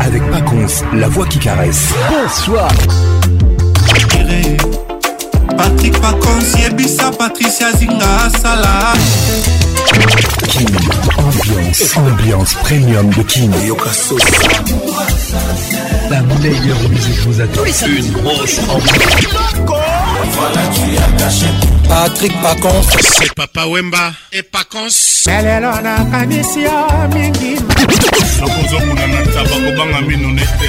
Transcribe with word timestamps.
Avec 0.00 0.22
Paconce, 0.30 0.84
la 0.92 1.08
voix 1.08 1.24
qui 1.24 1.38
caresse. 1.38 1.94
Bonsoir. 2.10 2.68
Patrick 5.56 5.98
Paconce, 5.98 6.60
Yebisa, 6.60 7.10
Patricia 7.18 7.72
Zinga, 7.72 8.28
Salah. 8.42 8.92
Kin, 10.46 10.66
ambiance, 11.16 11.96
ambiance 11.96 12.54
premium 12.56 13.08
de 13.08 13.22
Kin. 13.22 13.50
La 16.10 16.20
meilleure 16.20 16.88
musique 16.90 17.20
vous 17.26 17.40
attend. 17.40 17.64
Une 17.64 18.12
grosse 18.12 18.58
ambiance. 18.68 19.91
Patrick 21.88 22.32
Paconce. 22.42 22.86
C'est 23.00 23.34
Papa 23.34 23.66
Wemba 23.66 24.12
et 24.32 24.42
Paconce. 24.42 25.26
lelo 25.26 25.72
nakanisi 25.82 26.62
yo 26.62 27.08
mingi 27.14 27.56
nakozokuna 28.40 29.06
na 29.06 29.22
taba 29.32 29.56
kobanga 29.64 30.00
mino 30.00 30.28
nete 30.30 30.68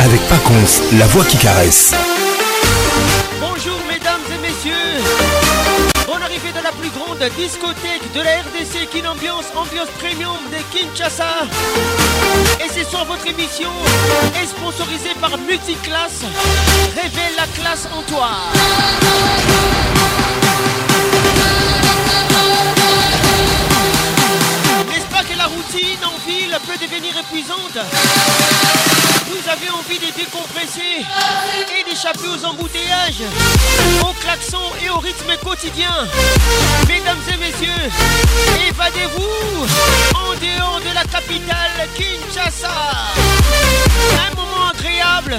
Avec 0.00 0.20
Paconce, 0.28 0.82
la 0.98 1.06
voix 1.06 1.24
qui 1.24 1.38
caresse. 1.38 1.94
Bonjour 3.40 3.78
mesdames 3.88 4.20
et 4.34 4.38
messieurs. 4.46 5.02
Bonne 6.06 6.22
arrivée 6.22 6.52
dans 6.54 6.62
la 6.62 6.72
plus 6.72 6.90
grande 6.90 7.18
discothèque 7.38 8.12
de 8.14 8.20
la 8.20 8.42
RDC 8.42 8.90
Kin 8.90 9.08
Ambiance, 9.08 9.46
ambiance 9.56 9.88
premium 9.98 10.36
de 10.52 10.58
Kinshasa. 10.76 11.46
Et 12.62 12.68
ce 12.68 12.84
soir 12.88 13.06
votre 13.06 13.26
émission 13.26 13.70
est 14.42 14.46
sponsorisée 14.46 15.14
par 15.20 15.38
Multiclass. 15.38 16.24
Révèle 16.94 17.34
la 17.36 17.46
classe 17.58 17.88
en 17.96 18.02
toi 18.02 18.28
routine 25.66 26.04
en 26.04 26.28
ville 26.28 26.56
peut 26.66 26.78
devenir 26.78 27.16
épuisante 27.18 27.78
Vous 29.26 29.50
avez 29.50 29.70
envie 29.70 29.98
de 29.98 30.12
décompresser 30.16 31.04
et 31.78 31.90
d'échapper 31.90 32.28
aux 32.28 32.44
embouteillages, 32.44 33.22
aux 34.02 34.12
klaxons 34.20 34.72
et 34.84 34.90
au 34.90 34.98
rythme 34.98 35.36
quotidien. 35.42 36.06
Mesdames 36.88 37.22
et 37.32 37.36
messieurs, 37.36 37.90
évadez-vous 38.68 39.66
en 40.14 40.34
dehors 40.34 40.80
de 40.80 40.94
la 40.94 41.04
capitale 41.04 41.88
Kinshasa. 41.96 42.70
Agréable, 44.86 45.38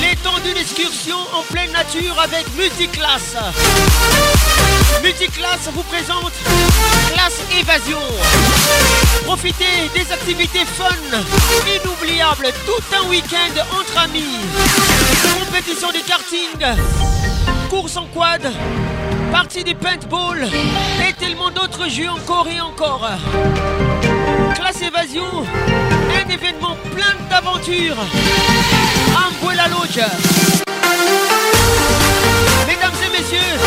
les 0.00 0.16
temps 0.16 0.38
d'une 0.44 0.56
excursion 0.56 1.16
en 1.32 1.42
pleine 1.52 1.70
nature 1.72 2.18
avec 2.22 2.46
Multiclass. 2.56 3.36
Multiclass 5.02 5.68
vous 5.72 5.82
présente 5.84 6.32
Classe 7.12 7.40
Évasion. 7.58 8.00
Profitez 9.24 9.90
des 9.94 10.12
activités 10.12 10.64
fun, 10.64 10.84
inoubliables, 11.66 12.52
tout 12.66 12.96
un 12.96 13.08
week-end 13.08 13.78
entre 13.78 13.98
amis. 13.98 14.38
Compétition 15.38 15.88
de 15.88 16.06
karting, 16.06 16.76
course 17.70 17.96
en 17.96 18.06
quad, 18.06 18.52
partie 19.32 19.64
du 19.64 19.74
paintball 19.74 20.48
et 21.08 21.12
tellement 21.14 21.50
d'autres 21.50 21.88
jeux 21.88 22.10
encore 22.10 22.46
et 22.48 22.60
encore. 22.60 23.08
Classe 24.54 24.82
Évasion, 24.82 25.44
événement 26.30 26.76
plein 26.94 27.14
d'aventures. 27.30 27.96
La 29.56 29.66
Lodge. 29.66 29.98
Mesdames 32.66 32.92
et 33.04 33.10
messieurs, 33.10 33.58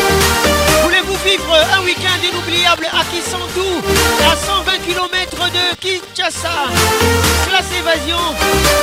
voulez-vous 0.83 1.17
vivre 1.25 1.53
un 1.75 1.83
week-end 1.83 2.21
inoubliable 2.23 2.87
à 2.93 3.03
Kissantou, 3.11 3.81
à 4.31 4.35
120 4.35 4.77
km 4.85 5.49
de 5.49 5.75
Kinshasa? 5.81 6.69
Classe 7.47 7.71
Évasion, 7.77 8.23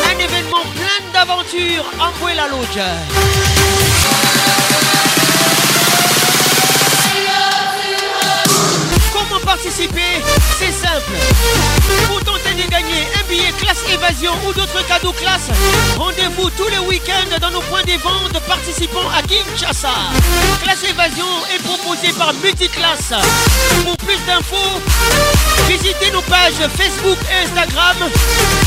un 0.05 0.19
événement 0.19 0.65
plein 0.75 1.01
d'aventures. 1.15 1.87
Amboue 1.99 2.35
la 2.35 2.49
Lodge. 2.49 2.79
Comment 9.13 9.41
participer? 9.41 10.23
C'est 10.59 10.73
simple. 10.73 11.13
Pour 12.07 12.21
tenter 12.25 12.55
de 12.55 12.71
gagner 12.71 13.07
un 13.19 13.29
billet 13.29 13.53
classe 13.59 13.83
évasion 13.93 14.33
ou 14.47 14.53
d'autres 14.53 14.87
cadeaux 14.87 15.13
classe, 15.13 15.49
rendez-vous 15.97 16.51
tous 16.51 16.69
les 16.69 16.79
week-ends 16.79 17.39
dans 17.41 17.51
nos 17.51 17.61
points 17.63 17.85
de 17.85 17.93
vente 18.03 18.41
participant 18.47 19.09
à 19.17 19.23
Kinshasa. 19.23 19.91
Classe 20.63 20.85
évasion 20.85 21.27
est 21.55 21.63
proposée 21.63 22.13
par 22.13 22.33
Multiclass. 22.35 23.13
Pour 23.85 23.97
plus 23.99 24.19
d'infos, 24.27 24.81
visitez 25.69 26.11
nos 26.13 26.23
pages 26.23 26.61
Facebook 26.77 27.19
et 27.31 27.45
Instagram 27.47 27.97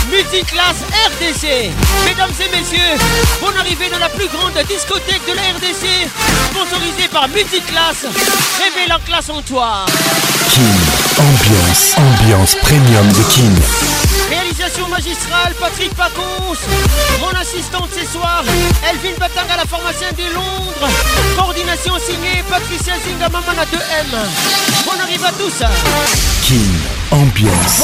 Multiclass 0.10 0.78
RDC. 1.08 1.72
Mesdames 2.06 2.34
et 2.40 2.58
messieurs, 2.58 2.98
bonne 3.42 3.58
arrivée 3.58 3.90
dans 3.90 4.00
la 4.00 4.10
plus 4.10 4.28
grande 4.28 4.58
discothèque 4.68 5.26
de 5.28 5.34
la 5.34 5.42
RDC, 5.54 6.10
sponsorisée 6.52 7.08
par 7.12 7.28
Multiclass. 7.30 8.06
Révèle 8.62 8.94
en 8.94 9.00
classe 9.00 9.30
en 9.30 9.42
toi. 9.42 9.86
Kin, 10.54 10.62
ambiance, 11.18 11.96
ambiance 11.98 12.56
premium 12.56 13.08
de 13.14 13.24
Kin. 13.32 13.54
Réalisation 14.30 14.86
magistrale, 14.90 15.54
Patrick 15.58 15.96
Paconce. 15.96 16.60
Mon 17.22 17.40
assistante 17.40 17.90
ce 17.98 18.06
soir, 18.06 18.44
Elvin 18.90 19.18
Batanga, 19.18 19.56
la 19.56 19.66
pharmacienne 19.66 20.14
de 20.16 20.34
Londres. 20.34 20.90
Coordination 21.38 21.94
signée, 22.00 22.44
Patricia 22.50 22.96
Zinga, 23.06 23.30
Mamana 23.30 23.64
2M. 23.64 24.12
Bonne 24.86 25.00
arrive 25.02 25.24
à 25.24 25.32
tous. 25.32 25.64
Kin, 26.46 27.16
ambiance, 27.16 27.84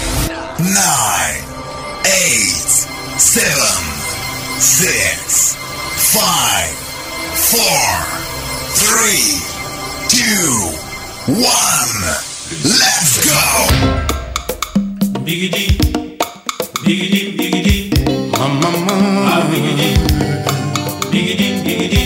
nine, 0.61 1.41
eight, 2.05 2.69
seven, 3.17 3.81
six, 4.59 5.55
five, 6.13 6.69
four, 7.49 7.81
three, 8.77 9.41
two, 10.09 10.69
one. 11.33 12.01
Let's 12.63 13.25
go! 13.25 13.41
Diggity, 15.25 15.77
diggity, 16.85 17.35
diggity, 17.37 17.91
ma 18.37 18.47
ma 18.47 18.69
ma, 18.69 18.95
ah, 19.33 19.47
diggity, 19.49 19.97
diggity. 21.11 22.03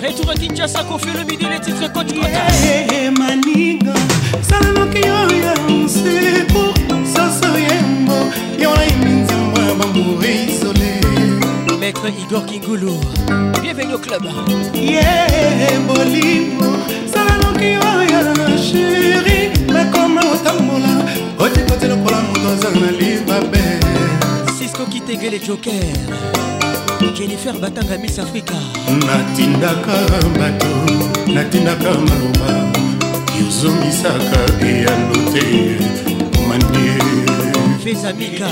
Retour 0.00 0.30
à 0.30 0.34
Kinshasa, 0.34 0.84
Kofi 0.84 1.10
le 1.10 1.24
midi, 1.24 1.46
les 1.46 1.60
titres 1.60 1.88
coach 1.92 2.12
Kota. 2.14 2.44
Hey, 2.62 3.10
maniga, 3.10 3.94
salamoki 4.42 5.00
yo. 5.06 5.22
Maître 11.80 12.06
Igor 12.22 12.46
Kingulu, 12.46 12.92
bienvenue 13.60 13.94
au 13.94 13.98
club. 13.98 14.22
ye 14.74 15.02
bolingo 15.86 16.76
salanoki 17.12 17.76
oyo 17.76 18.56
sheri 18.58 19.50
nakoma 19.66 20.20
otambola 20.32 21.04
otikote 21.38 21.88
lokola 21.88 22.20
moto 22.22 22.48
aza 22.52 22.70
na 22.70 22.90
libabe. 22.92 23.62
Cisco 24.58 24.84
Kite, 24.86 25.04
ndengele 25.04 25.38
joker. 25.38 25.72
Jennifer 27.14 27.52
batanga 27.60 27.98
miss 27.98 28.18
afrika 28.18 28.54
natindaka 29.06 29.92
bato 30.38 30.66
natindaka 31.26 31.90
maloba 31.90 32.72
yozongisaka 33.40 34.66
eyano 34.66 35.14
te 35.32 35.44
manie 36.48 37.21
Feza 37.82 38.12
Mika. 38.12 38.46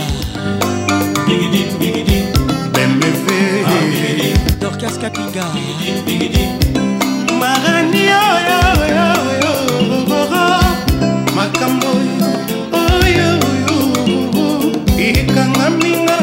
Dorcas 4.60 4.98
Kapinga. 4.98 5.46
Marani 7.38 8.08
makambo 11.36 11.90
oyo 12.72 13.30
ekanga 14.98 15.70
minga 15.70 16.19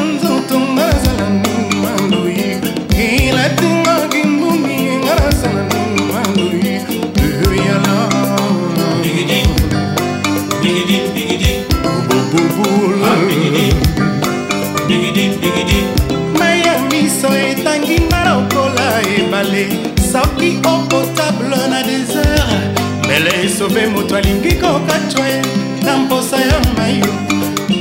esobe 24.17 24.23
moto 24.23 24.29
alingi 24.29 24.55
kokacwa 24.55 25.27
ye 25.27 25.41
na 25.83 25.97
mposa 25.97 26.37
ya 26.37 26.59
mayo. 26.77 27.13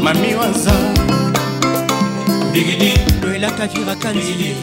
Mami 0.02 0.34
waza. 0.34 0.72
Noela 3.22 3.50
kavira 3.50 3.94
kanzili 3.96 4.56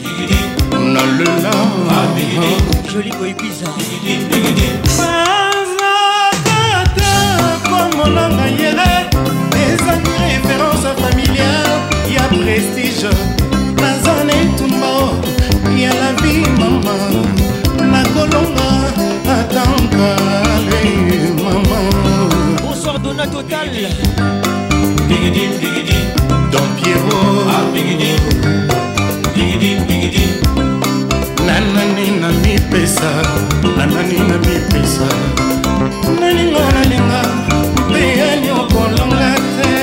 nalela 0.72 1.54
joli 2.94 3.12
boyebiza 3.12 3.68
bazakata 4.98 5.94
komonanga 7.70 8.46
yere 8.46 9.10
ezangi 9.54 10.12
référence 10.28 10.90
familiale 11.02 11.76
ya 12.16 12.24
prestige 12.28 13.43
Donna 23.13 23.30
Total 23.30 23.69
Bigidim, 25.06 25.51
bigidim 25.62 26.06
Don 26.50 26.65
Pierrot 26.81 27.45
Ah, 27.45 27.62
bigidim 27.69 28.18
Bigidim, 29.38 29.77
bigidim 29.86 30.30
nanani 31.45 32.21
na 32.21 32.30
mipesa 32.42 33.12
nanani 33.77 34.18
na 34.18 34.38
mipesa 34.42 35.07
nalinga 36.19 36.65
nalinga. 36.74 37.21
Peyali 37.94 38.50
okolonga 38.51 39.31
te. 39.57 39.74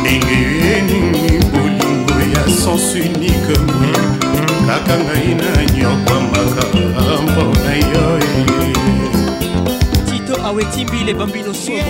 Ndenge 0.00 0.38
yenini 0.62 1.42
bolingo 1.50 2.16
ya 2.34 2.44
sens 2.46 2.94
unique 2.94 3.58
kaka 4.66 4.94
ngai 4.98 5.34
na 5.34 5.50
nyoko 5.74 6.17
tito 10.58 10.68
awetimbile 10.68 11.14
bambino 11.14 11.54
sobre 11.54 11.84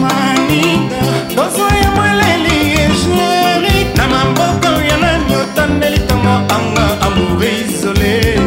maninga 0.00 1.00
doso 1.36 1.68
ya 1.82 1.90
mweleli 1.90 2.72
ejeri 2.72 3.84
na 3.96 4.08
maboko 4.08 4.82
ya 4.82 4.96
nani 4.96 5.34
otandeli 5.36 5.98
ntongo 5.98 6.28
anga 6.28 7.00
amour 7.00 7.44
isole 7.44 8.38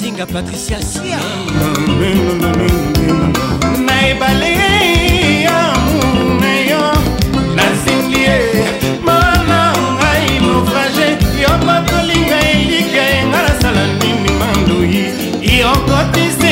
zinga 0.00 0.26
patricia 0.26 0.82
sia 0.82 1.18
na 3.86 4.08
ebale 4.08 4.52
ya 5.42 5.72
muna 5.92 6.60
yo. 6.70 6.92
Nasimbi 7.54 8.20
ye 8.22 8.64
mana 9.04 9.74
ngai 9.94 10.40
naufrage 10.40 11.08
yo 11.42 11.66
bakolinga 11.66 12.40
elika 12.50 13.02
yenga 13.02 13.42
nasala 13.42 13.86
nini 13.86 14.30
mandoi 14.38 15.04
yokotisinga 15.58 16.45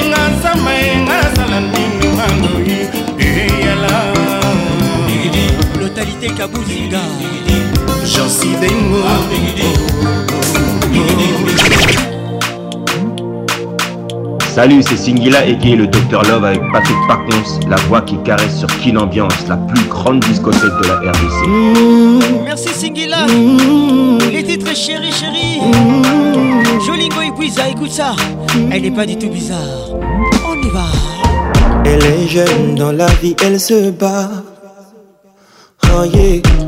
kabuzinga 6.31 7.01
Salut, 14.55 14.83
c'est 14.85 14.97
Singila 14.97 15.45
et 15.45 15.57
le 15.57 15.89
Dr 15.89 16.23
Love 16.29 16.45
avec 16.45 16.61
Patrick 16.73 16.97
Pacons, 17.09 17.69
la 17.69 17.75
voix 17.89 18.03
qui 18.03 18.17
caresse 18.23 18.59
sur 18.59 18.69
Kin 18.79 18.97
Ambiance, 18.97 19.49
la 19.49 19.57
plus 19.57 19.85
grande 19.89 20.21
discothèque 20.21 20.71
de 20.81 20.87
la 20.87 21.11
RDC. 21.11 22.45
merci 22.45 22.69
singila. 22.69 23.27
Les 24.31 24.45
titres 24.45 24.77
chéri 24.77 25.11
chéri 25.11 25.61
jolingo 26.87 27.21
Ibiza 27.21 27.69
écoute 27.69 27.91
ça. 27.91 28.15
Elle 28.71 28.83
n'est 28.83 28.91
pas 28.93 29.07
du 29.07 29.17
tout 29.17 29.29
bizarre. 29.29 29.59
On 30.47 30.63
y 30.63 30.71
va. 30.71 30.85
Elle 31.85 32.05
est 32.05 32.29
jeune 32.29 32.77
dans 32.77 32.93
la 32.93 33.07
vie, 33.07 33.35
elle 33.45 33.59
se 33.59 33.91
bat. 33.91 34.44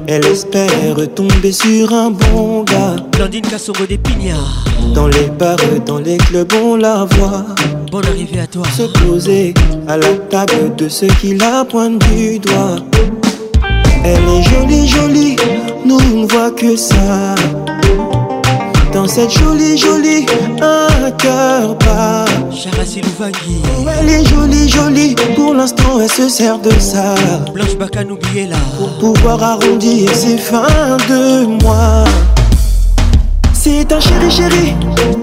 Elle 0.08 0.24
espère 0.24 0.96
tomber 1.14 1.52
sur 1.52 1.92
un 1.92 2.10
bon 2.10 2.62
gars. 2.62 2.96
Blandine 3.12 3.42
Kassongo 3.42 3.84
des 3.86 3.98
Pignards. 3.98 4.64
Dans 4.94 5.08
les 5.08 5.28
bars, 5.38 5.58
dans 5.84 5.98
les 5.98 6.16
clubs, 6.16 6.52
on 6.54 6.76
la 6.76 7.04
voit. 7.04 7.44
Bonne 7.90 8.06
arrivée 8.06 8.40
à 8.40 8.46
toi. 8.46 8.62
Se 8.74 8.84
poser 9.04 9.52
à 9.88 9.98
la 9.98 10.08
table 10.30 10.74
de 10.76 10.88
ceux 10.88 11.08
qui 11.20 11.34
la 11.34 11.66
pointent 11.66 11.98
du 12.10 12.38
doigt. 12.38 12.76
Elle 14.04 14.14
est 14.14 14.42
jolie, 14.42 14.88
jolie, 14.88 15.36
nous 15.84 15.98
on 15.98 16.22
ne 16.22 16.26
voit 16.26 16.52
que 16.52 16.74
ça. 16.74 17.34
Dans 18.96 19.06
cette 19.06 19.30
jolie, 19.30 19.76
jolie, 19.76 20.24
un 20.62 21.10
cœur 21.10 21.74
bat. 21.80 22.24
Charassi 22.50 23.02
Louvagui. 23.02 23.60
Oh, 23.78 23.84
elle 24.00 24.08
est 24.08 24.24
jolie, 24.24 24.70
jolie, 24.70 25.14
pour 25.34 25.52
l'instant 25.52 26.00
elle 26.00 26.10
se 26.10 26.30
sert 26.30 26.58
de 26.58 26.70
ça. 26.80 27.14
Blanche 27.52 27.76
Baka 27.76 28.04
n'oubliez 28.04 28.46
là. 28.46 28.56
Pour 28.78 29.12
pouvoir 29.12 29.42
arrondir 29.42 30.10
ses 30.14 30.38
fins 30.38 30.96
de 31.10 31.44
mois. 31.62 32.04
C'est 33.52 33.92
un 33.92 34.00
chéri, 34.00 34.30
chéri, 34.30 34.74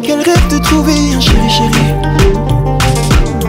qu'elle 0.03 0.21
rêve 0.21 0.47
de 0.51 0.59
trouver 0.59 0.93
un 1.15 1.19
chéri, 1.19 1.49
chéri. 1.49 1.85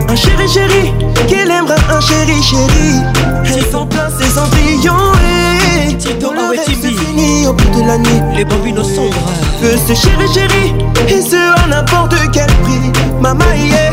Un 0.09 0.15
chéri, 0.15 0.47
chéri, 0.51 0.91
qu'elle 1.27 1.51
aimerait 1.51 1.75
un 1.87 2.01
chéri, 2.01 2.41
chéri. 2.41 3.03
Elle 3.45 3.65
s'en 3.71 3.85
plein 3.85 4.09
ses 4.09 4.31
cendrillons 4.31 5.13
et 5.21 5.44
Tito 5.93 6.33
le 6.33 6.39
rêve 6.39 6.59
Awetibi. 6.59 6.75
se 6.75 6.87
finit 6.87 7.47
au 7.47 7.53
bout 7.53 7.79
de 7.79 7.85
la 7.85 7.97
nuit. 7.97 8.21
Les 8.35 8.45
bambinos 8.45 8.87
sombres. 8.95 9.15
Veux 9.61 9.77
ce 9.77 9.93
chéri, 9.93 10.27
chéri, 10.33 10.73
et 11.07 11.21
ce 11.21 11.35
à 11.35 11.67
n'importe 11.67 12.15
quel 12.33 12.47
prix. 12.47 12.91
Mama, 13.21 13.45
yeah, 13.55 13.91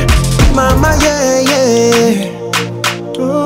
mama, 0.54 0.90
yeah, 1.00 1.42
yeah. 1.42 2.28
Oh. 3.18 3.44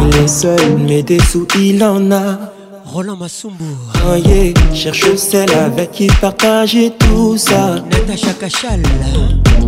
Il 0.00 0.16
est 0.16 0.28
seul, 0.28 0.78
mais 0.86 1.02
des 1.02 1.20
sous 1.20 1.46
il 1.58 1.82
en 1.84 2.10
a. 2.12 2.57
Roland 2.92 3.16
Massumbu. 3.16 3.76
Oh 4.06 4.14
yeah, 4.14 4.54
cherche 4.74 5.14
celle 5.16 5.52
avec 5.52 5.92
qui 5.92 6.06
partager 6.20 6.92
tout 6.98 7.36
ça. 7.36 7.76
Natacha. 7.90 8.68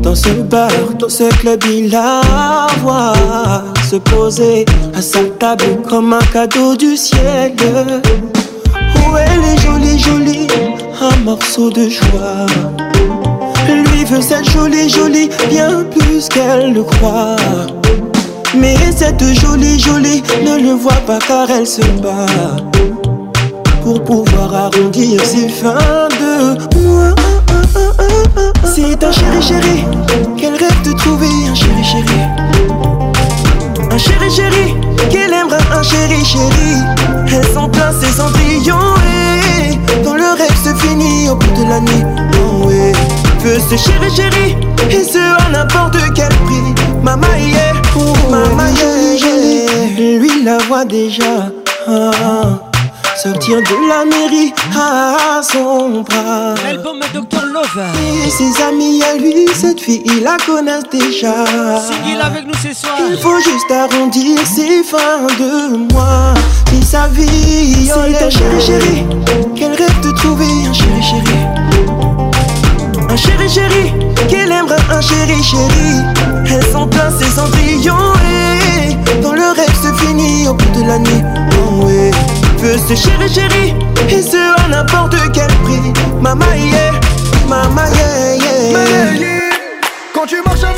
Dans 0.02 0.14
ce 0.14 0.30
bar, 0.30 0.70
dans 0.98 1.08
ce 1.08 1.24
club, 1.38 1.62
il 1.68 1.90
la 1.90 2.22
voit 2.82 3.12
se 3.90 3.96
poser 3.96 4.64
à 4.94 5.02
sa 5.02 5.22
table 5.38 5.82
comme 5.88 6.14
un 6.14 6.26
cadeau 6.32 6.74
du 6.74 6.96
ciel. 6.96 7.54
Oh, 8.74 9.16
elle 9.18 9.44
est 9.44 9.60
jolie, 9.60 9.98
jolie, 9.98 10.46
un 11.00 11.16
morceau 11.24 11.70
de 11.70 11.88
joie? 11.88 12.46
Lui 13.68 14.04
veut 14.04 14.22
cette 14.22 14.48
jolie, 14.50 14.88
jolie, 14.88 15.28
bien 15.50 15.84
plus 15.84 16.26
qu'elle 16.28 16.72
le 16.72 16.82
croit. 16.82 17.36
Mais 18.56 18.76
cette 18.96 19.22
jolie, 19.34 19.78
jolie 19.78 20.22
ne 20.42 20.58
le 20.58 20.72
voit 20.72 21.02
pas 21.06 21.18
car 21.18 21.50
elle 21.50 21.66
se 21.66 21.82
bat 22.02 22.56
pour 23.90 24.04
pouvoir 24.04 24.54
arrondir 24.54 25.20
ses 25.24 25.48
fins 25.48 26.08
de 26.20 26.78
mois. 26.78 27.14
C'est 28.64 29.02
un 29.02 29.10
chéri 29.10 29.42
chéri 29.42 29.84
qu'elle 30.36 30.54
rêve 30.54 30.82
de 30.84 30.92
trouver 30.92 31.26
un 31.50 31.54
chéri 31.54 31.82
chéri. 31.82 32.20
Un 33.90 33.98
chéri 33.98 34.30
chéri 34.30 34.76
qu'elle 35.10 35.32
aimerait 35.32 35.58
un 35.72 35.82
chéri 35.82 36.24
chéri. 36.24 36.72
Elle 37.32 37.44
s'en 37.52 37.68
plein 37.68 37.92
ses 38.00 38.12
cendrillons 38.12 38.94
et 39.16 40.04
dans 40.04 40.14
le 40.14 40.36
rêve 40.38 40.56
se 40.64 40.72
finit 40.86 41.28
au 41.28 41.34
bout 41.34 41.60
de 41.60 41.68
la 41.68 41.80
nuit. 41.80 42.04
Oh 42.34 42.66
ouais. 42.68 42.92
ce 43.42 43.76
chéri 43.76 44.10
chéri 44.14 44.56
et 44.88 45.02
ce 45.02 45.18
à 45.18 45.50
n'importe 45.50 45.96
quel 46.14 46.28
prix. 46.28 46.74
Maman 47.02 47.26
yeah, 47.38 47.72
maman 48.30 48.70
yeah, 48.72 50.18
lui 50.18 50.44
la 50.44 50.58
voit 50.68 50.84
déjà. 50.84 51.50
Ah. 51.88 52.69
Sortir 53.22 53.58
de 53.58 53.86
la 53.86 54.06
mairie 54.06 54.54
à 54.74 55.42
son 55.42 56.00
bras. 56.00 56.54
L'album 56.64 57.00
Dr 57.12 57.44
Love. 57.52 57.84
Et 58.24 58.30
ses 58.30 58.62
amis 58.62 59.02
à 59.02 59.18
lui, 59.18 59.46
cette 59.54 59.78
fille, 59.78 60.00
il 60.06 60.22
la 60.22 60.38
connaissent 60.46 60.88
déjà. 60.90 61.44
Avec 62.22 62.46
nous 62.46 62.54
ce 62.54 62.72
soir. 62.72 62.94
Il 63.10 63.18
faut 63.18 63.38
juste 63.40 63.70
arrondir 63.70 64.38
ses 64.46 64.82
fins 64.82 65.26
de 65.38 65.92
mois. 65.92 66.32
Et 66.72 66.82
sa 66.82 67.08
vie, 67.08 67.90
c'est 67.92 68.24
un 68.24 68.30
chéri 68.30 68.60
chéri. 68.60 69.04
Qu'elle 69.54 69.74
rêve 69.74 70.00
de 70.00 70.12
trouver 70.12 70.46
un 70.66 70.72
chéri 70.72 71.02
chéri. 71.02 71.38
Un 73.10 73.16
chéri 73.16 73.48
chéri, 73.50 73.92
qu'elle 74.28 74.50
aimerait 74.50 74.76
un 74.90 75.00
chéri 75.02 75.42
chéri. 75.42 76.00
Elles 76.46 76.72
sont 76.72 76.88
plein 76.88 77.10
ses 77.10 77.30
cendrillons 77.30 78.14
et 78.24 78.94
dans 79.20 79.32
le 79.32 79.54
rêve 79.54 79.74
se 79.74 79.92
finit 80.04 80.48
au 80.48 80.54
bout 80.54 80.80
de 80.80 80.86
la 80.86 80.98
nuit. 80.98 81.22
Oh 81.58 81.84
ouais 81.84 82.10
veux 82.60 82.78
ce 82.78 82.94
chéri 82.94 83.28
chéri. 83.28 83.74
Et 84.08 84.22
ce 84.22 84.36
à 84.36 84.68
n'importe 84.68 85.16
quel 85.32 85.46
prix. 85.64 85.92
Maman 86.20 86.44
yeah, 86.54 86.92
maman 87.48 87.82
yeah 87.94 88.36
yeah, 88.36 89.14
yeah. 89.14 89.50
Quand 90.14 90.26
tu 90.26 90.36
marches 90.44 90.64
à 90.64 90.72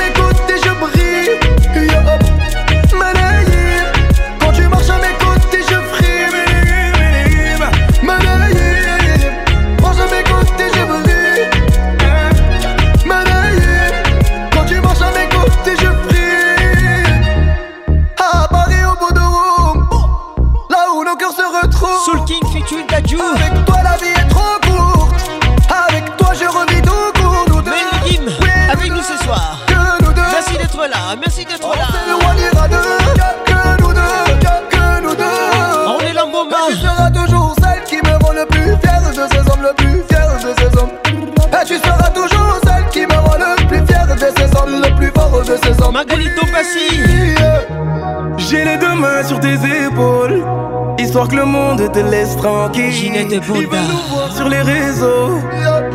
you. 23.12 23.51
Histoire 51.22 51.28
que 51.28 51.46
le 51.46 51.52
monde 51.52 51.92
te 51.92 51.98
laisse 52.00 52.36
tranquille. 52.36 52.90
Ginette 52.90 53.28
Ils 53.30 53.40
veulent 53.40 53.68
nous 53.70 54.14
voir 54.14 54.34
sur 54.34 54.48
les 54.48 54.60
réseaux. 54.60 55.38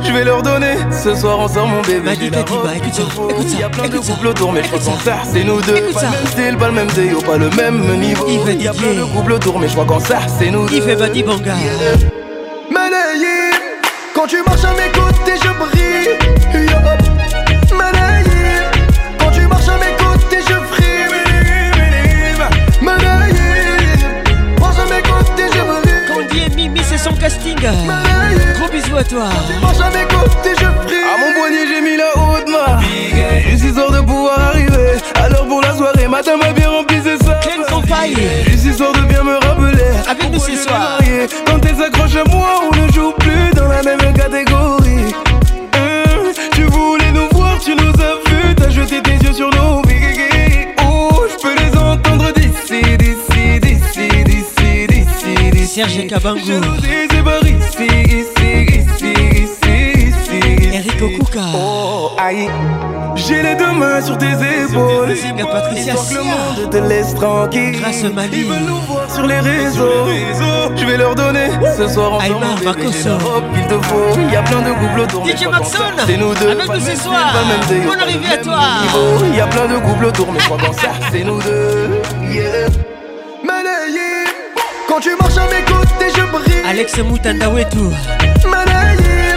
Je 0.02 0.12
vais 0.14 0.24
leur 0.24 0.42
donner 0.42 0.76
Ce 0.92 1.16
soir 1.16 1.50
sort 1.50 1.68
mon 1.68 1.82
bébé 1.82 2.00
Madi 2.00 2.32
Kadiba, 2.32 2.76
écoute 2.76 2.94
ça, 2.94 3.02
écoute 3.30 3.50
ça 3.50 3.60
Y'a 3.60 3.68
plein 3.70 3.90
de 3.90 3.98
couples 3.98 4.28
autour 4.28 4.54
mais 4.54 4.64
je 4.64 4.68
crois 4.68 4.80
qu'en 4.80 4.98
ça. 5.00 5.18
c'est 5.30 5.44
nous 5.44 5.60
deux. 5.62 5.76
Écoute 5.76 5.94
Pas 5.96 6.00
ça. 6.00 6.06
le 6.08 6.12
même 6.16 6.28
style, 6.28 6.58
pas 6.58 6.68
le 6.68 6.74
même 6.74 6.88
déo, 6.92 7.20
pas 7.22 7.38
le 7.38 7.50
même 7.50 8.00
niveau. 8.00 8.26
Yves 8.30 8.62
Y'a 8.62 8.72
plein 8.72 8.88
Didier. 8.88 9.00
de 9.02 9.06
couples 9.06 9.34
autour 9.34 9.60
mais 9.60 9.68
je 9.68 9.74
crois 9.74 9.86
qu'en 9.86 10.00
ça 10.00 10.20
c'est 10.40 10.50
nous 10.50 10.66
deux 10.70 10.76
Il 10.78 10.82
fait 10.82 10.96
Badi 10.96 11.24
Banga 11.24 11.54
Malayé 11.56 12.08
ici 59.44 60.74
Eric 60.74 61.02
Okuka 61.02 61.42
Oh, 61.56 62.12
aïe. 62.18 62.50
J'ai 63.16 63.42
les 63.42 63.56
deux 63.56 63.72
mains 63.72 64.02
sur 64.02 64.18
tes 64.18 64.26
épaules. 64.28 65.16
Zinga 65.16 65.46
Patricia 65.46 65.94
que 65.94 66.00
le 66.00 66.04
Sia. 66.06 66.20
monde 66.22 66.70
te 66.70 66.78
laisse 66.78 67.14
tranquille. 67.16 67.80
Grâce 67.82 68.04
Mali. 68.04 68.40
Ils 68.42 68.46
veulent 68.46 68.64
nous 68.68 68.80
voir 68.82 69.12
sur 69.12 69.26
les 69.26 69.40
réseaux. 69.40 70.06
Je 70.76 70.86
vais 70.86 70.98
leur 70.98 71.16
donner 71.16 71.50
ce 71.78 71.88
soir 71.88 72.14
ensemble. 72.14 72.26
Aymar 72.26 72.58
la 72.64 72.72
robe 73.18 73.44
qu'il 73.54 73.68
te 73.68 73.86
faut. 73.86 74.20
Il 74.28 74.32
y 74.32 74.36
a 74.36 74.44
plein 74.44 74.62
de 74.62 74.72
couples 74.74 75.00
autour. 75.02 75.26
DJ 75.28 75.48
Maxon. 75.48 75.84
C'est 76.06 76.18
nous 76.18 76.34
deux. 76.36 76.50
Avec 76.52 76.68
Pas 76.68 76.76
nous 76.76 76.86
ce 76.86 76.96
soir. 76.96 77.34
pas 77.34 77.44
Bonne 77.70 77.98
pas 77.98 78.02
arrivée 78.04 78.34
à 78.34 78.38
toi. 78.38 78.60
Il 79.30 79.36
y 79.36 79.42
a 79.42 79.48
plein 79.48 79.68
de 79.68 79.80
couples 79.80 80.06
autour, 80.06 80.32
mais 80.32 80.40
crois 80.40 80.58
qu'en 80.58 80.74
ça, 80.74 80.92
c'est 81.12 81.24
nous 81.24 81.42
deux. 81.42 82.02
Yeah. 82.32 82.68
Alex 86.68 86.98
Moutanda 87.00 87.50
Wetou 87.50 87.94
Malayé 88.46 89.36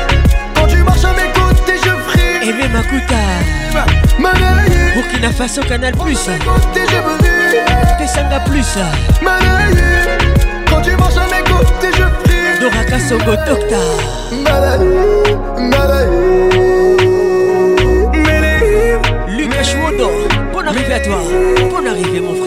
Quand 0.55 0.67
tu 0.67 0.79
marches 0.83 1.05
à 1.05 1.13
mes 1.13 1.31
côtés 1.33 1.79
je 1.85 1.91
frime 2.11 2.43
Aimé 2.43 2.69
Makuta. 2.73 3.15
Malayé 4.19 4.95
Burkina 4.95 5.31
Faso 5.31 5.63
Canal 5.63 5.93
Plus. 5.95 6.19
Tesanga 7.99 8.41
Plus. 8.47 8.77
Malayé 9.23 10.19
Quand 10.69 10.81
tu 10.83 10.97
marches 10.97 11.19
à 11.19 11.27
mes 11.27 11.45
côtés 11.49 11.93
je 11.97 12.03
frime 12.03 12.59
Doraka 12.61 12.99
Songo 12.99 13.37
Docta 13.47 13.77
Malayé 14.33 15.37
Malayé 15.57 16.89
Lucas 19.29 19.63
Chwodo 19.63 20.11
Bonne 20.53 20.67
arrivée 20.67 20.95
à 20.95 21.01
toi. 21.01 21.19
Bonne 21.71 21.87
arrivée 21.87 22.21
mon 22.21 22.35
frère 22.35 22.40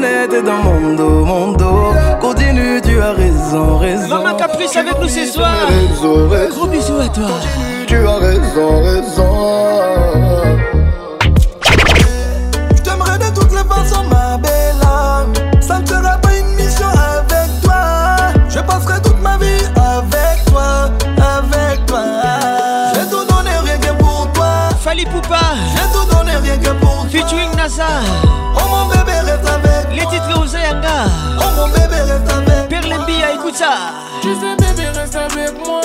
SNET 0.00 0.42
dans 0.42 0.62
mon 0.62 0.94
dos, 0.94 1.24
mon 1.26 1.52
dos. 1.52 1.92
Continue, 2.22 2.80
tu 2.80 2.98
as 3.00 3.12
raison, 3.12 3.76
raison. 3.76 4.08
Maman 4.08 4.34
Caprice 4.36 4.74
avec 4.74 4.98
nous 4.98 5.08
ce 5.08 5.26
soir. 5.26 5.52
Raison, 5.68 6.28
raison. 6.28 6.56
Gros 6.56 6.66
bisous 6.68 7.00
à 7.00 7.08
toi. 7.08 7.28
Tu 7.86 7.96
as 7.96 8.16
raison, 8.16 8.82
raison. 8.82 9.32
Je 12.74 12.82
t'aimerais 12.82 13.18
de 13.18 13.34
toutes 13.34 13.52
les 13.52 13.68
façons 13.68 14.04
ma 14.04 14.38
belle 14.38 14.80
âme. 14.82 15.32
Ça 15.60 15.80
ne 15.80 15.86
sera 15.86 16.16
pas 16.16 16.34
une 16.34 16.54
mission 16.54 16.88
avec 16.88 17.60
toi. 17.62 17.82
Je 18.48 18.60
passerai 18.60 19.02
toute 19.02 19.20
ma 19.20 19.36
vie 19.36 19.64
avec 19.76 20.44
toi 20.46 20.90
Avec 21.18 21.84
toi. 21.86 22.04
Je 22.94 23.00
vais 23.00 23.10
tout 23.10 23.24
donner 23.26 23.56
rien 23.64 23.76
que 23.78 24.02
pour 24.02 24.30
toi. 24.32 24.70
Fali 24.80 25.04
Poupa. 25.04 25.40
Je 25.74 25.76
vais 25.76 25.92
tout 25.92 26.16
donner 26.16 26.36
rien 26.36 26.56
que 26.56 26.70
pour 26.80 27.02
toi. 27.02 27.10
Featuring 27.10 27.54
NASA 27.54 27.84
Oh 28.56 28.68
mon 28.70 28.89
Oh 30.12 31.42
mon 31.56 31.68
bébé 31.68 32.00
reste 32.00 32.32
avec 32.32 32.68
Perlembia 32.68 33.32
écoute 33.34 33.54
ça. 33.54 33.70
Tu 34.20 34.34
sais 34.34 34.56
bébé 34.56 34.88
reste 34.88 35.14
avec 35.14 35.64
moi 35.64 35.80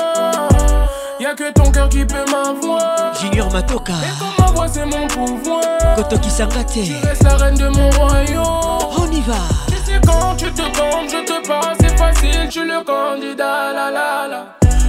Y'a 1.19 1.33
que 1.33 1.51
ton 1.53 1.71
cœur 1.71 1.89
qui 1.89 2.03
peut 2.05 2.25
m'avoir. 2.31 3.13
Junior 3.19 3.51
Matoka. 3.51 3.93
Comme 4.19 4.45
ma 4.45 4.51
voix 4.51 4.67
c'est 4.67 4.85
mon 4.85 5.07
pouvoir. 5.07 5.61
Koto 5.95 6.17
Kisangate 6.17 6.71
Tu 6.73 6.95
restes 7.07 7.23
la 7.23 7.35
reine 7.37 7.55
de 7.55 7.67
mon 7.67 7.89
royaume. 7.91 8.79
On 8.97 9.11
y 9.11 9.21
va. 9.21 9.35
Tu 9.67 9.77
sais 9.85 10.01
quand 10.05 10.35
tu 10.37 10.51
te 10.51 10.61
comptes, 10.61 11.09
je 11.09 11.25
te 11.25 11.47
passe, 11.47 11.77
c'est 11.79 11.97
facile, 11.97 12.49
tu 12.49 12.65
le 12.65 12.83
candidat, 12.83 13.73
la 13.73 13.91
la 13.91 14.27
la. 14.27 14.45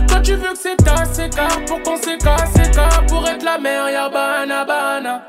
Toi 0.09 0.21
tu 0.23 0.35
veux 0.35 0.53
que 0.53 0.59
c'est 0.61 0.77
ta 0.77 1.05
CK 1.05 1.67
pour 1.67 1.83
qu'on 1.83 1.97
s'écasse, 1.97 2.53
CK 2.55 3.07
pour 3.09 3.29
être 3.29 3.45
la 3.45 3.59
mère, 3.59 3.91
y'a 3.91 4.09
bana 4.09 4.65
bana. 4.65 5.23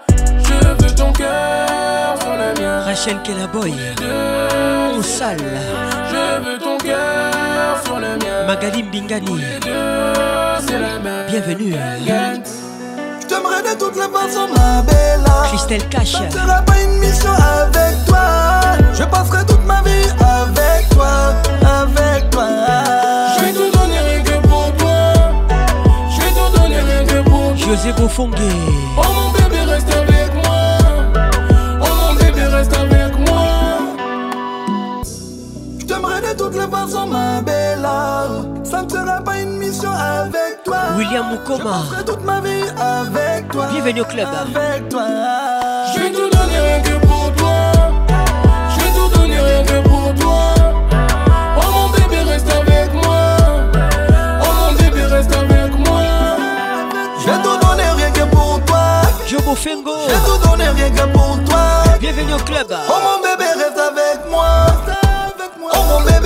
Je 0.68 0.84
veux 0.84 0.96
ton 0.96 1.14
cœur 1.14 2.20
sur 2.20 2.32
le 2.32 2.62
mien. 2.62 2.82
Rachel 2.84 3.18
Kelaboy 3.24 3.74
Au 4.98 5.02
sale 5.02 5.38
Je 6.12 6.44
veux 6.44 6.58
ton 6.58 6.78
cœur 6.78 7.82
sur 7.86 7.96
le 8.00 8.18
mien. 8.18 8.46
Magali 8.48 8.84
même. 8.84 8.98
Bienvenue 11.30 11.74
Je 13.22 13.28
t'aimerais 13.28 13.62
de 13.64 13.80
toutes 13.80 13.96
les 13.96 14.02
façons 14.02 14.48
ma 14.56 14.82
belle 14.82 15.22
âme 15.26 15.48
Christelle 15.50 15.88
Cash 15.90 16.14
Ça 16.14 16.26
ne 16.26 16.32
sera 16.32 16.62
pas 16.62 16.82
une 16.82 17.00
mission 17.00 17.32
avec 17.32 18.06
toi 18.06 18.62
Je 18.94 19.04
passerai 19.04 19.46
toute 19.46 19.66
ma 19.66 19.82
vie 19.84 20.10
avec 20.20 20.90
toi 20.90 21.34
Avec 21.62 22.30
toi 22.30 22.48
Je 23.38 23.46
vais 23.46 23.54
tout 23.54 23.78
donner 23.78 24.00
rien 24.00 24.24
que 24.24 24.48
pour 24.48 24.74
toi. 24.78 25.14
Je 26.10 26.22
vais 26.22 26.32
tout 26.32 26.60
donner 26.60 26.80
rien 26.80 27.06
que 27.06 27.30
pour 27.30 27.54
toi. 27.54 27.58
José 27.58 27.92
Beaufort 27.94 28.10
Fongue. 28.10 28.36
Oh 28.98 29.27
William 40.98 41.30
Mukoma. 41.30 41.84
Je 41.96 42.02
toute 42.02 42.24
ma 42.24 42.42
vie 42.42 42.66
avec 42.80 43.50
toi. 43.50 43.68
Bienvenue 43.72 44.02
au 44.02 44.06
club. 44.06 44.28
Avec 44.28 44.90
toi. 44.90 45.06
Je 45.94 46.00
vais 46.00 46.12
tout 46.12 46.28
donner 46.28 46.60
rien 46.60 46.82
que 46.82 47.06
pour 47.06 47.32
toi. 47.36 47.72
Je 48.72 48.84
vais 48.84 48.92
tout 48.98 49.08
donner 49.16 49.40
rien 49.40 49.64
que 49.64 49.88
pour 49.88 50.16
toi. 50.16 50.56
Oh 51.56 51.72
mon 51.72 51.90
bébé, 51.90 52.24
reste 52.28 52.52
avec 52.52 52.92
moi. 52.96 53.38
Oh 54.42 54.52
mon 54.60 54.74
bébé, 54.74 55.04
reste 55.04 55.32
avec 55.36 55.72
moi. 55.88 56.02
Je 57.20 57.26
vais 57.30 57.42
tout 57.44 57.58
donner 57.68 57.90
rien 57.96 58.10
que 58.10 58.36
pour 58.36 58.60
toi. 58.66 59.02
Jobo 59.28 59.54
Fengo. 59.54 59.92
Je 60.08 60.14
vais 60.16 60.22
tout 60.26 60.50
donner 60.50 60.70
rien 60.70 60.90
que 60.90 61.06
pour 61.12 61.38
toi. 61.48 61.84
Bienvenue 62.00 62.34
au 62.34 62.40
club. 62.40 62.74
Oh 62.90 63.00
mon 63.04 63.22
bébé, 63.22 63.46
reste 63.56 63.78
avec 63.78 64.28
moi. 64.32 64.66
Oh 65.62 65.84
mon 65.92 66.00
bébé, 66.06 66.17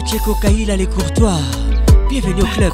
Pacheco 0.00 0.34
Kaila 0.40 0.76
les 0.76 0.86
courtois. 0.86 1.36
Bienvenue 2.08 2.40
au 2.40 2.46
club. 2.46 2.72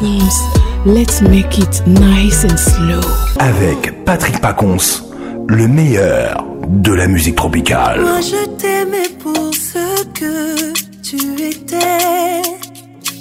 Let's 0.87 1.21
make 1.23 1.59
it 1.59 1.83
nice 1.85 2.45
and 2.45 2.57
slow. 2.57 3.01
Avec 3.41 4.05
Patrick 4.05 4.41
Pacons, 4.41 5.03
le 5.49 5.67
meilleur 5.67 6.45
de 6.69 6.93
la 6.93 7.09
musique 7.09 7.35
tropicale. 7.35 8.03
Moi 8.03 8.21
je 8.21 8.47
t'aimais 8.57 9.09
pour 9.19 9.53
ce 9.53 10.05
que 10.13 10.73
tu 11.03 11.43
étais 11.43 12.43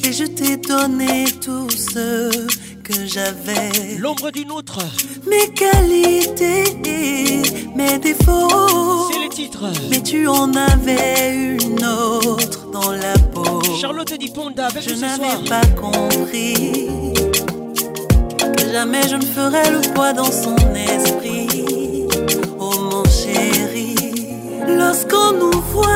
et 0.04 0.14
je 0.14 0.26
t'ai 0.26 0.58
donné 0.58 1.26
tout 1.44 1.68
ce 1.72 2.30
que 2.84 3.08
j'avais. 3.08 3.98
L'ombre 3.98 4.30
d'une 4.30 4.52
autre. 4.52 4.78
Mes 5.28 5.52
qualités 5.56 6.78
et 6.86 7.42
mes 7.76 7.98
défauts. 7.98 9.10
C'est 9.12 9.24
le 9.24 9.30
titre. 9.30 9.66
Mais 9.90 10.02
tu 10.04 10.28
en 10.28 10.54
avais 10.54 11.15
Avec 14.38 14.84
Je 14.84 14.90
nous 14.90 14.96
ce 15.00 15.16
soir. 15.16 15.18
n'avais 15.18 15.50
pas 15.50 15.66
compris 15.80 16.90
que 18.58 18.70
jamais 18.70 19.08
je 19.08 19.16
ne 19.16 19.26
ferais 19.26 19.72
le 19.72 19.80
poids 19.94 20.12
dans 20.12 20.30
son 20.30 20.58
esprit. 20.76 22.06
Oh 22.60 22.74
mon 22.92 23.04
chéri, 23.06 23.96
lorsqu'on 24.68 25.32
nous 25.40 25.62
voit, 25.72 25.88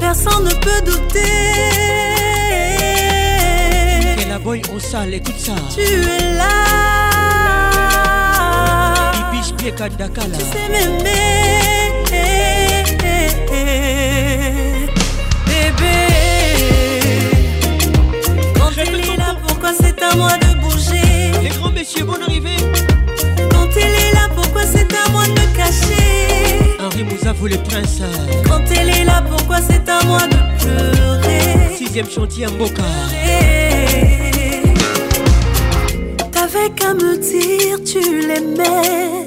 personne 0.00 0.44
ne 0.44 0.54
peut 0.54 0.80
douter. 0.86 1.20
Et 4.18 4.28
la 4.30 4.38
boy 4.38 4.62
au 4.74 4.78
sale, 4.78 5.12
écoute 5.12 5.38
ça. 5.38 5.52
Tu 5.74 5.82
es 5.82 6.36
là, 6.36 6.48
Ibish 9.30 9.52
tu 9.56 9.66
sais 9.66 10.68
m'aimer. 10.70 11.32
À 20.12 20.16
moi 20.16 20.32
de 20.38 20.60
bouger 20.60 21.32
Les 21.42 21.48
grands 21.50 21.70
messieurs, 21.70 22.04
bonne 22.04 22.22
arrivée. 22.22 22.56
Quand 23.50 23.68
il 23.76 23.82
est 23.82 24.12
là, 24.14 24.28
pourquoi 24.34 24.62
c'est 24.64 24.88
à 24.94 25.10
moi 25.10 25.24
de 25.24 25.30
me 25.32 25.56
cacher? 25.56 26.76
Henri 26.80 27.04
Mouzavou 27.04 27.46
le 27.46 27.56
prince. 27.56 28.02
Quand 28.46 28.62
il 28.70 28.88
est 28.88 29.04
là, 29.04 29.22
pourquoi 29.28 29.58
c'est 29.60 29.88
à 29.88 30.02
moi 30.04 30.20
de 30.26 30.36
pleurer? 30.62 31.76
Sixième 31.76 32.08
chantier 32.10 32.46
en 32.46 32.52
Boca. 32.52 32.82
T'avais 36.32 36.70
qu'à 36.70 36.94
me 36.94 37.16
dire 37.16 37.78
tu 37.84 38.26
l'aimais 38.26 39.24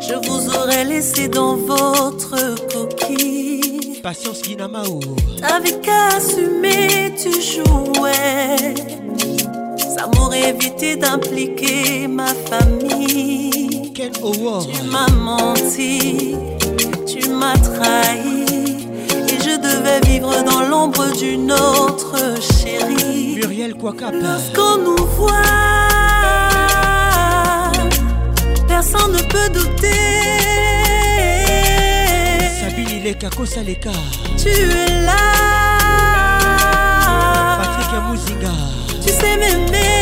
Je 0.00 0.14
vous 0.26 0.48
aurais 0.56 0.84
laissé 0.84 1.28
dans 1.28 1.56
votre 1.56 2.36
coquille 2.72 4.00
Patience 4.02 4.42
Guinamao. 4.42 5.00
T'avais 5.40 5.78
qu'à 5.80 6.16
assumer, 6.16 7.12
tu 7.20 7.30
jouais 7.40 8.74
Évité 10.32 10.96
d'impliquer 10.96 12.08
ma 12.08 12.28
famille 12.28 13.92
Howard. 14.22 14.66
Tu 14.66 14.82
m'as 14.84 15.10
menti, 15.10 16.34
tu 17.06 17.28
m'as 17.28 17.56
trahi 17.56 18.44
Et 19.28 19.38
je 19.38 19.56
devais 19.56 20.00
vivre 20.06 20.42
dans 20.44 20.62
l'ombre 20.62 21.04
d'une 21.18 21.52
autre 21.52 22.16
chérie 22.40 23.34
Muriel 23.36 23.74
Kwakap. 23.74 24.14
Lorsqu'on 24.14 24.78
nous 24.78 25.04
voit, 25.16 25.32
personne 28.66 29.12
ne 29.12 29.22
peut 29.22 29.50
douter. 29.52 29.88
Sabine 32.60 33.00
Ileka 33.00 33.28
Kosaleka. 33.30 33.92
Tu 34.38 34.48
es 34.48 35.04
là, 35.04 35.18
Patrick 37.60 37.90
tu 39.04 39.08
sais 39.12 39.36
m'aimer. 39.36 40.01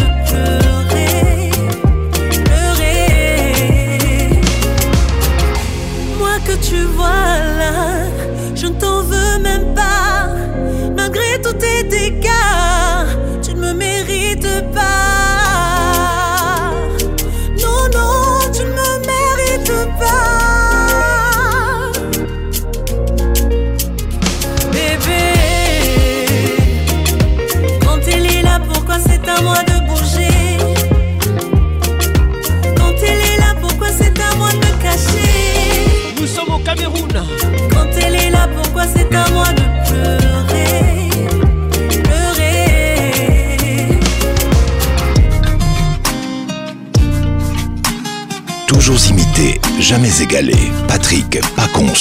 jamais 49.79 50.21
égalé. 50.21 50.55
Patrick 50.87 51.39
Pacons. 51.55 51.93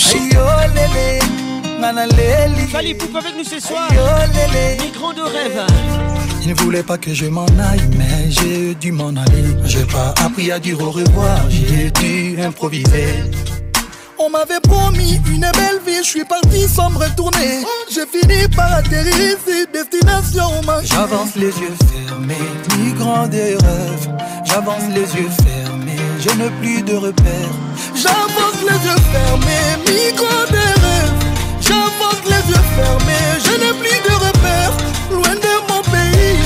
Fallait 2.71 2.95
Poupe 2.95 3.17
avec 3.17 3.37
nous 3.37 3.45
ce 3.45 3.59
soir. 3.59 3.89
Migrant 3.91 5.13
de 5.13 5.23
rêve. 5.23 5.67
Il 6.43 6.51
ne 6.51 6.55
voulait 6.55 6.83
pas 6.83 6.99
que 6.99 7.13
je 7.13 7.27
m'en 7.27 7.47
aille, 7.47 7.89
mais 7.99 8.31
j'ai 8.31 8.75
dû 8.75 8.93
m'en 8.93 9.09
aller. 9.09 9.45
J'ai 9.65 9.85
pas 9.85 10.15
appris 10.25 10.51
à 10.53 10.59
dire 10.59 10.81
au 10.81 10.91
revoir, 10.91 11.39
j'ai 11.51 11.91
dû 11.91 12.41
improviser. 12.41 13.09
On 14.19 14.31
m'avait 14.31 14.61
promis 14.61 15.21
une 15.27 15.41
belle 15.41 15.81
vie, 15.87 15.99
je 16.03 16.09
suis 16.09 16.25
parti 16.25 16.69
sans 16.69 16.91
me 16.91 16.99
retourner. 16.99 17.65
J'ai 17.91 18.07
fini 18.07 18.47
par 18.55 18.73
atterrir 18.73 19.15
ici, 19.15 19.67
destination 19.73 20.63
ma 20.67 20.83
J'avance 20.83 21.35
les 21.37 21.47
yeux 21.47 21.77
fermés, 22.07 22.35
migrant 22.79 23.27
des 23.27 23.57
rêves. 23.57 24.09
J'avance 24.45 24.85
les 24.95 25.21
yeux 25.21 25.31
fermés, 25.45 25.60
je 26.21 26.31
n'ai 26.37 26.51
plus 26.61 26.83
de 26.83 26.95
repères. 26.97 27.57
J'avance 27.95 28.61
les 28.69 28.81
yeux 28.87 29.03
fermés, 29.13 29.69
migrant 29.87 30.45
des 30.51 30.73
rêves. 30.85 31.19
J'avance 31.61 32.23
les 32.33 32.45
yeux 32.53 32.67
fermés, 32.77 33.29
je 33.47 33.53
n'ai 33.61 33.75
plus 33.81 34.01
de 34.09 34.15
repères. 34.27 34.77
Loin 35.11 35.35
de 35.47 35.55
mon 35.69 35.83
pays, 35.95 36.37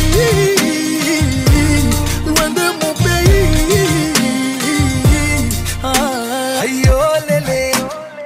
loin 2.26 2.50
de 2.50 2.66
mon 2.80 2.94
pays. 3.04 4.12
Aïe 6.62 6.84
oh 6.88 7.16
lélé, 7.28 7.72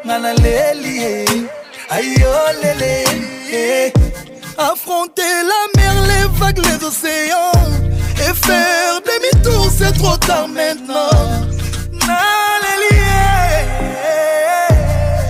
nana 0.05 0.33
léli, 0.35 0.97
aïe 1.91 2.25
oh 2.25 2.51
lélé. 2.63 3.93
Affronter 4.59 5.23
la 5.51 5.61
mer, 5.81 5.95
les 6.09 6.27
vagues, 6.39 6.59
les 6.59 6.85
océans 6.85 7.88
faire 8.35 9.01
demi-tour, 9.01 9.71
c'est 9.77 9.93
trop 9.93 10.17
tard 10.17 10.49
maintenant. 10.49 11.11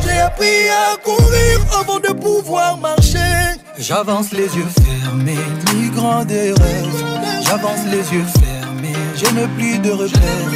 Eh. 0.01 0.21
appris 0.21 0.69
à 0.69 0.97
courir 1.03 1.61
avant 1.81 1.99
de 1.99 2.13
pouvoir 2.13 2.77
marcher. 2.79 3.57
J'avance 3.79 4.33
les 4.33 4.51
yeux 4.57 4.71
fermés, 4.85 5.47
migrant 5.75 6.25
des 6.25 6.53
rêves. 6.53 7.05
J'avance 7.47 7.85
les 7.87 8.05
yeux 8.15 8.27
fermés, 8.41 9.03
je 9.17 9.27
n'ai 9.35 9.47
plus 9.57 9.79
de 9.79 9.93
repères. 9.93 10.51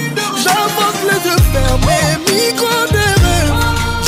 J'avance 0.44 1.00
les 1.09 1.20
yeux 1.28 1.42
fermés, 1.52 2.09
migrant 2.28 2.87
des 2.90 3.12
rêves. 3.24 3.55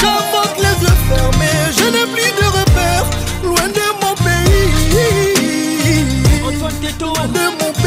J'avance 0.01 0.57
les 0.59 0.77
yeux 0.85 0.99
fermés, 1.09 1.61
je 1.79 1.85
n'ai 1.85 2.07
plus 2.15 2.33
de 2.41 2.47
repères. 2.59 3.09
Loin 3.45 3.69
de 3.69 3.87
mon 4.03 4.15
pays. 4.27 4.55
De 7.33 7.45
mon 7.59 7.73
pays. 7.73 7.84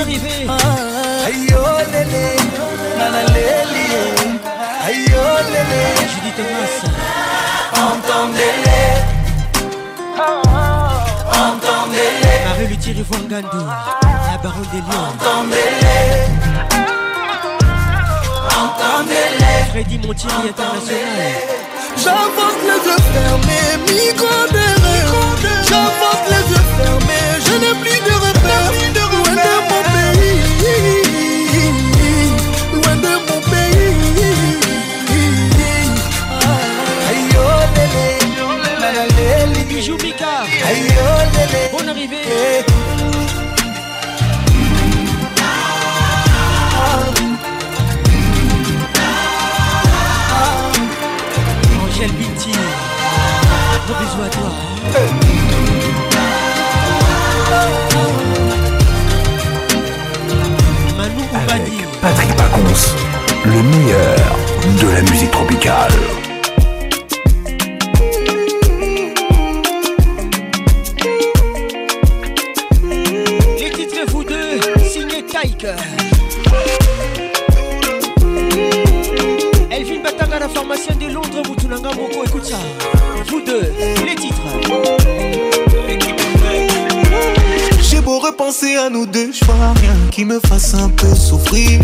Arrivée. 0.00 0.46
Aïe 1.26 1.52
oh 1.52 1.78
lélé, 1.92 2.36
nana 2.96 3.22
lélé. 3.34 3.88
Aïe 4.86 5.12
oh 5.12 5.38
lélé. 5.52 5.82
Judy 6.08 6.32
Thomas. 6.36 6.76
Entendez-les. 7.74 8.94
Entendez-les. 11.28 12.40
Marie 12.48 12.68
Luthier 12.68 12.94
Rivouangandou. 12.94 13.66
La 14.02 14.38
baronne 14.42 14.70
des 14.72 14.78
lions. 14.78 15.08
Entendez-les. 15.10 16.14
Entendez-les. 18.62 19.60
Freddy 19.70 19.98
Montieri 19.98 20.48
international. 20.48 21.34
J'avance 22.02 22.60
les 22.62 22.80
yeux 22.88 23.02
fermés, 23.12 23.68
rêves. 23.68 24.80
J'avance 25.68 26.24
les 26.30 26.44
yeux 26.52 26.66
fermés, 26.78 27.28
je 27.44 27.52
n'ai 27.52 27.74
plus 27.82 28.00
de 28.00 28.14
repères. 28.14 28.99
Bonne 41.72 41.88
arrivée. 41.88 42.16
Angèle 51.82 52.12
Binti. 52.12 52.52
Gros 53.86 53.98
bisous 53.98 54.22
à 54.22 54.28
toi. 54.28 55.19
Patrick 61.50 62.36
Pacons, 62.36 62.94
le 63.44 63.60
meilleur 63.60 64.38
de 64.80 64.94
la 64.94 65.00
musique 65.10 65.32
tropicale. 65.32 65.90
Les 73.58 73.70
titres 73.72 74.12
vous 74.12 74.22
deux, 74.22 74.60
signé 74.88 75.24
Taïk. 75.24 75.66
Elvin 79.72 80.02
Batanga, 80.04 80.38
la 80.38 80.48
pharmacienne 80.48 80.98
de 80.98 81.12
Londres, 81.12 81.42
Moutoulanga 81.48 81.88
Moko, 81.88 82.24
écoute 82.26 82.44
ça. 82.44 82.58
Vous 83.26 83.40
deux, 83.40 83.72
les 84.06 84.14
titres. 84.14 84.99
J'ai 88.00 88.06
beau 88.06 88.18
repenser 88.18 88.76
à 88.76 88.88
nous 88.88 89.04
deux, 89.04 89.30
je 89.30 89.44
vois 89.44 89.74
rien 89.74 89.94
qui 90.10 90.24
me 90.24 90.40
fasse 90.40 90.72
un 90.72 90.88
peu 90.88 91.14
souffrir. 91.14 91.82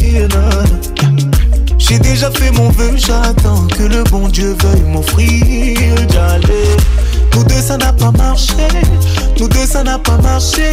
J'ai 1.77 1.99
déjà 1.99 2.31
fait 2.31 2.51
mon 2.53 2.71
vœu, 2.71 2.93
j'attends 2.97 3.67
que 3.67 3.83
le 3.83 4.03
bon 4.05 4.27
Dieu 4.29 4.57
veuille 4.63 4.81
m'offrir 4.89 5.95
d'aller. 6.07 6.77
Nous 7.35 7.45
deux 7.45 7.61
ça 7.61 7.77
n'a 7.77 7.93
pas 7.93 8.13
marché, 8.13 8.67
nous 9.39 9.47
deux 9.47 9.67
ça 9.67 9.83
n'a 9.83 9.99
pas 9.99 10.17
marché. 10.17 10.71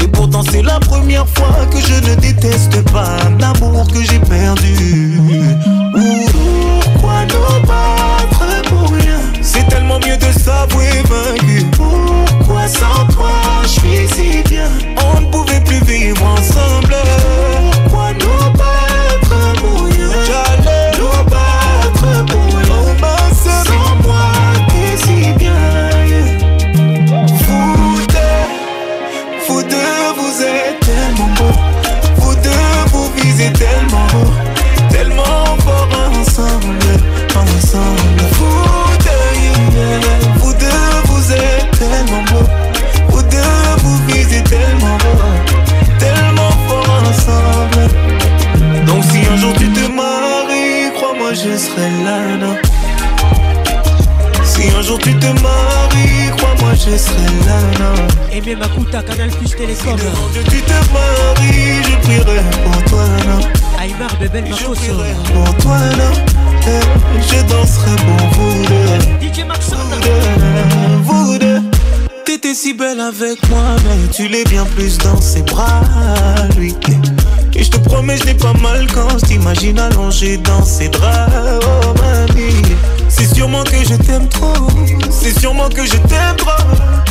Et 0.00 0.08
pourtant 0.08 0.42
c'est 0.50 0.62
la 0.62 0.80
première 0.80 1.28
fois 1.28 1.54
que 1.70 1.78
je 1.78 2.10
ne 2.10 2.16
déteste 2.16 2.82
pas 2.90 3.16
un 3.28 3.40
amour 3.44 3.86
que 3.92 4.02
j'ai 4.02 4.18
perdu. 4.18 5.20
Pourquoi 5.92 7.26
nous 7.26 7.60
battre 7.64 8.62
pour 8.70 8.90
rien? 8.90 9.20
C'est 9.40 9.68
tellement 9.68 10.00
mieux 10.00 10.16
de 10.16 10.32
s'avouer 10.36 11.00
vaincu. 11.08 11.64
Pourquoi 11.76 12.33
sans 12.66 13.06
toi 13.14 13.30
je 13.62 13.68
suis 13.68 14.08
si 14.08 14.42
bien 14.48 14.70
pas 78.44 78.52
mal 78.60 78.86
quand 78.92 79.18
je 79.18 79.24
t'imagine 79.24 79.78
allongé 79.78 80.36
dans 80.36 80.62
ses 80.62 80.88
draps, 80.88 81.32
oh 81.62 81.94
mamie. 82.00 82.76
C'est 83.08 83.34
sûrement 83.34 83.64
que 83.64 83.78
je 83.88 83.94
t'aime 83.94 84.28
trop, 84.28 84.68
c'est 85.10 85.38
sûrement 85.40 85.68
que 85.70 85.86
je 85.86 85.96
t'aime 86.08 86.36
trop. 86.36 86.50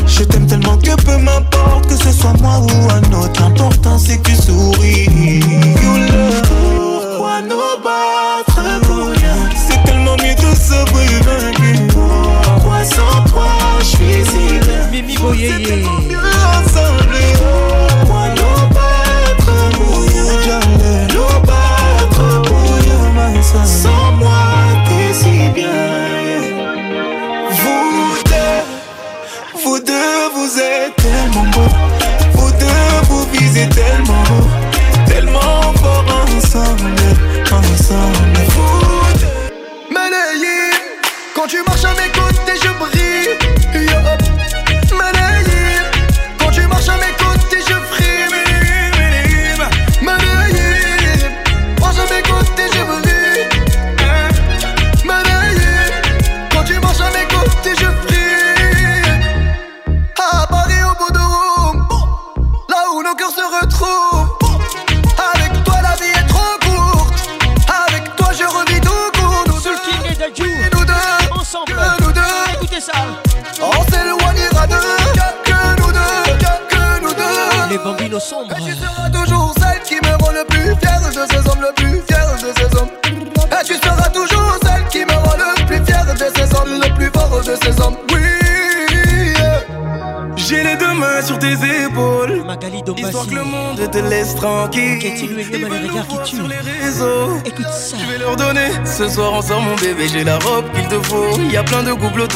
Je 0.06 0.24
t'aime 0.24 0.46
tellement 0.46 0.78
que 0.78 0.96
peu 1.04 1.18
m'importe 1.18 1.88
que 1.88 1.96
ce 1.96 2.12
soit 2.12 2.34
moi 2.40 2.60
ou 2.60 2.92
un 2.92 3.20
autre. 3.20 3.42
L'important 3.42 3.98
c'est 3.98 4.20
que 4.20 4.30
tu 4.30 4.36
souris. 4.36 5.40
Pourquoi 6.52 7.42
nous 7.42 7.82
battre? 7.84 8.83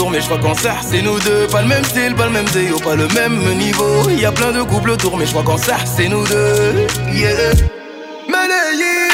Mais 0.10 0.22
je 0.22 0.26
crois 0.26 0.40
qu'en 0.40 0.54
ça, 0.54 0.76
c'est 0.82 1.02
nous 1.02 1.20
deux. 1.20 1.48
Pas 1.48 1.62
le 1.62 1.68
même 1.68 1.84
style, 1.84 2.16
pas 2.16 2.26
le 2.26 2.32
même 2.32 2.46
déo, 2.46 2.78
pas 2.80 2.96
le 2.96 3.08
même 3.10 3.40
niveau. 3.58 4.10
Y 4.10 4.26
a 4.26 4.32
plein 4.32 4.52
de 4.52 4.62
couples 4.62 4.92
autour, 4.92 5.18
mais 5.18 5.26
je 5.26 5.32
crois 5.32 5.44
qu'en 5.44 5.58
ça, 5.58 5.78
c'est 5.86 6.08
nous 6.08 6.26
deux. 6.28 6.88
Yeah. 7.12 7.54
Malayé, 8.28 9.10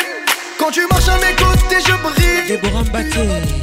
quand 0.59 0.71
tu 0.71 0.85
marches 0.87 1.09
à 1.09 1.17
mes 1.17 1.35
côtés, 1.35 1.81
je 1.85 1.93
brille. 2.03 2.47
Déborah. 2.47 3.62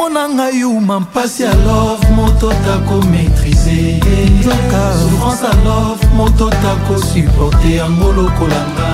omona 0.00 0.28
ngai 0.28 0.64
uma 0.64 1.00
mpasi 1.00 1.42
ya 1.42 1.54
love 1.54 2.06
moto 2.16 2.48
tako 2.48 3.06
maîtrise. 3.10 4.00
Souffrance 4.42 5.44
ya 5.44 5.52
love 5.64 6.06
moto 6.16 6.50
tako 6.50 6.98
suporte 7.02 7.74
yango 7.76 8.12
lokolanga. 8.12 8.86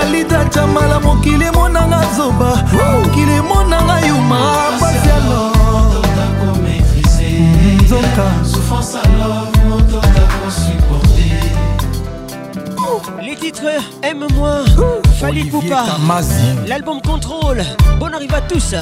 Alida 0.00 0.44
jamala 0.44 1.00
mokili 1.00 1.44
emonanga 1.44 2.02
zoba. 2.16 2.64
Mokili 2.72 3.32
emonanga 3.32 4.00
yuma 4.06 4.38
pasi 4.80 5.08
ya 5.08 5.18
lonzoka 5.18 5.92
Les 13.22 13.36
titres 13.36 13.82
aime-moi 14.02 15.01
Fali 15.22 15.44
Poupa, 15.44 15.84
l'album 16.66 17.00
Contrôle, 17.00 17.62
bonne 18.00 18.12
arrive 18.12 18.34
à 18.34 18.40
tous. 18.40 18.74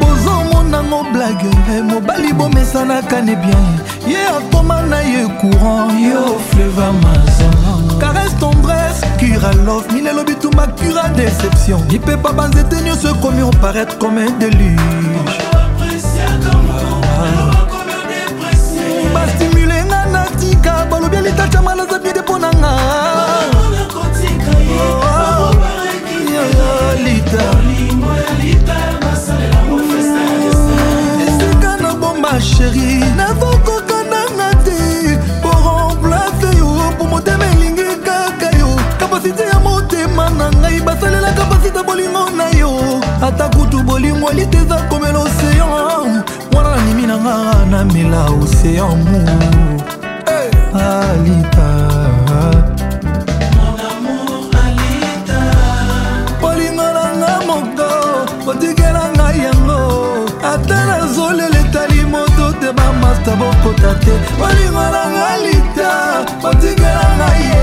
bozomonango 0.00 1.04
blage 1.12 1.82
mobali 1.84 2.32
bomesanaka 2.32 3.22
ne 3.22 3.36
bien. 3.36 3.62
Ye 4.04 4.16
akoma 4.26 4.82
na 4.82 5.00
ye 5.00 5.28
courant. 5.40 5.90
Yo 5.96 6.40
fleva 6.50 6.90
mazon 6.90 7.98
caresse 8.00 8.34
tendresse 8.40 9.02
cura 9.16 9.52
love. 9.64 9.86
Mine 9.92 10.08
elobi 10.08 10.34
tumba 10.34 10.66
cura 10.66 11.08
déception 11.10 11.84
lipepa 11.88 12.32
banzete 12.32 12.82
nyonso 12.82 13.14
ekomi 13.14 13.42
oparaître 13.42 13.96
comme 13.98 14.18
un 14.18 14.38
déluge. 14.40 14.76
Bastimule 19.14 19.84
nga 19.86 20.06
natika 20.06 20.84
balobi 20.90 21.16
alitacama 21.16 21.76
naza 21.76 21.98
bide 22.00 22.22
mpo 22.22 22.38
na 22.38 22.50
nga 22.50 23.19
sheri 32.60 33.00
nazokoka 33.16 33.98
nanga 34.12 34.48
te. 34.64 34.76
Po 35.42 35.50
remplace 35.50 36.50
yo 36.58 36.92
po 36.98 37.04
motema 37.04 37.46
elingi 37.52 37.88
kaka 38.04 38.48
yo. 38.58 38.68
Kapasite 38.98 39.42
ya 39.52 39.58
motema 39.60 40.30
na 40.30 40.50
ngai 40.50 40.80
basalela 40.80 41.32
kapasite 41.32 41.82
bolingo 41.86 42.30
na 42.36 42.48
yo. 42.58 43.00
Ata 43.22 43.48
kutu 43.48 43.82
bolingo 43.82 44.30
elite 44.30 44.58
eza 44.58 44.76
komela 44.88 45.18
osean 45.18 46.22
wana 46.54 46.76
nanimi 46.76 47.06
na 47.06 47.16
nga 47.18 47.66
namela 47.70 48.24
osean 48.42 48.98
mu 49.08 49.20
alita. 50.74 51.70
Nga 57.20 57.40
moko 57.46 57.90
otikela 58.50 59.09
bokota 63.70 63.94
te. 64.00 64.12
Bolingo 64.38 64.84
na 64.90 65.04
nga 65.10 65.36
lita 65.44 65.90
otikela 66.48 67.06
ngai 67.16 67.42
ye. 67.42 67.62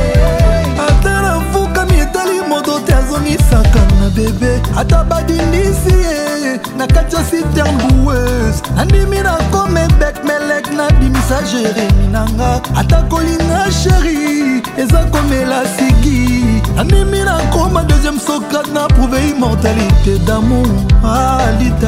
Ata 0.88 1.22
nafukami 1.22 2.00
etali 2.00 2.42
moto 2.50 2.80
te 2.80 2.94
azongisaka 2.94 3.82
na 4.00 4.10
bebe. 4.10 4.62
Ata 4.78 5.04
badindisi 5.04 5.94
ye 5.94 6.60
na 6.78 6.88
kati 6.88 7.16
ya 7.16 7.24
siternbues 7.24 8.62
nandimi 8.76 9.20
nakome 9.20 9.88
bek 10.00 10.24
melek 10.24 10.72
nabimisa 10.72 11.42
jeremi 11.52 12.08
nanga. 12.12 12.62
Ata 12.76 13.02
kolinga 13.10 13.72
sheri 13.72 14.62
eza 14.78 15.04
komela 15.12 15.66
siki 15.66 16.62
nandimi 16.76 17.20
nakoma 17.20 17.84
deuxième 17.84 18.20
socrate 18.20 18.72
na 18.74 18.88
prouve 18.88 19.20
immortalité 19.30 20.20
d'amour. 20.26 20.68
Alita 21.04 21.88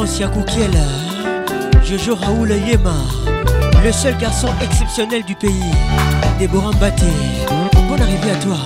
Rosia 0.00 0.28
Koukiel, 0.28 0.70
Jojo 1.84 2.14
Raoul 2.14 2.52
Yema, 2.52 2.94
le 3.84 3.92
seul 3.92 4.16
garçon 4.16 4.48
exceptionnel 4.62 5.22
du 5.24 5.34
pays, 5.34 5.74
Déborah 6.38 6.70
Mbaté. 6.70 7.04
Bonne 7.86 8.00
arrivée 8.00 8.30
à 8.30 8.36
toi. 8.36 8.56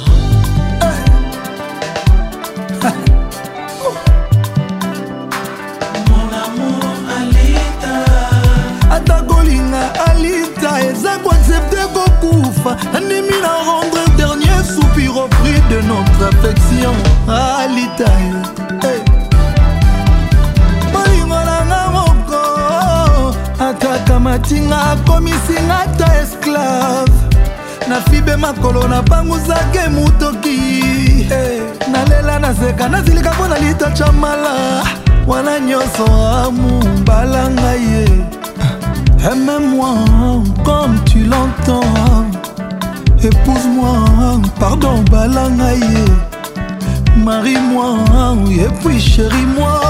ata 8.93 9.23
kolinga 9.23 9.93
alita 10.07 10.81
eza 10.87 11.19
koaccepte 11.19 11.83
kokufa 11.95 12.77
nandimi 12.93 13.41
na 13.43 13.59
rendre 13.67 14.05
dernier 14.17 14.63
soupir 14.65 15.17
au 15.17 15.27
prix 15.27 15.61
de 15.69 15.81
notre 15.89 16.29
affection 16.29 16.95
alita 17.29 18.14
matinga 24.45 24.77
akomisinga 24.93 25.87
ta 25.99 26.07
esclave. 26.23 27.13
Nafibe 27.89 28.37
makolo 28.37 28.89
napanguzake 28.89 29.89
mutoki. 29.89 31.27
Hey, 31.29 31.61
nalela 31.93 32.39
naseka 32.39 32.89
nazilika 32.89 33.33
mpo 33.33 33.49
na 33.49 33.59
litacha 33.59 34.13
mala. 34.13 34.85
Wana 35.27 35.61
nyonso 35.61 36.05
amu 36.45 36.85
mbala 37.01 37.51
ngai 37.51 37.83
ye. 37.83 38.09
Aime-moi 39.25 40.43
comme 40.65 40.99
tu 41.05 41.25
l'entends. 41.25 42.27
Épouse-moi 43.23 44.41
pardon 44.61 45.03
bala 45.11 45.49
ngai 45.51 45.81
ye. 45.81 46.05
Marie-moi 47.17 47.97
et 48.51 48.69
puis 48.83 49.01
chéri-moi 49.01 49.81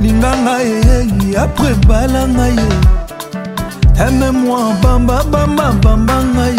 linga 0.00 0.32
ngai 0.36 1.36
après 1.36 1.74
bala 1.86 2.26
ngai 2.26 2.54
ye 2.54 2.99
aime-moi 4.00 4.72
bamba 4.82 5.22
bamba 5.32 5.72
bamba 5.82 6.14
ngai 6.34 6.56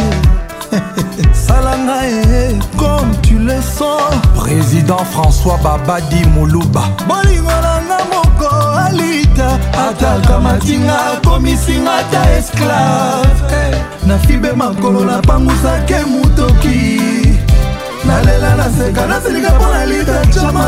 sala 1.45 1.75
ngai 1.77 2.60
comme 2.77 3.12
tu 3.23 3.39
le 3.39 3.60
sens. 3.62 4.13
Président 4.36 5.04
françois 5.13 5.58
babadi 5.63 6.21
moluba 6.36 6.84
bolingo 7.08 7.56
nanga 7.65 7.99
moko 8.12 8.49
alita 8.86 9.58
ataka 9.86 10.39
matinga 10.39 10.97
komisinga 11.25 11.97
ta 12.12 12.21
esclave. 12.38 13.32
Nafibe 14.06 14.54
makolo 14.56 15.04
napangusake 15.06 15.99
mutoki. 16.12 17.01
Nalela 18.06 18.56
naseka 18.56 19.06
nasilika 19.08 19.49
mpo 19.49 19.65
na 19.73 19.86
lita 19.86 20.25
chama. 20.34 20.65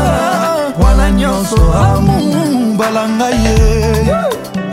Wana 0.82 1.10
nyonso 1.10 1.56
amu 1.72 2.74
mbala 2.74 3.08
ngai 3.08 3.44
ye 3.44 4.14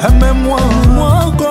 aime-moi 0.03 0.61
moi 0.95 1.50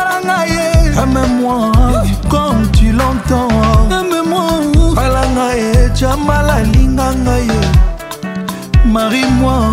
balanga 6.01 6.57
ye 6.57 6.63
jamala 6.63 6.63
linganga 6.73 7.37
ye 7.39 7.61
marie-moi 8.85 9.71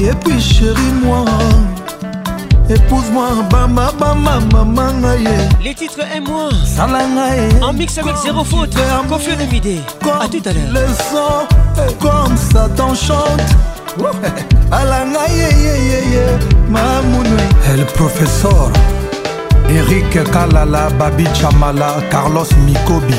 et 0.00 0.14
puis 0.24 0.40
chéri-moi 0.40 1.24
Épouse-moi, 2.70 3.28
bamba, 3.50 3.90
bamba, 3.98 4.40
maman, 4.40 4.92
Les 5.64 5.74
titres 5.74 6.04
et 6.14 6.20
moi. 6.20 6.50
Salanga, 6.66 7.30
En 7.62 7.72
mix 7.72 7.96
avec 7.96 8.14
zéro 8.16 8.44
faute 8.44 8.76
Confie 9.08 9.36
le 9.36 9.46
midi. 9.46 9.80
À 10.20 10.28
tout 10.28 10.42
à 10.44 10.52
l'heure. 10.52 10.64
Le 10.74 10.86
son, 11.10 11.96
comme 11.98 12.36
ça 12.36 12.68
t'enchante. 12.76 13.40
Alanga 14.70 15.26
yeyeyeye 15.28 16.38
mamunwe 16.70 17.42
el 17.72 17.84
professeur 17.86 18.70
eric 19.68 20.30
kalala 20.30 20.90
babi 20.98 21.24
chamala 21.34 21.94
carlos 22.10 22.50
mikobi 22.66 23.16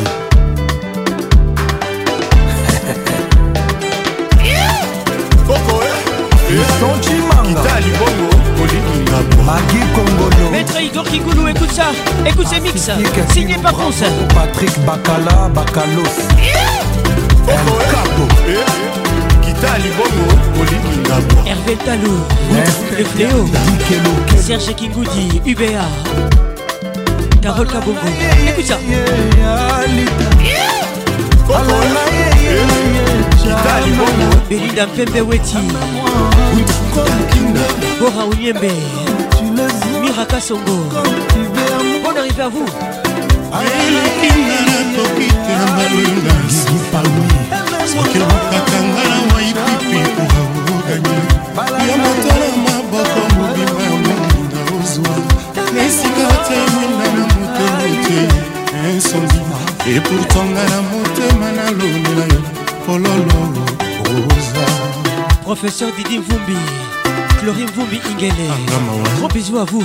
magi 9.45 9.81
kongolo 9.95 10.45
maître 10.51 10.79
igor 10.81 11.03
kingulu 11.03 11.49
écoute 11.49 11.71
ça. 11.71 11.87
Écoute 12.25 12.47
ces 12.47 12.59
mix. 12.59 12.89
Signé 13.33 13.55
par 13.55 13.73
Ponce 13.73 14.03
patrick 14.35 14.73
bakala 14.85 15.49
bakalos 15.55 16.15
el 17.47 17.57
capo. 17.91 18.25
Kitali 19.43 19.89
bongo 19.97 20.25
olingingabo 20.59 21.37
hervé 21.47 21.75
talo 21.85 22.13
le 22.97 23.03
fléau. 23.05 23.45
Serge 24.37 24.73
kingoudi 24.75 25.41
uba 25.45 25.83
carole 27.41 27.67
kabongo. 27.67 27.99
écoute 28.47 28.65
ça 28.65 28.77
kitali 33.49 33.91
bongo 33.97 34.27
belinda 34.49 34.88
mpembe 34.88 35.21
weti. 35.21 35.57
Bora 37.99 38.23
onyembe. 38.31 38.71
Miraka 40.01 40.39
songo 40.41 40.75
bon 42.03 42.15
arrivé 42.19 42.43
à 42.43 42.49
vous. 42.49 42.69
Elekinga 43.59 44.57
nakoki 44.67 45.27
te 45.27 45.53
na 45.59 45.65
balinga 45.75 46.35
soki 47.91 48.19
olukaka 48.19 48.79
nga 48.85 49.03
na 49.09 49.17
waipipi 49.33 49.99
oagani 50.69 51.15
yo 51.88 51.95
moto 52.03 52.31
na 52.39 52.47
maboko 52.65 53.21
mobima 53.35 53.81
ya 53.83 53.93
moninga 54.03 54.62
ozwa 54.77 55.15
na 55.73 55.79
esika 55.83 56.27
te 56.47 56.57
mwinda 56.73 57.07
na 57.15 57.23
motema 57.33 57.85
te 58.05 58.17
nsongi 58.97 59.39
epourtanga 59.95 60.63
na 60.71 60.77
motema 60.89 61.47
nalonela 61.57 62.25
yo 62.33 62.41
pololo 62.89 63.39
oza 64.10 64.65
professeur 65.43 65.91
didi 65.97 66.19
mvumbi 66.19 66.58
Chlorine 67.39 67.71
Vumbi 67.75 68.02
Ingele. 68.10 68.47
Gros 69.17 69.28
bisous 69.28 69.60
à 69.60 69.63
vous. 69.63 69.84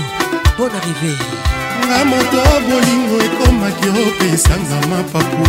Bonne 0.59 0.75
arrivée. 0.81 1.19
Nga 1.87 2.05
moto 2.11 2.41
bolingo 2.67 3.17
ekomaki 3.27 3.89
opesanga 4.03 4.79
mapapu. 4.91 5.47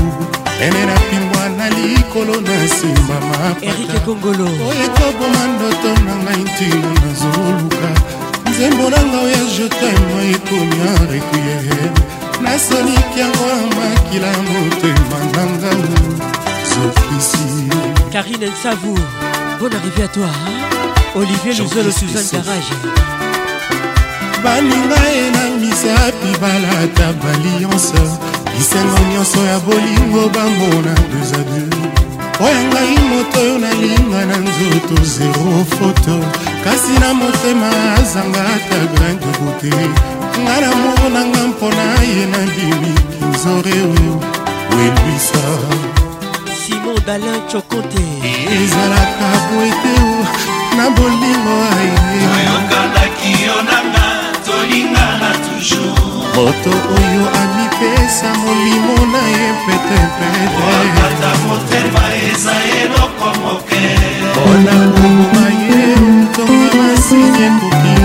Ene 0.66 0.82
napimbwa 0.90 1.44
na 1.58 1.70
likolo 1.70 2.36
na 2.42 2.56
nsima 2.64 3.18
erike 3.62 4.00
kongolo 4.06 4.46
oyo 4.46 4.84
ekoboma 4.88 5.44
ndoto 5.54 5.92
na 6.06 6.14
ngai 6.24 6.44
ntino 6.44 6.90
nazoluka. 7.02 7.90
Nzembo 8.50 8.86
na 8.90 9.00
nga 9.06 9.20
oya 9.26 9.42
jetemo 9.56 10.18
ekomi 10.34 10.78
arequiem 10.96 11.94
nasoliki 12.42 13.20
yango 13.20 13.46
ya 13.52 13.60
makila 13.76 14.32
motema 14.48 15.20
na 15.34 15.44
zofisi 15.62 15.65
karine 18.16 18.48
nsavou 18.48 18.96
bonne 19.60 19.76
arrivée 19.76 20.04
à 20.04 20.08
toi 20.08 20.28
olivier 21.16 21.52
luzolo 21.52 21.92
suzanne 21.92 22.30
garage. 22.32 22.72
Baninga 24.42 25.02
ye 25.16 25.32
na 25.36 25.44
misapi 25.60 26.32
balata 26.40 27.12
baliance 27.22 27.92
lisengo 28.56 29.02
nyonso 29.12 29.40
ya 29.44 29.60
bolingo 29.60 30.30
bamona 30.30 30.96
deux 31.12 31.34
a 31.34 31.42
deux. 31.52 31.70
Oyo 32.40 32.62
ngai 32.70 32.96
moto 33.10 33.40
oyo 33.42 33.58
nalinga 33.60 34.22
na 34.30 34.38
nzoto 34.38 34.96
zero 35.04 35.66
foto 35.76 36.16
kasi 36.64 36.94
na 37.02 37.14
motema 37.14 37.70
azanga 38.00 38.44
ata 38.56 38.80
grain 38.96 39.18
de 39.20 39.32
beauté. 39.40 39.76
Nga 40.40 40.56
na 40.62 40.70
moko 40.76 41.10
na 41.10 41.22
nga 41.26 41.48
mpona 41.48 41.86
ye 42.16 42.26
na 42.32 42.40
bimikinzore 42.54 43.76
oyo 43.92 44.16
welwisa 44.72 46.05
simon 46.86 47.06
dalin 47.06 47.42
chokote 47.48 48.06
ezalaka 48.56 49.30
boete 49.50 49.96
na 50.78 50.90
bolingo 50.90 51.56
ayeyokanaki 51.78 53.32
yo 53.46 53.58
nanga 53.70 54.08
tolingana 54.46 55.32
toujours. 55.46 56.00
Moto 56.36 56.74
oyo 56.98 57.24
amipesa 57.42 58.30
molimo 58.44 58.96
na 59.12 59.22
ye 59.36 59.48
petepete 59.66 61.30
motema 61.48 62.04
eza 62.30 62.56
eloko 62.82 63.28
moke. 63.42 63.84
Mpona 64.32 64.76
koboma 64.94 65.46
ye 65.70 65.86
ntonga 65.96 66.70
masini 66.78 67.42
ekoki 67.46 67.96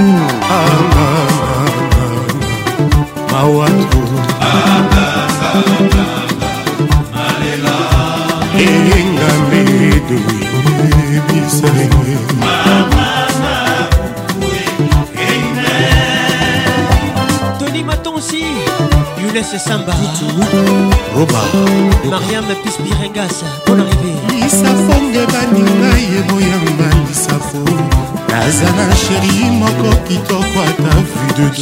mawatu 3.32 4.00
eyenga 8.60 9.28
mbedo 9.46 10.18
yebisa 11.12 11.70
tony 17.58 17.82
matonsi 17.84 18.42
yules 19.22 19.50
samba 19.64 19.94
roba. 21.16 21.42
Mariam 22.10 22.44
pispirengas 22.64 23.36
bon 23.66 23.80
arrivé 23.80 24.12
lisafonge 24.42 25.22
baninga 25.32 25.90
yeboyanga 26.12 26.88
lisafo 27.08 27.62
naza 28.30 28.68
na 28.76 28.96
sheri 28.96 29.50
moko 29.50 29.90
kitoko 30.08 30.58
ata 30.68 30.92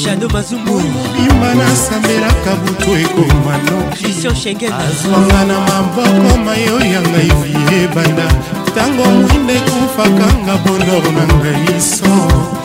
videmobimba 0.05 1.55
nasambelaka 1.55 2.53
butu 2.65 2.91
ekoma 2.97 3.55
nokiazwanga 3.67 5.41
na 5.49 5.57
maboko 5.61 6.31
mayo 6.45 6.77
ya 6.93 7.01
ngai 7.01 7.33
vi 7.43 7.55
ebanda. 7.83 8.29
Ntango 8.69 9.05
mwinde 9.05 9.55
ekufakanga 9.55 10.55
bonor 10.65 11.05
na 11.13 11.25
ngai 11.35 11.81
son 11.81 12.59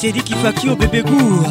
sedikifaki 0.00 0.70
o 0.70 0.76
bebe 0.76 1.02
gour 1.02 1.44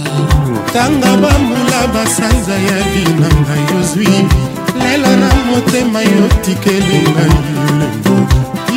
tanga 0.74 1.18
bamula 1.22 1.88
basanza 1.94 2.54
ya 2.54 2.78
vi 2.92 3.04
na 3.22 3.28
ngai 3.28 3.66
ozwi. 3.80 4.28
Lelo 4.80 5.12
na 5.18 5.30
motema 5.52 6.02
yo 6.02 6.28
tikeli 6.42 7.00
ngai 7.10 7.38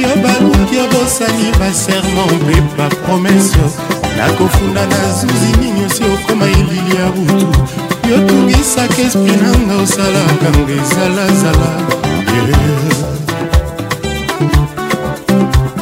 yo 0.02 0.16
baluki 0.22 0.76
obosani 0.84 1.52
baserment 1.58 2.32
mpe 2.42 2.56
bapromese 2.78 3.58
nakofunda 4.16 4.86
na 4.86 5.12
zuzi 5.12 5.52
nini 5.60 5.84
osi 5.86 6.02
okoma 6.04 6.46
elili 6.46 6.96
ya 6.96 7.06
butu. 7.14 7.58
Yotungisaka 8.10 9.02
espri 9.02 9.36
nanga 9.42 9.74
osalaka 9.82 10.48
nga 10.58 10.72
ezalazala 10.82 11.70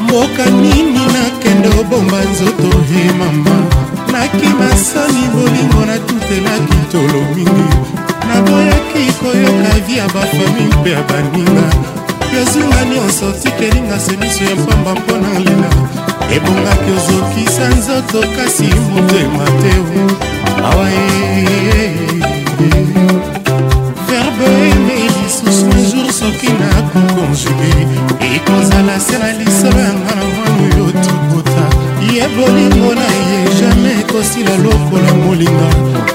mboka 0.02 0.44
nini 0.50 1.00
nakende 1.14 1.68
obomba 1.80 2.18
nzoto 2.24 2.78
he 2.88 3.12
mama. 3.18 3.56
Nakimasani 4.12 5.24
bolingo 5.34 5.86
natutelaki 5.86 6.78
tolo 6.92 7.20
mingi. 7.34 7.68
Naboyaki 8.28 9.12
koyoka 9.20 9.78
vi 9.86 9.96
ya 9.96 10.06
bafami 10.08 10.64
mpe 10.80 10.90
ya 10.90 11.02
baninga 11.02 11.99
yozinga 12.34 12.84
nyonso 12.84 13.32
tikelinga 13.42 14.00
semiso 14.00 14.44
ya 14.44 14.56
mpamba 14.56 14.94
mpo 14.94 15.16
na 15.16 15.38
lela. 15.38 15.70
Ebongaki 16.34 16.90
ozokisa 16.96 17.68
nzoto 17.68 18.20
kasi 18.36 18.62
motema 18.62 19.44
te. 19.60 19.74
Awa 20.64 20.86
verbe 24.06 24.48
eme 24.70 24.94
lisusu 25.14 25.70
jour 25.90 26.12
soki 26.12 26.48
nakokonjuge 26.60 27.72
ekozala 28.34 29.00
se 29.00 29.18
na 29.18 29.32
lisolo 29.32 29.80
yanga 29.80 30.14
na 30.14 30.24
mwana 30.34 30.76
oyo 30.76 30.92
trikota 31.02 31.66
ye 32.12 32.28
bolingo 32.28 32.94
na 32.94 33.08
ye 33.28 33.38
jamai 33.60 34.00
ekosila 34.00 34.56
lokola 34.56 35.14
molinga. 35.24 35.68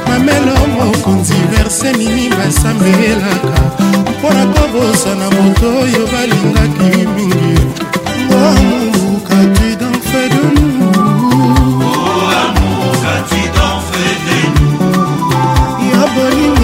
Mamelo 0.08 0.56
mokonzi 0.76 1.34
verse 1.52 1.92
nini 1.98 2.30
basambelaka 2.30 3.85
mpo 4.26 4.34
na 4.34 4.46
kobosana 4.46 5.30
moto 5.30 5.68
oyo 5.82 6.08
balingaki 6.12 7.08
mingi. 7.16 7.56
D'en 9.80 10.00
fait 10.10 10.30
de 10.30 10.44
nous. 10.56 10.82
Ya 15.92 16.04
bolingo 16.16 16.55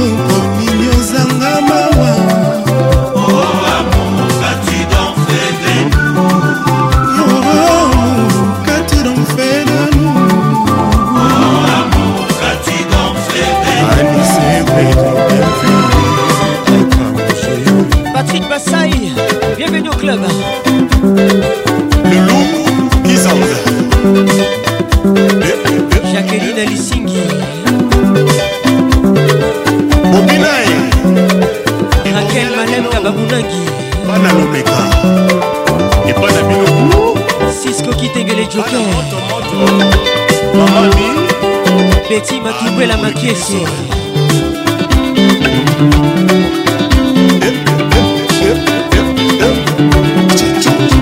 club. 20.12 20.26
Le 22.06 22.18
loup 22.28 22.46
Isande. 23.06 23.52
Jacqueline 26.12 26.60
Alissingi. 26.60 27.22
Bobinae. 30.12 30.76
Raquel 32.14 32.50
Malem 32.56 32.86
Kababunangi. 32.92 33.64
Bana 34.08 34.30
Lomeka. 34.34 34.82
Et 36.08 36.14
bana 36.14 36.42
Bino. 36.48 37.14
Cisco 37.52 37.92
Kitengele 37.92 38.46
Joker. 38.50 38.86
Mamami. 40.54 41.10
Betty 42.10 42.42
Makibwela 42.42 42.98
Makiesi. 42.98 43.66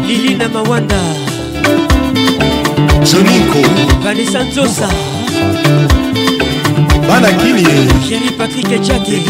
Lilina 0.07 0.47
Mawanda. 0.49 1.01
Joninko. 3.03 3.61
Vanessa 4.03 4.43
Nzosa. 4.43 4.89
Bana 7.07 7.31
Kini. 7.39 7.63
Chéri 8.07 8.31
Patrick 8.37 8.67
Djadé. 8.83 9.21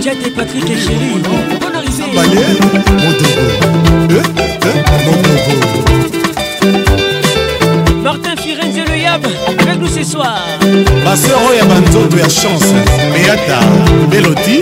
Djadé 0.00 0.30
Patrick 0.30 0.70
et 0.70 0.76
Chéri. 0.76 1.10
Bonne 1.60 1.74
arrivée. 1.74 2.10
Balé. 2.14 2.42
Modogo. 3.04 3.66
Martin 8.02 8.36
Firenze 8.36 8.78
Le 8.88 8.96
Yab 8.98 9.26
avec 9.48 9.80
nous 9.80 9.88
ce 9.88 10.04
soir. 10.04 10.38
baseur 11.04 11.38
oyo 11.48 11.58
ya 11.58 11.64
banzoto 11.64 12.16
ya 12.16 12.28
chance 12.28 12.72
beata 13.12 13.60
beloti 14.10 14.60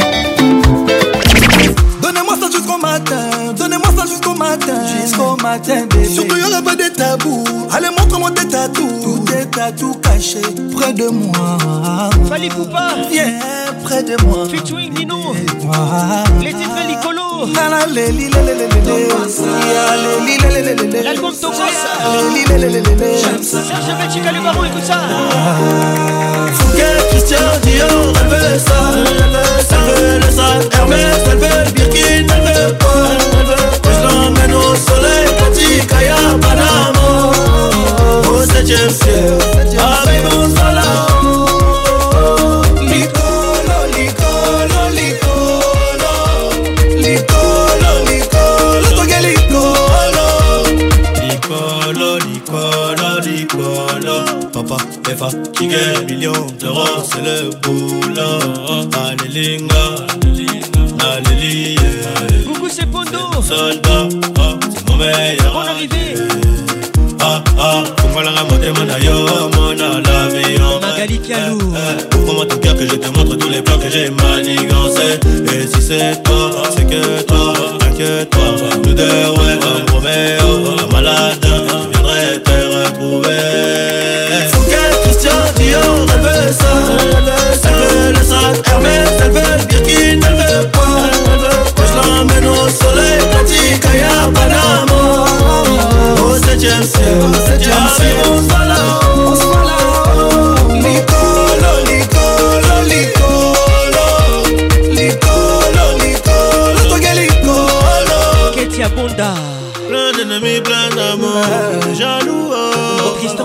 Donnez-moi 2.02 2.36
ça 2.40 2.50
jusqu'au 2.52 2.78
matin, 2.78 3.54
donnez-moi 3.58 3.88
ça 3.98 4.06
jusqu'au 4.06 4.36
matin. 4.36 4.74
Jusqu'au 5.02 5.36
matin, 5.42 5.86
bébé. 5.90 6.06
Surtout, 6.06 6.36
y'aura 6.36 6.62
pas 6.62 6.76
de 6.76 6.90
tabou. 6.94 7.44
Allez, 7.72 7.90
montre-moi 7.98 8.32
tes 8.32 8.48
tatous. 8.48 9.02
Tous 9.04 9.20
tes 9.20 9.46
tatous 9.46 9.96
cachés 10.02 10.42
près 10.76 10.94
de 10.94 11.08
moi. 11.08 11.58
Fali 12.28 12.50
Poupa. 12.50 12.90
Viens 13.10 13.40
près 13.84 14.04
de 14.04 14.22
moi. 14.26 14.46
Featuring 14.50 14.94
Nino. 14.94 15.34
Les 16.42 16.54
titres. 16.54 16.74
L'album 21.04 21.34
Tokos. 21.36 21.78
Serge 23.42 23.98
Belchica 24.00 24.32
le 24.32 24.42
baron, 24.42 24.64
écoute 24.64 24.86
ça. 24.86 25.00
Fouquet, 26.54 26.98
Christian 27.10 27.38
Dior, 27.64 28.14
elle 28.22 28.28
veut 28.30 28.60
ça, 28.60 28.80
elle 28.96 29.84
veut 29.94 30.20
le 30.20 30.32
sac 30.32 30.74
Hermès, 30.74 31.18
elle 31.32 31.38
veut 31.38 31.64
le 31.66 31.72
Birkin, 31.72 32.26
elle 32.34 32.44
veut 32.44 32.74
quoi, 32.80 32.94
elle 33.40 33.46
veut 33.48 33.68
que 33.82 33.90
je 33.90 34.02
l'emmène 34.04 34.54
au 34.54 34.76
soleil, 34.76 35.28
Kati, 35.38 35.86
Kaya, 35.88 36.16
Panama, 36.42 37.08
au 38.32 38.44
septième 38.44 38.90
ciel, 38.90 39.38
avec 39.52 40.24
gagne 55.32 56.06
millions 56.08 56.48
d'euros, 56.60 56.86
c'est 57.04 57.22
le 57.22 57.50
boulot. 57.62 58.40
Allélinga, 59.06 60.06
alléluia. 61.00 61.82
Coucou, 62.46 62.68
c'est 62.70 62.86
Pondo. 62.86 63.42
Soldat, 63.42 64.10
oh, 64.40 64.60
c'est 64.74 64.90
mon 64.90 64.98
meilleur. 64.98 65.54
Bonne 65.54 65.68
arrivée. 65.68 66.16
Ah 67.22 67.42
ah, 67.58 67.84
fungolanga 68.02 68.44
motema 68.44 68.86
na 68.86 69.00
yo, 69.00 69.14
mona 69.56 70.02
l'avion. 70.02 70.80
Magali 70.82 71.20
Kialou. 71.20 71.74
Ouvre-moi 72.18 72.46
ton 72.46 72.58
cœur 72.58 72.76
que 72.76 72.86
je 72.86 72.96
te 72.96 73.08
montre 73.18 73.36
tous 73.38 73.50
les 73.50 73.62
plans 73.62 73.78
que 73.78 73.90
j'ai 73.90 74.10
manigancés. 74.10 75.20
Et 75.54 75.68
si 75.68 75.82
c'est 75.82 76.22
toi, 76.24 76.52
c'est 76.76 76.86
que 76.86 77.22
toi, 77.24 77.54
inquiète-toi. 77.88 78.42
Nous 78.86 78.94
deux, 78.94 79.04
ouais, 79.04 79.58
Africa 93.74 93.98
ya 93.98 94.32
Panama 94.32 95.26
Ose 96.26 96.58
James, 96.58 96.94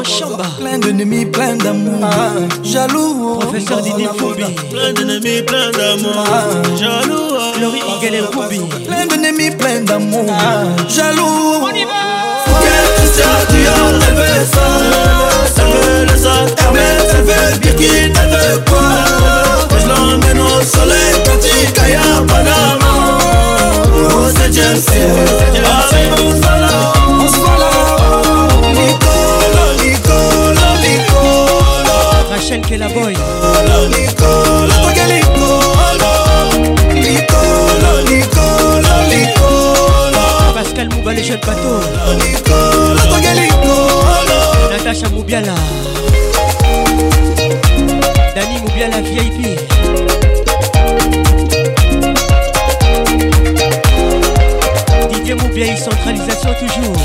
Chamba. 0.09 0.45
Plein 0.59 0.79
d'ennemis, 0.79 1.27
plein 1.27 1.55
d'amour, 1.57 2.09
jaloux. 2.65 3.39
Professeur 3.41 3.83
Didi 3.83 4.07
Foubi. 4.17 4.45
Plein 4.71 4.93
d'ennemis, 4.95 5.43
plein 5.43 5.71
d'amour. 5.71 6.25
Jaloux. 6.77 7.61
Laurie 7.61 7.83
Igelel 7.99 8.25
Foubi. 8.33 8.61
Plein 8.87 9.07
d'ennemis, 9.07 9.51
plein 9.51 9.81
d'amour. 9.83 10.25
Jaloux. 10.89 11.63
On 11.63 11.75
y 11.75 11.85
va. 11.85 12.19
Christian 12.97 13.25
Dior, 13.51 14.01
elle 14.09 14.15
veut 14.15 14.47
ça? 14.53 14.67
Elle 15.59 15.65
veut 15.65 16.13
le 16.13 16.17
sac 16.19 16.59
Hermès, 16.59 17.05
elle 17.11 17.25
veut 17.25 17.59
Birkin, 17.61 18.13
elle 18.23 18.31
veut 18.31 18.61
quoi 18.67 18.89
Je 19.79 19.87
l'emmène 19.89 20.41
au 20.41 20.63
soleil, 20.63 21.15
petit 21.25 21.73
Kaya 21.73 22.01
Panama. 22.27 22.93
Au 23.95 24.31
septième 24.31 24.77
ciel, 24.77 25.11
avec 25.55 26.25
on 26.25 26.31
se 26.31 26.41
va 26.41 27.08
Kelaboy. 32.57 33.13
Pascal 40.55 40.89
Mouba, 40.89 41.13
les 41.13 41.25
jeunes 41.25 41.41
bateaux. 41.47 41.83
Natacha 44.71 45.09
Moubiala. 45.11 45.55
Dani 48.35 48.61
Moubiala 48.63 49.01
VIP. 49.03 49.59
Didier 55.11 55.35
Moubiala, 55.35 55.77
centralisation 55.77 56.55
toujours. 56.59 56.97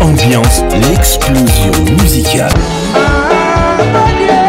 Ambiance, 0.00 0.62
l'explosion 0.88 1.72
musicale. 2.00 2.52
Le 2.94 4.43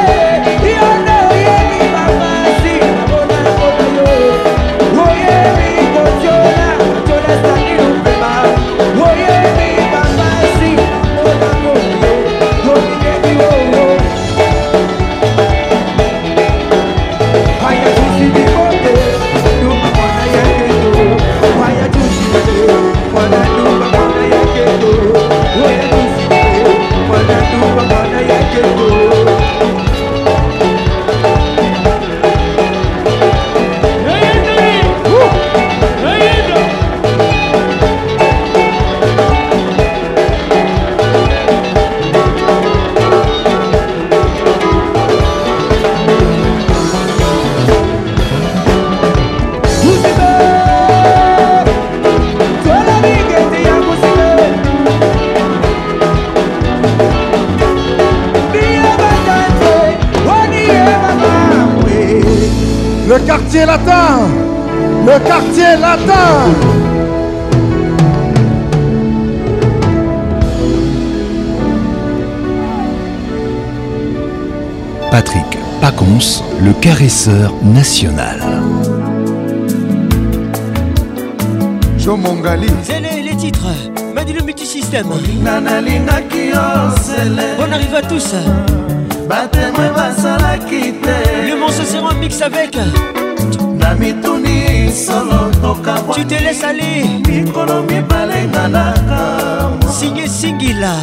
Le 63.77 65.19
quartier 65.27 65.75
latin 65.81 66.53
Patrick 75.11 75.43
Pacons, 75.81 76.41
le 76.61 76.71
caresseur 76.81 77.53
national. 77.63 78.39
Joe 81.97 82.17
Mongali 82.17 82.67
C'est 82.81 83.01
les, 83.01 83.21
les 83.23 83.35
titres. 83.35 83.67
Madi 84.13 84.31
le 84.33 84.43
multisystème. 84.43 85.07
On 85.09 85.15
arrive 87.71 87.95
à 87.95 88.01
tous. 88.01 88.33
Le 91.43 91.59
morceau 91.59 91.83
sera 91.83 92.13
mix 92.13 92.41
avec. 92.41 92.77
Na 93.79 93.95
mituni 93.95 94.91
solo 94.91 95.51
tokabwa 95.61 96.15
Tu 96.15 96.23
te 96.25 96.39
laisses 96.43 96.63
aller. 96.63 97.05
mikolo 97.27 97.83
mibale 97.83 98.47
nganaka 98.47 99.19
Signé 99.99 100.27
Singila. 100.27 100.95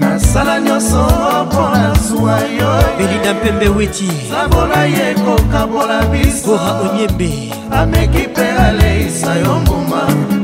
nasala 0.00 0.60
nyonso 0.60 1.04
mpo 1.46 1.68
nazwa 1.74 2.40
yo 2.40 2.70
Belinda 2.98 3.34
Mpembe 3.34 3.68
Weti. 3.68 4.08
sabola 4.30 4.84
ye 4.84 5.14
kokabola 5.14 6.02
biso 6.02 6.46
Bora 6.46 6.80
Onyembe. 6.92 7.52
ameki 7.70 8.18
mpe 8.28 8.52
aleisa 8.52 9.34
yo 9.34 9.54
mbuma 9.60 10.02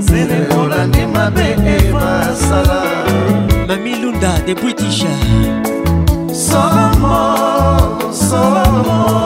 sele 0.08 0.46
olandi 0.60 1.06
mabe 1.06 1.56
ebasala 1.66 2.82
Mami 3.68 3.94
Lunda 3.96 4.32
de 4.46 4.54
British. 4.54 5.04
solomo 6.32 7.18
solomo 8.12 9.25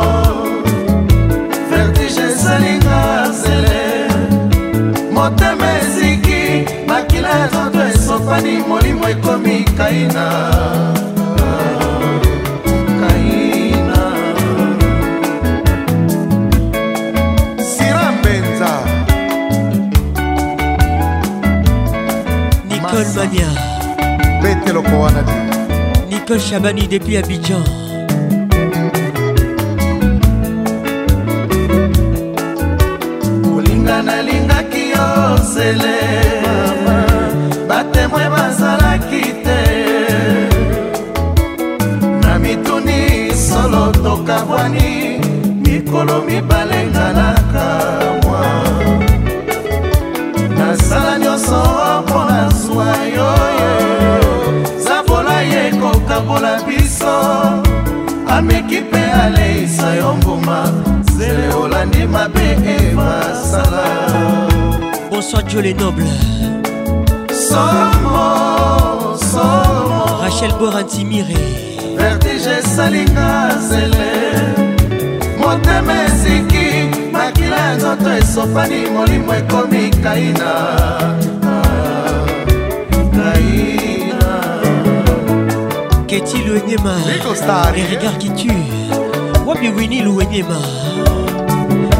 nzoto 8.30 8.46
esopani 8.46 8.62
molimo 8.68 9.08
ekomi 9.08 9.64
kaina? 9.76 10.26
Kaina. 13.00 14.00
Sira 17.58 18.12
Mbenza. 18.12 18.70
Nicole 22.68 23.06
Mania. 23.16 23.48
Bete 24.42 24.72
loko 24.72 25.00
wana 25.00 25.22
di 25.22 25.32
Nicole 26.14 26.40
Chabani 26.40 26.86
depuis 26.88 27.18
Abidjan. 27.18 27.64
kolinga 33.44 34.02
nalingaki 34.02 34.90
yo 34.90 35.36
zele 35.52 35.99
mikolo 45.90 46.22
mibale 46.22 46.86
nganaka 46.86 47.66
mwa. 48.22 48.46
Nasala 50.58 51.18
nyonso 51.18 51.62
mpo 52.06 52.24
nazwa 52.24 52.86
yo 53.16 53.34
zabola 54.84 55.40
ye 55.42 55.70
kokabola 55.72 56.60
biso. 56.62 57.14
Ameki 58.28 58.80
mpe 58.80 59.12
aleisa 59.12 59.94
yo 59.94 60.14
mbuma 60.14 60.72
zele 61.16 61.54
olandi 61.54 62.06
mabe 62.06 62.58
ebasala 62.76 63.84
Bonsoir 65.10 65.42
Joe 65.48 65.62
les 65.62 65.74
nobles. 65.74 66.06
somo 67.48 69.16
somo. 69.32 70.20
Rachel 70.22 70.52
Borantimire. 70.52 71.36
vertige 71.96 72.50
esalinga 72.58 73.50
zele 73.68 74.10
motema 75.50 75.92
eziki 76.02 76.96
makila 77.12 77.56
ya 77.56 77.74
nzoto 77.74 78.12
esopani 78.12 78.90
molimo 78.90 79.34
ekomi 79.34 79.90
kaina 80.02 80.50
Ah, 81.42 82.26
kaina 83.16 84.20
Keti 86.06 86.38
Louenyema. 86.46 86.94
Les 87.76 87.84
regards 87.90 88.18
qui 88.18 88.30
tuent. 88.30 88.66
Wabi 89.46 89.68
Winnie 89.70 90.02
Louenyema. 90.02 90.58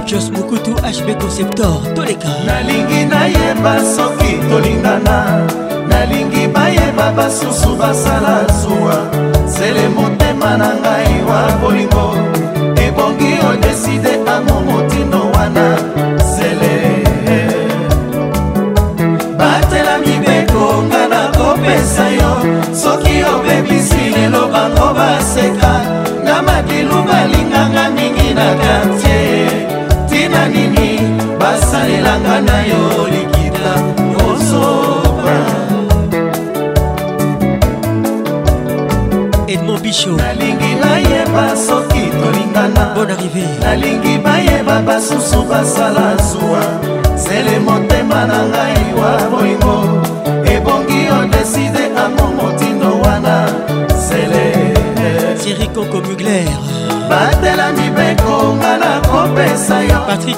Jos 0.07 0.31
Mukutu 0.31 0.75
HB 0.75 1.19
Conceptor. 1.21 1.81
Toleka. 1.95 2.29
nalingi 2.47 3.05
nayeba 3.05 3.81
soki 3.97 4.39
tolingana 4.51 5.47
nalingi 5.89 6.47
bayeba 6.49 7.13
basusu 7.13 7.77
basala 7.77 8.47
zuwa 8.63 8.97
zele 9.47 9.89
motema 9.89 10.57
na 10.59 10.69
ngai 10.75 11.23
wa 11.29 11.53
bolingo 11.61 12.15
soki 13.31 13.47
odeside 13.47 14.11
ango 14.27 14.61
motino 14.61 15.31
wana. 15.33 15.90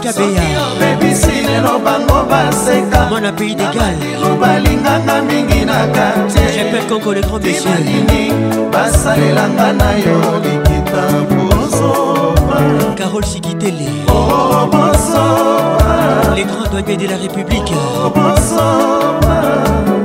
Yo 0.04 0.12
patrik 0.12 0.38
abeya 0.38 0.62
obebisi 0.72 1.36
lelo 1.46 1.78
bango 1.78 2.18
baseka 2.30 3.00
mwana 3.10 3.32
pays 3.32 3.54
d'égal. 3.54 3.96
balinganga 4.40 5.22
mingi 5.22 5.64
na 5.64 5.86
kartier 5.94 6.48
répète 6.56 6.88
conco 6.88 7.12
le 7.12 7.20
grand 7.20 7.38
monsieur. 7.38 7.78
Nini 7.84 8.32
basalelanga 8.72 9.72
na 9.72 9.98
yo 9.98 10.18
likita 10.44 11.02
bozoba 11.30 12.58
carole 12.96 13.24
sikitele. 13.24 13.88
Oh, 14.08 14.66
bozoba 14.72 16.34
les 16.34 16.44
grands 16.44 16.68
douaniers 16.70 16.96
de 16.96 17.06
la 17.08 17.16
république. 17.16 17.72
Oh, 17.72 18.10
bozoba 18.10 19.38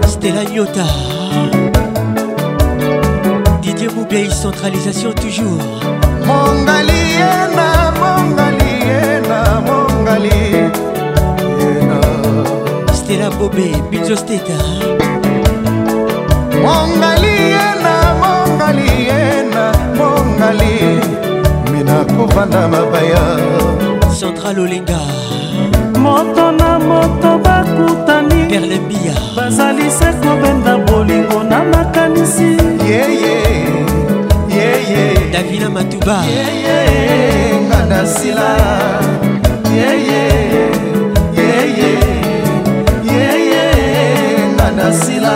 stella 0.07 0.43
nyota 0.45 0.85
didier 3.61 3.89
moubei 3.95 4.29
centralisation 4.29 5.11
toujours. 5.13 5.61
Mongali 6.25 7.01
yena 7.19 7.67
mongali 7.99 8.57
yena 8.63 8.66
mongali 10.17 10.29
yena 11.59 12.01
stella 12.93 13.29
bobe 13.29 13.71
binzo 13.91 14.15
steta. 14.15 14.57
Mongali 16.63 17.35
yena 17.53 17.93
mongali 18.21 18.89
yena 19.09 19.71
mongali. 19.97 20.99
Mina 21.71 22.05
kovanda 22.05 22.67
mabaya. 22.67 23.23
Central 24.19 24.59
olenga 24.59 24.99
moto 25.99 26.51
na 26.51 26.79
moto 26.79 27.37
bakutani. 27.43 28.47
Perlembia 28.49 29.13
bazali 29.35 29.89
se 29.91 30.05
kobenda 30.21 30.77
bolingo 30.77 31.43
na 31.43 31.63
makanisi. 31.63 32.57
Yeye 32.89 33.37
yeye 34.49 35.31
davina 35.31 35.69
matuba. 35.69 36.23
Yeye 36.25 37.61
nganda 37.67 38.05
sila 38.07 38.57
yeye 40.11 40.63
yeye 41.39 41.91
yeye 43.11 43.63
nganda 44.55 44.93
sila 44.93 45.33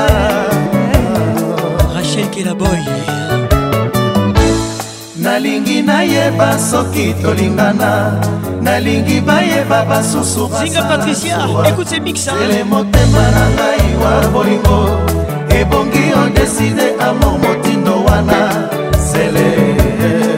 rachel 1.96 2.28
kelaboy. 2.34 2.82
Nalingi 5.22 5.82
nayeba 5.82 6.60
soki 6.60 7.14
tolingana 7.22 7.92
nalingi 8.62 9.22
bayeba 9.22 9.86
basusu 9.86 10.50
zinga 10.60 10.82
patricia 10.90 11.38
écoute 11.70 11.90
ces 11.90 12.00
mixa 12.00 12.32
ele 12.44 12.64
motema 12.64 13.24
na 13.36 13.46
ngai 13.56 13.86
wa 14.02 14.14
bolingo 14.34 14.80
ebongi 15.60 16.06
odeside 16.22 16.88
amour 17.08 17.38
motindo 17.44 18.04
wana 18.06 18.40
sele 18.98 19.71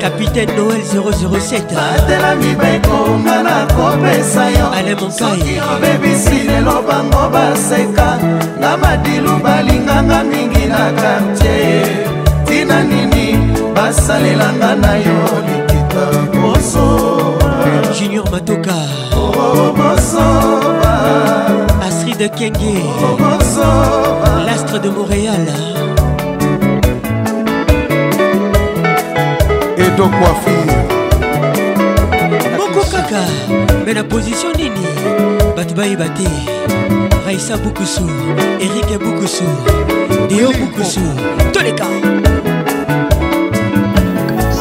capitaine 0.03 0.51
noel 0.57 0.81
007 0.83 1.75
batela 1.75 2.35
mibeko 2.35 2.97
nga 3.23 3.37
na 3.43 3.57
kopesa 3.73 4.49
yo. 4.49 4.67
Ale 4.75 4.95
monkai 4.99 5.61
obebisi 5.71 6.43
lelo 6.47 6.83
bango 6.87 7.23
baseka 7.31 8.19
nga 8.59 8.71
madilu 8.77 9.39
balinganga 9.39 10.19
mingi 10.23 10.65
na 10.67 10.91
kartier 10.99 11.87
tina 12.45 12.83
nini 12.83 13.39
basalelanga 13.75 14.75
na 14.75 14.93
yo 15.05 15.19
likita 15.47 16.05
bosoba 16.35 17.47
junior 17.95 18.27
matoka. 18.31 18.79
Bosoba 19.79 20.95
astrid 21.87 22.27
kenge. 22.35 22.75
Bosoba 23.19 24.31
l'astre 24.47 24.79
de 24.83 24.89
montréal 24.89 25.47
edo 29.93 30.09
coiffure 30.09 30.75
moko 32.57 32.81
kaka 32.91 33.21
me 33.85 33.93
na 33.93 34.03
position 34.03 34.53
nini? 34.57 34.85
Bato 35.55 35.75
bayeba 35.75 36.07
te 36.17 36.27
raisa 37.25 37.57
bukusu 37.57 38.05
erike 38.59 38.97
bukusu 38.97 39.43
deo 40.29 40.49
bukusu 40.51 41.01
toleka. 41.53 41.85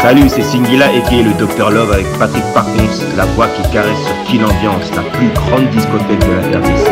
Salut, 0.02 0.28
c'est 0.28 0.42
Singila 0.42 0.92
et 0.92 1.02
qui 1.02 1.20
est 1.20 1.22
le 1.22 1.32
Dr 1.38 1.70
Love 1.70 1.92
avec 1.92 2.06
Patrick 2.18 2.42
Parcons, 2.52 2.98
la 3.16 3.24
voix 3.24 3.46
qui 3.46 3.62
caresse 3.70 4.02
sur 4.04 4.16
Kin 4.26 4.44
Ambiance, 4.44 4.90
la 4.96 5.02
plus 5.16 5.28
grande 5.28 5.70
discothèque 5.70 6.18
de 6.18 6.32
la 6.32 6.58
RDC. 6.58 6.91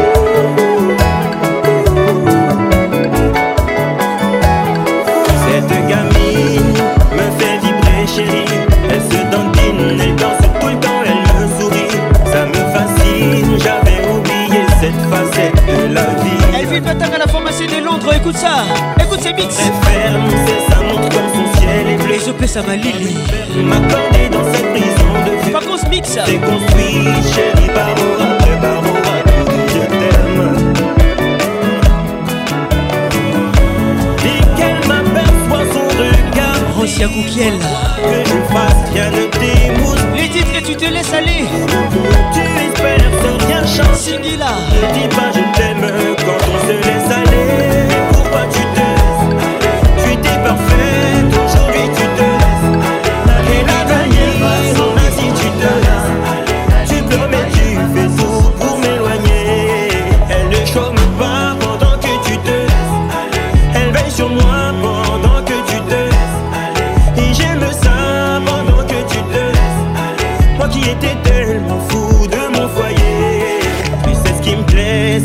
Écoute 18.30 18.36
ça 18.36 18.64
Écoute 19.02 19.20
ces 19.22 19.32
mix 19.32 19.56
ferme, 19.56 20.28
c'est 20.46 20.72
sa 20.72 20.80
montre 20.82 21.08
comme 21.08 21.28
son 21.34 21.60
ciel 21.60 21.88
est 21.88 21.96
bleu. 21.96 22.14
Les 22.14 22.28
OP 22.28 22.44
ça 22.46 22.62
m'a 22.62 22.76
Lily. 22.76 23.16
M'accorder 23.64 24.28
dans 24.30 24.44
cette 24.52 24.70
prison 24.70 25.12
de 25.26 25.44
vue. 25.44 25.52
Par 25.52 25.62
contre 25.62 25.88
mix 25.88 26.10
C'est 26.10 26.38
construit, 26.38 27.04
chérie, 27.34 27.70
après 27.70 28.56
barreau 28.60 28.96
Je 29.68 29.80
t'aime. 29.80 30.74
Et 34.24 34.56
qu'elle 34.56 34.88
m'aperçoit 34.88 35.64
son 35.72 35.88
regard 35.98 36.76
Rosia 36.76 37.08
Koukiel 37.08 37.54
Que 37.58 38.30
je 38.30 38.54
fasse 38.54 38.90
rien 38.92 39.10
ne 39.10 39.26
t'émouse 39.26 39.98
Les 40.14 40.28
titres 40.28 40.56
et 40.56 40.62
tu 40.62 40.76
te 40.76 40.84
laisses 40.84 41.12
aller. 41.12 41.46
Tu 42.32 42.40
espères 42.40 43.10
sans 43.22 43.46
rien 43.46 43.66
changer. 43.66 43.90
Singila. 43.94 44.54
Ne 44.72 45.00
dis 45.00 45.08
pas 45.08 45.30
je 45.34 45.58
t'aime 45.58 46.16
quand 46.24 46.39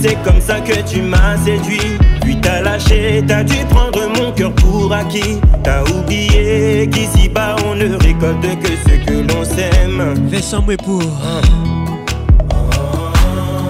c'est 0.02 0.22
comme 0.24 0.42
ça 0.42 0.60
que 0.60 0.82
tu 0.88 1.02
m'as 1.02 1.38
séduit 1.44 2.05
t'as 2.46 2.62
lâché, 2.62 3.24
t'as 3.28 3.44
dû 3.44 3.58
prendre 3.70 4.08
mon 4.18 4.32
cœur 4.32 4.52
pour 4.54 4.94
acquis. 4.94 5.40
T'as 5.64 5.84
oublié 5.84 6.88
qu'ici 6.92 7.28
bas 7.28 7.56
on 7.66 7.76
ne 7.76 7.96
récolte 7.98 8.60
que 8.62 8.72
ce 8.86 8.96
que 9.06 9.16
l'on 9.28 9.44
sème. 9.44 10.14
Vincent 10.32 10.62
Mouepour 10.62 11.02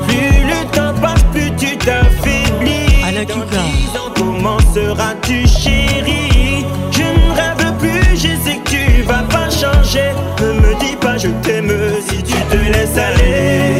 Plus 0.07 0.37
le 0.51 0.75
temps 0.75 0.93
passe, 1.01 1.23
plus 1.31 1.51
tu 1.57 1.77
t'affaiblis 1.77 3.03
Alain 3.07 3.25
Kika. 3.25 3.63
Comment 4.15 4.59
seras-tu 4.73 5.47
chérie? 5.47 6.65
Je 6.91 7.01
ne 7.01 7.35
rêve 7.35 7.73
plus, 7.79 8.15
je 8.15 8.33
sais 8.43 8.57
que 8.63 8.69
tu 8.69 9.01
vas 9.03 9.23
pas 9.29 9.49
changer. 9.49 10.11
Ne 10.41 10.53
me 10.53 10.79
dis 10.79 10.95
pas 10.97 11.17
je 11.17 11.29
t'aime 11.43 11.71
si 12.09 12.17
tu 12.23 12.33
te 12.33 12.57
laisses 12.57 12.97
aller 12.97 13.74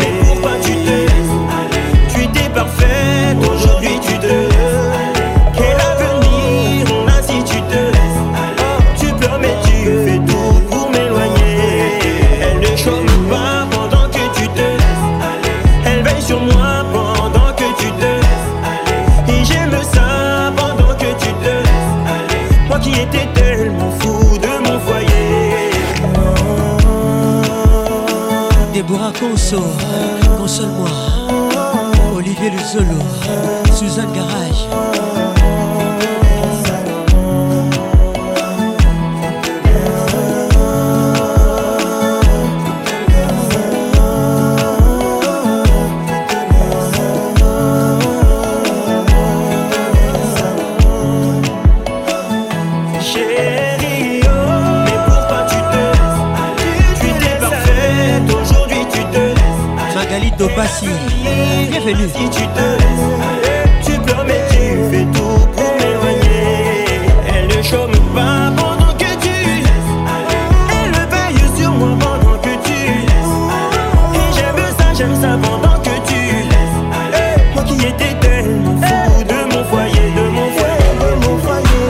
Conso, 29.28 29.60
console-moi. 30.38 30.88
Olivier 32.16 32.52
Luzolo, 32.52 33.00
Suzanne 33.76 34.14
Garage. 34.14 34.95
Bienvenue. 60.66 62.10
Si 62.10 62.30
tu 62.30 62.48
te 62.48 62.66
laisses, 62.82 63.86
tu 63.86 63.92
pleures 64.02 64.26
mais 64.26 64.42
tu 64.50 64.64
fais 64.90 65.06
tout 65.14 65.40
pour 65.54 65.72
m'éloigner. 65.76 66.86
Elle 67.28 67.48
ne 67.56 67.62
chôme 67.62 67.92
pas 68.16 68.52
pendant 68.58 68.94
que 68.94 69.12
tu 69.22 69.36
laisses. 69.62 69.94
Elle 70.72 70.96
veille 71.12 71.46
sur 71.56 71.72
moi 71.72 71.90
pendant 72.00 72.38
que 72.40 72.54
tu 72.66 72.80
laisses. 73.10 73.38
Et 74.16 74.30
j'aime 74.34 74.64
ça, 74.78 74.88
j'aime 74.98 75.16
ça 75.22 75.38
pendant 75.40 75.78
que 75.84 75.96
tu 76.08 76.20
laisses. 76.50 76.80
Moi 77.54 77.64
qui 77.64 77.76
étais 77.86 78.16
tellement 78.20 78.78
fou 78.82 79.24
de 79.24 79.40
mon 79.54 79.64
foyer, 79.66 80.06
de 80.18 80.26
mon 80.30 80.50
foyer, 80.50 80.92
de 81.00 81.10
mon 81.26 81.38
foyer. 81.38 81.88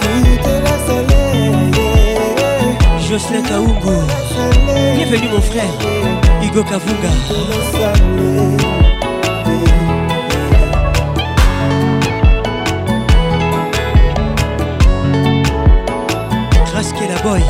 Tu 0.00 0.10
te 0.42 0.54
laisses 0.66 0.90
aller 0.90 1.70
Jocelyn 3.08 3.42
Kaungu, 3.42 3.98
bienvenue 4.96 5.28
mon 5.32 5.40
frère. 5.40 6.25
Hugo 6.56 6.64
Kavunga. 6.70 7.10
Grâce 16.64 16.92
la 16.94 17.22
boy. 17.22 17.42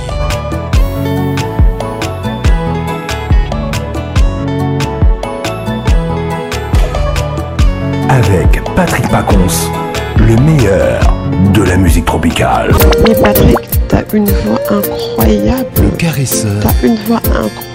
Avec 8.08 8.64
Patrick 8.74 9.08
Pacons, 9.08 9.36
le 10.18 10.34
meilleur 10.38 11.00
de 11.54 11.62
la 11.62 11.76
musique 11.76 12.06
tropicale. 12.06 12.74
Mais 13.06 13.14
Patrick, 13.14 13.58
t'as 13.86 14.02
une 14.12 14.24
voix 14.24 14.58
incroyable. 14.68 15.68
Le 15.80 15.90
caresseur. 15.90 16.60
T'as 16.60 16.84
une 16.84 16.96
voix 17.06 17.18
incroyable. 17.18 17.65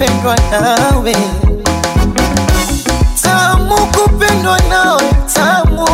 Kupendwa 0.00 0.36
nawe, 0.50 1.14
tamu 3.22 3.76
kupendwa 3.92 4.58
nawe, 4.70 5.02
tamu. 5.34 5.86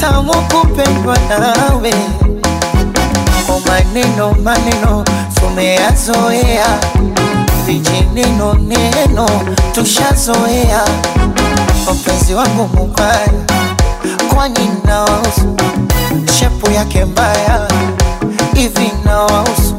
Tamu 0.00 0.32
kupendwa 0.34 1.16
nawe. 1.28 1.94
O 3.48 3.60
maneno 3.66 4.34
maneno 4.44 5.04
tumeyazoea, 5.34 6.66
vijineno 7.66 8.54
neno 8.54 9.28
tushazoea. 9.72 10.84
Mpenzi 11.94 12.34
wangu 12.34 12.68
mubaya, 12.74 13.28
kwani 14.34 14.70
nawahusu? 14.84 15.56
Shepu 16.38 16.70
yake 16.70 17.04
mbaya 17.04 17.68
hivi 18.54 18.92
nawahusu? 19.04 19.76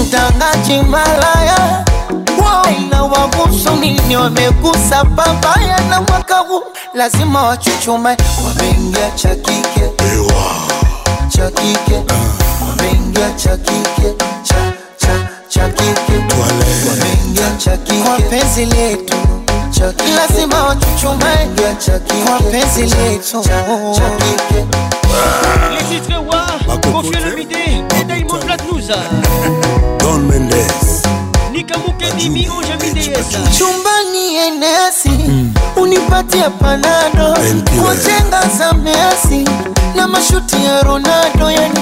Mtangaji 0.00 0.82
malaya 0.90 1.84
inawahusu 2.78 3.70
nini 3.76 4.16
wamegusa 4.16 5.04
pabaya 5.04 5.80
na 5.90 6.00
mwaka 6.00 6.38
huu 6.38 6.62
lazima 6.94 7.42
wachuchume 7.42 8.16
wameingia 8.46 9.10
cha 9.10 9.34
kike. 9.34 9.82
Cha 11.28 11.50
kike. 11.50 12.02
Wameingia 12.68 13.30
cha 13.36 13.56
kike. 13.56 14.14
Cha 14.42 14.72
cha 14.96 15.28
cha 15.48 15.68
kike. 15.68 16.12
Wameingia 16.88 17.50
cha 17.58 17.76
kike. 17.76 18.02
Kwa 18.02 18.16
penzi 18.18 18.66
letu. 18.66 19.14
Cha 19.70 19.92
kike. 19.92 20.10
Lazima 20.12 20.62
wachuchume. 20.64 21.48
Cha 21.86 21.98
kike. 21.98 22.22
Kwa 22.24 22.38
penzi 22.40 22.82
letu. 22.82 23.42
cha 23.42 24.10
kike. 24.10 24.64
Les 25.74 25.84
titres 25.88 26.18
Wa, 26.18 26.76
Kofi 26.92 27.16
Olomide 27.16 27.84
et 28.00 28.04
Diamond 28.06 28.44
Platnumz. 28.44 28.88
Don 29.98 30.20
Mendes. 30.26 31.02
Nikamuke 31.62 32.06
chumbani 33.58 34.36
enesi 34.36 35.10
unipatia 35.76 36.50
panado. 36.50 37.36
Wajenga 37.86 38.42
za 38.58 38.72
mesi 38.72 39.48
na 39.96 40.08
mashuti 40.08 40.64
ya 40.64 40.82
Ronaldo, 40.82 41.50
yani 41.50 41.80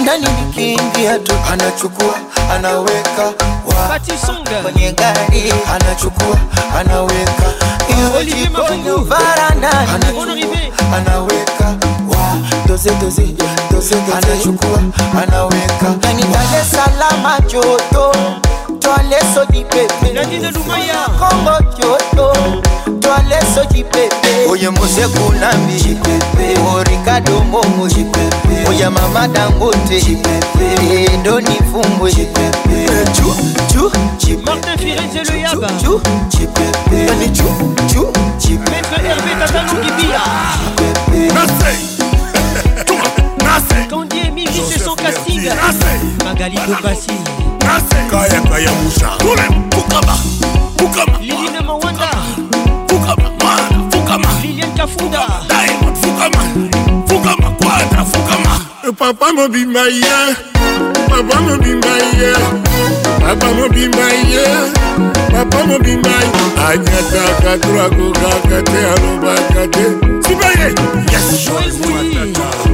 ndani 0.00 0.26
nikiingia 0.40 1.18
tu. 1.18 1.32
Anachukua 1.52 2.14
anaweka 2.54 3.22
wa 3.66 4.00
kwenye 4.62 4.92
gari. 4.92 5.52
Anachukua 5.74 6.38
anaweka. 6.80 7.52
Varandani 9.08 9.90
anachukua 9.94 10.26
anaweka 10.96 11.64
wa 12.08 12.36
doze 12.66 12.90
doze 13.00 13.34
doze 13.70 13.94
anachukua 14.16 14.78
anaweka 15.22 15.88
ndani 15.96 16.22
Dar 16.22 16.60
es 16.60 16.70
Salaam 16.70 17.40
joto 17.52 18.12
so 19.32 19.44
di 19.50 19.64
pepe. 19.64 20.12
Kongo 21.18 21.58
joto 21.78 22.32
Toile 23.00 23.40
so 23.54 23.64
di 23.70 23.82
pepe. 23.84 24.46
Oye 24.48 24.70
Mose 24.70 25.08
Kunambi 25.08 25.76
Jipepe 25.76 26.58
O 26.60 26.82
Ricardo 26.82 27.42
Momo. 27.44 27.88
Oye 28.68 28.88
Mama 28.88 29.28
Dangote. 29.28 30.00
Jipepe 30.00 31.12
Endo 31.12 31.40
ni 31.40 31.56
fumbwe 31.72 32.12
Jipepe 32.12 33.04
Chu 33.14 33.34
Chu 33.72 33.90
Jipepe 34.18 34.44
Martin 34.44 34.76
Firenze 34.78 35.22
Le 35.24 35.40
Yaba. 35.40 35.68
Yani 36.92 38.58
Maître 38.70 39.00
Hervé 39.00 39.34
Tatano 39.38 39.74
Kibia. 39.80 40.22
Candy 43.90 44.18
et 44.26 44.30
Mimi, 44.30 44.60
c'est 44.68 44.78
son 44.78 44.94
casting. 44.94 45.50
Magali 46.24 46.58
Dobassi. 46.66 47.53
kaya 48.10 48.40
kaya 48.50 48.72
musha. 48.84 49.08
Kule 49.18 49.46
kukama 49.74 50.14
kukama 50.78 51.18
Lilian 51.20 51.64
Mawanda 51.66 52.10
kukama 52.88 53.30
mana 53.42 53.88
kukama 53.90 54.28
Lilian 54.42 54.74
Kafuda. 54.76 55.26
Diamond 55.48 55.96
kukama 56.00 56.42
kukama 57.08 57.50
kwata 57.50 58.04
kukama 58.04 58.60
Papa 58.98 59.32
mo 59.32 59.48
be 59.48 59.64
my 59.64 59.88
yeah 59.88 60.36
Papa 61.08 61.40
mo 61.40 61.56
bi 61.58 61.72
my 61.74 62.04
Papa 63.20 63.48
mo 63.54 63.68
be 63.68 63.88
my 63.88 64.14
yeah 64.28 64.72
Papa 65.32 65.66
mo 65.66 65.78
be 65.78 65.96
my 65.96 66.24
Anyata 66.68 67.24
katura 67.42 67.88
kukakate 67.90 68.78
arubakate 68.92 69.84
Sibaye 70.22 70.74
Yes. 71.12 71.44
Joyce 71.44 71.78
Mwatata 71.88 72.73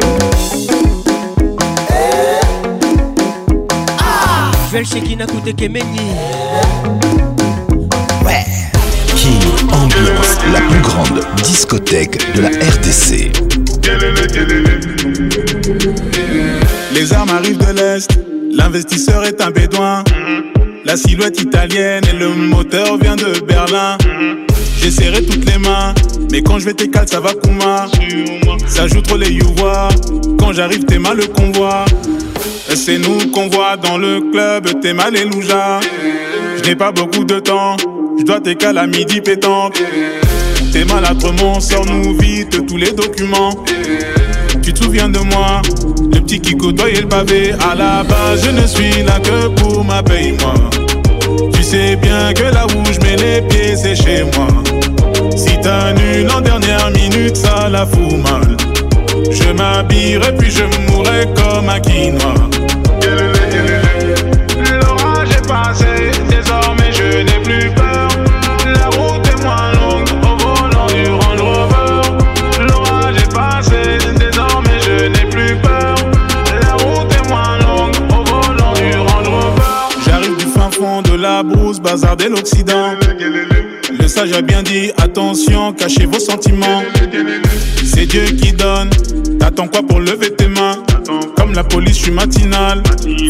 dora 4.71 4.83
kasongo 4.83 4.83
Joël 4.83 4.85
Shekina 4.85 5.25
Koutekemenyi 5.25 5.99
King 9.15 9.41
Ambiance, 9.71 10.37
la 10.51 10.61
plus 10.61 10.81
grande 10.81 11.21
discothèque 11.43 12.17
de 12.35 12.41
la 12.41 12.49
RDC. 12.49 13.31
Les 16.93 17.13
armes 17.13 17.29
arrivent 17.29 17.57
de 17.57 17.73
l'Est, 17.73 18.19
l'investisseur 18.51 19.23
est 19.25 19.41
un 19.41 19.51
bédouin. 19.51 20.03
La 20.85 20.97
silhouette 20.97 21.39
italienne 21.41 22.03
et 22.11 22.17
le 22.17 22.29
moteur 22.29 22.97
vient 22.97 23.15
de 23.15 23.39
Berlin. 23.45 23.97
J'ai 24.81 24.89
serré 24.89 25.23
toutes 25.23 25.45
les 25.45 25.59
mains, 25.59 25.93
mais 26.31 26.41
quand 26.41 26.57
je 26.57 26.65
vais 26.65 26.73
t'écaler, 26.73 27.07
ça 27.07 27.19
va 27.19 27.33
Kuma. 27.33 27.87
Ça 28.67 28.87
joue 28.87 29.01
trop 29.01 29.17
les 29.17 29.31
youvois, 29.31 29.89
quand 30.39 30.53
j'arrive, 30.53 30.85
t'es 30.85 30.97
mal 30.97 31.17
le 31.17 31.27
convoi. 31.27 31.85
C'est 32.73 32.97
nous 32.97 33.29
qu'on 33.31 33.47
voit 33.47 33.77
dans 33.77 33.97
le 33.97 34.21
club, 34.31 34.81
t'es 34.81 34.93
mal 34.93 35.13
les 35.13 35.25
loujas. 35.25 35.81
Je 36.57 36.67
n'ai 36.67 36.75
pas 36.75 36.91
beaucoup 36.91 37.25
de 37.25 37.39
temps, 37.39 37.77
je 38.17 38.23
dois 38.23 38.39
t'écaler 38.39 38.79
à 38.79 38.87
midi 38.87 39.21
pétante. 39.21 39.79
T'es 40.73 40.85
maladrement, 40.85 41.59
sors-nous 41.59 42.17
vite 42.17 42.65
tous 42.65 42.77
les 42.77 42.91
documents. 42.91 43.63
Tu 44.63 44.73
te 44.73 44.83
souviens 44.83 45.09
de 45.09 45.19
moi, 45.19 45.61
le 46.13 46.21
petit 46.21 46.39
qui 46.39 46.55
côtoyait 46.55 47.01
le 47.01 47.07
pavé. 47.07 47.53
À 47.71 47.75
la 47.75 48.03
base, 48.03 48.45
je 48.45 48.49
ne 48.49 48.65
suis 48.65 49.03
là 49.03 49.19
que 49.19 49.47
pour 49.61 49.83
ma 49.83 50.01
paye, 50.01 50.35
moi. 50.41 50.53
Tu 51.53 51.63
sais 51.63 51.95
bien 51.95 52.33
que 52.33 52.43
là 52.43 52.65
où 52.67 52.85
je 52.91 52.99
mets 52.99 53.15
les 53.15 53.41
pieds, 53.41 53.75
c'est 53.75 53.95
chez 53.95 54.23
moi. 54.23 54.47
Si 55.35 55.59
t'annules 55.61 56.29
en 56.31 56.41
dernière 56.41 56.89
minute, 56.91 57.35
ça 57.35 57.69
la 57.69 57.85
fout 57.85 58.17
mal. 58.17 58.57
Je 59.31 59.51
m'habillerai 59.51 60.35
puis 60.37 60.51
je 60.51 60.63
mourrai 60.91 61.27
comme 61.35 61.69
un 61.69 61.79
quinoa. 61.79 62.33
L'orage 64.71 65.29
est 65.37 65.47
passé, 65.47 66.11
désormais 66.29 66.91
je 66.91 67.23
n'ai 67.23 67.39
plus 67.43 67.69
peur. 67.71 67.80
Bazar 81.81 82.15
de 82.15 82.25
l'Occident. 82.25 82.93
Le 83.99 84.07
sage 84.07 84.31
a 84.33 84.41
bien 84.41 84.63
dit, 84.63 84.91
attention, 84.97 85.73
cachez 85.73 86.05
vos 86.05 86.19
sentiments. 86.19 86.83
C'est 87.83 88.05
Dieu 88.05 88.23
qui 88.23 88.53
donne, 88.53 88.89
t'attends 89.39 89.67
quoi 89.67 89.81
pour 89.83 89.99
lever 89.99 90.33
tes 90.33 90.47
mains? 90.47 90.77
Comme 91.51 91.57
la 91.57 91.63
police, 91.65 91.97
je 91.97 92.03
suis 92.03 92.11
matinal. 92.11 92.81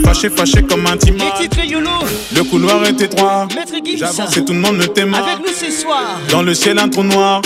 Fâché, 0.06 0.30
fâché 0.30 0.62
comme 0.62 0.86
un 0.86 0.96
timon. 0.96 1.24
Les 1.40 1.48
titres 1.48 1.66
YOLO 1.66 1.90
Le 2.36 2.44
couloir 2.44 2.86
est 2.86 3.02
étroit. 3.02 3.48
Maître 3.56 3.74
J'avance 3.98 4.38
et 4.38 4.46
tout 4.46 4.54
le 4.54 4.60
monde 4.60 4.78
me 4.78 4.86
témoin. 4.86 5.24
Avec 5.24 5.40
nous 5.40 5.52
ce 5.52 5.72
soir 5.72 6.20
Dans 6.30 6.44
le 6.44 6.54
ciel, 6.54 6.78
un 6.78 6.88
trou 6.88 7.04
noir. 7.04 7.42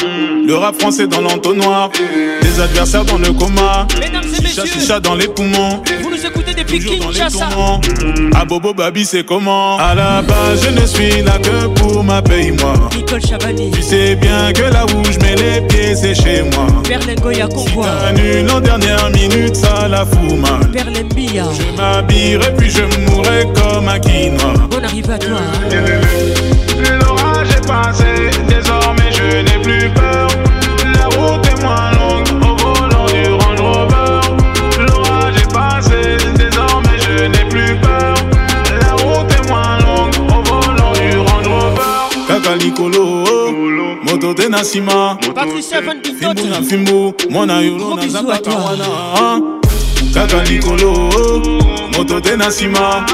Le 0.45 0.53
rap 0.53 0.77
français 0.77 1.07
dans 1.07 1.21
l'entonnoir. 1.21 1.91
Des 2.41 2.59
adversaires 2.59 3.05
dans 3.05 3.17
le 3.17 3.31
coma. 3.31 3.87
Mesdames 4.01 4.23
et 4.25 4.35
Chicha, 4.45 4.63
messieurs 4.63 4.79
chicha 4.81 4.99
dans 4.99 5.15
les 5.15 5.29
poumons. 5.29 5.81
Vous 6.01 6.09
nous 6.09 6.25
écoutez 6.25 6.53
depuis 6.53 6.79
Kinshasa 6.79 7.47
À 8.35 8.43
Bobo 8.43 8.73
Babi, 8.73 9.05
c'est 9.05 9.25
comment? 9.25 9.77
À 9.77 9.95
la 9.95 10.21
base, 10.23 10.61
je 10.61 10.81
ne 10.81 10.85
suis 10.85 11.21
là 11.21 11.37
que 11.39 11.67
pour 11.79 12.03
ma 12.03 12.21
paye, 12.21 12.51
moi. 12.51 12.73
Nicole 12.95 13.25
Chabani 13.25 13.71
Tu 13.71 13.81
sais 13.81 14.15
bien 14.15 14.51
que 14.51 14.63
là 14.63 14.85
où 14.85 15.03
je 15.09 15.19
mets 15.19 15.35
les 15.35 15.61
pieds, 15.67 15.95
c'est 15.95 16.15
chez 16.15 16.43
moi. 16.43 16.67
Berlin 16.87 17.15
Goya 17.15 17.47
en 17.47 18.59
dernière 18.59 19.09
minute, 19.11 19.55
ça 19.55 19.87
la 19.87 20.05
fout 20.05 20.37
mal. 20.37 20.64
Bia 20.83 21.45
Je 21.53 21.77
m'habillerai 21.77 22.53
puis 22.57 22.69
je 22.69 22.81
mourrai 23.09 23.47
comme 23.55 23.87
un 23.87 23.97
quinoa. 23.97 24.67
Bonne 24.69 24.83
arrivée 24.83 25.13
à 25.13 25.17
toi 25.17 25.39
L'orage 26.99 27.49
est 27.55 27.65
passé, 27.65 28.29
désormais 28.49 29.09
je 29.13 29.37
n'ai 29.37 29.61
plus 29.63 29.89
peur. 29.91 30.27
La 30.93 31.05
route 31.07 31.45
est 31.47 31.61
moins 31.63 31.91
longue 31.91 32.27
au 32.43 32.55
volant 32.57 33.05
du 33.05 33.31
Range 33.31 33.61
Rover. 33.61 34.19
L'orage 34.85 35.37
est 35.41 35.53
passé, 35.53 36.17
désormais 36.35 36.99
je 36.99 37.23
n'ai 37.23 37.45
plus 37.49 37.79
peur. 37.79 38.15
La 38.81 38.91
route 38.95 39.31
est 39.31 39.47
moins 39.47 39.77
longue 39.79 40.13
au 40.27 40.43
volant 40.43 40.91
du 40.91 41.17
Range 41.17 41.47
Rover. 41.47 42.27
Kaka 42.27 42.57
Nicolo, 42.57 43.23
moto 44.03 44.33
de 44.33 44.49
Nassima. 44.49 45.17
Patricia 45.33 45.79
Van 45.79 45.95
Bintot 46.03 46.35
Fimbu 46.35 46.49
na 46.49 46.61
fimbu, 46.61 47.13
mwana 47.29 47.61
yolo 47.61 47.95
na. 47.95 49.64
Kaka 50.15 50.43
Nicolo, 50.49 51.09
moto 51.97 52.21
de 52.21 52.37
Nassima. 52.37 53.05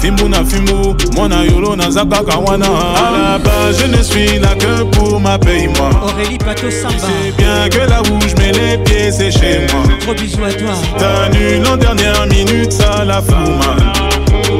Fimbu 0.00 0.28
na 0.28 0.44
fimbu, 0.44 0.96
mwana 1.14 1.44
yolo 1.44 1.76
na 1.76 1.88
zaka 1.90 2.24
kawana. 2.24 2.66
À 2.66 3.10
la 3.12 3.38
base, 3.38 3.78
je 3.80 3.86
ne 3.96 4.02
suis 4.02 4.38
là 4.40 4.56
que 4.56 4.82
pour 4.90 5.20
ma 5.20 5.38
paye, 5.38 5.68
moi. 5.68 5.90
Aurélie 6.02 6.38
Pato 6.38 6.68
Samba 6.68 6.94
C'est 6.98 7.36
bien 7.36 7.68
que 7.68 7.88
là 7.88 8.02
où 8.02 8.18
je 8.28 8.34
mets 8.42 8.50
les 8.50 8.78
pieds, 8.78 9.12
c'est 9.12 9.30
chez 9.30 9.66
moi. 9.72 9.82
Gros 10.00 10.14
bisous 10.14 10.42
à 10.44 10.52
toi 10.52 10.70
T'annules 10.98 11.64
en 11.64 11.76
dernière 11.76 12.26
minute, 12.26 12.72
ça 12.72 13.04
la 13.04 13.22
fout 13.22 13.36
mal. 13.36 13.92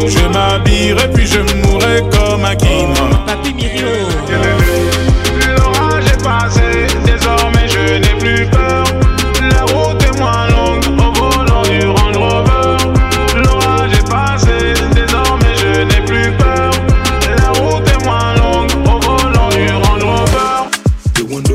Je 0.06 0.28
m'habillerai 0.28 1.10
puis 1.12 1.26
je 1.26 1.40
mourrai 1.66 2.04
comme 2.12 2.44
un 2.44 2.54
quinoa. 2.54 3.19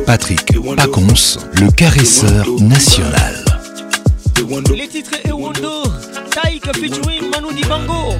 Patrick 0.05 0.45
Pacons, 0.75 1.37
le 1.53 1.71
caresseur 1.71 2.45
national. 2.61 3.43
Les 4.73 4.87
titres 4.87 5.17
Ewondo 5.27 5.83
Taïk 6.31 6.65
featuring 6.75 7.29
Manu 7.31 7.53
Dibango 7.53 8.13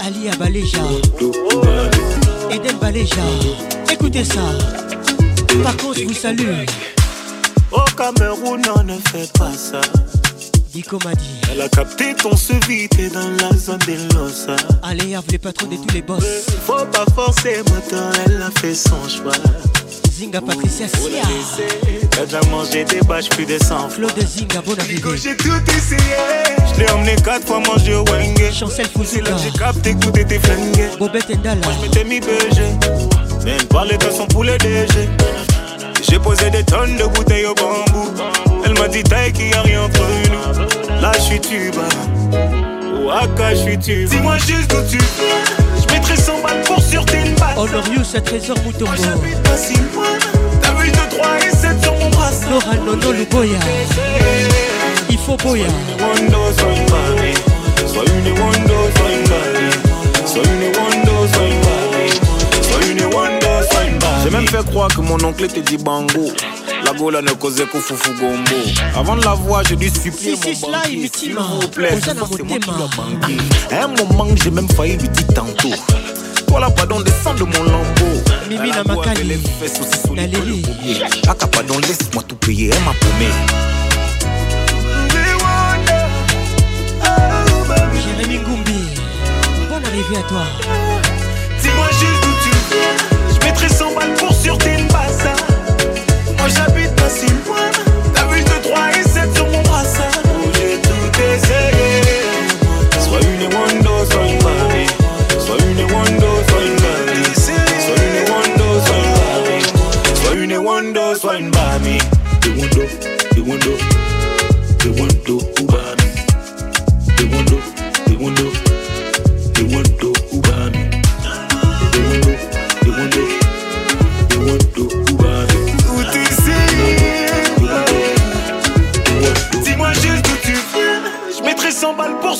Ali 0.00 0.28
Abaleja 0.30 0.78
Eden 2.50 2.76
Baleja 2.80 3.22
Écoutez 3.92 4.24
ça 4.24 4.40
je 5.48 6.04
vous 6.04 6.14
salue 6.14 6.64
Au 7.72 7.84
Cameroun, 7.96 8.62
on 8.76 8.82
ne 8.82 8.98
fait 9.12 9.30
pas 9.38 9.52
ça. 9.52 9.80
M'a 10.72 11.14
dit 11.16 11.40
Elle 11.50 11.60
a 11.62 11.68
capté 11.68 12.14
ton 12.14 12.36
suivi, 12.36 12.88
t'es 12.88 13.08
dans 13.08 13.28
la 13.40 13.56
zone 13.56 13.80
des 13.86 13.96
Losa. 14.14 14.54
Allez 14.84 15.10
Herve 15.10 15.24
les 15.32 15.38
patrons 15.38 15.66
de 15.66 15.74
tous 15.74 15.92
les 15.92 16.00
boss 16.00 16.24
Faut 16.64 16.86
pas 16.92 17.06
forcer, 17.12 17.56
moteur, 17.58 18.12
elle 18.24 18.40
a 18.40 18.50
fait 18.60 18.74
son 18.74 19.08
choix. 19.08 19.32
Zinga 20.12 20.40
Patricia 20.40 20.86
Sia 20.86 21.22
t'as 22.12 22.24
déjà 22.24 22.40
mangé 22.50 22.84
des 22.84 23.00
bâches 23.00 23.30
plus 23.30 23.46
de 23.46 23.58
100 23.58 23.88
Claude 23.96 24.12
Zinga 24.20 24.60
bonne 24.60 24.78
arrivée 24.78 25.16
J'ai 25.16 25.36
tout 25.36 25.50
essayé, 25.76 26.16
je 26.72 26.80
l'ai 26.80 26.90
emmené 26.92 27.16
quatre 27.16 27.48
fois 27.48 27.58
manger 27.60 27.96
au 27.96 28.04
Wenge. 28.04 28.52
Chancel 28.56 28.86
C'est 29.04 29.22
là 29.22 29.30
Fouzuka 29.30 29.36
j'ai 29.42 29.58
capté 29.58 29.94
que 29.94 29.98
tout 29.98 30.18
était 30.18 30.38
flingué. 30.38 30.88
Bobette 31.00 31.30
Ndala 31.30 31.60
Moi 31.64 31.72
je 31.78 31.86
m'étais 31.86 32.04
mis 32.04 32.20
BG, 32.20 32.62
elle 33.44 33.66
parlait 33.66 33.98
de 33.98 34.10
son 34.10 34.26
poulet 34.28 34.56
DG. 34.58 35.08
J'ai 36.08 36.18
posé 36.20 36.48
des 36.50 36.62
tonnes 36.62 36.96
de 36.96 37.04
bouteilles 37.06 37.46
au 37.46 37.54
bambou. 37.54 38.12
Elle 38.64 38.74
m'a 38.78 38.88
dit 38.88 39.02
taille 39.02 39.32
qu'il 39.32 39.50
y 39.50 39.54
a 39.54 39.62
rien 39.62 39.82
entre 39.82 40.00
nous. 40.00 41.00
Là 41.00 41.12
je 41.16 41.20
suis 41.20 41.40
tuba, 41.40 41.88
Waka 43.04 43.54
je 43.54 43.60
suis 43.60 43.78
tuba. 43.78 44.10
Dis-moi 44.14 44.36
juste 44.38 44.70
d'où 44.70 44.82
tu 44.90 44.98
viens. 44.98 45.80
Je 45.80 45.92
mettrai 45.92 46.16
100 46.16 46.42
balles 46.42 46.62
pour 46.64 46.80
sur 46.82 47.04
tes 47.06 47.24
balles. 47.38 47.56
Honorius 47.56 48.14
Trésor 48.24 48.56
Moutombo 48.64 48.86
Moi 48.86 48.96
j'habite 48.96 49.42
pas 49.42 49.56
si 49.56 49.74
loin. 49.74 50.18
T'as 50.62 50.74
vu 50.74 50.90
de 50.90 51.16
3 51.16 51.26
et 51.46 51.56
7 51.56 51.82
sur 51.82 51.94
mon 51.94 52.10
brassard. 52.10 52.50
Laura 52.50 52.74
Nono 52.84 53.12
Luboya 53.12 53.58
Il 55.08 55.18
faut 55.18 55.36
Boya 55.36 55.66
Wando, 56.00 56.38
soy 56.58 56.74
une 56.74 58.40
Wando, 58.40 58.74
soy 58.96 59.14
une 59.14 59.28
Barbie. 59.28 59.76
Soy 60.26 60.42
une 60.42 60.66
Wando, 60.76 61.26
soy 61.34 61.50
une 61.50 61.60
Barbie. 61.60 62.14
Soy 62.62 62.90
une 62.92 63.04
Wando, 63.14 63.62
soy 63.70 63.88
une 63.88 63.98
Barbie. 63.98 64.22
J'ai 64.24 64.30
même 64.30 64.48
fait 64.48 64.64
croire 64.70 64.88
que 64.88 65.00
mon 65.00 65.22
oncle 65.24 65.44
était 65.44 65.62
dit 65.62 65.76
bango. 65.78 66.30
La 66.84 66.92
gola 66.92 67.22
ne 67.22 67.30
causait 67.32 67.66
qu'au 67.66 67.78
foufou 67.80 68.12
gombo. 68.14 68.56
Avant 68.96 69.16
de 69.16 69.24
la 69.24 69.34
voir, 69.34 69.62
j'ai 69.64 69.76
dû 69.76 69.88
supplier 69.88 70.36
Si, 70.36 70.54
si, 70.54 70.64
mon 70.64 70.72
banquier. 70.72 71.10
S'il 71.14 71.34
vous 71.34 71.68
plaît, 71.68 71.98
c'est 72.02 72.14
moi 72.14 72.28
qui 72.28 72.58
dois. 72.58 72.88
À 73.70 73.84
un 73.84 73.88
moment, 73.88 74.26
j'ai 74.42 74.50
même 74.50 74.68
failli 74.68 74.96
lui 74.96 75.08
dire 75.08 75.26
tantôt. 75.34 75.70
Toi 76.46 76.60
là, 76.60 76.70
pardon, 76.70 77.00
descends 77.00 77.34
de 77.34 77.44
mon 77.44 77.62
lambeau. 77.64 78.22
Mimi 78.48 78.70
Elle 78.70 78.72
a 78.72 78.76
na 78.76 78.82
beau 78.94 79.00
Makali. 79.00 79.28
le 79.28 79.36
pommier. 80.02 81.02
Aka, 81.28 81.46
pardon, 81.46 81.78
laisse-moi 81.78 82.22
tout 82.26 82.36
payer, 82.36 82.70
elle 82.74 82.82
m'a 82.82 82.92
paumé. 83.00 83.28
Jérémy 87.94 88.38
Ngumbi 88.38 89.00
arrivée 89.86 90.16
à 90.16 90.28
toi. 90.28 90.42
Dis-moi 91.62 91.86
juste 91.90 92.22
d'où 92.22 92.32
tu 92.42 92.50
viens. 92.70 93.34
Je 93.34 93.46
mettrai 93.46 93.68
100 93.68 93.94
balles 93.94 94.14
pour 94.14 94.32
sur 94.34 94.58
tes 94.58 94.76
bassa. 94.84 95.39
Moi 96.40 96.48
j'habite 96.48 96.94
pas 96.96 97.10
si 97.10 97.26
loin. 97.26 97.68
Vu 98.32 98.40
de 98.42 98.62
3 98.62 98.90
et 98.98 99.02
7 99.02 99.34
sur 99.34 99.46
mon 99.46 99.62
brassard. 99.62 100.22
J'ai 100.54 100.80
tout 100.80 101.12
essayé. 101.20 102.00
Soit 102.98 103.20
une 103.20 103.44
Wando, 103.54 104.04
soit 104.10 104.26
une 104.26 104.38
Barbie. 104.38 104.88
Soit 105.38 105.60
une 105.68 105.82
Wando, 105.92 106.30
soit 106.48 106.64
une 106.64 106.76
Barbie. 106.80 107.28
Soit 107.36 108.00
une 108.06 108.20
Wando, 108.32 108.68
une 108.96 109.12
Barbie. 109.20 109.64
Soit 110.14 110.34
une 110.34 110.56
Wando, 110.56 111.14
soit 111.14 111.36
une 111.36 111.50
Barbie. 111.50 111.98
The 112.40 112.48
Wando, 112.56 112.82
Wando, 113.46 113.89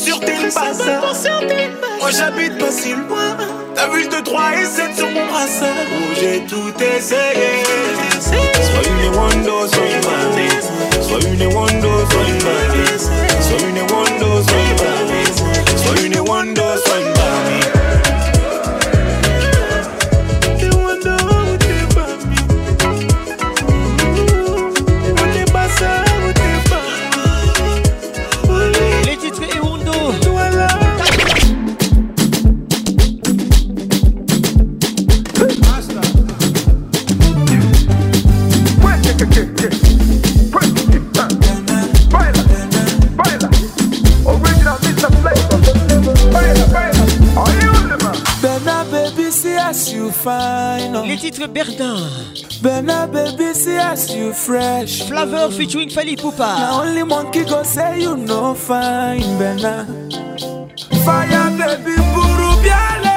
sur 0.00 0.18
tes 0.20 0.32
bazar. 0.54 1.02
Moi 2.00 2.10
j'habite 2.10 2.58
pas 2.58 2.70
si 2.70 2.92
loin. 2.92 3.36
T'as 3.74 3.88
vu 3.88 4.08
de 4.08 4.20
3 4.24 4.40
et 4.60 4.64
7 4.64 4.96
sur 4.96 5.10
mon 5.10 5.26
brassard. 5.26 5.68
Oh, 5.92 6.14
j'ai 6.18 6.40
tout 6.46 6.72
essayé. 6.82 7.62
Soit 8.20 8.86
une 8.90 9.14
Wando, 9.14 9.68
soit 9.68 9.86
une 9.86 10.00
Barbie. 10.00 10.60
Soit 11.02 11.22
une 11.28 11.46
Wando, 11.54 11.92
soit 12.10 12.26
une 12.28 12.42
Barbie. 12.46 12.98
Soit 13.40 13.68
une 13.68 13.80
Wando, 13.92 14.42
soit 14.42 14.62
une 14.68 14.76
Barbie. 14.82 15.30
Soit 15.76 16.00
une 16.06 16.18
Wando, 16.28 16.62
soit 16.84 17.00
une 17.00 17.04
Barbie. 17.04 17.19
You 49.92 50.10
fine. 50.10 50.92
Les 51.06 51.16
titres 51.16 51.48
Berdin. 51.48 51.96
Bernard, 52.62 53.08
baby, 53.12 53.54
see 53.54 53.76
as 53.76 54.10
you 54.14 54.32
fresh. 54.32 55.02
Flavor 55.08 55.50
featuring 55.50 55.88
Fali 55.88 56.16
Poupa. 56.16 56.56
Now 56.58 56.82
only 56.82 57.02
monkey 57.02 57.44
go 57.44 57.62
say 57.62 58.00
you 58.02 58.16
no 58.16 58.54
fine, 58.54 59.38
Bernard. 59.38 59.86
Fire, 61.04 61.50
baby, 61.58 61.96
buru 62.14 62.50
biale. 62.62 63.16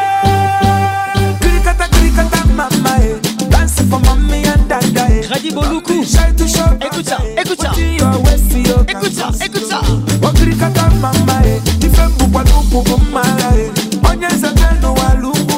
Krikata, 1.39 1.88
krikata, 1.91 2.45
mama, 2.55 2.97
eh. 3.01 3.19
Dance 3.49 3.82
for 3.89 3.99
mommy 3.99 4.43
and 4.45 4.67
dada, 4.69 5.05
eh. 5.09 5.28
Radi 5.30 5.51
Boluku. 5.51 6.03
Show, 6.03 6.63
Écoute 6.82 7.05
ça, 7.07 7.17
écoute 7.38 7.61
ça. 7.61 7.71
Écoute 8.88 9.13
ça, 9.13 9.30
écoute 9.45 9.65
ça. 9.65 9.82
Wakrikata, 10.21 10.89
mama, 11.01 11.41
eh. 11.45 11.59
Ifembu 11.86 12.28
kwa 12.32 12.43
lupu 12.43 12.84
kumara, 12.89 13.55
eh. 13.57 13.69
Eh. 13.69 13.69
Nwata 14.01 14.80
na 14.84 14.91
wakala 14.91 15.11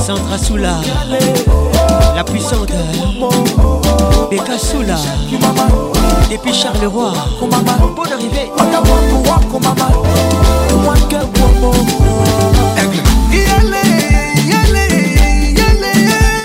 Sandra 0.06 0.38
Soula. 0.38 0.80
La 2.16 2.24
puissante. 2.24 2.72
Beka 4.30 4.58
Soula. 4.58 4.96
Depuis 6.32 6.54
Charleroi. 6.54 7.14
Bonne 7.96 8.14
arrivée. 8.14 8.52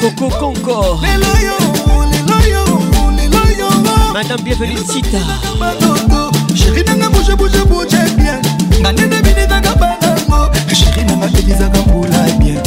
Coco 0.00 0.28
Conco. 0.38 0.98
Madame 4.12 4.40
Bienvenue 4.42 4.76
Sita. 4.78 5.18
Chérie 6.72 6.84
nanga 6.84 7.10
bouge 7.10 7.36
bouge 7.36 7.64
bouge 7.68 8.00
bien. 8.16 8.40
Banango 8.82 9.06
nanga 11.60 11.82
mbula 11.82 12.20
bien. 12.38 12.62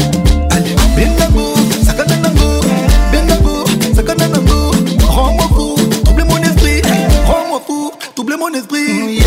Sakana 1.86 2.18
nango 2.18 3.66
sakana 3.96 4.28
nango 4.28 4.72
Rends-moi 5.10 5.48
fou 5.56 5.76
trouble 6.04 6.24
mon 6.26 6.38
esprit. 6.38 6.82
Rends-moi 7.26 7.62
fou 7.66 7.92
trouble 8.14 8.38
mon 8.38 8.54
esprit. 8.54 9.24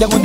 Yango 0.00 0.18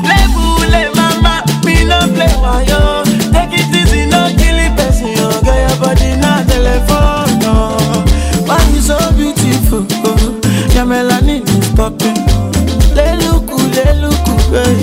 Les 0.03 0.27
boules, 0.33 0.91
mama, 0.95 1.41
me 1.65 1.83
no 1.85 2.13
play 2.13 2.27
wayo 2.43 3.03
Take 3.33 3.53
it 3.59 3.75
easy, 3.75 4.05
no 4.05 4.27
kill 4.37 4.59
it 4.59 4.75
person. 4.77 5.07
Yo 5.07 5.29
Get 5.41 5.69
your 5.69 5.79
body 5.79 6.15
na 6.17 6.43
telephone, 6.43 7.39
no. 7.39 7.77
Why 8.45 8.59
so 8.79 8.97
beautiful, 9.13 9.85
oh 10.05 10.39
Your 10.75 10.85
melanin 10.85 11.41
is 11.47 11.69
popping 11.75 12.21
Leluku, 12.93 13.57
leluku, 13.73 14.35
hey. 14.53 14.77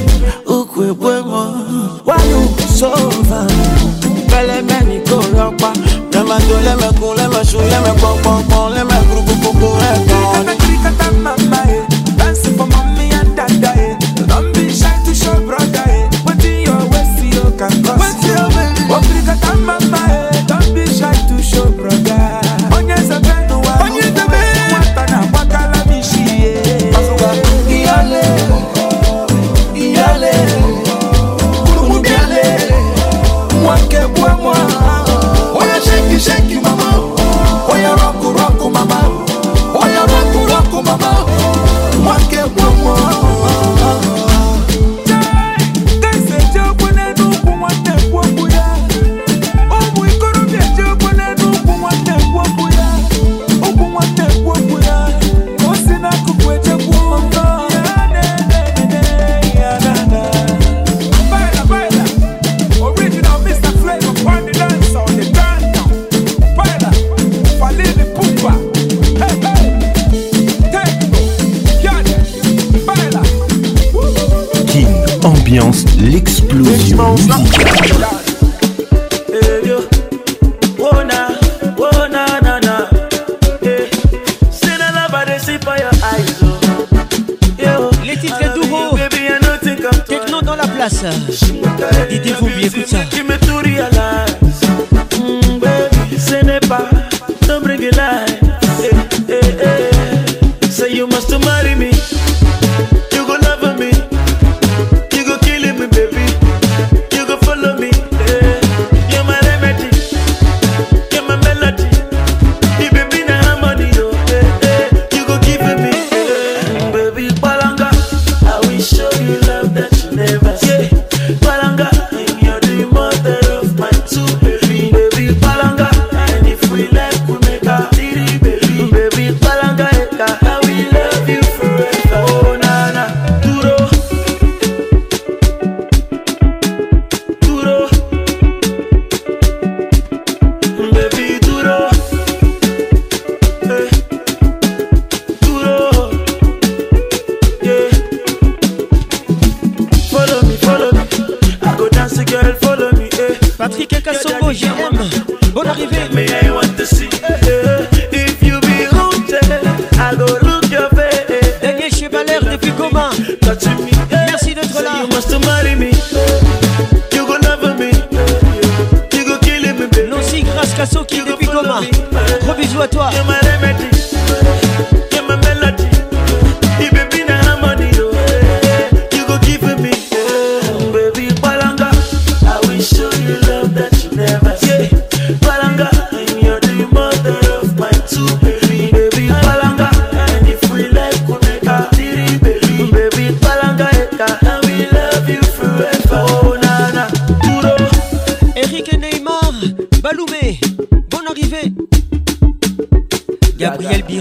Ukwe 0.46 0.92
bwemo 0.94 2.00
Why 2.04 2.16
you 2.28 2.48
so 2.68 2.90
fine? 3.28 4.26
Pẹ̀lẹ́ 4.30 4.62
mẹ́ni 4.68 4.96
kò 5.08 5.16
rọpa. 5.36 5.70
Lẹ́mẹ̀ 6.12 6.38
tó 6.48 6.56
lẹ́mẹ̀ 6.66 6.90
kún 6.98 7.14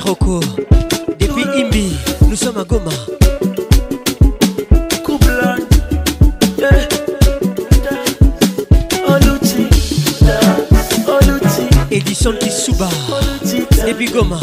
Rocco. 0.06 0.39
Depuis 1.20 1.43
Imbi, 1.56 1.95
nous 2.28 2.36
sommes 2.36 2.58
à 2.58 2.64
Goma. 2.64 2.91
Édition 11.89 12.34
Kisuba. 12.39 12.89
Depuis 13.88 14.06
Goma. 14.06 14.39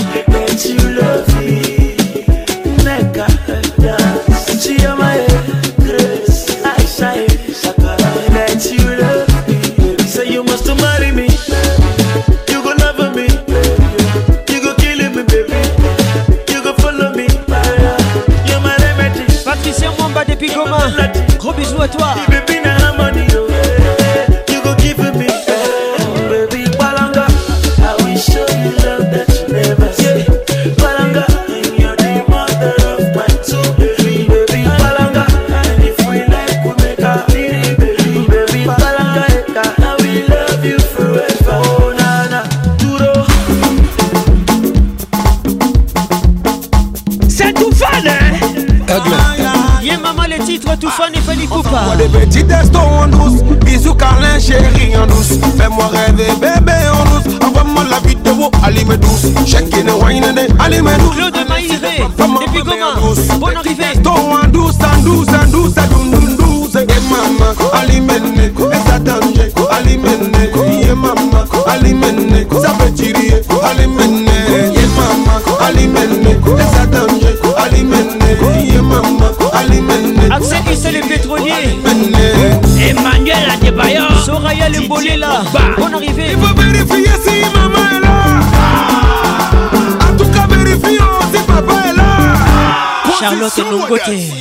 Liberté 94.07 94.33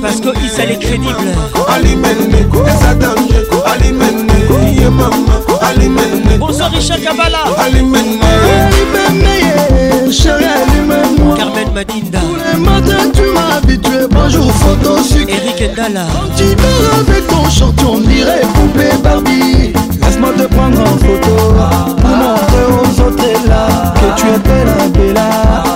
Parce 0.00 0.20
que 0.20 0.28
s'allait 0.48 0.78
crédible. 0.78 1.14
Bonsoir 6.38 6.70
Richard 6.70 7.00
Kabala 7.00 7.38
Madinda. 11.74 12.20
Les 13.68 13.76
bonjour 14.08 14.50
photo 14.52 15.02
sucre 15.02 15.28
Eric 15.28 15.72
Ndala. 15.72 16.06
Quand 16.12 16.28
tu 16.36 16.44
me 16.44 17.00
avec 17.00 17.26
ton 17.26 17.50
short 17.50 17.74
on 17.86 17.98
dirait 17.98 18.42
poupée 18.54 18.96
Barbie. 19.02 19.72
Laisse-moi 20.02 20.30
te 20.38 20.44
prendre 20.54 20.80
en 20.80 20.96
photo. 20.98 22.05
que 23.14 24.06
tu 24.20 24.26
es 24.32 24.42
bella, 24.42 24.88
bella. 24.92 25.75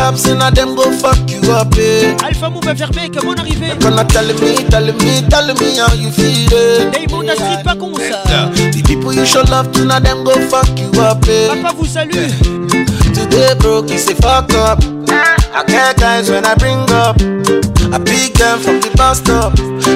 Na 0.00 0.50
them 0.50 0.74
go 0.74 0.90
fuck 0.90 1.30
you 1.30 1.40
up, 1.52 1.76
eh. 1.76 2.16
Alpha 2.22 2.48
Move 2.48 2.64
Verbeek, 2.64 3.20
bonne 3.22 3.38
arrivée. 3.38 3.78
Gonna 3.78 4.02
tell 4.04 4.26
me, 4.26 4.56
tell 4.70 4.86
me, 4.86 5.22
tell 5.28 5.46
me 5.54 5.76
how 5.76 5.92
you 5.92 6.10
feel 6.10 6.48
it. 6.50 6.92
Diamond 6.92 7.30
Street 7.36 7.62
Pacons. 7.62 7.98
The 8.72 8.82
people 8.86 9.12
you 9.12 9.26
show 9.26 9.42
love 9.42 9.70
to, 9.72 9.84
na 9.84 10.00
them 10.00 10.24
go 10.24 10.32
fuck 10.48 10.66
you 10.78 10.90
up, 11.02 11.22
eh. 11.28 11.48
Papa 11.48 11.76
vous 11.76 11.84
salue. 11.84 12.28
Today 13.12 13.54
broke, 13.58 13.90
is 13.90 14.08
a 14.08 14.14
fuck 14.16 14.50
up. 14.54 14.82
I 15.52 15.64
get 15.66 15.98
guys 15.98 16.30
when 16.30 16.46
I 16.46 16.54
bring 16.54 16.80
up. 16.90 17.16
I 17.92 17.98
pick 17.98 18.34
them 18.34 18.58
from 18.60 18.80
the 18.80 18.90
bus 18.96 19.18
stop. 19.18 19.52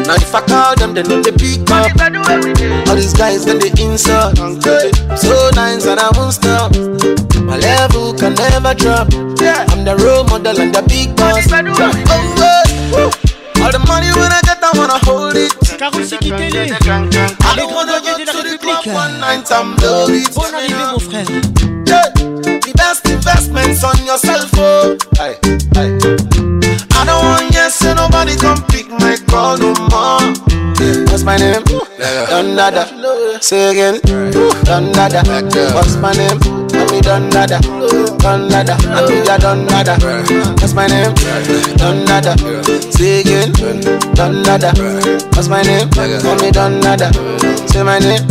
Now 0.07 0.17
if 0.17 0.35
I 0.35 0.43
call 0.43 0.77
them, 0.77 0.93
they 0.93 1.03
know 1.03 1.23
they 1.23 1.33
pick 1.33 1.71
up. 1.71 1.91
All 2.89 2.95
these 2.95 3.15
guys 3.15 3.47
then 3.47 3.59
they 3.59 3.73
insult. 3.83 4.37
So 5.17 5.51
nice 5.55 5.87
and 5.87 5.99
I 5.99 6.11
won't 6.15 6.35
stop. 6.35 6.73
My 7.45 7.57
level 7.59 8.15
can 8.15 8.35
never 8.35 8.75
drop. 8.75 9.13
I'm 9.13 9.85
the 9.85 9.97
role 10.03 10.25
model 10.25 10.61
and 10.61 10.75
the 10.75 10.83
big 10.83 11.15
boss. 11.17 11.47
Oh, 11.51 11.63
yeah. 12.97 13.65
All 13.65 13.73
the 13.73 13.79
money 13.89 14.09
when 14.13 14.31
I 14.33 14.41
get, 14.45 14.63
I 14.63 14.71
wanna 14.77 14.99
hold 15.05 15.37
it. 15.37 15.53
I 15.73 15.77
Carole 15.77 16.05
Sekitele, 16.05 16.51
les 16.51 16.79
grands 16.81 17.07
douaniers 17.07 18.17
de 18.19 18.25
la 18.27 18.33
République. 18.33 18.89
Bonne 20.35 20.55
arrivée 20.55 20.87
mon 20.93 20.99
frère. 20.99 21.27
Yeah. 21.87 22.11
The 22.15 22.73
best 22.77 23.09
investments 23.09 23.83
on 23.85 24.05
yourself, 24.05 24.51
oh. 24.59 24.97
Aye, 25.19 25.37
aye. 25.77 25.99
I 26.97 27.05
don't 27.07 27.25
want 27.25 27.53
yes, 27.53 27.75
so 27.77 27.95
nobody 27.95 28.37
come 28.37 28.63
pick 28.69 28.89
my 28.91 29.17
call 29.29 29.57
no 29.59 29.75
more. 29.91 30.33
What's 31.11 31.23
my 31.23 31.37
name? 31.37 31.63
Don 32.29 32.57
Dada. 32.57 32.87
Say 33.41 33.71
again. 33.71 34.01
Don 34.65 34.93
Dada. 34.93 35.23
What's 35.75 35.97
my 35.97 36.13
name? 36.13 36.64
done 37.05 37.29
nada, 37.31 37.61
done 38.19 38.49
nada. 38.49 38.75
I 38.89 39.07
think 39.07 39.29
I 39.29 39.37
done 39.37 39.67
nada. 39.67 39.97
That's 40.57 40.73
my 40.75 40.87
name, 40.87 41.13
done 41.77 42.05
nada. 42.07 42.35
Say 42.91 43.21
again, 43.21 43.53
done 44.15 44.43
nada. 44.43 44.73
That's 45.31 45.49
my 45.49 45.63
name, 45.63 45.91
call 45.91 46.37
me 46.41 46.51
done 46.51 46.81
nada. 46.81 47.13
Say 47.69 47.83
my 47.83 47.99
name, 47.99 48.27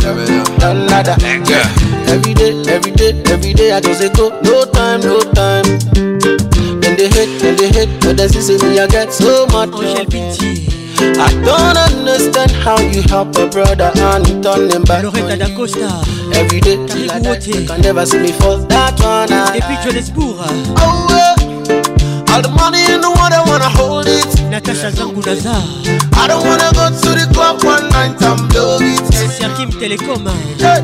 done 0.57 0.87
nada. 0.87 1.15
Every 2.07 2.33
day, 2.33 2.53
every 2.67 2.91
day, 2.91 3.13
every 3.25 3.53
day 3.53 3.71
I 3.71 3.79
just 3.79 3.99
say 3.99 4.09
go. 4.09 4.29
No 4.41 4.65
time, 4.65 5.01
no 5.01 5.19
time. 5.33 5.65
When 6.81 6.97
they 6.97 7.09
hate, 7.09 7.41
when 7.41 7.55
they 7.55 7.69
hate, 7.69 7.89
but 8.01 8.17
they 8.17 8.27
see 8.27 8.57
me, 8.57 8.79
I 8.79 8.87
get 8.87 9.13
so 9.13 9.45
much. 9.47 9.69
Angèle 9.69 10.62
I 11.17 11.29
don't 11.43 11.77
understand 11.77 12.51
how 12.51 12.79
you 12.79 13.01
help 13.03 13.35
a 13.37 13.47
brother 13.47 13.91
and 13.95 14.27
you 14.27 14.41
turn 14.41 14.69
him 14.69 14.83
back. 14.83 15.03
Loretta 15.03 15.37
da 15.37 15.55
Costa. 15.55 15.89
Every 16.33 16.59
day, 16.61 16.77
like 16.77 17.23
that, 17.23 17.45
you 17.47 17.65
can 17.65 17.81
never 17.81 18.05
see 18.05 18.19
me 18.19 18.31
fall. 18.31 18.57
That 18.57 18.99
one. 18.99 19.31
I, 19.31 19.59
puis 19.59 19.77
Johannesburg. 19.83 20.35
Oh, 20.79 21.07
yeah. 21.09 22.33
All 22.33 22.41
the 22.41 22.49
money 22.49 22.81
in 22.91 23.01
the 23.01 23.09
world, 23.09 23.33
I 23.33 23.43
wanna 23.45 23.69
hold 23.69 24.07
it. 24.07 24.32
Natasha 24.53 24.91
Zangunaza. 24.91 25.55
I 26.13 26.27
don't 26.27 26.45
wanna 26.45 26.69
go 26.77 26.85
to 26.93 27.09
the 27.17 27.25
club 27.33 27.63
one 27.63 27.89
night 27.89 28.21
and 28.21 28.47
blow 28.53 28.77
it. 28.79 29.01
Serkim 29.33 29.71
Telecom. 29.81 30.29
Yeah. 30.61 30.81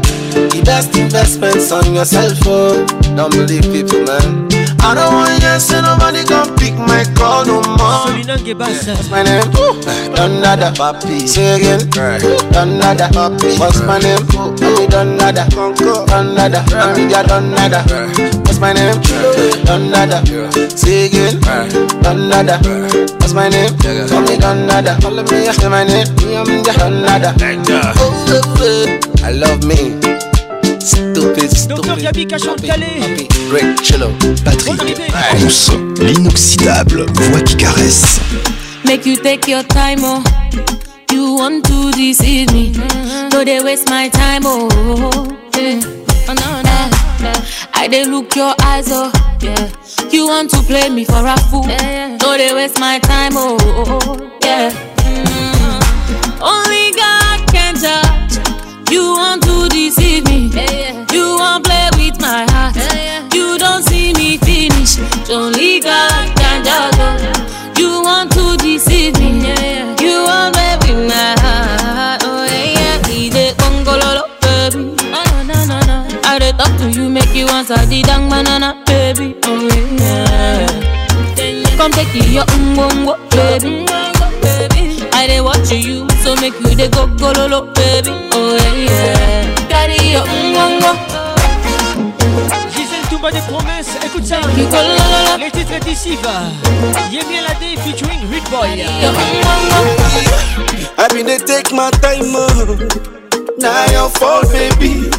The 0.49 0.61
best 0.65 0.97
investments 0.97 1.71
on 1.71 1.93
yourself, 1.93 2.39
oh. 2.47 2.83
Don't 3.15 3.29
believe 3.29 3.69
people, 3.69 4.01
man. 4.09 4.49
I 4.81 4.95
don't 4.95 5.13
want 5.13 5.37
yes, 5.43 5.69
so 5.69 5.81
nobody 5.81 6.25
can 6.25 6.49
pick 6.57 6.73
my 6.81 7.05
call 7.13 7.45
no 7.45 7.61
more. 7.77 8.09
Solinange 8.09 8.57
Bassa. 8.57 8.95
What's 8.97 9.09
my 9.11 9.21
name? 9.21 9.45
Don 10.15 10.41
Nada. 10.41 10.71
Papi. 10.73 11.27
Say 11.27 11.61
again. 11.61 11.85
Don 12.49 12.79
Nada. 12.79 13.05
Papi. 13.13 13.59
What's 13.59 13.83
my 13.85 13.99
name? 13.99 14.25
Mommy 14.33 14.87
Don 14.87 15.15
Nada. 15.15 15.45
Don 15.47 16.33
Nada. 16.33 16.65
Mommy 16.73 17.11
ya 17.11 17.21
Don 17.21 17.51
Nada. 17.51 17.85
What's 18.49 18.59
my 18.59 18.73
name? 18.73 18.99
Don 19.63 19.91
Nada. 19.91 20.25
Say 20.75 21.05
again. 21.05 21.39
Don 22.01 22.27
Nada. 22.27 22.57
What's 23.19 23.31
my 23.31 23.47
name? 23.47 23.69
Mommy 24.09 24.37
Don 24.37 24.65
Nada. 24.65 24.99
Follow 25.01 25.21
me. 25.21 25.45
Say 25.53 25.69
my 25.69 25.83
name. 25.83 26.07
I'm 26.35 26.63
Don 26.63 27.03
Nada. 27.03 27.35
Oh, 27.99 28.99
I 29.23 29.31
love 29.33 29.63
me. 29.63 30.01
Stupid, 30.79 31.51
Docteur 31.69 31.97
Gabi 31.97 32.25
Cachon 32.25 32.55
Calais. 32.57 33.27
Great, 33.51 33.83
chillo. 33.83 34.09
Bonne 34.65 34.79
arrivée. 34.81 35.11
Pacons, 35.11 35.71
l'inoxydable 36.01 37.05
voix 37.13 37.41
qui 37.41 37.55
caresse. 37.55 38.19
Make 38.83 39.05
you 39.05 39.15
take 39.17 39.47
your 39.47 39.63
time, 39.63 39.99
oh. 40.03 40.23
You 41.13 41.35
want 41.35 41.65
to 41.67 41.91
deceive 41.91 42.51
me. 42.51 42.73
No, 43.31 43.43
they 43.43 43.61
waste 43.61 43.87
my 43.89 44.09
time, 44.09 44.41
oh. 44.45 44.67
Yeah. 45.55 45.98
Oh, 47.21 47.23
no. 47.23 47.33
I 47.73 47.87
they 47.87 48.05
look 48.05 48.35
your 48.35 48.53
eyes, 48.61 48.87
oh. 48.89 49.11
Yeah. 49.41 49.69
You 50.09 50.27
want 50.27 50.49
to 50.51 50.61
play 50.63 50.89
me 50.89 51.05
for 51.05 51.25
a 51.25 51.37
fool. 51.49 51.63
No, 51.63 52.37
they 52.37 52.53
waste 52.53 52.79
my 52.79 52.99
time, 52.99 53.33
oh. 53.35 53.57
Yeah. 54.43 54.71
Mm. 55.03 56.41
Only 56.41 56.91
God 56.95 57.47
can 57.51 57.75
judge. 57.75 58.91
You 58.91 59.03
want 59.13 59.43
to 59.43 59.69
deceive 59.69 60.25
me. 60.25 60.49
You 61.13 61.37
want 61.37 61.65
play 61.65 61.78
to 77.39 77.45
you, 77.45 77.45
make 77.45 77.47
you 77.47 77.47
answer 77.47 77.85
the 77.87 78.01
dang 78.03 78.29
banana, 78.29 78.81
baby. 78.85 79.35
Oh 79.45 79.69
yeah. 79.97 80.67
Come 81.77 81.91
take 81.91 82.13
your 82.31 82.43
ungongo, 82.45 83.15
baby. 83.31 83.85
I 85.13 85.27
dey 85.27 85.41
watch 85.41 85.71
you, 85.71 86.07
so 86.23 86.35
make 86.35 86.53
you 86.59 86.75
dey 86.75 86.89
go 86.89 87.07
gololo, 87.07 87.73
baby. 87.75 88.11
Oh 88.33 88.57
yeah, 88.57 88.75
yeah. 88.75 89.55
Carry 89.67 90.11
your 90.11 90.23
ungongo. 90.25 90.93
Gisèle 92.73 93.03
Toumba 93.09 93.31
des 93.31 93.41
promesses, 93.41 93.95
écoute 94.05 94.25
ça. 94.25 94.41
Les 95.37 95.51
titres 95.51 95.79
d'ici 95.85 96.17
va. 96.23 96.43
Yemi 97.11 97.37
Alade 97.39 97.77
featuring 97.83 98.19
Rude 98.31 98.49
Boy. 98.49 98.83
I 100.97 101.07
been 101.13 101.25
dey 101.25 101.37
take 101.37 101.71
my 101.71 101.89
time, 102.01 102.35
oh. 102.35 102.77
Now 103.57 103.85
your 103.91 104.09
fault, 104.09 104.51
baby. 104.51 105.09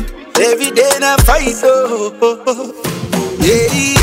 Every 0.40 0.70
day 0.70 0.90
na 1.00 1.16
fight, 1.18 1.60
oh. 1.64 2.12
oh, 2.22 2.44
oh, 2.46 2.46
oh. 2.46 3.36
Yeah, 3.40 3.94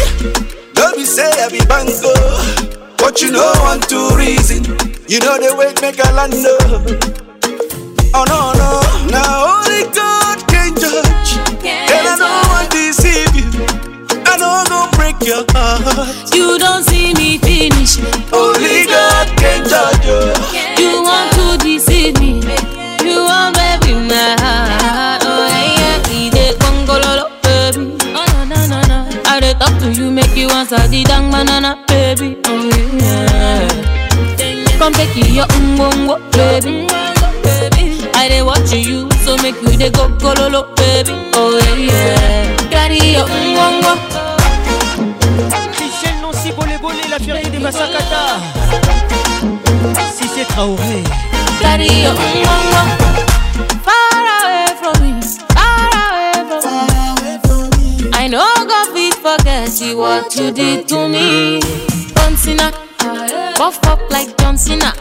don't 0.73 0.95
be 0.95 1.05
say 1.05 1.29
I 1.41 1.49
be 1.49 1.59
bango, 1.65 2.13
but 2.97 3.21
you 3.21 3.31
know 3.31 3.51
one 3.61 3.79
two 3.81 4.09
reason. 4.15 4.63
You 5.07 5.19
know 5.19 5.37
the 5.37 5.55
way 5.57 5.73
make 5.81 5.97
a 5.99 6.09
land, 6.13 6.33
oh. 6.37 6.85
Oh 8.13 8.25
no 8.29 8.53
no, 8.53 8.81
now 9.09 9.61
only 9.61 9.83
God 9.93 10.37
can 10.47 10.73
judge, 10.75 11.37
and 11.65 12.07
I 12.07 12.15
don't 12.17 12.47
want 12.53 12.71
to 12.71 12.77
deceive 12.77 13.33
you. 13.35 13.49
I 14.25 14.37
don't 14.37 14.67
go 14.69 14.89
break 14.97 15.17
your 15.25 15.43
heart. 15.53 16.33
You 16.33 16.57
don't 16.59 16.83
see 16.83 17.13
me 17.13 17.37
finish. 17.39 17.97
Only 18.33 18.85
God 18.85 19.27
can 19.37 19.65
judge 19.69 20.05
you. 20.05 20.33
You 20.81 21.01
want 21.03 21.33
you, 30.37 30.49
answer 30.49 30.77
the 30.87 31.03
dang 31.03 31.31
banana, 31.31 31.83
baby. 31.87 32.37
Oh 32.45 32.69
yeah. 32.69 33.67
Come 34.77 34.93
take 34.93 35.15
your 35.33 35.45
ungongo, 35.57 36.17
baby. 36.31 36.87
I 38.13 38.27
dey 38.29 38.41
watch 38.41 38.71
you, 38.73 39.09
so 39.23 39.35
make 39.37 39.59
you 39.61 39.77
dey 39.77 39.89
go 39.89 40.07
gololo, 40.21 40.75
baby. 40.75 41.13
Oh 41.33 41.57
yeah, 41.57 41.75
yeah. 41.89 42.69
Carry 42.69 42.99
your 43.15 43.25
ungongo. 43.27 43.93
Michel 45.79 46.15
Nancy 46.21 46.51
Bolé 46.51 46.77
Bolé, 46.81 47.07
la 47.09 47.19
fierté 47.19 47.49
des 47.49 47.59
Massakata. 47.59 48.39
Si 50.15 50.27
c'est 50.27 50.45
Traoré. 50.47 51.03
Carry 51.61 51.87
your 52.03 52.13
ungongo. 52.13 52.81
Far 53.83 54.25
away 54.43 54.67
from 54.81 54.95
me, 55.03 55.11
ah. 55.55 55.66
You 59.75 59.97
what 59.97 60.33
you 60.35 60.51
did 60.51 60.87
to 60.87 61.07
me. 61.09 61.59
John 62.15 62.37
Cena, 62.37 62.71
buff 63.57 63.83
up 63.85 63.99
like 64.09 64.35
John 64.37 64.57
Cena, 64.57 64.93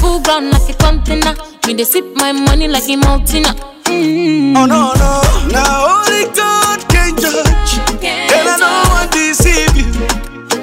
full 0.00 0.20
ground 0.20 0.50
like 0.50 0.68
a 0.68 0.74
container. 0.74 1.34
Me 1.66 1.74
they 1.74 1.84
sip 1.84 2.04
my 2.16 2.32
money 2.32 2.66
like 2.68 2.88
a 2.88 2.96
mountain. 2.96 3.44
Mm. 3.84 4.56
Oh 4.56 4.66
no 4.66 4.92
no, 4.94 5.22
now 5.52 6.02
only 6.02 6.24
God 6.34 6.80
can 6.88 7.16
judge, 7.16 7.78
and 8.02 8.48
I 8.48 8.56
know 8.58 8.82
I 8.98 9.08
deceive 9.12 9.76
you. 9.76 9.86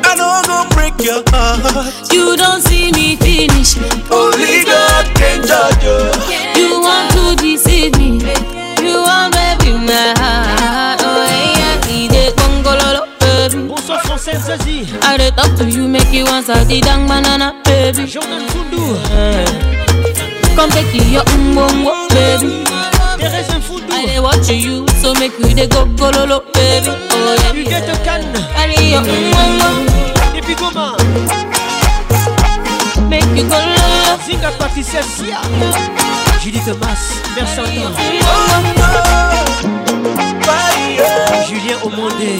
I 0.04 0.16
know 0.16 0.28
I'm 0.28 0.46
gonna 0.46 0.76
break 0.76 0.94
your 1.00 1.24
heart. 1.30 2.12
You 2.12 2.36
don't 2.36 2.62
see 2.62 2.92
me 2.92 3.16
finish. 3.16 3.78
Only 4.12 4.66
God 4.66 5.06
can 5.16 5.48
judge 5.48 5.84
you. 5.84 6.43
Zazie. 14.86 15.00
I 15.04 15.18
dey 15.18 15.32
talk 15.32 15.56
to 15.58 15.70
you, 15.70 15.88
make 15.88 16.12
you 16.12 16.26
answer 16.28 16.64
the 16.66 16.80
dang 16.82 17.08
banana, 17.08 17.60
baby. 17.64 18.06
Jordan 18.06 18.48
Fundu. 18.48 18.96
Come 20.56 20.70
take 20.70 20.94
your 21.12 21.24
umbongo, 21.34 22.08
baby. 22.10 22.64
Thérèse 23.18 23.60
Fundu. 23.62 23.92
I 23.92 24.06
dey 24.06 24.20
watch 24.20 24.50
you, 24.50 24.86
so 25.02 25.14
make 25.16 25.38
you 25.40 25.54
dey 25.56 25.68
go 25.68 25.86
gololo, 25.86 26.42
baby. 26.54 26.90
Oh 27.12 27.36
yeah. 27.42 27.54
You 27.54 27.64
get 27.66 27.90
a 27.90 27.96
can. 28.04 28.22
Carry 28.56 28.92
your 28.92 29.02
umbongo. 29.02 30.38
Et 30.38 30.42
puis 30.42 30.56
comment? 30.56 30.98
Make 33.10 33.26
you 33.36 33.44
go 33.48 33.58
lolo. 33.58 34.18
Zinga 34.26 34.52
Patricia 34.58 35.02
Sia. 35.04 35.42
Thomas. 36.66 37.04
Julien 41.48 41.78
Omondé. 41.84 42.40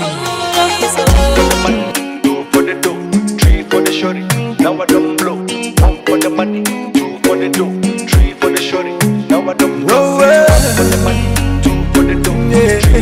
For 2.64 2.74
the 2.74 2.80
dough, 2.80 3.38
three 3.40 3.64
for 3.64 3.82
the 3.82 3.92
shorty. 3.92 4.22
Now 4.64 4.82
I 4.82 4.86
don't 4.86 5.18
blow. 5.18 5.36
One 5.36 6.00
for 6.06 6.18
the 6.18 6.30
money, 6.30 6.64
two 6.94 7.20
for 7.24 7.36
the 7.36 7.50
dough, 7.50 7.70
three 8.08 8.32
for 8.40 8.52
the 8.52 8.58
shorty. 8.58 8.96
Now 9.28 9.42
I 9.50 9.54
don't 9.54 9.86
blow. 9.86 10.16
One 10.16 10.64
for 10.78 10.86
the 10.88 10.96
money, 11.04 11.28
two 11.62 11.84
for 11.92 12.08
the 12.08 12.16
dough. 12.24 12.32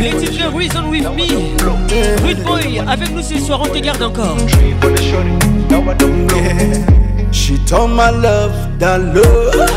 Les 0.00 0.10
titres 0.18 0.52
Reason 0.52 0.90
With 0.90 1.08
Me? 1.14 1.54
Rude 2.26 2.42
Boy, 2.42 2.80
avec 2.88 3.14
nous 3.14 3.22
ce 3.22 3.38
soir, 3.38 3.60
on 3.62 3.68
te 3.68 3.78
garde 3.78 4.02
encore. 4.02 4.36
Three 4.48 4.74
for 4.80 4.90
the 4.90 5.00
shorty. 5.00 5.30
Now 5.70 5.88
I 5.88 5.94
don't 5.94 6.26
blow. 6.26 7.30
She 7.30 7.56
told 7.58 7.92
my 7.92 8.10
love 8.10 8.52
that 8.80 8.98
love. 9.14 9.70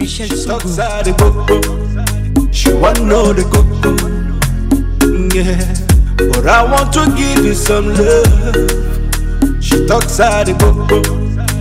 Michel 0.00 0.26
Sougou. 0.30 1.04
the 1.04 1.12
coco. 1.12 2.50
She 2.50 2.72
want 2.72 3.00
know 3.04 3.32
the 3.32 3.44
coco. 3.44 3.94
Yeah, 5.32 5.62
but 6.16 6.44
I 6.48 6.64
want 6.64 6.92
to 6.94 7.06
give 7.16 7.44
you 7.44 7.54
some 7.54 7.94
love. 7.94 9.01
She 9.62 9.86
talks 9.86 10.20
out 10.20 10.46
the 10.46 10.54
coco. 10.54 11.00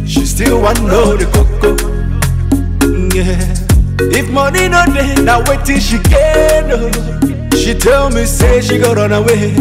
She 0.06 0.26
still 0.26 0.62
want 0.62 0.82
know 0.84 1.16
the 1.16 1.26
coco. 1.36 1.72
Yeah, 3.16 3.38
if 4.18 4.30
money 4.30 4.68
no 4.68 4.84
dey, 4.86 5.16
now 5.24 5.44
wait 5.48 5.64
till 5.66 5.80
she 5.80 5.98
get 6.00 6.68
no. 6.68 6.90
She 7.58 7.74
tell 7.76 8.10
me 8.10 8.26
say 8.26 8.62
she 8.62 8.80
got 8.80 8.98
run 8.98 9.12
away. 9.12 9.54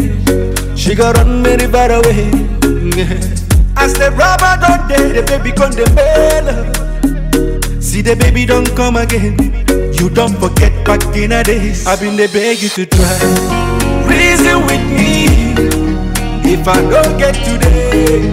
She 0.75 0.95
got 0.95 1.17
run 1.17 1.43
very 1.43 1.67
far 1.71 1.91
away. 1.91 2.31
Yeah. 2.97 3.19
As 3.77 3.93
the 3.93 4.11
rubber 4.17 4.53
don't 4.65 4.87
dey, 4.89 5.21
the 5.21 5.23
baby 5.23 5.51
come 5.51 5.71
the 5.71 5.87
mail. 5.95 6.47
See 7.81 8.01
the 8.01 8.15
baby 8.15 8.45
don't 8.45 8.69
come 8.75 8.95
again. 8.95 9.37
You 9.99 10.09
don't 10.09 10.35
forget 10.39 10.73
back 10.85 11.03
in 11.15 11.29
the 11.29 11.43
days. 11.43 11.85
I've 11.85 11.99
been 11.99 12.15
the 12.17 12.27
beg 12.33 12.61
you 12.61 12.69
to 12.69 12.85
try. 12.85 13.19
Reason 14.07 14.59
with 14.65 14.83
me. 14.97 15.30
If 16.53 16.67
I 16.67 16.81
don't 16.81 17.17
get 17.17 17.35
today, 17.45 18.27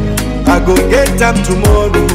I 0.47 0.59
go 0.65 0.75
get 0.91 1.09
them 1.19 1.37
tomorrow. 1.45 2.07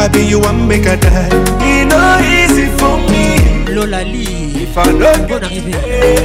I 0.00 0.08
be 0.08 0.24
you 0.24 0.40
one 0.40 0.66
make 0.66 0.86
a 0.86 0.96
die. 0.96 1.28
It 1.60 1.86
no 1.88 2.00
easy 2.24 2.66
for 2.78 2.96
me. 3.10 3.74
Lola 3.74 4.02
Lee. 4.02 4.62
If 4.64 4.76
I 4.78 4.84
don't 4.86 5.28
get 5.28 5.42
today, 5.44 6.16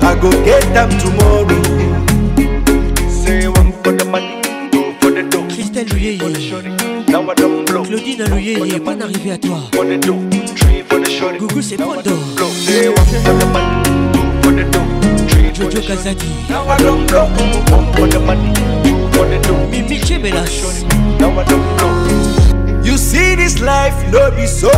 I 0.00 0.14
go 0.20 0.30
get 0.44 0.64
them 0.72 0.90
tomorrow. 0.98 1.62
Say 3.08 3.48
one 3.48 3.72
for 3.82 3.92
the 3.92 4.04
money, 4.06 4.40
two 4.70 4.94
for 5.00 5.10
the 5.10 5.22
dough. 5.28 5.46
Christelle 5.52 5.86
Luyeye. 5.86 7.08
Now 7.08 7.30
I 7.30 7.34
don't 7.34 7.66
blow. 7.66 7.84
Claudine 7.84 8.24
Luyeye, 8.30 8.80
bonne 8.80 9.02
arrivée 9.02 9.32
à 9.32 9.38
toi. 9.38 9.60
For 9.72 9.84
the 9.84 9.98
dough, 9.98 10.18
three 10.56 10.82
for 10.82 10.98
the 11.00 11.08
shorty. 11.10 11.38
Gougou 11.38 11.60
c'est 11.60 11.76
Pondo. 11.76 12.16
Blow. 12.36 12.48
Say 12.48 12.88
one 12.88 12.96
for 12.96 13.34
the 13.38 13.46
money, 13.52 13.82
two 14.12 14.24
for 14.42 14.52
the 14.56 14.64
dough, 14.70 14.91
Jojo. 15.52 16.48
Now 16.48 16.66
I 16.66 16.78
don't 16.78 17.06
for 17.08 18.06
the 18.06 18.18
money, 18.20 18.54
for 19.12 19.26
the 19.26 19.38
dough. 19.42 19.68
Mimi. 19.68 19.98
Now 21.18 21.38
I 21.38 21.44
don't 21.44 21.78
blow. 21.78 22.82
You 22.82 22.96
see 22.96 23.34
this 23.34 23.60
life, 23.60 23.94
no 24.10 24.30
be 24.30 24.46
so. 24.46 24.70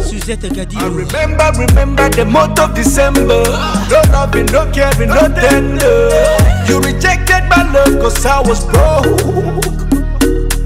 Suzette 0.00 0.44
I 0.76 0.86
remember, 0.88 1.50
remember 1.58 2.08
the 2.10 2.24
month 2.24 2.60
of 2.60 2.74
December. 2.74 3.42
No 3.88 4.02
loving, 4.12 4.46
no 4.46 4.70
caring, 4.70 5.08
no 5.08 5.28
tender. 5.28 6.10
You 6.68 6.80
rejected 6.80 7.48
my 7.48 7.62
love 7.72 8.00
cause 8.00 8.24
I 8.26 8.40
was 8.40 8.64
broke. 8.66 9.06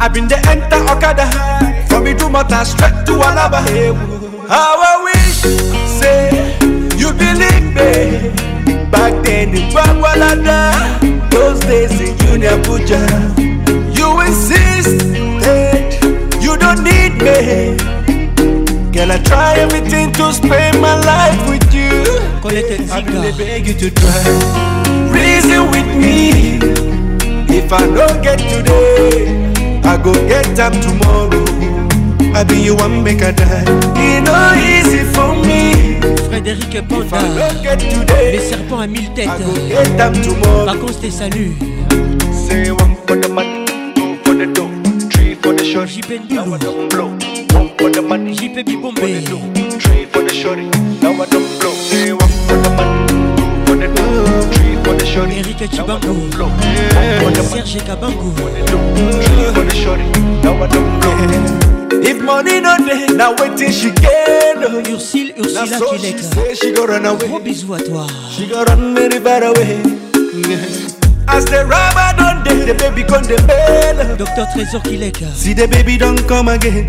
I've 0.01 0.13
been 0.13 0.29
the 0.29 0.39
enter 0.49 0.83
Okada 0.93 1.27
high. 1.27 1.87
From 1.89 2.05
Idumota 2.05 2.65
straight 2.67 3.07
to 3.07 3.13
Alaba. 3.23 3.63
How 4.49 4.77
I 4.83 5.03
wish, 5.05 5.41
say, 6.01 6.59
you 6.99 7.13
believe 7.13 7.75
me. 7.75 8.56
Back 8.91 9.25
then 9.25 9.55
in 9.55 9.71
Bagwalada, 9.73 11.31
those 11.31 11.61
days 11.61 12.01
in 12.01 12.17
Junior 12.19 12.57
Puja. 12.65 13.03
You 13.97 14.21
insisted, 14.21 16.03
you 16.43 16.57
don't 16.57 16.83
need 16.83 17.15
me. 17.23 17.77
Girl, 18.93 19.13
I 19.13 19.19
try 19.25 19.55
everything 19.59 20.13
to 20.15 20.33
spend 20.33 20.81
my 20.81 20.99
life 21.01 21.49
with 21.49 21.73
you. 21.75 22.05
I 22.93 23.03
really 23.07 23.33
beg 23.37 23.67
you 23.67 23.75
to 23.75 23.91
try. 23.91 24.23
Reason 25.11 25.71
with 25.71 25.87
me. 25.97 26.59
If 27.49 27.73
I 27.73 27.87
don't 27.87 28.23
get 28.23 28.39
today, 28.39 29.81
I 29.85 29.97
go 30.03 30.13
get 30.29 30.47
them 30.57 30.73
tomorrow. 30.81 31.45
I 32.35 32.45
be 32.45 32.57
you 32.61 32.77
one 32.77 33.03
make 33.03 33.23
a 33.23 33.33
die. 33.33 33.65
It 33.97 34.25
no 34.25 34.55
easy 34.55 35.05
for 35.15 35.35
me. 35.47 35.76
Frédéric 36.37 36.83
Panda. 36.87 37.49
Today, 37.79 38.39
serpents 38.39 38.81
à 38.81 38.87
mille 38.87 39.11
têtes. 39.15 39.31
Vacances 40.67 41.01
tes 41.01 41.11
saluts. 41.11 41.57
Say 42.31 42.71
one 42.71 42.95
for 43.07 43.17
the 43.19 43.29
money, 43.31 43.65
two 43.95 44.17
for 44.23 44.35
the 44.35 44.45
dough, 44.53 44.69
three 45.11 45.35
for 45.35 45.55
the 45.55 45.65
shorty. 45.65 46.03
JP 46.03 46.31
Now 46.31 46.55
I 46.55 46.59
don't 46.59 46.91
blow. 46.91 47.09
One 47.55 47.71
for 47.79 47.91
the 47.91 48.03
money, 48.03 48.35
JP 48.35 48.83
for 48.83 48.93
the 48.93 49.23
dough, 49.23 49.79
three 49.81 50.05
for 50.05 50.23
the 50.23 50.35
shorty. 50.35 50.69
Now 51.01 51.13
I 51.13 51.25
don't 51.25 51.59
blow. 51.59 51.73
Say 51.73 52.13
one 52.13 52.29
for 52.47 52.59
the 52.61 52.69
money, 52.77 53.07
two 53.39 53.49
for 53.65 53.77
the 53.81 53.89
dough, 53.95 54.51
three 54.53 54.77
for 54.85 54.95
the 54.95 55.07
shorty. 55.07 55.37
Eric 55.39 55.73
Now 55.73 55.97
I 55.97 56.01
don't 56.01 56.31
blow. 56.33 56.49
One 56.49 56.61
for 57.23 57.31
the 57.31 57.43
money, 57.49 57.65
Serge 57.65 57.83
Kabango. 57.83 58.29
three 59.25 59.55
for 59.55 59.65
the 59.65 59.75
shorty. 59.75 60.05
Now 60.43 60.63
I 60.63 60.67
don't 60.67 61.01
blow. 61.01 61.76
If 62.09 62.23
money 62.23 62.61
no 62.61 62.77
dey, 62.79 63.07
now 63.15 63.35
wait 63.39 63.57
till 63.59 63.71
she 63.73 63.91
get 63.91 64.59
no. 64.61 64.69
Ursule, 64.83 65.33
Ursula 65.39 65.67
so 65.67 65.97
she 65.97 66.13
Kilek. 66.13 66.21
say 66.21 66.55
she 66.55 66.73
go 66.73 66.87
run 66.87 67.03
Gros 67.03 67.23
away. 67.23 67.43
bisous 67.43 67.75
à 67.75 67.79
toi. 67.81 68.07
She 68.31 68.47
go 68.47 68.63
run 68.65 68.95
very 68.95 69.19
far 69.21 69.43
away. 69.43 69.81
As 71.29 71.45
the 71.47 71.65
rubber 71.67 72.11
don't 72.17 72.45
dey, 72.45 72.65
the 72.67 72.75
baby 72.79 73.03
come 73.03 73.25
the 73.25 73.37
mail. 73.49 74.17
Docteur 74.17 74.47
Trésor 74.55 74.81
Kilek. 74.85 75.17
See 75.35 75.53
the 75.55 75.67
baby 75.67 75.97
don't 75.99 76.23
come 76.29 76.49
again. 76.49 76.89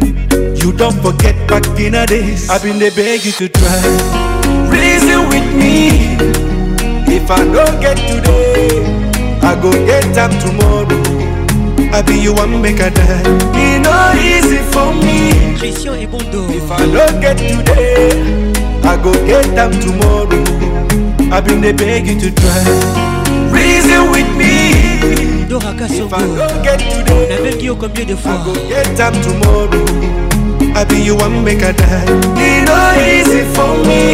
You 0.62 0.72
don't 0.72 0.94
forget 1.02 1.36
back 1.48 1.66
in 1.80 1.94
the 1.94 2.06
days. 2.06 2.50
I've 2.50 2.62
been 2.64 2.78
the 2.78 2.92
beg 2.96 3.26
you 3.26 3.32
to 3.34 3.50
try. 3.50 3.82
Reason 4.70 5.28
with 5.30 5.48
me. 5.56 6.16
If 7.10 7.32
I 7.32 7.44
don't 7.44 7.80
get 7.82 7.98
today, 7.98 8.86
I 9.42 9.56
go 9.62 9.72
get 9.72 10.04
them 10.14 10.30
tomorrow. 10.40 11.02
I 11.94 12.02
be 12.06 12.16
you 12.20 12.34
one 12.34 12.62
make 12.62 12.80
a 12.80 12.90
die. 12.92 13.24
It 13.56 13.82
no 13.82 14.14
easy 14.20 14.58
for 14.72 14.94
me. 14.94 15.58
Christian 15.58 15.96
et 15.96 16.08
Bondo. 16.08 16.48
If 16.50 16.70
I 16.72 16.86
don't 16.86 17.20
get 17.22 17.38
today, 17.38 18.52
I 18.84 18.98
go 19.02 19.12
get 19.26 19.46
them 19.56 19.72
tomorrow. 19.80 20.44
I've 21.32 21.46
been 21.46 21.62
the 21.62 21.74
beg 21.74 22.08
you 22.08 22.20
to 22.20 22.32
try. 22.32 22.64
Reason 23.52 24.12
with 24.12 24.30
me. 24.38 25.48
Dora 25.48 25.74
If. 25.74 26.14
I 26.14 26.22
don't 26.22 26.64
get 26.64 26.80
today, 26.80 27.58
Guillaume 27.58 27.78
combien 27.80 28.06
de 28.06 28.14
I 28.14 28.16
fois 28.16 28.38
go 28.46 28.54
get 28.68 28.96
them 28.96 29.14
tomorrow. 29.22 29.86
I 30.76 30.84
be 30.86 31.02
you 31.02 31.16
one 31.16 31.44
make 31.44 31.64
a 31.64 31.74
die. 31.74 32.06
It 32.38 32.66
no 32.68 32.78
easy 33.02 33.44
for 33.56 33.76
me. 33.88 34.14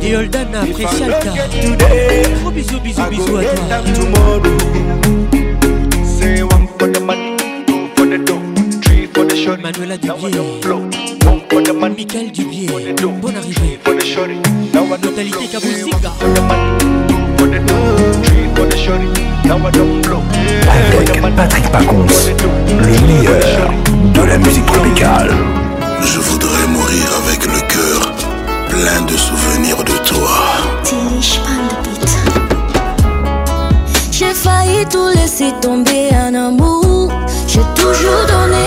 I 0.00 1.34
get 1.34 1.50
today, 1.50 2.22
Gros 2.40 2.52
bisous, 2.52 2.80
bisous, 2.80 3.02
I 3.04 3.10
bisous 3.10 3.26
go 3.26 3.36
à 3.36 3.42
get 3.42 3.54
toi. 3.56 3.68
them 3.68 3.84
tomorrow. 3.94 4.87
Say 6.98 7.04
one 7.04 7.06
for 7.06 7.06
the 7.06 7.06
money, 7.06 7.64
two 7.66 7.88
for 7.94 8.06
the 8.06 8.18
dough, 8.18 8.42
three 8.82 9.06
for 9.06 9.24
the 9.24 9.36
shorty. 9.36 9.62
Manuela 9.62 9.96
Now 9.98 10.16
I 10.16 10.18
Dubier. 10.18 10.32
don't 10.34 10.60
blow. 10.60 10.80
One 11.30 11.40
for 11.48 11.62
the 11.62 11.72
money, 11.72 11.94
Michael 12.04 12.28
Dubier. 12.30 12.70
for 12.70 12.80
the 12.80 12.92
dough, 12.92 13.12
Bonne 13.20 13.34
three 13.40 13.52
arrivée. 13.54 13.78
for 13.84 13.94
the 13.94 14.04
shorty. 14.04 14.34
Now 14.74 14.82
I 14.82 14.88
don't 14.88 15.00
Totalité 15.02 15.30
blow. 15.30 15.46
Kabouzinga. 15.52 16.10
for 16.18 16.28
the 16.34 16.40
money, 16.42 16.78
two 17.06 17.20
for 17.38 17.46
the 17.46 17.60
dough, 17.68 18.22
three 18.24 18.48
for 18.54 18.66
the 18.66 18.76
shorty. 18.76 19.06
Now 19.46 19.58
I 19.64 19.70
don't 19.70 20.02
blow. 20.02 20.22
Avec 20.68 21.36
Patrick 21.36 21.70
Pacons, 21.70 22.34
le 22.80 23.06
meilleur 23.06 23.70
de 24.14 24.22
la 24.22 24.38
musique 24.38 24.66
tropicale. 24.66 25.30
Je 26.02 26.18
voudrais 26.18 26.66
mourir 26.66 27.06
avec 27.24 27.44
le 27.46 27.60
cœur 27.68 28.12
de 29.06 29.16
souvenirs 29.16 29.84
de 29.84 29.92
toi. 30.04 30.28
Failli 34.42 34.84
tout 34.86 35.08
laisser 35.14 35.52
tomber 35.60 36.10
en 36.14 36.32
amour. 36.34 37.10
J'ai 37.48 37.62
toujours 37.74 38.24
donné 38.28 38.64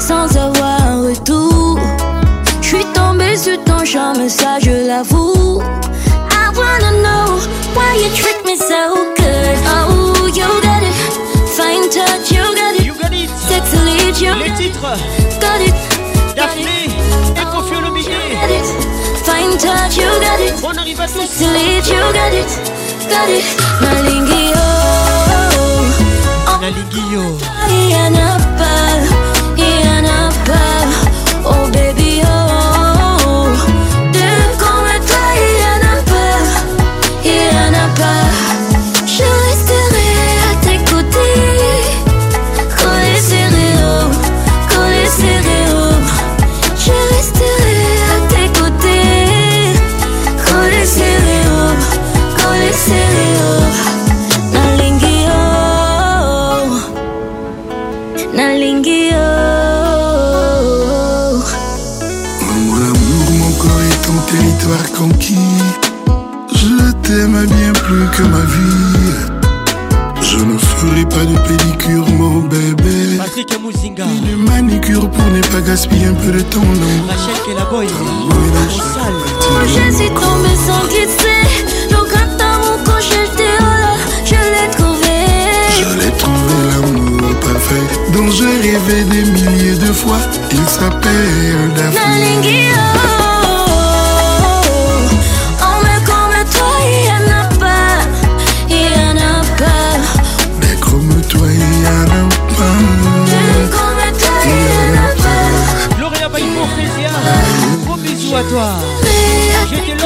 sans 0.00 0.36
avoir 0.36 0.80
un 0.82 1.02
retour. 1.08 1.78
Je 2.60 2.66
suis 2.68 2.84
tombée 2.92 3.36
sur 3.36 3.62
ton 3.64 3.84
charme, 3.84 4.28
ça 4.28 4.58
je 4.60 4.86
l'avoue. 4.88 5.62
I 6.30 6.48
wanna 6.56 6.90
know 7.02 7.38
why 7.74 7.96
you 8.02 8.08
treat 8.16 8.44
me 8.44 8.56
so 8.56 8.96
good. 9.16 9.56
Oh, 9.66 10.26
you 10.26 10.46
got 10.62 10.82
it. 10.82 10.94
Fine 11.56 11.88
touch, 11.90 12.30
you 12.32 12.42
got 12.56 12.74
it. 12.78 12.84
You 12.84 12.94
got 12.94 13.12
it. 13.12 13.30
Sexy 13.48 13.76
lead, 13.78 14.18
you 14.20 14.34
Les 14.42 14.50
titres. 14.56 14.80
got 15.40 15.60
it. 15.60 15.74
Daphné 16.34 16.88
et 17.36 17.44
Kofi 17.54 17.76
Olomide. 17.76 18.10
Fine 19.24 19.56
touch, 19.58 19.96
you 19.96 20.08
got 20.20 20.40
it. 20.40 20.54
On 20.64 20.76
arrive 20.76 21.00
à 21.00 21.06
tous. 21.06 21.20
Sexy 21.20 21.44
lead, 21.44 21.86
you 21.86 22.00
got 22.12 22.32
it. 22.32 22.58
Got 23.08 23.28
it. 23.28 23.44
Nalingi, 23.80 24.52
oh. 24.56 25.01
nalingi 26.62 27.02
yo. 27.12 27.24
Oh 31.44 31.68
baby. 31.72 32.11
Que 68.22 68.28
ma 68.28 68.40
vie. 68.40 69.14
Je 70.20 70.38
ne 70.38 70.58
ferai 70.58 71.04
pas 71.04 71.24
de 71.24 71.36
pédicure, 71.48 72.06
mon 72.18 72.40
bébé. 72.40 73.18
Patrick 73.18 73.60
Mouzinga. 73.60 74.04
De 74.04 74.34
manicure 74.50 75.10
pour 75.10 75.26
ne 75.26 75.40
pas 75.52 75.60
gaspiller 75.60 76.06
un 76.06 76.14
peu 76.14 76.32
de 76.32 76.42
ton 76.42 76.60
nom. 76.60 76.96
Rachel 77.08 77.38
Kelaboy. 77.44 77.86
Je 79.66 79.96
suis 79.96 80.08
tombée 80.08 80.58
sans 80.66 80.86
glisser. 80.88 81.42
Donc 81.90 82.08
attends 82.14 82.58
mon 82.64 82.84
quand 82.84 83.00
j'étais 83.00 83.54
là, 83.60 83.94
je 84.24 84.40
l'ai 84.52 84.68
trouvé. 84.76 85.16
Je 85.80 85.90
l'ai 86.00 86.12
trouvé 86.16 86.56
l'amour 86.70 87.34
parfait 87.40 87.86
dont 88.14 88.30
je 88.30 88.44
rêvais 88.64 89.04
des 89.04 89.24
milliers 89.30 89.78
de 89.78 89.92
fois. 89.92 90.18
Il 90.52 90.66
s'appelle 90.68 91.70
Daphné. 91.76 93.11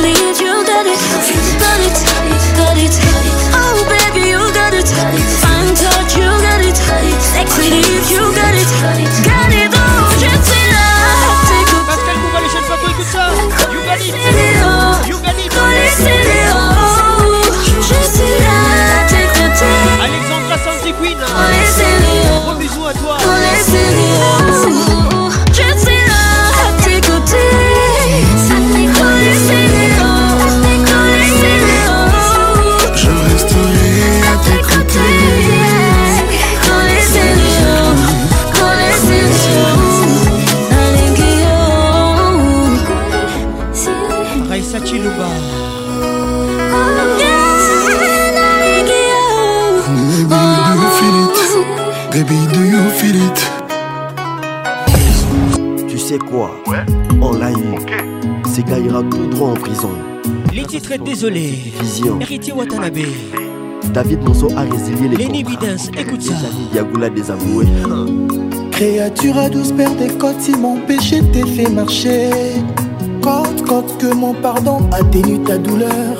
leave 0.00 0.31
droit 59.32 59.50
en 59.50 59.54
prison. 59.54 59.90
Les 60.52 60.64
titres 60.64 60.96
désolé. 61.04 61.72
Vision. 61.80 62.20
Héritier 62.20 62.52
Watanabe. 62.52 63.06
David 63.92 64.22
Monso 64.22 64.48
a 64.56 64.62
résilié 64.62 65.08
les 65.08 65.16
Lenny 65.16 65.42
contrats. 65.42 65.66
Videns, 65.66 65.90
écoute 65.98 66.22
ça. 66.22 66.34
Diagoula 66.72 67.10
désavoué. 67.10 67.66
Créature 68.70 69.38
à 69.38 69.48
douce 69.48 69.72
père 69.72 69.94
des 69.96 70.08
côtes, 70.08 70.40
si 70.40 70.52
mon 70.52 70.78
péché 70.80 71.20
t'ait 71.32 71.46
fait 71.46 71.68
marcher. 71.70 72.30
Côte, 73.20 73.62
côte, 73.66 73.98
que 73.98 74.14
mon 74.14 74.34
pardon 74.34 74.88
atténue 74.92 75.40
ta 75.40 75.58
douleur. 75.58 76.16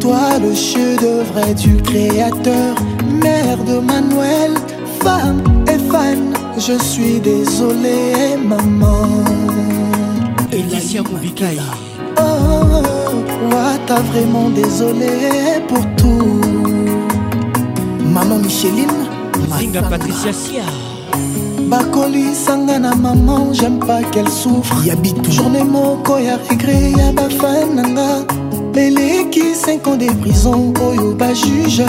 Toi, 0.00 0.38
le 0.42 0.54
chef-d'œuvre 0.54 1.54
du 1.54 1.76
créateur? 1.82 2.74
Mère 3.22 3.58
de 3.64 3.80
Manuel, 3.80 4.54
femme 5.02 5.42
et 5.66 5.78
fan. 5.90 6.34
Je 6.56 6.82
suis 6.82 7.20
désolé, 7.20 8.36
maman. 8.42 9.06
Laetitia 10.52 11.02
Moubikaï. 11.02 11.58
Ouais, 13.50 13.76
t'as 13.86 14.00
vraiment 14.00 14.50
désolé 14.50 15.12
pour 15.68 15.84
tout. 15.96 16.40
Maman 18.04 18.38
Micheline, 18.38 19.06
Zinga 19.58 19.82
Patricia 19.82 20.32
Sia. 20.32 20.64
bakolisanga 21.70 22.78
na 22.80 22.94
maman 22.96 23.52
j'aime 23.52 23.78
pas 23.78 24.02
qu'elle 24.10 24.28
souffre 24.28 24.74
journée 25.30 25.62
moko 25.62 26.18
ya 26.18 26.36
regret 26.50 26.90
ya 26.98 27.12
bafan 27.12 27.76
nanga 27.76 28.26
eleki 28.76 29.54
5 29.54 29.86
ans 29.88 29.96
de 29.96 30.06
prison 30.20 30.72
oyo 30.88 31.14
bajuge 31.14 31.86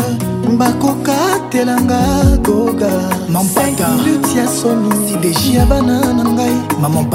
bakokatelanga 0.57 2.01
goga 2.43 2.91
minute 3.29 4.37
ya 4.37 4.47
soni 4.47 5.55
ya 5.55 5.65
bana 5.65 6.13
na 6.13 6.23
ngai 6.23 6.55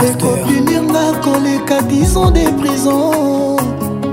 ekopunirnga 0.08 1.04
koleka 1.24 1.80
10 1.82 2.16
ans 2.16 2.30
de 2.30 2.44
prison 2.60 3.56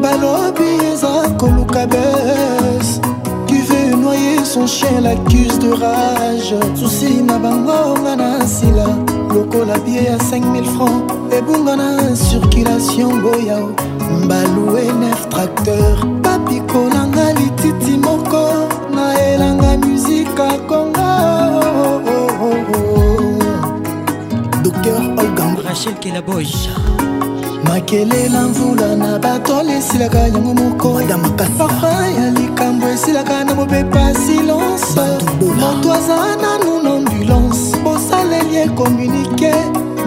balobi 0.01 0.69
eza 0.93 1.30
koluka 1.38 1.85
bes 1.88 2.99
Tu 3.47 3.55
veux 3.55 3.95
noyer 3.95 4.43
son 4.43 4.65
chien, 4.65 4.99
l'accuse 5.01 5.59
de 5.59 5.69
rage. 5.69 6.55
Souci 6.75 7.21
na 7.21 7.38
bango 7.38 7.93
nga 8.01 8.15
na 8.15 8.45
sila. 8.47 8.88
Lokola 9.34 9.77
billet 9.85 10.09
à 10.09 10.17
5000 10.19 10.65
francs. 10.65 11.03
Ebunga 11.31 11.75
na 11.75 12.15
circulation 12.15 13.09
boyao. 13.21 13.69
Mbalou 14.22 14.77
nef 14.99 15.30
tracteur. 15.30 15.98
Papi 16.23 16.61
kolanga 16.72 17.34
lititi 17.34 17.98
moko. 17.98 18.44
Na 18.95 19.14
elanga 19.19 19.77
musique 19.77 20.40
à 20.40 20.57
Congo. 20.68 21.10
Docteur 24.64 25.02
Olgango. 25.18 25.61
la 26.14 26.22
boy 26.22 26.48
makelela 27.73 28.41
mvula 28.41 28.95
na 28.95 29.19
batole 29.19 29.77
esilaka 29.77 30.19
yango 30.19 30.53
moko 30.53 31.02
parfum 31.38 32.15
ya 32.18 32.30
likambo 32.31 32.88
esilaka 32.88 33.44
na 33.44 33.56
mopepa 33.56 34.14
silence 34.14 34.99
moto 35.60 35.94
aza 35.94 36.35
nanu 36.41 36.84
na 36.84 36.90
ambulance 36.94 37.77
bosaleli 37.84 38.57
ekommunike 38.57 39.53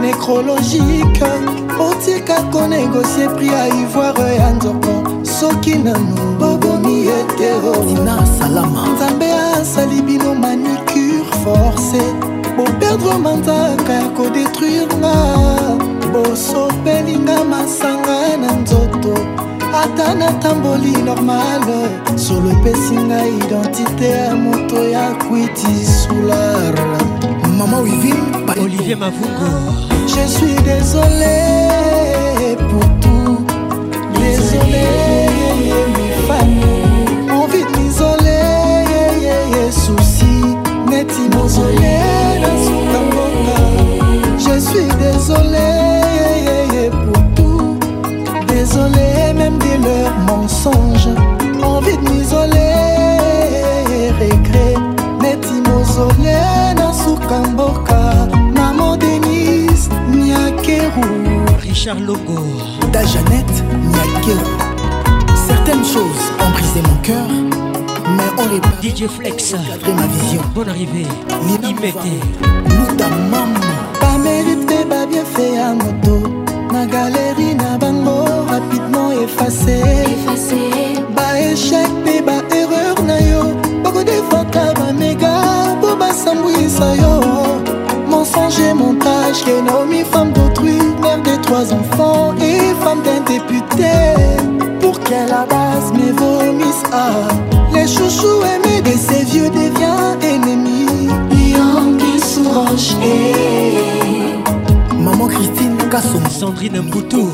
nécrologique 0.01 1.24
otika 1.81 2.43
konegocie 2.53 3.28
pri 3.28 3.47
ya 3.47 3.69
ivoire 3.69 4.36
ya 4.36 4.51
nzoko. 4.51 5.03
Soki 5.23 5.74
nanu 5.74 6.16
bobomi 6.39 7.07
eterorina 7.09 8.27
salama. 8.39 8.89
Nzambe 8.94 9.32
asali 9.32 10.03
bino 10.03 10.35
manicure 10.35 11.24
forcé. 11.44 12.03
Boperdre 12.57 13.19
manzaka 13.19 13.93
ya 13.93 14.09
kodétruire 14.09 14.94
nga. 14.97 15.15
Bosopelinga 16.12 17.44
masanga 17.44 18.36
na 18.40 18.53
nzoto. 18.53 19.15
Ata 19.82 20.15
natamboli 20.15 20.93
normal. 21.05 21.62
Solo 22.16 22.51
epesi 22.51 22.94
ngai 22.94 23.36
identité 23.39 24.09
ya 24.11 24.35
moto 24.35 24.89
ya 24.89 25.15
kwiti 25.15 25.86
sular 25.86 26.74
mama 27.59 27.78
wivin 27.81 28.16
olivier 28.62 28.97
mavungo 28.97 29.95
je 30.17 30.27
suis 30.27 30.55
désolé 30.55 31.86
richard 61.77 62.01
logo 62.01 62.40
da 62.90 63.03
janette 63.05 63.62
niakeru 63.93 64.51
certaines 65.47 65.85
choses 65.85 66.23
ont 66.40 66.51
brisé 66.53 66.81
mon 66.89 66.97
cœur 67.03 67.28
mais 68.16 68.31
on 68.39 68.48
répare 68.48 68.81
DJ 68.82 69.07
Flex. 69.07 69.55
ma 69.94 70.07
vision. 70.07 70.40
Bonne 70.55 70.70
arrivée. 70.70 71.07
Imete. 71.62 72.15
luta 72.77 73.09
mama 73.31 73.61
bamérite 74.01 74.65
mpe 74.65 74.89
babiefe 74.89 75.53
ya 75.55 75.74
moto 75.74 76.16
na 76.73 76.86
galeri 76.86 77.55
na 77.55 77.77
bango 77.77 78.24
rapidement 78.48 79.12
efase 79.12 79.82
baéchec 81.15 81.90
mpe 82.05 82.24
baerreur 82.24 82.97
na 83.07 83.20
yo 83.20 83.43
bakodefaka 83.85 84.73
bamega 84.78 85.32
mpo 85.78 85.94
basambwisa 85.97 86.94
yo. 87.03 87.20
Mensonge 88.09 88.61
et 88.61 88.73
montage 88.73 89.44
que 89.44 90.05
femme 90.05 90.32
de 90.32 90.56
trois 91.47 91.73
enfants 91.73 92.35
et 92.40 92.74
femme 92.85 93.02
d'un 93.02 93.20
député. 93.20 93.93
Pour 94.81 94.98
qu'elle 95.01 95.28
la 95.28 95.47
base 95.47 95.93
me 95.93 96.12
vomisse 96.12 96.82
ah 96.93 97.28
les 97.73 97.86
chouchous 97.86 98.43
aimés 98.43 98.82
de 98.82 98.97
ces 98.97 99.24
vieux 99.24 99.48
devient 99.48 100.16
ennemis. 100.23 101.09
Yangi 101.56 102.20
Souroche 102.20 102.94
Maman 104.98 105.28
Christine 105.28 105.77
Kassom 105.90 106.27
Sandrine 106.28 106.81
Mboutou. 106.82 107.31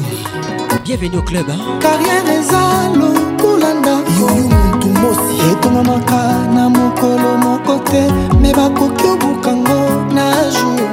Bienvenue 0.84 1.18
au 1.18 1.22
club 1.22 1.47
hein? 1.48 1.78
carrière 1.80 2.28
eza 2.39 2.89
lokolanda 2.94 3.98
yoyo 4.18 4.48
muntu 4.48 4.89
mosi 5.01 5.36
etongamaka 5.52 6.22
na 6.55 6.68
mokolo 6.68 7.36
moko 7.44 7.78
te 7.90 8.02
me 8.40 8.52
bakoki 8.52 9.06
obukango 9.06 10.12
na 10.12 10.51
jour 10.51 10.91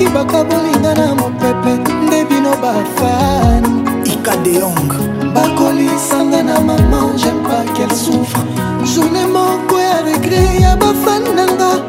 soki 0.00 0.14
bakabolinga 0.14 0.94
na 0.94 1.14
mopepe 1.14 1.92
nde 2.06 2.24
bino 2.24 2.50
bafani. 2.62 3.84
Ikadeong. 4.04 4.92
Bakolisanga 5.34 6.42
na 6.42 6.60
mama 6.60 7.12
j'aime 7.16 7.42
pas 7.42 7.64
qu'elle 7.74 7.92
souffre. 7.92 8.38
Journée 8.84 9.26
moko 9.26 9.78
ya 9.78 10.02
regret 10.04 10.60
ya 10.60 10.76
bafani 10.76 11.30
nanga. 11.36 11.82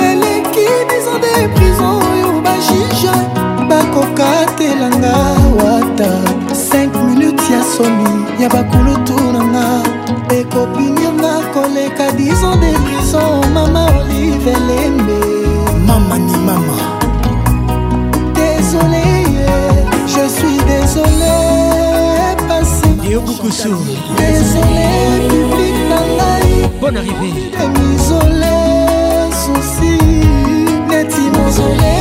Eleki 0.00 0.66
biso 0.88 1.18
de 1.18 1.48
prison 1.54 2.02
oyo 2.12 2.40
bajuge 2.42 3.14
bakokatelanga 3.68 5.14
wata. 5.56 6.10
5 6.52 7.04
minutes 7.06 7.50
ya 7.50 7.62
soni 7.76 8.42
ya 8.42 8.48
bakulutu 8.48 9.14
nanga. 9.32 9.82
Ekopinirnga 10.30 11.40
koleka 11.54 12.10
10 12.10 12.44
ans 12.44 12.56
de 12.56 12.72
prison 12.84 13.52
mama 13.54 13.86
olive 14.00 14.52
lembe 14.66 15.20
mama 15.86 16.18
ni 16.18 16.36
mama 16.36 17.01
désolé 18.72 19.02
je 20.06 20.28
suis 20.28 20.58
désolé 20.64 21.36
passé 22.48 22.88
désolé 24.16 24.88
public 25.28 25.76
na 25.90 26.00
ngai 26.16 26.68
bonne 26.80 26.96
arrivée. 26.96 27.34
Emisole 27.64 28.46
susi 29.40 29.98
neti 30.88 31.24
mozole 31.36 31.94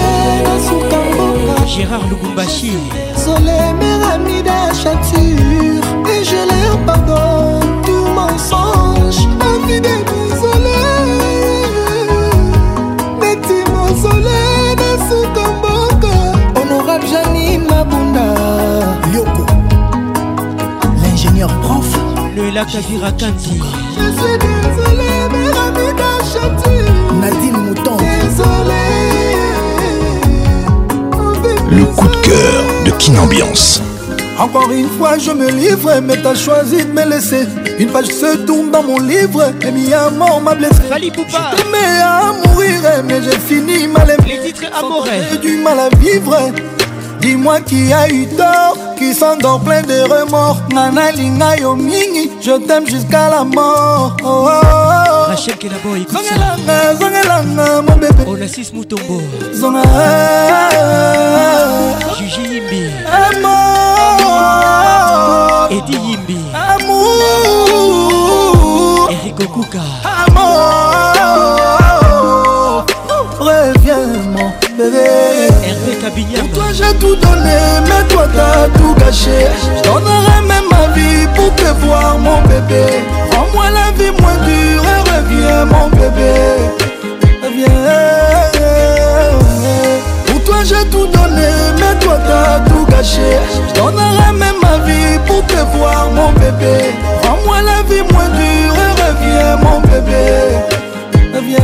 na 0.46 0.56
suka 0.66 1.00
mboka 1.12 1.66
gérard 1.68 2.06
lubumbashi. 2.10 2.74
désolé 3.16 3.60
meramida 3.80 4.74
chature 4.74 5.84
et 6.14 6.24
je 6.24 6.42
leur 6.52 6.78
pardonne 6.86 7.82
tout 7.86 8.08
mensonge. 8.16 9.28
Envie 9.42 9.82
honorable 16.92 17.08
janine 17.08 17.64
mabunda 17.70 18.26
lioko 19.12 19.46
l'ingénieur 21.02 21.50
prof 21.62 21.86
Noëlla 22.36 22.66
Kavira 22.66 23.12
Kanti 23.12 23.60
Je 23.98 24.08
suis 24.18 24.38
désolé, 24.38 25.12
mes 25.32 25.50
amis 25.50 25.94
d'Achature. 26.00 27.14
Nadine 27.20 27.58
Mouton. 27.58 27.98
Désolé. 27.98 28.86
Le 31.70 31.84
coup 31.86 32.08
de 32.08 32.16
cœur 32.26 32.64
de 32.86 32.92
Kin 32.92 33.18
Ambiance. 33.18 33.82
Encore 34.40 34.72
une 34.72 34.88
fois, 34.98 35.18
je 35.18 35.32
me 35.32 35.50
livre, 35.52 36.00
mais 36.02 36.22
t'as 36.22 36.36
choisi 36.36 36.78
de 36.86 36.92
me 36.94 37.04
laisser. 37.04 37.46
Une 37.78 37.90
page 37.90 38.08
se 38.08 38.38
tourne 38.46 38.72
dans 38.72 38.82
mon 38.84 39.00
livre, 39.00 39.52
et 39.62 39.72
mi 39.72 39.94
amour 39.94 40.42
m'a 40.42 40.56
blessé. 40.56 40.82
Fali 40.90 41.12
Poupa. 41.12 41.52
À 42.04 42.32
mourir, 42.48 42.80
mais 43.04 43.22
j'ai 43.22 43.38
fini 43.38 43.88
mal 43.88 44.10
aimé. 44.10 44.40
Les 44.42 44.52
titres 44.54 44.66
amoureux. 44.74 45.10
J'ai 45.32 45.38
du 45.38 45.58
mal 45.58 45.80
à 45.80 45.90
vivre. 45.98 46.38
Dis-moi 47.22 47.60
qui 47.62 47.94
a 47.94 48.10
eu 48.10 48.28
tort, 48.28 48.76
qui 48.98 49.14
s'endort 49.14 49.60
plein 49.62 49.82
de 49.84 50.02
remords. 50.12 50.58
Nana 50.74 51.12
linga 51.12 51.56
yo 51.58 51.76
mingi, 51.76 52.32
je 52.42 52.52
t'aime 52.66 52.88
jusqu'à 52.88 53.30
la 53.30 53.44
mort. 53.44 54.18
Oh, 54.24 54.28
oh, 54.28 54.50
oh. 54.50 55.28
Rachel 55.28 55.56
Kelaboy, 55.58 56.02
écoute 56.02 56.18
ça. 56.18 56.22
Zongelanga, 56.36 56.96
zongelanga, 57.00 57.82
mon 57.84 57.96
bébé. 57.98 58.24
Onassis 58.28 58.72
Mutombo. 58.74 59.22
Zonga. 59.54 59.84
Juji 62.18 62.42
Yimbi. 62.42 62.82
Amour. 63.06 63.52
Eddie 65.70 66.00
Yimbi. 66.08 66.40
Amour. 66.54 67.92
Eric 69.12 69.40
Okuka. 69.42 69.84
Amour. 70.28 70.52
Reviens, 73.40 74.08
mon 74.34 74.50
bébé. 74.78 75.31
Pour 76.14 76.50
toi 76.52 76.66
j'ai 76.74 76.94
tout 77.00 77.16
donné, 77.16 77.58
mais 77.86 78.04
toi 78.10 78.28
t'as 78.36 78.68
tout 78.78 78.94
gâché. 78.96 79.48
Je 79.78 79.82
donnerai 79.84 80.42
même 80.46 80.66
ma 80.70 80.88
vie 80.94 81.26
pour 81.36 81.54
te 81.56 81.70
voir, 81.86 82.18
mon 82.20 82.42
bébé. 82.42 82.86
Rends-moi 83.34 83.70
la 83.70 83.92
vie 83.98 84.12
moins 84.22 84.36
dure 84.46 84.84
et 84.84 85.02
reviens, 85.10 85.66
mon 85.66 85.88
bébé. 85.90 86.34
Reviens. 87.42 87.68
Pour 90.26 90.44
toi 90.44 90.64
j'ai 90.66 90.86
tout 90.90 91.08
donné, 91.08 91.50
mais 91.80 91.96
toi 92.02 92.18
t'as 92.28 92.60
tout 92.70 92.86
gâché. 92.92 93.40
Je 93.70 93.74
donnerai 93.80 94.32
même 94.34 94.60
ma 94.62 94.78
vie 94.86 95.18
pour 95.26 95.46
te 95.46 95.60
voir, 95.78 96.10
mon 96.12 96.32
bébé. 96.34 96.94
Rends-moi 97.24 97.62
la 97.62 97.82
vie 97.84 98.04
moins 98.12 98.30
dure 98.30 98.78
et 98.86 98.94
reviens, 99.02 99.56
mon 99.64 99.80
bébé. 99.80 100.26
Reviens. 101.34 101.62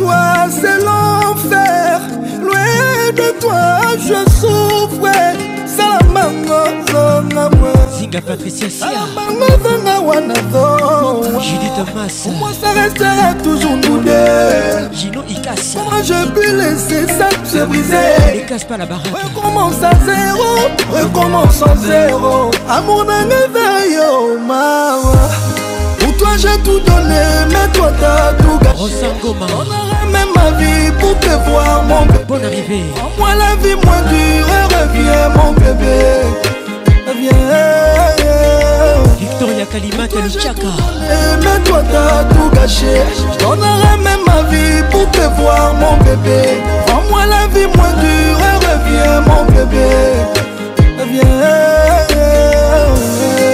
Toi, 0.00 0.48
c'est 0.50 0.78
l'enfer. 0.86 2.00
Loin 2.40 3.12
de 3.20 3.28
toi, 3.38 3.64
je 3.98 4.20
souffre. 4.40 5.12
salamango 5.76 6.60
zonga 6.90 7.50
mwe 7.50 7.72
zinga 7.98 8.20
patricia 8.20 8.70
sia. 8.70 9.02
Bango 9.14 9.46
zonga 9.62 10.00
wana 10.00 10.34
zowa 10.52 11.40
judith 11.40 11.94
mas 11.94 12.26
moi 12.38 12.50
ça 12.60 12.70
restera 12.72 13.34
toujours 13.44 13.76
nous 13.76 13.98
deux. 14.02 14.90
Gino 14.92 15.22
ikasi 15.28 15.78
moi 15.78 16.02
je 16.02 16.18
peux 16.34 16.52
laisser 16.60 17.06
ça 17.06 17.28
se 17.44 17.64
briser. 17.66 18.42
Ne 18.42 18.48
casse 18.48 18.64
pas 18.64 18.76
la 18.76 18.86
baraque. 18.86 19.06
Recommence 19.12 19.82
à 19.82 19.92
zéro 20.04 20.50
recommence 20.92 21.62
à 21.62 21.76
zéro. 21.76 22.50
Amour 22.68 23.04
nanga 23.04 23.42
veyo 23.54 24.38
mawa 24.48 25.28
pour 25.98 26.16
toi 26.16 26.30
j'ai 26.36 26.58
tout 26.64 26.80
donné 26.80 27.22
mais 27.48 27.68
toi 27.72 27.90
t'as 28.00 28.32
tout 28.42 28.58
gâché. 28.62 28.76
Rosangoma 28.76 29.46
même 30.10 30.28
ma 30.34 30.50
vie 30.58 30.90
pour 30.98 31.18
te 31.18 31.28
voir 31.48 31.82
mon 31.84 32.06
bébé. 32.06 32.24
Bonne 32.28 32.44
arrivée. 32.44 32.84
Moi 33.18 33.30
la 33.34 33.56
vie 33.62 33.76
moins 33.84 34.02
dure 34.02 34.46
reviens 34.74 35.28
mon 35.36 35.52
bébé. 35.52 35.98
Reviens. 37.08 37.30
Victoria 39.18 39.66
Kalimata 39.66 40.20
le 40.20 40.28
Tchaka 40.28 40.72
Mais 41.42 41.60
toi 41.64 41.82
t'as 41.90 42.24
tout 42.34 42.50
gâché. 42.54 43.02
Je 43.16 43.44
donnerai 43.44 43.96
même 44.02 44.24
ma 44.26 44.42
vie 44.50 44.82
pour 44.90 45.10
te 45.10 45.24
voir 45.40 45.74
mon 45.74 45.96
bébé. 46.04 46.60
Rends-moi 46.88 47.26
la 47.26 47.46
vie 47.54 47.66
moins 47.76 47.94
dure 48.02 48.40
reviens 48.68 49.20
mon 49.22 49.44
bébé. 49.52 49.88
Reviens. 50.98 51.70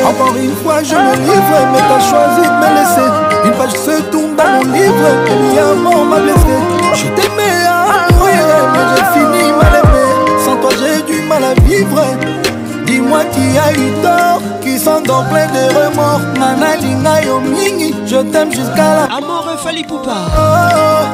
Encore 0.06 0.36
une 0.36 0.54
fois 0.56 0.82
je 0.82 0.94
me 0.94 1.14
livre 1.16 1.58
Mais 1.72 1.80
t'as 1.88 2.00
choisi 2.00 2.42
de 2.48 2.56
me 2.60 2.68
laisser 2.76 3.25
Une 3.46 3.52
page 3.52 3.72
se 3.72 4.02
tourne 4.10 4.34
dans 4.34 4.44
mon 4.44 4.72
livre 4.72 5.06
amour 5.70 6.04
m'a 6.04 6.18
blessé 6.18 6.56
Je 6.94 7.04
t'aimais 7.14 7.64
à 7.68 8.08
Mais 8.72 8.86
j'ai 8.96 9.04
fini 9.12 9.52
mal 9.52 9.74
aimé. 9.82 10.04
Sans 10.44 10.56
toi 10.56 10.70
j'ai 10.78 11.02
du 11.02 11.22
mal 11.22 11.44
à 11.44 11.54
vivre. 11.62 12.04
Dis-moi 12.86 13.20
qui 13.32 13.56
a 13.58 13.72
eu 13.72 13.92
tort 14.02 14.42
Qui 14.60 14.78
s'endort 14.78 15.24
plein 15.28 15.46
de 15.46 15.64
remords. 15.76 16.22
Nana 16.38 16.76
linga 16.76 17.22
yo 17.24 17.38
mingi 17.40 17.94
Je 18.06 18.16
t'aime 18.16 18.52
jusqu'à 18.52 18.94
la 18.96 19.16
Amour 19.16 19.46
Fali 19.62 19.84
Poupa. 19.84 20.16
Oh, 20.36 21.04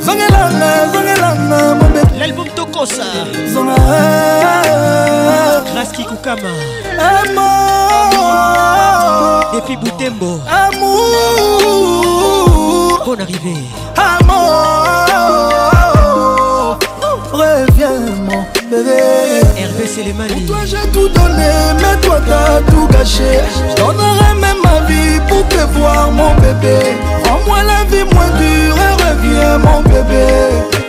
Zongelanga, 0.00 0.92
zongelanga 0.92 1.74
bébé. 1.74 2.02
L'album 2.20 2.46
Tokosa. 2.54 3.02
Zonga. 3.52 3.74
Graski 5.72 6.04
Kukama. 6.04 6.50
Amour 6.98 7.74
Depuis 9.54 9.76
Boutembo 9.76 10.40
Amour. 10.50 11.02
Bonne 13.06 13.20
arrivée 13.20 13.62
Amour. 13.96 15.04
Reviens 17.32 18.00
mon 18.26 18.42
bébé. 18.68 19.00
Hervé 19.56 19.86
Selemani. 19.86 20.46
Toi 20.46 20.64
j'ai 20.64 20.88
tout 20.92 21.08
donné 21.08 21.52
mais 21.76 21.96
toi 22.02 22.20
t'as 22.26 22.60
tout 22.70 22.88
gâché. 22.88 23.40
Je 23.68 23.74
donnerai 23.80 24.34
même 24.40 24.58
ma 24.64 24.80
vie 24.88 25.20
pour 25.28 25.46
te 25.46 25.62
voir 25.78 26.10
mon 26.10 26.34
bébé. 26.34 26.78
Rends-moi 27.24 27.62
la 27.62 27.84
vie 27.84 28.04
moins 28.12 28.30
dure 28.36 28.76
et 28.76 28.94
reviens 29.04 29.58
mon 29.58 29.80
bébé 29.82 30.83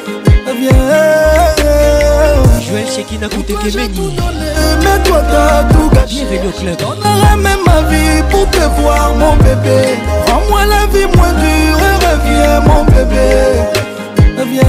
Joël 2.96 3.06
Shekina 3.06 3.28
Koutekemeni 3.30 4.16
Mais 4.80 5.04
toi 5.04 5.22
t'as 5.30 5.64
tout 5.74 5.90
gâché 5.94 6.26
Bienvenue 6.26 6.48
au 6.48 6.52
club. 6.52 6.78
Je 6.80 6.86
donnerai 6.86 7.36
même 7.38 7.60
ma 7.66 7.82
vie 7.90 8.24
pour 8.30 8.50
te 8.50 8.82
voir 8.82 9.14
mon 9.16 9.36
bébé. 9.38 9.98
Rends-moi 10.28 10.66
la 10.66 10.86
vie 10.88 11.06
moins 11.16 11.34
dure 11.34 11.80
et 11.80 11.96
reviens 12.06 12.60
mon 12.62 12.84
bébé. 12.86 13.28
Reviens. 14.38 14.64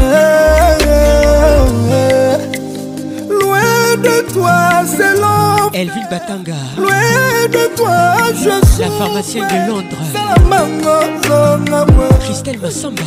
Loin 3.28 3.96
de 4.02 4.32
toi 4.32 4.58
c'est 4.86 5.14
long 5.20 5.70
Elville 5.72 6.06
Batanga. 6.10 6.54
Loin 6.76 7.48
de 7.50 7.76
toi 7.76 8.16
je 8.34 8.66
suis 8.66 8.80
La 8.80 8.90
pharmacienne 8.98 9.46
de 9.48 9.70
Londres. 9.70 10.02
Salamango 10.12 10.96
zonga 11.26 11.84
mwe 11.92 12.08
Christelle 12.24 12.58
Massamba 12.58 13.02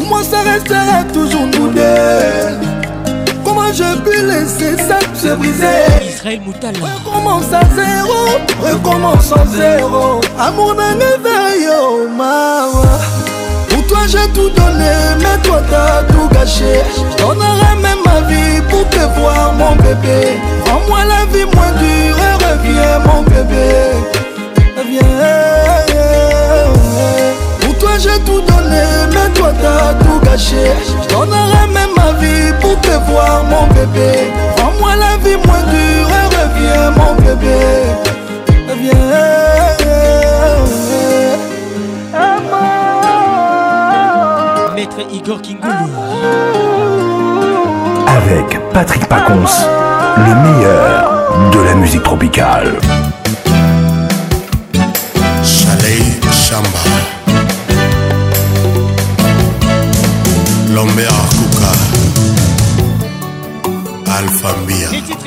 Salamango 0.00 0.06
zonga 0.06 0.06
wana 0.06 0.06
zowa 0.06 0.06
Pour 0.06 0.06
moi 0.06 0.22
ça 0.22 0.40
restera 0.42 1.04
toujours 1.12 1.46
nous 1.46 1.68
deux. 1.72 1.80
Comment 3.44 3.72
je 3.72 3.98
peux 4.00 4.22
laisser 4.26 4.76
ça 4.76 4.98
se 5.14 5.34
briser. 5.34 6.08
Israël 6.08 6.40
Moutala 6.44 6.78
Recommence 6.78 7.52
à 7.52 7.62
zéro 7.74 8.20
Recommence 8.62 9.32
à 9.32 9.44
zéro. 9.46 10.20
Amour 10.38 10.74
nanga 10.74 11.16
veyo 11.24 12.08
mawa 12.16 12.98
Pour 13.68 13.86
toi 13.86 13.98
j'ai 14.08 14.28
tout 14.32 14.50
donné 14.50 14.92
Mais 15.18 15.38
toi 15.42 15.60
t'as 15.70 16.02
tout 16.12 16.28
gâché. 16.32 16.80
Je 16.96 17.22
donnerai 17.22 17.76
même 17.82 18.02
ma 18.04 18.20
vie 18.28 18.60
pour 18.68 18.88
te 18.88 19.00
voir 19.18 19.52
mon 19.54 19.74
bébé. 19.76 20.38
Rends-moi 20.66 21.00
la 21.04 21.24
vie 21.32 21.44
moins 21.54 21.72
dure 21.78 22.16
et 22.28 22.34
reviens 22.44 22.98
mon 23.06 23.22
bébé. 23.22 23.68
Reviens 24.78 25.49
j'ai 28.02 28.18
tout 28.24 28.40
donné 28.40 28.82
Mais 29.12 29.28
toi 29.34 29.52
t'as 29.60 29.94
tout 30.04 30.20
gâché. 30.24 30.72
Je 30.86 31.14
donnerai 31.14 31.66
même 31.72 31.90
ma 31.96 32.12
vie 32.18 32.52
pour 32.60 32.80
te 32.80 32.90
voir 33.10 33.44
mon 33.44 33.66
bébé. 33.74 34.32
Rends-moi 34.58 34.96
la 34.96 35.16
vie 35.22 35.36
moins 35.46 35.62
dure 35.72 36.10
et 36.20 36.26
reviens 36.36 36.90
mon 36.92 37.14
bébé. 37.14 37.58
Reviens. 38.68 38.94
Maître 44.74 45.00
Igor 45.12 45.42
Kingoulou 45.42 45.90
Avec 48.06 48.58
Patrick 48.72 49.06
Pacons, 49.06 49.66
le 50.16 50.34
meilleur 50.34 51.50
de 51.52 51.60
la 51.60 51.74
musique 51.74 52.02
tropicale. 52.02 52.78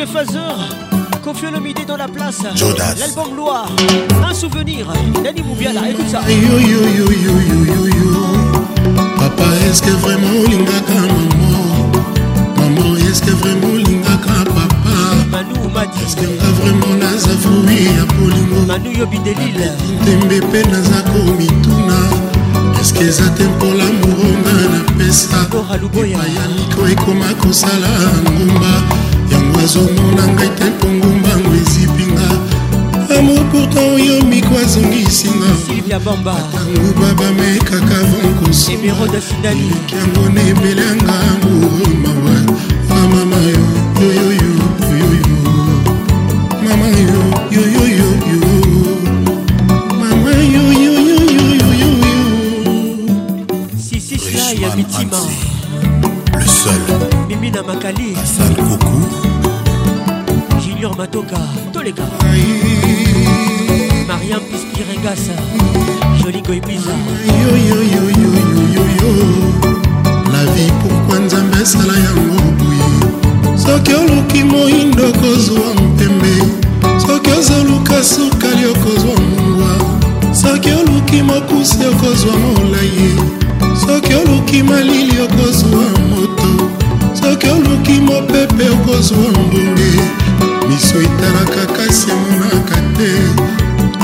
Mbia 0.04 0.22
Les 0.22 0.28
titres 0.28 0.32
phaseurs 0.34 0.60
Kofi 1.24 1.46
Olomide 1.48 1.86
dans 1.88 1.96
la 1.96 2.08
place. 2.08 2.42
Jodas. 2.56 2.96
L'album 3.00 3.36
Loire 3.36 3.70
Un 4.30 4.34
souvenir. 4.34 4.88
Dani 5.24 5.42
Moubiala 5.42 5.90
Écoute 5.90 6.10
ça. 6.10 6.22
Yo 6.28 6.60
yo 6.60 6.82
yo 6.82 7.12
yo 7.12 7.34
yo 7.48 7.66
yo 7.66 7.88
yo 7.88 8.12
Papa 9.18 9.44
est-ce 9.70 9.82
que 9.82 9.92
vraiment 9.92 10.40
olingaka 10.44 10.94
maman? 10.94 11.92
Maman 12.58 12.98
est-ce 12.98 13.22
que 13.22 13.32
vraiment 13.32 13.74
olingaka 13.74 14.44
papa? 14.46 14.98
Manu 15.32 15.54
Madi. 15.74 16.00
Est-ce 16.06 16.16
que 16.18 16.26
nga 16.26 16.52
vraiment 16.62 16.96
naza 17.00 17.30
fruit 17.42 17.84
ya 17.86 18.06
bolingo 18.18 18.66
Manu 18.68 18.92
Yobi 18.98 19.20
Delil. 19.20 19.72
Ntembe 20.02 20.42
mpe 20.46 20.68
naza 20.70 21.02
komituna. 21.14 21.96
Eske 22.82 23.04
eza 23.06 23.30
te 23.38 23.44
mpola 23.44 23.86
moronga 24.02 24.54
napesa 24.74 25.48
Laura 25.54 25.78
Luboya. 25.78 26.18
Ya 26.18 26.48
miko 26.56 26.88
ekoma 26.88 27.34
kosala 27.42 27.88
ngumba 28.24 28.84
yango 29.32 29.60
azomona 29.60 30.24
ngai 30.34 30.52
te 30.58 30.66
mpongo 30.66 31.08
mbango 31.08 31.52
ezipinga. 31.62 32.28
Amour 33.18 33.44
pourtant 33.52 33.88
oyo 33.96 34.16
miko 34.26 34.58
azongisinga 34.58 35.50
atango 36.32 36.94
babamekaka 37.00 37.98
vankoselekango 38.10 40.24
na 40.34 40.42
ebele 40.42 40.82
yanga 40.82 41.16
ngorima 41.40 42.13
Matoka 61.14 61.38
Toleka 61.72 62.06
Mariam 64.08 64.42
Pispirengasa 64.50 65.34
Jolie 66.18 66.42
Goibiza 66.42 66.90
la 66.90 67.23
miso 90.74 90.98
etalaka 91.02 91.66
kasi 91.78 92.10
emonaka 92.12 92.82
te 92.98 93.10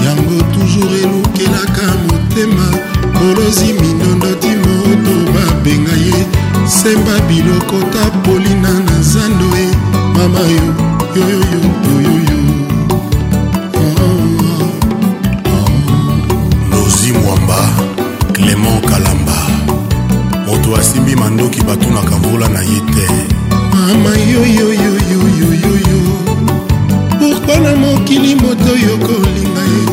yango 0.06 0.38
toujours 0.54 1.02
elukelaka 1.02 1.86
motema 2.06 2.68
kolozi 3.18 3.74
mindondo 3.74 4.32
ti 4.42 4.54
moto 4.64 5.14
babenga 5.34 5.96
ye 6.06 6.20
semba 6.68 7.16
bilokota 7.28 8.04
polina 8.24 8.72
na 8.86 9.02
zando 9.02 9.50
e 9.58 9.68
mama 10.14 10.40
yo 10.40 10.66
yoyoyoyoyoyo 11.16 12.40
lozi 16.72 17.12
mwamba 17.12 17.60
clément 18.34 18.86
kalamba 18.86 19.38
moto 20.46 20.76
asimbi 20.76 21.16
mandoki 21.16 21.62
batunaka 21.62 22.16
mvula 22.18 22.50
na 22.50 22.62
ye 22.62 22.80
te 22.94 23.08
mama 23.74 24.10
yoyoyoyoyoyoyo 24.18 25.89
pourkui 27.50 27.64
na 27.64 27.76
mokili 27.76 28.36
moto 28.36 28.72
oyo 28.74 28.98
kolinga 28.98 29.62
ye. 29.62 29.86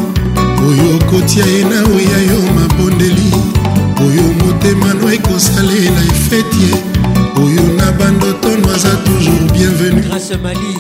Oyo 0.69 0.99
kotia 1.11 1.47
ye 1.47 1.65
na 1.65 1.83
oya 1.95 2.19
yo 2.29 2.41
mabondeli. 2.55 3.33
Oyo 4.01 4.23
motema 4.41 4.95
no 4.95 5.13
ekosalela 5.13 6.01
efeti 6.11 6.63
ye. 6.63 6.83
Oyo 7.37 7.63
na 7.77 7.93
bandotono 7.93 8.75
aza 8.75 8.91
toujours 9.05 9.53
bienvenu. 9.53 10.03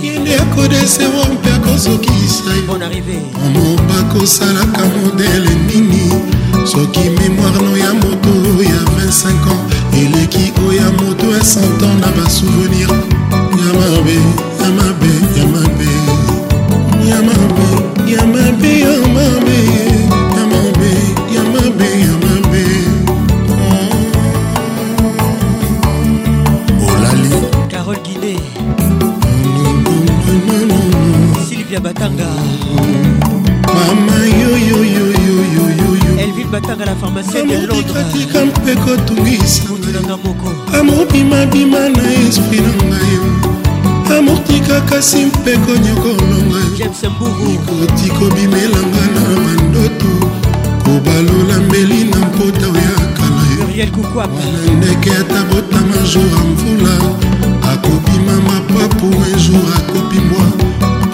Yende 0.03 0.37
akodesero 0.37 1.25
mpe 1.33 1.53
akozokisa 1.53 2.45
omo 3.47 3.77
bakosalaka 3.89 4.85
modele 4.85 5.51
nini. 5.67 6.13
Soki 6.65 7.11
mémoire 7.11 7.63
no 7.63 7.77
ya 7.77 7.95
moto 7.95 8.63
ya 8.63 8.81
25 9.07 9.51
ans. 9.51 9.61
Eleki 9.93 10.53
oyo 10.69 10.77
ya 10.77 10.91
moto 10.91 11.27
ya 11.33 11.39
100 11.39 11.85
ans 11.85 12.01
na 12.01 12.09
basouvenir 12.17 12.89
ya 12.89 13.73
mabe 13.73 14.56
mpe 38.97 39.15
kotungisa 39.15 39.63
Mutulanga 39.69 40.17
moko. 40.17 40.53
Amour 40.79 41.07
bimabima 41.13 41.89
na 41.89 42.03
esprit 42.29 42.63
na 42.63 42.73
ngai 42.85 44.19
amour 44.19 44.39
tika 44.45 44.81
kasi 44.81 45.27
mpe 45.27 45.57
konyokolonga 45.59 46.61
ikoti 46.77 48.11
kobimelanga 48.11 49.07
na 49.15 49.41
mandoto. 49.41 50.31
Kobalola 50.85 51.59
mbeli 51.69 52.05
na 52.05 52.17
mpota 52.17 52.69
oya 52.69 52.97
kala 53.17 54.77
ndeke 54.77 55.11
ata 55.11 55.43
botama 55.45 55.97
jour 56.13 56.25
ya 56.25 56.45
mvula. 56.45 56.95
Akobima 57.73 58.33
mapapu 58.49 59.07
un 59.07 59.39
jour 59.39 59.67
akobimbwa 59.77 60.47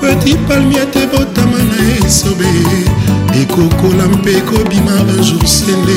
petit 0.00 0.38
palmier 0.48 0.90
te 0.90 1.06
botama 1.06 1.59
na 1.59 2.06
esobe. 2.06 2.46
Ekokola 3.40 4.06
mpe 4.06 4.36
ekobima 4.36 4.92
un 4.92 5.24
jour 5.24 5.46
sende. 5.46 5.96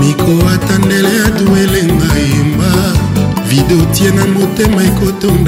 Miko 0.00 0.32
ye 4.02 4.10
na 4.10 4.26
motema 4.26 4.82
ekotonga 4.84 5.41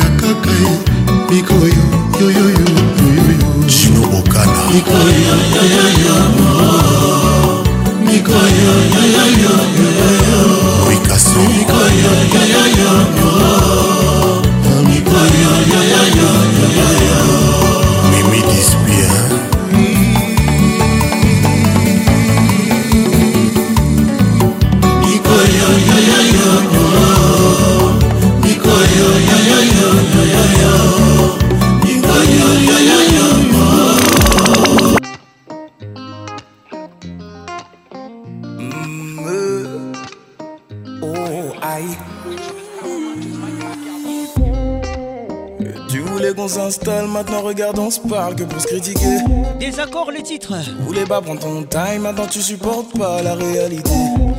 que 48.36 48.44
pour 48.44 48.60
se 48.60 48.66
critiquer. 48.68 49.18
Désaccord 49.58 50.10
les 50.12 50.22
titres 50.22 50.54
Tu 50.64 50.70
voulais 50.86 51.04
pas 51.04 51.20
prendre 51.20 51.40
ton 51.40 51.62
time, 51.64 52.02
maintenant 52.02 52.26
tu 52.30 52.40
supportes 52.40 52.96
pas 52.96 53.22
la 53.22 53.34
réalité. 53.34 53.90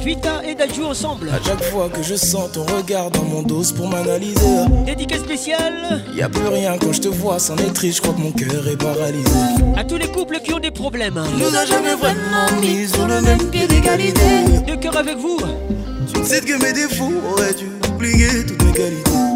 Vita 0.03 0.41
et 0.45 0.55
Dajou 0.55 0.85
ensemble 0.85 1.29
À 1.29 1.43
chaque 1.45 1.63
fois 1.63 1.89
que 1.89 2.01
je 2.01 2.15
sens 2.15 2.51
ton 2.53 2.63
regard 2.63 3.11
dans 3.11 3.23
mon 3.23 3.43
dos 3.43 3.63
pour 3.75 3.89
m'analyser. 3.89 4.65
Dédicace 4.85 5.19
spéciale 5.19 6.01
Y 6.15 6.21
a 6.21 6.29
plus 6.29 6.47
rien 6.47 6.77
quand 6.79 6.93
je 6.93 7.01
te 7.01 7.07
vois, 7.09 7.37
c'en 7.37 7.57
est 7.57 7.73
triste, 7.73 7.97
je 7.97 8.01
crois 8.01 8.13
que 8.13 8.21
mon 8.21 8.31
cœur 8.31 8.65
est 8.67 8.77
paralysé. 8.77 9.29
à 9.75 9.83
tous 9.83 9.97
les 9.97 10.07
couples 10.07 10.39
qui 10.39 10.53
ont 10.53 10.59
des 10.59 10.71
problèmes. 10.71 11.21
Nous 11.37 11.55
a 11.55 11.65
jamais 11.65 11.95
vraiment 11.95 12.61
mis 12.61 12.87
sur 12.87 13.05
le 13.07 13.19
même 13.21 13.43
pied 13.51 13.67
d'égalité. 13.67 14.61
De 14.65 14.75
cœur 14.75 14.95
avec 14.97 15.17
vous. 15.17 15.37
Tu 16.13 16.23
sais 16.23 16.39
que 16.39 16.61
mes 16.63 16.71
défauts 16.71 17.11
auraient 17.31 17.53
dû 17.53 17.65
oublier 17.93 18.45
toutes 18.47 18.63
mes 18.63 18.71
qualités? 18.71 19.34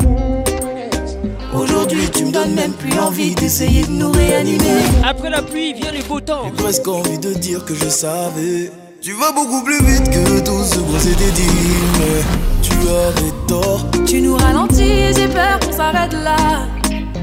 Aujourd'hui, 1.89 2.11
tu 2.11 2.25
me 2.25 2.31
donnes 2.31 2.53
même 2.53 2.73
plus 2.73 2.99
envie 2.99 3.33
d'essayer 3.33 3.81
de 3.81 3.89
nous 3.89 4.11
réanimer. 4.11 4.83
Après 5.03 5.31
la 5.31 5.41
pluie 5.41 5.73
vient 5.73 5.91
le 5.91 6.03
beau 6.07 6.19
temps. 6.19 6.43
J'ai 6.45 6.63
presque 6.63 6.87
envie 6.87 7.17
de 7.17 7.33
dire 7.33 7.65
que 7.65 7.73
je 7.73 7.89
savais. 7.89 8.71
Tu 9.01 9.13
vas 9.13 9.31
beaucoup 9.31 9.63
plus 9.63 9.83
vite 9.83 10.07
que 10.11 10.39
tout 10.41 10.63
ce 10.63 10.77
qu'on 10.77 10.99
s'était 10.99 11.31
dit, 11.31 11.49
mais 11.97 12.21
tu 12.61 12.73
avais 12.73 13.33
tort. 13.47 13.87
Tu 14.05 14.21
nous 14.21 14.37
ralentis, 14.37 15.15
j'ai 15.15 15.27
peur 15.29 15.59
qu'on 15.61 15.75
s'arrête 15.75 16.13
là. 16.13 16.67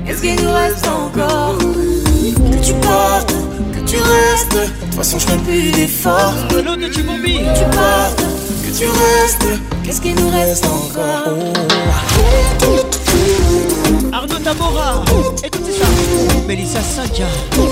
Qu'est-ce 0.05 0.21
qu'il 0.21 0.43
nous 0.43 0.53
reste 0.53 0.89
encore? 0.89 1.59
Que 1.59 2.67
tu 2.67 2.73
partes, 2.75 3.35
que 3.73 3.89
tu 3.89 3.99
restes. 3.99 4.53
De 4.53 4.85
toute 4.87 4.95
façon, 4.95 5.21
je 5.21 5.27
ferai 5.27 5.39
plus 5.39 5.71
d'efforts. 5.71 6.35
L'autre 6.51 6.77
de 6.77 6.93
Chibombi. 6.93 7.39
Que 7.39 7.59
tu 7.59 7.65
partes, 7.77 8.25
que 8.65 8.77
tu 8.77 8.87
restes. 8.87 9.61
Qu'est-ce 9.85 10.01
qu'il 10.01 10.17
nous 10.17 10.31
reste 10.31 10.65
encore? 10.65 11.76
Tamora. 14.47 15.03
Écoutez 15.43 15.73
ça. 15.73 15.87
Mélissa 16.47 16.81
Sancha, 16.81 17.25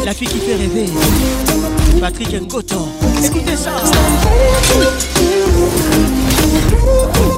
la 0.04 0.12
fille 0.12 0.26
qui 0.26 0.40
fait 0.40 0.56
rêver. 0.56 0.86
Patrick 2.00 2.34
Ngoto. 2.34 2.88
Écoutez 3.24 3.54
ça. 3.54 3.70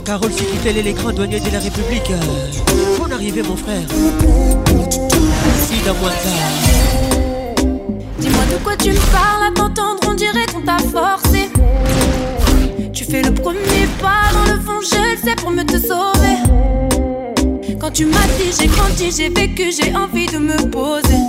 Carole 0.07 0.33
Sikitel 0.33 0.79
et 0.79 0.83
les 0.83 0.95
grands 0.95 1.13
douaniers 1.13 1.41
de 1.41 1.51
la 1.51 1.59
République. 1.59 2.11
Bonne 2.99 3.13
arrivée, 3.13 3.43
mon 3.43 3.57
frère. 3.57 3.87
Sida. 5.67 5.93
Dis-moi 8.19 8.45
de 8.51 8.65
quoi 8.65 8.75
tu 8.79 8.93
me 8.93 9.13
parles, 9.13 9.49
à 9.49 9.55
t'entendre, 9.55 10.01
on 10.09 10.15
dirait 10.15 10.47
qu'on 10.47 10.63
t'a 10.63 10.79
forcé. 10.79 11.51
Tu 12.95 13.05
fais 13.05 13.21
le 13.21 13.35
premier 13.35 13.87
pas, 14.01 14.33
dans 14.33 14.51
le 14.55 14.59
fond, 14.63 14.81
je 14.81 14.97
le 14.97 15.19
sais 15.23 15.37
pour 15.37 15.51
me 15.51 15.63
te 15.63 15.79
sauver. 15.79 16.76
Quand 17.81 17.91
tu 17.91 18.07
m'as 18.07 18.27
dit, 18.39 18.53
j'ai 18.59 18.67
grandi, 18.69 19.11
j'ai 19.17 19.29
vécu, 19.29 19.71
j'ai 19.71 19.95
envie 19.95 20.27
de 20.27 20.39
me 20.39 20.71
poser. 20.71 21.23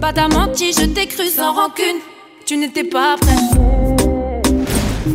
Pas 0.00 0.12
menti, 0.28 0.72
je 0.72 0.84
t'ai 0.86 1.06
cru 1.06 1.26
sans 1.28 1.52
rancune. 1.52 2.00
Tu 2.46 2.56
n'étais 2.56 2.84
pas 2.84 3.16
prêt. 3.20 3.36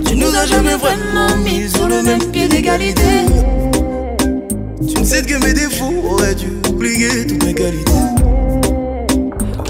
Tu 0.06 0.16
nous 0.16 0.36
as 0.36 0.46
jamais 0.46 0.76
vraiment 0.76 1.36
mis 1.44 1.70
sur 1.70 1.88
le 1.88 2.02
même 2.02 2.32
pied 2.32 2.48
d'égalité. 2.48 3.26
Tu 4.88 5.00
ne 5.00 5.06
sais 5.06 5.24
que 5.24 5.36
mes 5.44 5.54
défauts 5.54 5.94
auraient 6.12 6.36
dû 6.36 6.48
oublier 6.70 7.28
toutes 7.28 7.44
mes 7.44 7.54
qualités. 7.54 7.92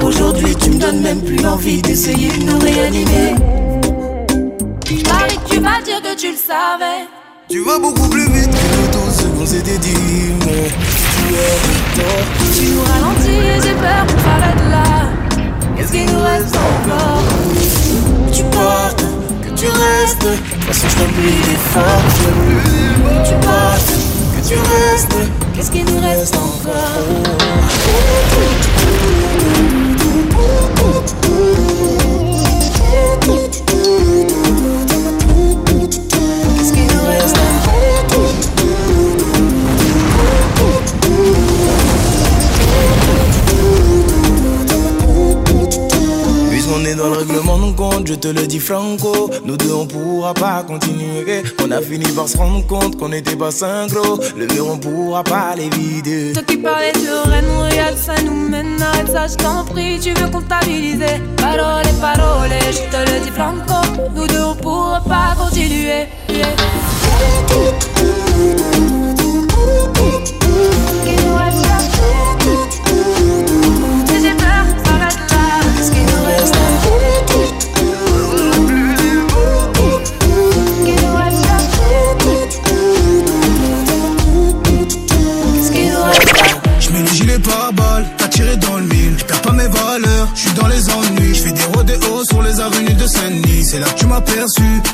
Aujourd'hui, 0.04 0.56
tu 0.56 0.72
me 0.72 0.80
donnes 0.80 1.02
même 1.02 1.22
plus 1.22 1.46
envie 1.46 1.82
d'essayer 1.82 2.30
de 2.38 2.44
nous 2.44 2.60
réanimer. 2.60 3.36
Paris, 5.04 5.40
tu 5.50 5.60
vas 5.60 5.82
dire 5.82 6.02
que 6.02 6.16
tu 6.16 6.32
le 6.32 6.38
savais. 6.38 7.08
Tu 7.50 7.64
vas 7.64 7.80
beaucoup 7.80 8.08
plus 8.10 8.29
qu'on 9.40 9.46
s'était 9.46 9.78
dit, 9.78 10.34
mais 10.40 10.68
tu 10.68 11.34
avais 11.34 11.82
tort. 11.96 12.28
Tu 12.54 12.66
nous 12.68 12.82
ralentis 12.82 13.40
et 13.40 13.62
j'ai 13.62 13.74
peur 13.74 14.06
qu'on 14.06 14.20
s'arrête 14.20 14.64
là. 14.70 14.88
Qu'est-ce 15.78 15.92
qu'il 15.94 16.06
nous 16.12 16.22
reste 16.22 16.56
encore? 16.58 17.24
Que 18.28 18.36
tu 18.36 18.44
partes, 18.44 19.06
que 19.42 19.50
tu 19.56 19.68
restes. 19.68 20.24
De 20.24 20.36
toute 20.36 20.64
façon, 20.66 20.88
je 20.90 20.96
plus 21.14 21.38
d'efforts. 21.48 22.04
Que 23.06 23.30
tu 23.30 23.36
partes, 23.46 23.94
que 24.36 24.42
tu 24.46 24.56
restes. 24.56 25.16
Qu'est-ce 25.56 25.72
qu'il 25.72 25.86
nous 25.86 26.02
reste 26.02 26.36
encore? 26.36 27.40
Te 48.20 48.28
le 48.28 48.48
dis 48.48 48.60
franco, 48.60 49.30
nous 49.46 49.58
deux 49.58 49.74
on 49.74 49.86
pourra 49.86 50.34
pas 50.34 50.64
continuer. 50.64 51.44
On 51.64 51.72
a 51.72 51.82
fini 51.82 52.06
par 52.14 52.28
se 52.28 52.38
rendre 52.38 52.66
compte 52.68 52.98
qu'on 52.98 53.10
n'était 53.10 53.36
pas 53.36 53.52
synchro. 53.52 54.20
Le 54.36 54.48
mur 54.48 54.68
on 54.70 54.78
pourra 54.78 55.24
pas 55.24 55.56
les 55.56 55.70
vider. 55.70 56.34
Toi 56.34 56.44
qui 56.44 56.58
parlais 56.58 56.92
de 56.92 57.30
Rennes, 57.30 57.46
regarde 57.72 57.98
ça 57.98 58.16
nous 58.24 58.50
mène. 58.50 58.82
Arrête 58.82 59.12
ça, 59.12 59.28
je 59.28 59.36
t'en 59.36 59.64
prie, 59.64 60.00
tu 60.00 60.14
veux 60.14 60.30
comptabiliser? 60.30 61.22
Parole, 61.38 61.86
parole, 62.02 62.50
je 62.72 62.82
te 62.92 63.12
le 63.12 63.20
dis 63.24 63.32
franco. 63.32 63.88
Nous 64.16 64.28
deux 64.28 64.44
on 64.44 64.56
pourra 64.56 65.02
pas 65.02 65.36
continuer. 65.38 66.08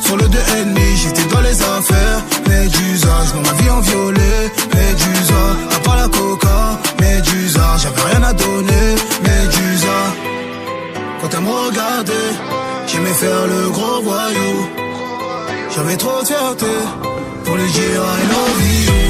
Sur 0.02 0.18
le 0.18 0.28
2 0.28 0.38
ennemi. 0.60 0.96
J'étais 0.98 1.26
dans 1.26 1.42
les 1.42 1.62
affaires, 1.62 2.22
Médusa. 2.48 3.10
Je 3.28 3.50
ma 3.50 3.54
vie 3.58 3.70
en 3.70 3.80
violet, 3.80 4.52
Médusa. 4.74 5.44
À 5.76 5.80
part 5.80 5.98
la 5.98 6.08
coca, 6.08 6.80
Médusa. 7.00 7.76
J'avais 7.78 8.02
rien 8.12 8.24
à 8.24 8.34
donner, 8.34 8.96
Médusa. 9.24 10.00
Quand 11.22 11.30
elle 11.34 11.44
me 11.44 11.50
regardait, 11.50 12.32
j'aimais 12.88 13.14
faire 13.14 13.48
le 13.48 13.70
gros 13.70 14.02
voyou. 14.02 14.68
J'avais 15.76 15.98
trop 15.98 16.22
de 16.22 16.28
fierté 16.28 16.74
pour 17.44 17.56
lui 17.56 17.70
dire 17.72 18.02
I 18.02 18.28
love 18.32 19.00
you. 19.00 19.05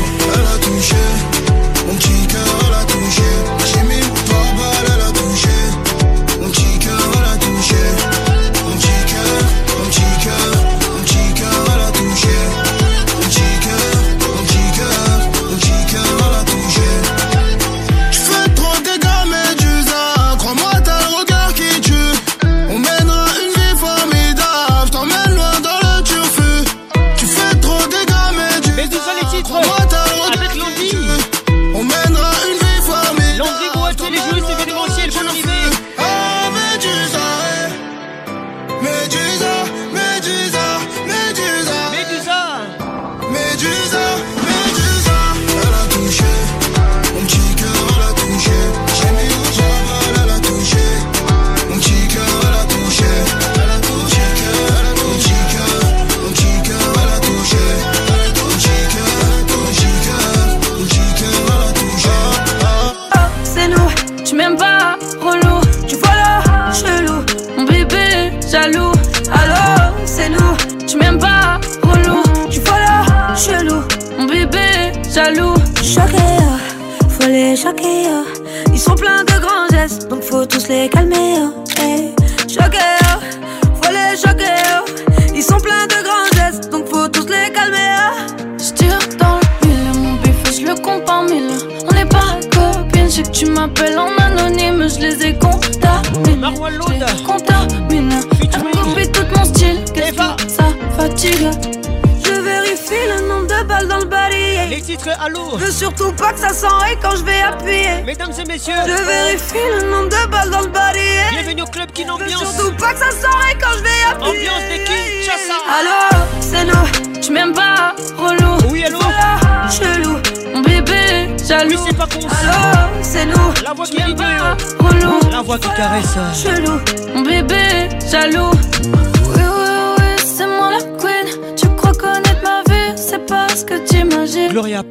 Messieurs. 108.56 108.73
Je 108.88 109.03
vérifie 109.03 109.68
le 109.80 109.90
nombre 109.91 110.10
de 110.10 110.32
balles 110.32 110.49
dans 110.49 110.61
le 110.61 110.68
barillet. 110.68 111.30
Bienvenue 111.32 111.61
au 111.64 111.65
club 111.65 111.91
Kin 111.91 112.03
Je 112.03 112.07
veux 112.07 112.14
Ambiance. 112.14 112.56
surtout 112.56 112.72
pas 112.77 112.94
que 112.94 112.99
ça 112.99 113.11
s'enraye 113.11 113.57
quand 113.60 113.73
je 113.77 113.84
vais 113.84 114.03
appuyer. 114.10 114.49
Ambiance 114.49 114.64
des 114.72 114.84
Kinshasa. 114.86 115.57
Allô, 115.77 116.26
c'est 116.40 116.64
nous, 116.65 117.19
tu 117.22 117.32
m'aimes 117.34 117.53
pas, 117.53 117.94
relou. 118.18 118.57
Oui, 118.72 118.84
allô. 118.86 118.99
Voilà, 118.99 119.69
chelou, 119.69 120.18
mon 120.53 120.61
bébé, 120.61 121.36
jaloux. 121.45 121.69
Oui, 121.72 121.77
c'est 121.90 121.98
pas 121.98 122.06
con. 122.07 122.19
Allô, 122.22 123.02
c'est 123.02 123.26
nous, 123.26 123.53
La 123.65 123.73
voix 123.73 123.86
qui 123.86 123.98
pas, 123.98 124.56
relou. 124.80 125.19
La 125.32 125.41
voix 125.41 125.57
qui 125.57 125.69
caresse. 125.76 126.15
Chelou, 126.41 126.80
mon 127.14 127.22
bébé, 127.23 127.90
jaloux. 128.10 128.52
Oui, 128.84 129.41
oui, 129.41 129.69
oui, 129.98 130.06
c'est 130.23 130.48
moi 130.48 130.69
la 130.72 130.82
queen. 130.98 131.56
Tu 131.57 131.68
crois 131.76 131.91
connaître 131.94 132.41
ma 132.44 132.64
vie, 132.73 132.94
c'est 132.95 133.26
pas 133.26 133.48
ce 133.53 133.65
que 133.65 133.77
t'imagines. 133.86 134.49
Gloria 134.52 134.82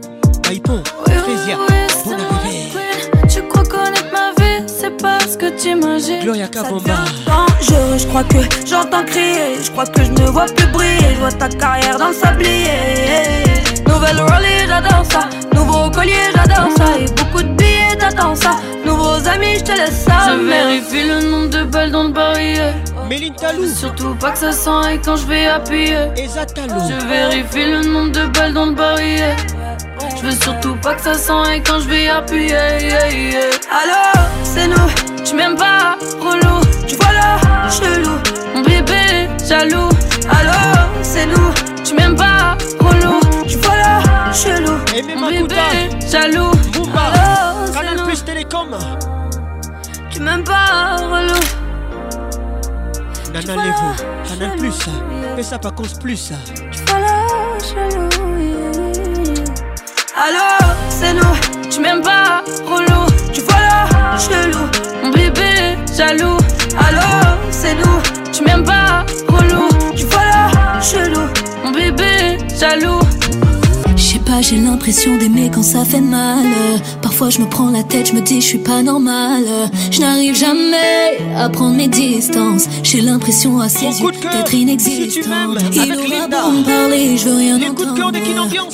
Paipon. 0.42 0.82
Oui, 1.06 1.12
oui, 1.14 1.22
Frésia. 1.22 1.56
oui, 1.58 1.73
Gloria 6.24 6.48
dangereux, 6.48 7.98
je 7.98 8.06
crois 8.06 8.24
que 8.24 8.38
j'entends 8.66 9.04
crier. 9.04 9.62
Je 9.62 9.70
crois 9.70 9.84
que 9.84 10.02
je 10.02 10.10
me 10.10 10.26
vois 10.30 10.46
plus 10.46 10.66
briller. 10.68 11.14
Je 11.14 11.20
vois 11.20 11.30
ta 11.30 11.50
carrière 11.50 11.98
dans 11.98 12.08
le 12.08 12.14
sablier. 12.14 12.64
Nouvelle 13.86 14.18
Rollie, 14.22 14.66
j'adore 14.66 15.04
ça. 15.04 15.28
Nouveau 15.54 15.90
collier, 15.90 16.32
j'adore 16.34 16.70
ça. 16.78 16.98
Et 16.98 17.04
beaucoup 17.10 17.42
de 17.42 17.52
billets, 17.52 17.96
t'attends 17.98 18.34
ça. 18.34 18.52
Nouveaux 18.86 19.28
amis, 19.28 19.58
je 19.58 19.64
te 19.64 19.72
laisse 19.72 20.04
ça. 20.06 20.30
Je 20.30 20.46
vérifie 20.46 21.06
le 21.06 21.28
nombre 21.28 21.50
de 21.50 21.64
balles 21.64 21.90
dans 21.90 22.04
le 22.04 22.12
barillet. 22.12 22.72
Méline 23.06 23.34
Talou. 23.34 23.66
Surtout 23.66 24.14
pas 24.14 24.30
que 24.30 24.38
ça 24.38 24.52
s'enraye 24.52 24.98
quand 25.04 25.16
je 25.16 25.26
vais 25.26 25.46
appuyer. 25.46 26.08
Talou. 26.54 26.80
Je 26.88 27.06
vérifie 27.06 27.70
le 27.70 27.82
nombre 27.82 28.12
de 28.12 28.24
balles 28.28 28.54
dans 28.54 28.66
le 28.66 28.72
barillet. 28.72 29.36
Je 30.16 30.26
veux 30.26 30.42
surtout 30.42 30.74
pas 30.76 30.94
que 30.94 31.02
ça 31.02 31.14
s'enraye 31.14 31.62
quand 31.62 31.80
je 31.80 31.88
vais 31.88 32.08
appuyer. 32.08 32.48
yeah, 32.48 33.10
yeah. 33.10 33.40
Allô, 33.70 34.26
c'est 34.42 34.68
nous, 34.68 35.22
tu 35.24 35.34
m'aimes 35.34 35.56
pas, 35.56 35.93
chelou, 37.70 38.18
mon 38.54 38.62
bébé, 38.62 39.28
jaloux. 39.46 39.88
Allô, 40.30 40.78
c'est 41.02 41.26
nous, 41.26 41.52
tu 41.84 41.94
m'aimes 41.94 42.16
pas, 42.16 42.56
relou. 42.80 43.20
Tu 43.46 43.56
vois 43.58 43.76
là, 43.76 44.00
chelou, 44.32 44.78
Aimé 44.94 45.14
mon 45.16 45.30
Makuta. 45.30 45.54
bébé, 45.54 46.08
jaloux. 46.10 46.52
C'est 46.72 47.72
Canal 47.74 48.02
Plus 48.04 48.24
Télécom. 48.24 48.68
tu 50.10 50.20
m'aimes 50.20 50.44
pas, 50.44 50.96
relou. 50.96 51.40
Nana 53.32 53.54
Levo. 53.56 54.04
Canal 54.28 54.56
Plus. 54.58 54.78
Fais 55.36 55.42
ça 55.42 55.58
pas 55.58 55.70
cause 55.72 55.94
plus. 55.94 56.32
Voilà, 56.86 57.26
chelou, 57.60 58.08
yeah. 58.38 59.44
Allô, 60.16 60.72
c'est 60.88 61.12
nous, 61.12 61.68
tu 61.70 61.80
m'aimes 61.80 62.02
pas, 62.02 62.42
relou. 62.64 63.06
Tu 63.32 63.40
vois 63.40 63.56
là, 63.60 63.86
chelou, 64.18 64.66
mon 65.02 65.10
bébé, 65.10 65.76
jaloux. 65.96 66.38
Allô, 66.78 67.33
c'est 67.64 67.74
nous, 67.74 67.98
tu 68.32 68.44
m'aimes 68.44 68.64
pas, 68.64 69.06
relou. 69.28 69.68
Tu 69.96 70.04
vois 70.04 70.24
là, 70.24 70.80
chelou, 70.80 71.26
mon 71.64 71.70
bébé, 71.70 72.38
jaloux. 72.60 73.00
Je 73.96 74.02
sais 74.02 74.18
pas, 74.18 74.42
j'ai 74.42 74.56
l'impression 74.56 75.16
d'aimer 75.16 75.50
quand 75.52 75.62
ça 75.62 75.84
fait 75.84 76.00
mal. 76.00 76.44
Parfois 77.14 77.30
je 77.30 77.38
me 77.38 77.46
prends 77.48 77.70
la 77.70 77.84
tête, 77.84 78.08
je 78.08 78.12
me 78.12 78.20
dis 78.20 78.40
je 78.40 78.46
suis 78.46 78.58
pas 78.58 78.82
normal. 78.82 79.44
Je 79.92 80.00
n'arrive 80.00 80.34
jamais 80.34 81.16
à 81.36 81.48
prendre 81.48 81.76
mes 81.76 81.86
distances. 81.86 82.64
J'ai 82.82 83.02
l'impression 83.02 83.60
à 83.60 83.68
ses 83.68 83.86
yeux 84.00 84.10
d'être 84.32 84.52
inexistante. 84.52 85.58
Il 85.72 85.92
aura 85.92 86.26
beau 86.26 86.50
me 86.50 86.64
parler, 86.64 87.16
je 87.16 87.28
veux 87.28 87.36
rien 87.36 87.62
entendre. 87.62 88.18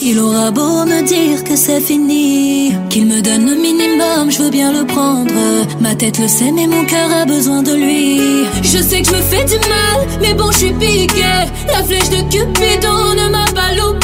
Il 0.00 0.18
aura 0.18 0.50
beau 0.52 0.86
me 0.86 1.02
dire 1.02 1.44
que 1.44 1.54
c'est 1.54 1.82
fini, 1.82 2.72
qu'il 2.88 3.04
me 3.04 3.20
donne 3.20 3.44
le 3.44 3.56
minimum, 3.56 4.30
je 4.30 4.38
veux 4.38 4.50
bien 4.50 4.72
le 4.72 4.86
prendre. 4.86 5.34
Ma 5.78 5.94
tête 5.94 6.18
le 6.18 6.26
sait, 6.26 6.50
mais 6.50 6.66
mon 6.66 6.86
cœur 6.86 7.12
a 7.12 7.26
besoin 7.26 7.62
de 7.62 7.74
lui. 7.74 8.20
Je 8.62 8.78
sais 8.78 9.02
que 9.02 9.08
je 9.08 9.16
me 9.16 9.20
fais 9.20 9.44
du 9.44 9.58
mal, 9.68 10.08
mais 10.22 10.32
bon, 10.32 10.50
je 10.50 10.56
suis 10.56 10.72
piqué. 10.72 11.24
La 11.68 11.84
flèche 11.84 12.08
de 12.08 12.22
Cupidon 12.30 13.12
ne 13.18 13.28
m'a 13.30 13.44
pas 13.54 13.74
loupé. 13.74 13.99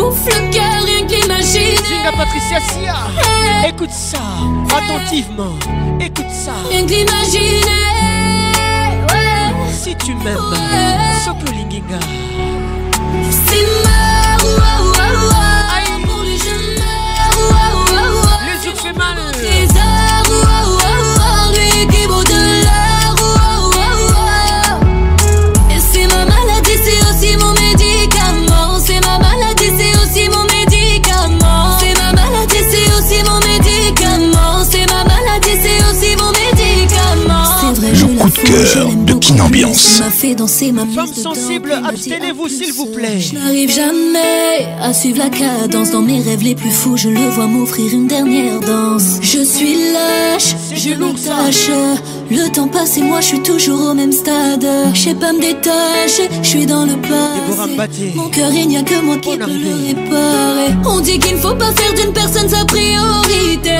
Bouffe 0.00 0.26
le 0.26 0.50
cœur, 0.52 0.82
rien 0.84 1.06
qu'imaginer. 1.06 1.76
Zinga 1.76 2.12
Patricia 2.12 2.60
Sia, 2.60 3.68
écoute 3.68 3.90
ça 3.90 4.18
attentivement, 4.76 5.54
écoute 6.00 6.30
ça. 6.30 6.52
Rien 6.70 6.86
qu'imaginer. 6.86 7.60
Si 9.72 9.94
tu 9.96 10.14
m'aimes, 10.14 10.36
Linginga. 11.52 11.98
Si 13.30 13.89
cœur 38.50 38.90
de 39.06 39.12
King 39.14 39.40
Ambiance. 39.40 40.00
m'a 40.00 40.10
fait 40.10 40.34
danser 40.34 40.72
ma 40.72 40.84
Femme 40.86 41.12
sensible, 41.12 41.72
abstenez-vous 41.84 42.48
s'il 42.48 42.72
vous 42.72 42.86
plaît. 42.86 43.20
Je 43.20 43.34
n'arrive 43.34 43.70
jamais 43.70 44.66
à 44.82 44.92
suivre 44.92 45.18
la 45.18 45.30
cadence 45.30 45.90
Dans 45.90 46.02
mes 46.02 46.20
rêves 46.20 46.42
les 46.42 46.54
plus 46.54 46.70
fous. 46.70 46.96
Je 46.96 47.08
le 47.08 47.20
vois 47.20 47.46
m'offrir 47.46 47.92
une 47.92 48.06
dernière 48.06 48.58
danse. 48.60 49.18
Je 49.22 49.42
suis 49.42 49.92
lâche, 49.92 50.54
je 50.74 50.90
me 50.90 51.12
tâche. 51.12 51.70
Le 52.30 52.50
temps 52.50 52.68
passe 52.68 52.96
et 52.98 53.02
moi 53.02 53.20
je 53.20 53.26
suis 53.26 53.42
toujours 53.42 53.90
au 53.90 53.94
même 53.94 54.12
stade. 54.12 54.66
Je 54.94 55.00
sais 55.00 55.14
pas 55.14 55.32
me 55.32 55.40
détacher, 55.40 56.28
je 56.42 56.48
suis 56.48 56.66
dans 56.66 56.84
le 56.84 56.96
passé. 56.96 58.12
Mon 58.14 58.28
cœur 58.28 58.50
il 58.52 58.68
n'y 58.68 58.78
a 58.78 58.82
que 58.82 59.00
moi 59.00 59.16
qui 59.18 59.36
peux 59.36 59.38
le 59.38 59.44
réparer. 59.44 60.74
On 60.84 61.00
dit 61.00 61.18
qu'il 61.18 61.34
ne 61.34 61.40
faut 61.40 61.54
pas 61.54 61.72
faire 61.72 61.94
d'une 61.94 62.12
personne 62.12 62.48
sa 62.48 62.64
priorité. 62.64 63.78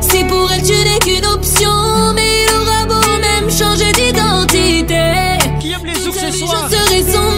Si 0.00 0.24
pour 0.24 0.50
elle 0.52 0.62
tu 0.62 0.72
n'es 0.72 0.98
qu'une 1.00 1.26
option 1.26 1.70
Mais 2.14 2.44
il 2.44 2.54
aura 2.54 2.86
beau 2.86 3.19
même 3.50 3.58
changer 3.58 3.92
d'identité. 3.92 5.38
Qui 5.60 5.72
aime 5.72 5.84
les 5.84 6.06
ours 6.06 6.18
ce 6.18 6.30
soir 6.32 6.68
je 6.70 6.76
serai 6.76 7.12
son 7.12 7.29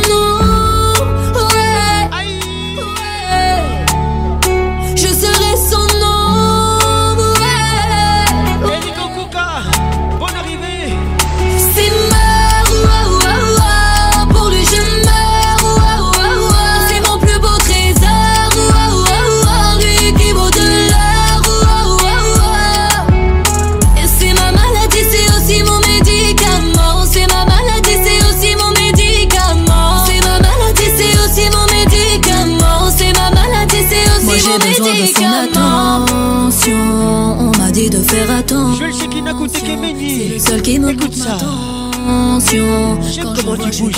qui 40.63 40.79
me 40.79 40.91
Écoute 40.91 41.15
ça. 41.15 41.35
attention. 41.35 43.01
J'aime 43.03 43.33
comment 43.35 43.57
tu 43.57 43.83
bouges. 43.83 43.95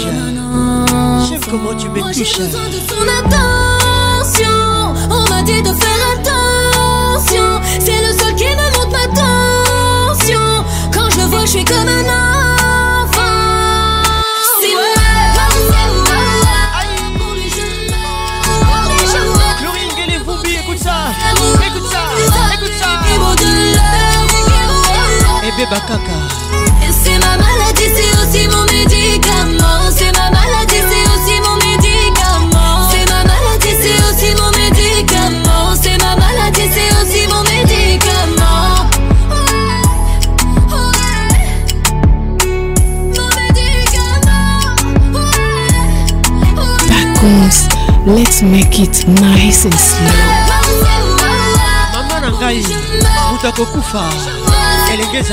J'aime 1.28 1.40
comment 1.50 1.74
tu 1.74 1.88
me 1.88 1.98
Moi, 1.98 2.12
j'ai 2.12 2.24
touches. 2.24 2.38
besoin 2.38 2.68
de 2.68 2.78
son 2.88 3.06
attention. 3.18 4.94
On 5.10 5.28
m'a 5.28 5.42
dit 5.42 5.62
de 5.62 5.68
faire 5.68 6.02
attention. 6.16 7.60
C'est 7.80 8.00
le 8.06 8.12
seul 8.18 8.34
qui 8.34 8.44
me 8.44 8.70
montre 8.76 8.90
ma 8.90 9.06
tension. 9.08 10.64
Quand 10.92 11.10
je 11.10 11.16
le 11.20 11.24
vois, 11.26 11.42
je 11.42 11.50
suis 11.50 11.64
comme 11.64 11.76
un 11.88 12.04
enfant. 12.04 13.20
C'est 14.60 14.68
écoute 20.60 20.78
ça. 20.78 20.96
Écoute 21.66 21.86
ça. 21.90 22.04
Écoute 22.54 22.74
ça. 22.80 22.88
Et 25.46 25.52
Beba 25.58 25.78
Kaka. 25.80 26.43
Let's 48.06 48.42
make 48.42 48.78
it 48.78 49.06
nice 49.20 49.64
and 49.64 49.74
slow. 49.74 50.04
Mama 51.92 52.20
na 52.20 52.30
ngai. 52.30 52.64
Elenge. 54.92 55.24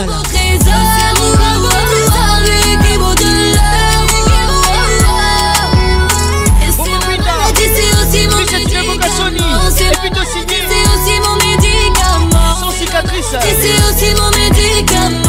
Sans 12.60 12.72
cicatrice. 12.72 13.36
C'est 13.42 13.80
aussi 13.90 14.10
mon 14.20 14.30
médicament, 14.32 15.21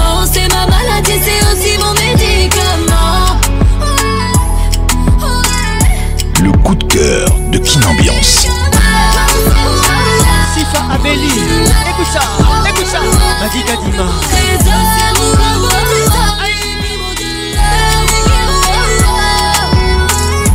cœur 6.93 7.27
de 7.51 7.59
King 7.59 7.83
Ambiance. 7.87 8.47
Sifa 10.55 10.81
Abeli. 10.93 11.27
Écoute 11.89 12.07
ça. 12.13 12.21
Écoute 12.69 12.87
ça. 12.87 12.99
Madi 13.41 13.63
Kadima. 13.65 14.05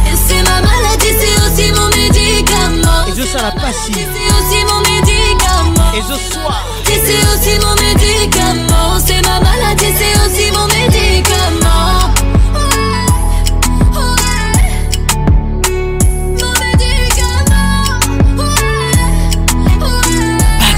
Et 0.05 0.15
c'est 0.27 0.43
ma 0.43 0.61
maladie, 0.61 1.13
c'est 1.19 1.37
aussi 1.45 1.71
mon 1.71 1.87
médicament. 1.89 3.07
Et 3.07 3.19
je 3.19 3.23
sens 3.25 3.41
la 3.41 3.51
passie. 3.51 3.93
C'est 3.93 4.29
aussi 4.37 4.59
mon 4.65 4.81
médicament. 4.81 5.91
Et 5.95 6.01
je 6.01 6.17
sois. 6.33 6.61
Et 6.91 7.01
c'est 7.03 7.23
aussi 7.33 7.53
mon 7.65 7.73
médicament. 7.81 8.99
C'est 9.03 9.21
ma 9.25 9.39
maladie, 9.39 9.91
c'est 9.97 10.15
aussi 10.25 10.51
mon 10.51 10.67
médicament. 10.67 11.96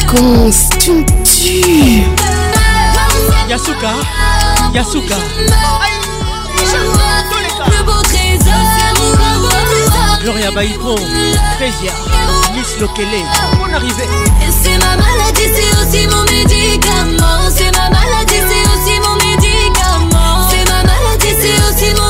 Pacons, 0.10 0.70
tu 0.80 0.92
me 0.92 1.04
tues. 1.24 2.04
Yasuka. 3.48 3.92
Yasuka. 4.74 5.16
Le 7.68 7.84
beau 7.84 8.02
trésor. 8.04 8.54
Gloria 10.24 10.52
Baïpon. 10.52 10.96
Frésia. 11.58 11.92
Miss 12.56 12.80
Lokele. 12.80 13.24
Bonne 13.60 13.74
arrivée. 13.74 14.10
Et 14.42 14.52
c'est 14.64 14.78
ma 14.80 14.98
maladie, 14.98 15.48
c'est 15.54 15.74
aussi 15.78 16.08
mon 16.08 16.24
médicament. 16.24 17.50
C'est 17.56 17.72
ma 17.78 17.90
maladie, 17.90 18.42
c'est 18.50 18.66
aussi 18.74 19.00
mon 19.06 19.16
médicament. 19.16 20.50
C'est 20.50 20.66
ma 20.70 20.82
maladie, 20.84 21.36
c'est 21.40 21.60
aussi 21.70 21.94
mon 22.02 22.09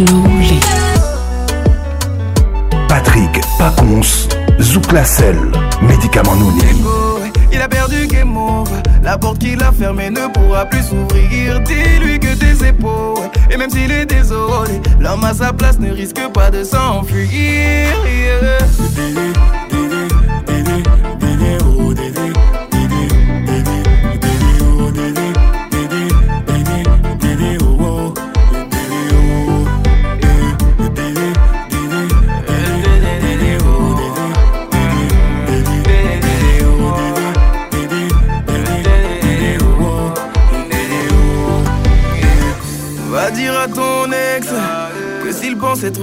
Slowly. 0.00 0.60
Paconce, 3.58 4.26
Zouklacel, 4.58 5.36
médicament 5.82 6.34
Nouni. 6.36 6.62
Il 7.52 7.60
a 7.60 7.68
perdu 7.68 8.06
game 8.06 8.34
over. 8.34 8.70
La 9.02 9.18
porte 9.18 9.40
qu'il 9.40 9.62
a 9.62 9.70
fermée 9.70 10.08
ne 10.08 10.28
pourra 10.32 10.64
plus 10.64 10.82
s'ouvrir. 10.82 11.60
Dis-lui 11.60 12.18
que 12.18 12.34
tes 12.34 12.66
épaules, 12.66 13.28
et 13.50 13.58
même 13.58 13.68
s'il 13.68 13.92
est 13.92 14.06
désolé, 14.06 14.80
l'homme 14.98 15.24
à 15.24 15.34
sa 15.34 15.52
place 15.52 15.78
ne 15.78 15.90
risque 15.90 16.26
pas 16.32 16.50
de 16.50 16.64
s'enfuir. 16.64 17.90
pense 22.00 22.09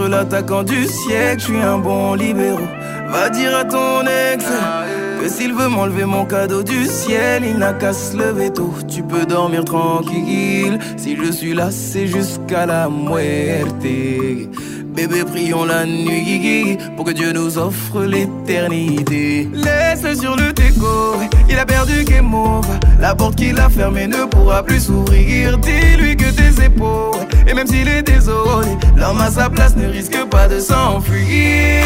l'attaquant 0.07 0.63
du 0.63 0.85
siècle, 0.85 1.39
je 1.39 1.45
suis 1.45 1.61
un 1.61 1.77
bon 1.77 2.13
libéraux. 2.13 2.59
Va 3.09 3.29
dire 3.29 3.55
à 3.55 3.63
ton 3.63 4.01
ex 4.01 4.45
que 5.21 5.29
s'il 5.29 5.53
veut 5.53 5.67
m'enlever 5.67 6.05
mon 6.05 6.25
cadeau 6.25 6.63
du 6.63 6.85
ciel, 6.85 7.43
il 7.45 7.57
n'a 7.57 7.73
qu'à 7.73 7.93
se 7.93 8.15
lever 8.15 8.51
tôt. 8.51 8.73
Tu 8.87 9.03
peux 9.03 9.25
dormir 9.25 9.65
tranquille, 9.65 10.79
si 10.97 11.15
je 11.15 11.31
suis 11.31 11.53
là, 11.53 11.69
c'est 11.71 12.07
jusqu'à 12.07 12.65
la 12.65 12.89
muerte. 12.89 13.85
Bébé, 14.97 15.23
prions 15.25 15.63
la 15.63 15.85
nuit 15.85 16.77
pour 16.95 17.05
que 17.05 17.11
Dieu 17.11 17.31
nous 17.31 17.59
offre 17.59 18.01
l'éternité. 18.01 19.47
Laisse-le 19.53 20.15
sur 20.15 20.35
le 20.35 20.51
déco, 20.53 21.17
il 21.47 21.57
a 21.59 21.65
perdu 21.67 22.03
game 22.03 22.33
over. 22.33 22.67
La 22.99 23.13
porte 23.13 23.35
qu'il 23.35 23.59
a 23.59 23.69
fermée 23.69 24.07
ne 24.07 24.25
pourra 24.25 24.63
plus 24.63 24.79
s'ouvrir. 24.79 25.59
Dis-lui 25.59 26.17
que 26.17 26.31
tes 26.31 26.65
épaules, 26.65 27.26
et 27.47 27.53
même 27.53 27.67
s'il 27.67 27.87
est 27.87 28.03
désolé, 28.03 28.69
l'homme 28.95 29.21
à 29.21 29.31
sa 29.31 29.49
place 29.49 29.75
ne 29.75 29.87
risque 29.87 30.25
pas 30.25 30.47
de 30.47 30.59
s'enfuir. 30.59 31.83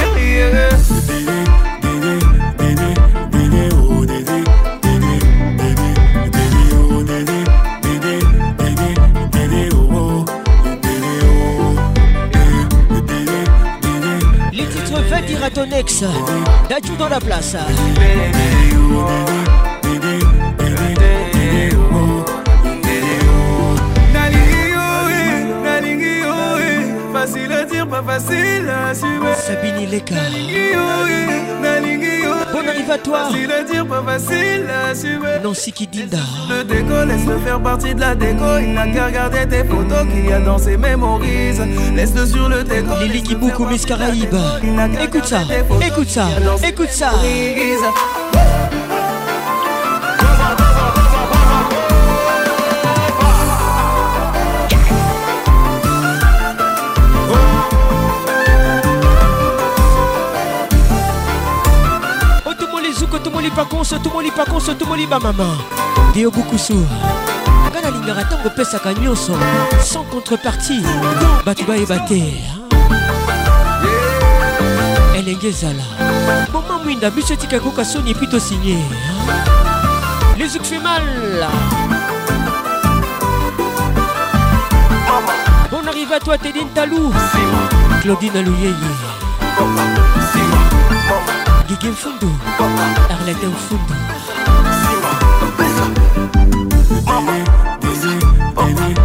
dire 15.27 15.43
à 15.43 15.49
ton 15.49 15.69
ex 15.71 16.03
Dadju 16.69 16.95
dans 16.97 17.09
la 17.09 17.19
place 17.19 17.55
pas 28.03 28.19
facile 28.19 28.69
à 28.69 28.89
assumer. 28.89 29.33
Sabini 29.35 29.85
Leka 29.87 30.15
à 32.91 32.97
toi 32.97 33.29
Facile 33.29 33.51
à 33.51 33.63
dire, 33.63 33.87
pas 33.87 34.03
facile 34.03 34.65
à 34.69 34.89
assumer. 34.89 35.39
Nancy 35.43 35.71
Kidinda 35.71 36.17
Le 36.49 36.63
déco, 36.63 37.05
laisse-le 37.07 37.37
faire 37.39 37.61
partie 37.61 37.95
de 37.95 37.99
la 37.99 38.15
déco. 38.15 38.57
Il 38.61 38.73
n'a 38.73 38.87
qu'à 38.87 39.07
regarder 39.07 39.47
tes 39.47 39.63
photos 39.63 40.05
qu'il 40.13 40.25
y 40.25 40.33
a 40.33 40.39
dans 40.39 40.57
ses 40.57 40.77
mémorises. 40.77 41.61
Laisse-le 41.95 42.25
sur 42.25 42.49
le 42.49 42.63
déco 42.63 42.91
Lily 43.01 43.23
Kiboukou 43.23 43.65
Miss 43.65 43.85
Caraïbes 43.85 44.35
Écoute 45.01 45.25
ça, 45.25 45.41
écoute 45.85 46.09
ça, 46.09 46.27
écoute 46.63 46.89
ça 46.89 47.11
pakonso 63.55 63.99
tomoli 63.99 64.31
pakonso 64.31 64.73
tomoli 64.73 65.07
bamama 65.07 65.57
dio 66.13 66.31
bukusu. 66.31 66.87
Nga 67.71 67.81
nalingaka 67.81 68.23
ntango 68.23 68.47
opesaka 68.47 68.93
nyonso 68.93 69.33
sans 69.83 70.05
contrepartie. 70.11 70.83
Bato 71.45 71.63
bayeba 71.63 71.99
te 71.99 72.43
elenge 75.15 75.47
ezala. 75.47 75.83
Moma 76.53 76.83
mwinda 76.83 77.09
biso 77.09 77.33
etika 77.33 77.55
ekoka 77.55 77.85
soni 77.85 78.11
epi 78.11 78.27
tosinye 78.27 78.77
les 80.37 80.55
uk 80.55 80.63
fait 80.63 80.79
mal. 80.79 81.47
Bon 85.69 85.87
arrive 85.87 86.13
à 86.13 86.19
toi 86.19 86.37
tedin 86.37 86.67
talou 86.73 87.13
claudine 88.01 88.37
aluyeye 88.37 88.73
Guillaume 91.81 91.95
Fundu 91.95 92.27
Arlette 93.09 93.47
Fundu 93.67 93.93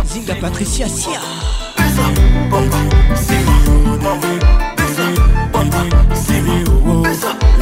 Zinga 0.04 0.34
Patricia 0.34 0.86
Sia. 0.86 1.20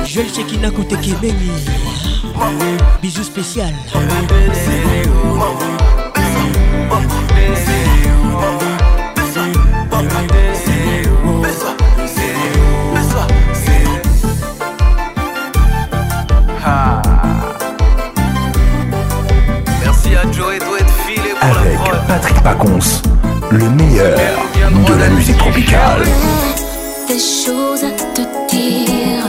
Joël 0.05 0.27
Chekina 0.35 0.70
Kote 0.73 0.97
Kemeni 1.01 1.53
Bisous 3.01 3.23
spécial. 3.23 3.73
Bisous 3.93 4.01
Patrick 22.15 22.41
Pacons, 22.45 23.03
le 23.51 23.69
meilleur 23.70 24.16
de 24.86 24.95
la 24.95 25.09
musique 25.09 25.36
tropicale. 25.36 26.05
Des 27.09 27.19
choses 27.19 27.82
à 27.82 27.91
te 27.91 28.20
dire. 28.55 29.24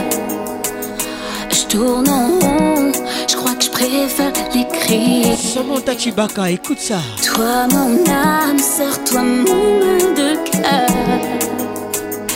Je 1.50 1.64
tourne 1.66 2.08
en 2.08 2.28
rond, 2.38 2.92
je 3.28 3.34
crois 3.34 3.54
que 3.54 3.64
je 3.64 3.70
préfère 3.70 4.30
l'écrire. 4.54 5.36
Seulement 5.36 5.80
Tachibaka, 5.80 6.48
écoute 6.48 6.78
ça. 6.78 6.98
Toi, 7.24 7.66
mon 7.72 8.04
âme, 8.08 8.60
serre-toi 8.60 9.20
mon 9.20 9.78
de 10.14 10.36
cœur. 10.48 10.88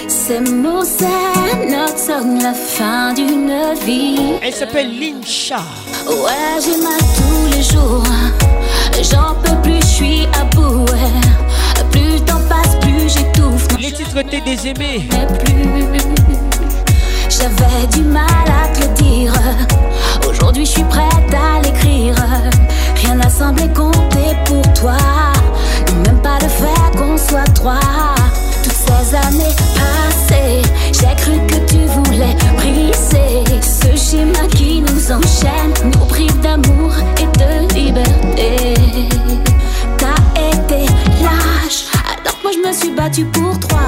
Ces 0.08 0.40
mots, 0.40 0.82
c'est 0.84 1.68
notre 1.68 1.96
song, 1.96 2.42
la 2.42 2.54
fin 2.54 3.12
d'une 3.12 3.52
vie. 3.86 4.32
Elle 4.42 4.52
s'appelle 4.52 4.98
Lincha. 4.98 5.62
Ouais, 6.08 6.60
j'ai 6.60 6.82
mal 6.82 6.98
tous 6.98 7.56
les 7.56 7.62
jours. 7.62 8.02
J'en 9.02 9.34
peux 9.42 9.56
plus, 9.62 9.79
suis 10.00 10.26
à 10.40 10.44
bout. 10.44 10.86
Plus 11.90 12.14
le 12.14 12.20
temps 12.20 12.40
passe, 12.48 12.74
plus 12.80 13.08
j'étouffe. 13.08 13.66
Les 13.78 13.92
titres 13.92 14.22
t'es 14.22 14.40
des 14.40 14.68
aimés. 14.68 15.08
Mais 15.10 15.26
plus. 15.38 15.98
J'avais 17.28 17.86
du 17.92 18.02
mal 18.02 18.46
à 18.46 18.68
te 18.68 18.80
le 18.82 18.88
dire. 18.94 19.32
Aujourd'hui, 20.28 20.64
je 20.64 20.70
suis 20.70 20.84
prête 20.84 21.34
à 21.34 21.60
l'écrire. 21.62 22.14
Rien 23.02 23.14
n'a 23.16 23.28
semblé 23.28 23.68
compter 23.68 24.30
pour 24.46 24.62
toi. 24.74 24.96
Même 26.06 26.20
pas 26.22 26.38
le 26.40 26.48
fait 26.48 26.98
qu'on 26.98 27.16
soit 27.16 27.52
trois. 27.54 28.14
Toutes 28.62 28.72
ces 28.72 29.14
années 29.14 29.54
passées, 29.76 30.62
j'ai 30.92 31.14
cru 31.22 31.34
que 31.46 31.58
tu 31.70 31.80
voulais 31.96 32.36
briser 32.56 33.44
ce 33.62 33.96
schéma 33.96 34.46
qui 34.56 34.80
nous 34.80 35.12
enchaîne, 35.12 35.72
nous 35.92 36.06
prive 36.06 36.40
d'amour 36.40 36.92
et 37.18 37.38
de 37.38 37.74
liberté. 37.74 39.49
Moi 42.50 42.62
je 42.62 42.68
me 42.68 42.72
suis 42.72 42.90
battue 42.90 43.24
pour 43.26 43.58
toi. 43.60 43.80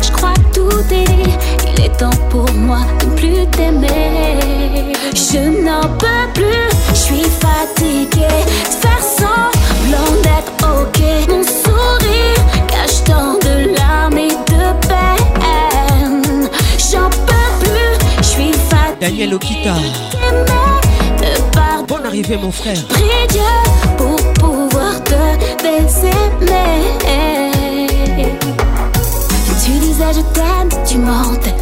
Je 0.00 0.10
crois 0.12 0.34
que 0.34 0.54
tout 0.54 0.80
est 0.90 1.04
dit, 1.04 1.36
il 1.76 1.84
est 1.84 1.96
temps 1.96 2.10
pour 2.30 2.50
moi 2.52 2.78
de 3.00 3.06
ne 3.06 3.14
plus 3.16 3.46
t'aimer. 3.50 4.92
Je 5.14 5.62
n'en 5.64 5.82
peux 5.98 6.32
plus, 6.34 6.68
je 6.90 6.94
suis 6.94 7.24
fatiguée 7.24 8.44
de 8.64 8.74
faire 8.80 9.02
semblant 9.02 10.12
d'être 10.22 10.52
ok. 10.62 11.28
Mon 11.28 11.42
sourire 11.42 12.44
cache 12.68 13.04
tant 13.04 13.34
de 13.34 13.74
larmes 13.76 14.18
et 14.18 14.28
de 14.28 14.88
peine. 14.88 16.48
J'en 16.78 17.10
peux 17.10 17.64
plus, 17.64 17.98
je 18.18 18.22
suis 18.22 18.52
fatiguée. 18.52 19.00
Daniel 19.00 19.34
Okita. 19.34 19.74
Prie 22.90 23.26
Dieu 23.30 23.42
pour 23.96 24.16
pouvoir 24.34 25.02
te 25.02 25.62
baiser. 25.62 26.10
Tu 29.64 29.70
disais 29.80 30.12
je 30.14 30.20
t'aime, 30.32 30.68
tu 30.86 30.98
mentais. 30.98 31.54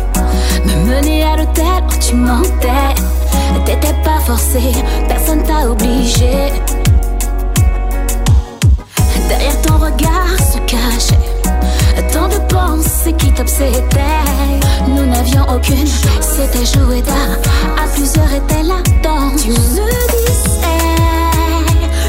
tu 2.01 2.15
mentais. 2.17 2.95
T'étais 3.65 3.95
pas 4.05 4.21
forcé, 4.27 4.61
personne 5.09 5.43
t'a 5.43 5.71
obligé. 5.71 6.53
Derrière 9.29 9.63
ton 9.63 9.79
regard 9.79 10.37
se 10.39 10.59
cachait 10.67 11.32
pensées 12.83 13.13
qui 13.13 13.33
t'obsédaient. 13.33 13.81
Nous 14.89 15.07
n'avions 15.07 15.43
aucune, 15.55 15.87
c'était 16.21 16.67
joué 16.67 17.03
d'art. 17.03 17.39
À 17.83 17.87
plusieurs 17.95 18.33
était 18.33 18.63
là-dedans. 18.63 19.31
Tu 19.37 19.51
me 19.51 19.57
disais, 19.57 20.81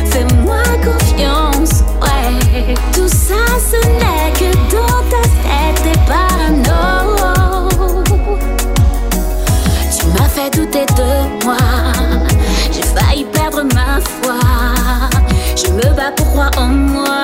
fais-moi 0.05 0.63
confiance. 0.83 1.83
Ouais, 2.01 2.73
tout 2.93 3.07
ça 3.07 3.43
ce 3.71 3.77
n'est 3.99 4.31
que 4.39 4.51
dans 4.71 5.03
ta 5.11 5.21
tête 5.43 5.83
des 5.83 5.99
parano. 6.07 7.69
Tu 9.97 10.05
m'as 10.07 10.29
fait 10.29 10.49
douter 10.55 10.85
de 10.97 11.45
moi. 11.45 11.57
J'ai 12.71 12.83
failli 12.83 13.25
perdre 13.25 13.63
ma 13.73 13.99
foi. 14.01 14.39
Je 15.55 15.71
me 15.71 15.95
bats 15.95 16.11
pour 16.15 16.27
croire 16.31 16.51
en 16.57 16.67
moi. 16.67 17.22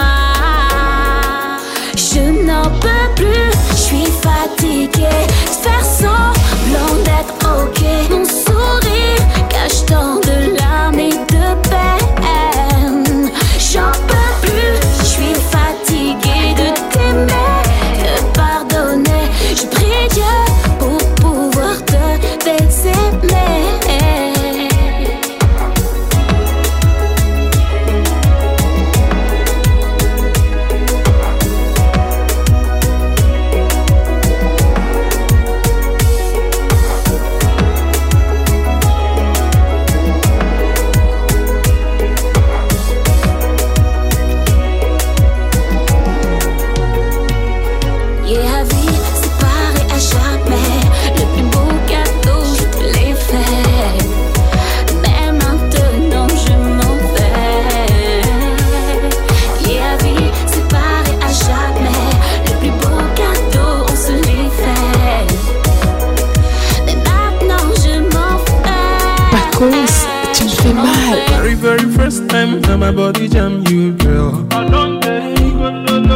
That 72.70 72.78
my 72.78 72.92
body 72.92 73.28
jam 73.28 73.64
you, 73.68 73.94
girl. 73.94 74.32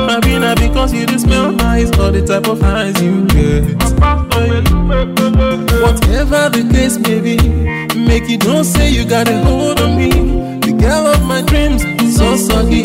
Maybe 0.08 0.38
not 0.38 0.60
because 0.60 0.94
you 0.94 1.06
just 1.08 1.26
smell 1.26 1.52
nice 1.52 1.90
or 1.98 2.12
the 2.12 2.24
type 2.26 2.48
of 2.48 2.62
eyes 2.62 3.02
you 3.02 3.26
get. 3.26 3.64
Whatever 5.82 6.50
the 6.54 6.64
case 6.72 6.98
may 7.00 7.20
be, 7.20 7.38
make 7.98 8.30
you 8.30 8.38
don't 8.38 8.66
say 8.66 8.90
you 8.92 9.04
got 9.04 9.28
a 9.28 9.38
hold 9.44 9.82
on 9.82 9.98
me. 9.98 10.12
The 10.60 10.74
girl 10.74 11.08
of 11.08 11.24
my 11.26 11.42
dreams, 11.42 11.82
so 12.16 12.36
soggy. 12.36 12.84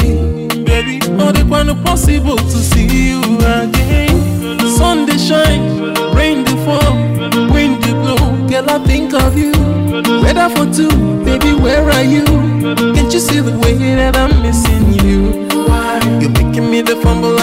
Baby, 0.65 1.01
all 1.21 1.33
the 1.33 1.45
one 1.47 1.69
possible 1.85 2.37
to 2.37 2.59
see 2.71 2.87
you 2.87 3.21
again. 3.39 4.59
Sun 4.79 5.05
they 5.05 5.19
shine, 5.19 5.63
rain 6.15 6.45
they 6.45 6.57
fall, 6.65 6.95
wind 7.53 7.83
they 7.83 7.93
blow. 7.93 8.17
Girl, 8.49 8.71
I 8.71 8.79
think 8.87 9.13
of 9.13 9.37
you. 9.37 9.53
Weather 10.23 10.49
for 10.55 10.73
two, 10.73 10.89
baby, 11.25 11.53
where 11.53 11.85
are 11.91 12.05
you? 12.05 12.25
Can't 12.95 13.08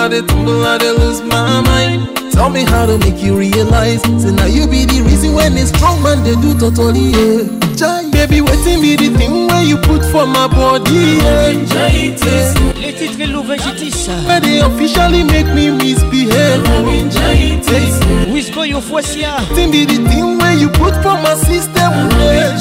I 0.06 0.08
the 0.08 0.22
tumble, 0.22 0.64
I 0.64 0.78
the 0.78 0.94
lose 0.94 1.22
my 1.24 1.62
mind. 1.62 2.32
Tell 2.32 2.52
me 2.52 2.64
how 2.64 2.86
to 2.86 2.96
make 3.00 3.24
you 3.24 3.36
realize. 3.36 4.04
Say 4.22 4.30
now 4.30 4.46
you 4.46 4.68
be 4.68 4.86
the 4.86 5.02
reason 5.02 5.34
when 5.34 5.58
a 5.58 5.66
strong 5.66 5.98
man 6.04 6.22
they 6.22 6.36
do 6.38 6.54
totally 6.54 7.10
yeah. 7.10 7.50
Jai, 7.74 8.12
baby, 8.12 8.40
waiting 8.40 8.86
be 8.86 8.96
the 8.96 9.10
thing 9.18 9.48
where 9.48 9.64
you 9.64 9.78
put 9.78 10.06
for 10.14 10.28
my 10.28 10.46
body. 10.46 11.18
Yeah. 11.18 11.58
Les 12.78 12.94
titres 12.94 13.20
et 13.20 13.26
l'ouvergitis. 13.26 14.06
Where 14.28 14.42
they 14.42 14.62
officially 14.62 15.24
make 15.24 15.48
me 15.58 15.72
misbehave. 15.72 16.62
Whisboy 18.30 18.76
au 18.76 18.82
Foissia. 18.82 19.42
Waiting 19.50 19.72
be 19.72 19.86
the 19.86 20.08
thing 20.08 20.38
where 20.38 20.54
you 20.54 20.70
put 20.70 20.94
for 21.02 21.18
my 21.18 21.34
system. 21.34 21.90
Yeah. 22.22 22.54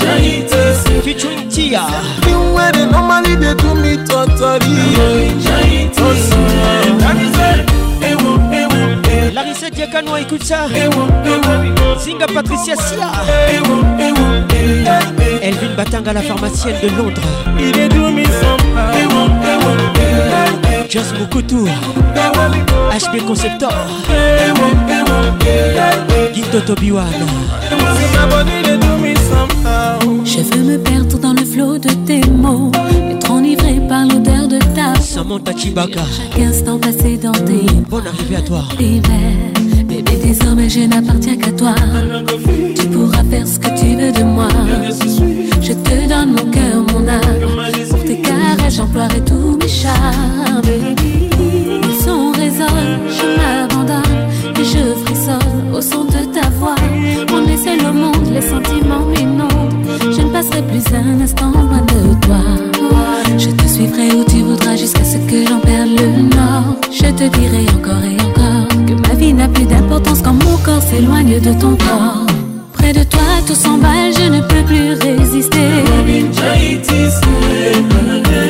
Featuring 1.03 1.51
Tia. 1.51 1.85
Thing 2.23 2.55
where 2.55 2.73
they 2.73 2.87
normally 2.87 3.37
they 3.37 3.53
do 3.53 3.75
me 3.75 3.99
totally. 4.09 4.81
Yeah. 4.97 6.34
Diakano, 9.75 10.17
écoute 10.17 10.45
ça. 10.45 10.67
Zinga 11.99 12.27
Patricia 12.27 12.77
Sia. 12.77 13.11
Elvin 15.43 15.75
Batanga, 15.77 16.13
la 16.13 16.23
pharmacienne 16.23 16.77
de 16.83 16.89
Londres. 16.97 17.21
Il 17.59 17.79
est 17.79 17.89
doux, 17.89 18.11
mais 18.15 18.25
Just 20.89 21.19
Mokutu. 21.19 21.57
HB 22.93 23.27
Conceptor. 23.27 23.73
Guido 26.33 26.61
Tobiwan. 26.61 27.05
Je 30.25 30.41
veux 30.41 30.63
me 30.63 30.79
perdre 30.79 31.19
dans 31.19 31.33
le 31.33 31.45
flot 31.45 31.79
de 31.79 31.89
tes 32.07 32.21
mots, 32.31 32.71
être 33.11 33.31
enivré 33.31 33.75
par 33.89 34.07
l'odeur 34.07 34.47
de 34.49 34.59
ta 34.75 34.95
Samantha 35.01 35.57
Chibaka. 35.57 36.01
Chaque 36.17 36.41
instant 36.41 36.79
passé 36.79 37.17
dans 37.17 37.33
tes 37.33 37.67
Bonne 37.89 38.07
arrivée 38.07 38.37
à 38.37 38.43
toi. 38.43 38.63
rêves. 38.79 39.64
Désormais 40.25 40.71
je 40.71 40.81
n'appartiens 40.81 41.37
qu'à 41.37 41.53
toi. 41.53 41.75
Tu 42.75 42.87
pourras 42.89 43.23
faire 43.31 43.47
ce 43.47 43.59
que 43.59 43.69
tu 43.79 43.95
veux 43.95 44.11
de 44.11 44.25
moi. 44.25 44.49
Je 45.61 45.73
te 45.73 46.09
donne 46.09 46.31
mon 46.33 46.51
cœur, 46.51 46.83
mon 46.93 47.07
âme. 47.07 47.21
Pour 47.91 48.03
tes 48.05 48.21
caresses, 48.23 48.77
j'emploierai 48.77 49.21
tous 49.21 49.59
mes 49.61 49.69
charmes. 49.69 50.63
Baby, 50.63 51.29
le 51.83 52.05
son 52.05 52.33
résonne, 52.33 53.01
je 53.19 53.27
m'abandonne 53.39 54.29
et 54.59 54.65
je 54.65 54.83
frissonne 55.05 55.75
au 55.77 55.81
son 55.83 56.05
de 56.05 56.25
ta 56.33 56.49
voix. 56.59 56.75
On 57.31 57.47
est 57.47 57.59
seul 57.59 57.81
au 57.87 57.93
monde, 57.93 58.29
les 58.33 58.41
sentiments 58.41 59.07
m'inondent. 59.07 59.75
Je 60.11 60.23
ne 60.23 60.31
passerai 60.31 60.63
plus 60.63 60.85
un 60.95 61.21
instant 61.21 61.51
loin 61.51 61.83
de 61.83 62.27
toi. 62.27 62.41
Je 63.37 63.51
te 63.51 63.67
suivrai 63.67 64.09
où 64.15 64.25
tu 64.25 64.39
voudras 64.43 64.77
jusqu'à 64.77 65.05
ce 65.05 65.19
que 65.19 65.47
j'en 65.47 65.61
perde 65.61 65.91
le 65.91 66.23
nord. 66.35 66.77
Je 66.91 67.11
te 67.11 67.25
dirai 67.37 67.67
encore 67.77 68.05
et 68.05 68.21
encore 68.23 68.74
ma 69.15 69.21
vie 69.21 69.33
n'a 69.33 69.49
plus 69.49 69.65
d'importance 69.65 70.21
quand 70.23 70.33
mon 70.33 70.57
corps 70.59 70.83
s'éloigne 70.83 71.41
de 71.41 71.53
ton 71.53 71.77
corps. 71.77 72.27
Près 72.73 72.93
de 72.93 73.05
toi, 73.05 73.21
tout 73.47 73.55
s'emballe, 73.55 74.13
je 74.17 74.29
ne 74.29 74.41
peux 74.41 74.63
plus 74.67 74.93
résister. 74.95 75.69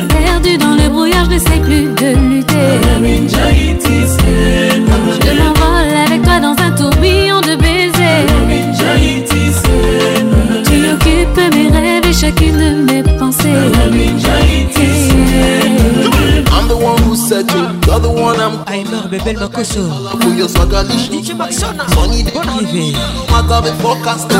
Perdu 0.09 0.57
dans 0.57 0.75
le 0.81 0.89
brouillard, 0.89 1.25
je 1.25 1.35
ne 1.35 1.39
sais 1.39 1.59
plus 1.67 1.85
de 2.01 2.09
lutter. 2.29 2.67
Je 5.21 5.31
m'envole 5.39 5.95
avec 6.07 6.21
toi 6.23 6.39
dans 6.39 6.55
un 6.63 6.71
tourbillon 6.71 7.41
de 7.41 7.55
baisers. 7.55 8.25
Tu 10.65 10.75
occupes 10.93 11.41
mes 11.55 11.69
rêves 11.69 12.05
et 12.09 12.13
chacune 12.13 12.57
de 12.57 12.91
mes 12.91 13.03
pensées. 13.19 13.49
I'm 16.51 16.67
the 16.67 16.75
one 16.75 16.97
who 17.03 17.15
said 17.15 17.51
you, 17.51 17.74
you're 17.85 17.99
the 17.99 18.09
one 18.09 18.39
I'm 18.39 18.65
Aymar 18.65 19.09
Bebel 19.09 19.35
Makoso. 19.35 19.83
Who 20.23 20.33
you 20.33 20.47
swagalish 20.47 21.09
DJ 21.09 21.35
Maxona. 21.35 21.85
Bonne 21.95 22.47
arrivée. 22.49 22.93
Magabe 23.31 23.71
forecast. 23.81 24.31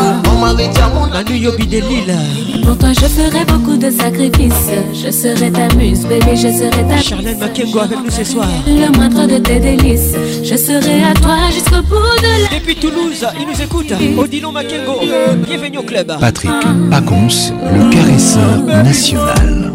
Manu 1.11 1.35
Yobi 1.37 1.67
de 1.67 1.79
Lille. 1.79 2.15
Pour 2.63 2.77
toi, 2.77 2.89
je 2.93 3.05
ferai 3.05 3.45
beaucoup 3.45 3.77
de 3.77 3.89
sacrifices. 3.89 4.71
Je 4.93 5.11
serai 5.11 5.51
ta 5.51 5.73
muse, 5.75 6.05
bébé, 6.05 6.35
je 6.35 6.49
serai 6.49 6.87
ta 6.87 6.97
Charlène 7.01 7.37
Makengo 7.39 7.79
avec 7.79 7.99
nous 8.03 8.09
ce 8.11 8.23
soir. 8.23 8.47
Le 8.67 8.91
moindre 8.97 9.27
de 9.27 9.37
tes 9.37 9.59
délices. 9.59 10.13
Je 10.43 10.55
serai 10.55 11.03
à 11.03 11.13
toi 11.13 11.37
jusqu'au 11.53 11.81
bout 11.83 11.95
de 12.21 12.51
la. 12.51 12.59
Depuis 12.59 12.75
Toulouse, 12.75 13.25
il 13.39 13.47
nous 13.47 13.61
écoute. 13.61 13.93
Odilon 14.17 14.51
Makengo. 14.51 14.99
Bienvenue 15.47 15.77
au 15.77 15.83
club. 15.83 16.11
Patrick 16.19 16.51
Pacons, 16.89 17.53
le 17.73 17.89
caresseur 17.91 18.63
national. 18.83 19.74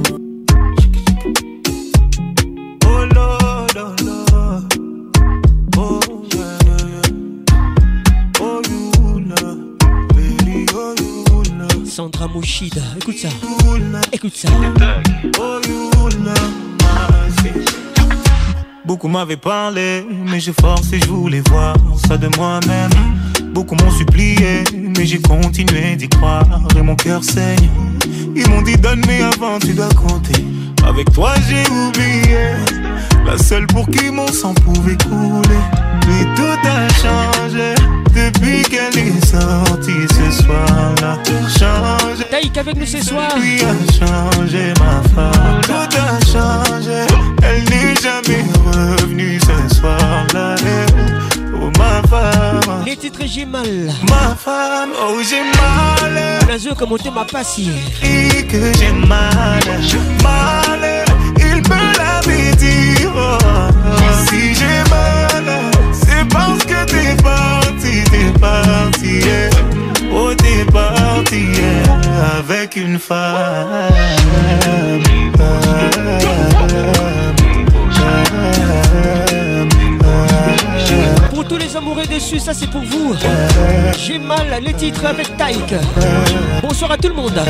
Mouchida. 12.51 12.83
Écoute 12.97 13.17
ça. 13.17 13.29
Écoute 14.13 14.35
ça. 14.35 14.49
Beaucoup 18.85 19.07
m'avaient 19.07 19.37
parlé, 19.37 20.05
mais 20.29 20.41
j'ai 20.41 20.53
forcé, 20.53 20.99
je 20.99 21.07
voulais 21.07 21.43
voir 21.49 21.77
ça 22.09 22.17
de 22.17 22.29
moi-même. 22.37 22.91
Beaucoup 23.55 23.77
m'ont 23.77 23.93
supplié, 23.93 24.65
mais 24.75 25.07
j'ai 25.07 25.21
continué 25.21 25.95
d'y 25.95 26.09
croire 26.09 26.45
et 26.77 26.83
mon 26.83 26.97
cœur 26.97 27.23
saigne. 27.23 27.71
Ils 28.35 28.49
m'ont 28.49 28.63
dit 28.63 28.77
donne 28.77 29.03
mais 29.07 29.23
avant 29.23 29.61
tu 29.61 29.73
dois 29.73 29.95
compter. 29.95 30.45
Avec 30.87 31.13
toi 31.13 31.33
j'ai 31.49 31.65
oublié, 31.71 32.55
la 33.27 33.39
seule 33.39 33.67
pour 33.67 33.89
qui 33.89 34.11
mon 34.11 34.27
sang 34.29 34.55
pouvait 34.55 34.97
couler. 34.97 35.63
Puis 36.01 36.27
tout 36.37 36.69
a 36.69 36.89
changé 36.95 37.75
depuis 38.15 38.63
qu'elle 38.63 38.99
est 38.99 39.25
sortie 39.25 40.07
ce 40.09 40.43
soir-là. 40.43 41.19
Changé. 41.59 42.25
Taïk 42.31 42.57
avec 42.59 42.77
nous 42.77 42.87
ce 42.87 43.03
soir. 43.03 43.31
Lui 43.39 43.61
a 43.63 43.75
changé 43.93 44.73
ma 44.81 45.09
femme. 45.15 45.61
Tout 45.63 45.97
a 45.97 46.21
changé. 46.27 47.07
Elle 47.43 47.65
n'est 47.65 47.95
jamais 47.97 48.45
revenue 48.65 49.39
ce 49.41 49.77
soir-là. 49.77 50.57
Oh 51.71 51.79
ma 51.79 52.03
femme. 52.09 52.85
Les 52.85 52.97
titres 52.97 53.23
j'ai 53.27 53.45
mal. 53.45 53.93
Ma 54.09 54.35
femme, 54.35 54.91
oh 55.01 55.21
j'ai 55.23 55.43
mal. 55.43 56.15
La 56.49 56.59
zone 56.59 56.75
comme 56.75 56.93
on 56.93 57.11
m'a 57.13 57.25
passé. 57.25 57.67
Et 58.03 58.45
que 58.45 58.73
j'ai 58.79 58.93
mal. 58.93 59.61
Mal. 60.23 61.05
Il 61.39 61.57
me 61.57 61.99
l'avait 61.99 62.55
dit. 62.57 63.07
Oh, 63.15 63.39
si 64.29 64.55
j'ai 64.55 64.83
mal, 64.91 65.45
c'est 65.93 66.29
parce 66.29 66.65
que 66.65 66.85
t'es 66.85 67.23
parti, 67.23 68.05
t'es 68.11 68.39
parti. 68.39 69.21
yeah. 69.21 69.51
Oh, 70.13 70.35
t'es 70.35 70.65
parti 70.71 71.47
yeah, 71.53 72.39
avec 72.39 72.77
une 72.77 72.99
femme. 72.99 73.91
Pour 81.41 81.49
tous 81.49 81.57
les 81.57 81.75
amoureux 81.75 82.05
déçus, 82.05 82.39
ça 82.39 82.53
c'est 82.53 82.67
pour 82.67 82.83
vous. 82.83 83.15
J'ai 83.99 84.19
mal 84.19 84.63
les 84.63 84.75
titres 84.75 85.07
avec 85.07 85.35
Taïk. 85.39 85.75
Bonsoir 86.61 86.91
à 86.91 86.99
tout 86.99 87.09
le 87.09 87.15
monde. 87.15 87.41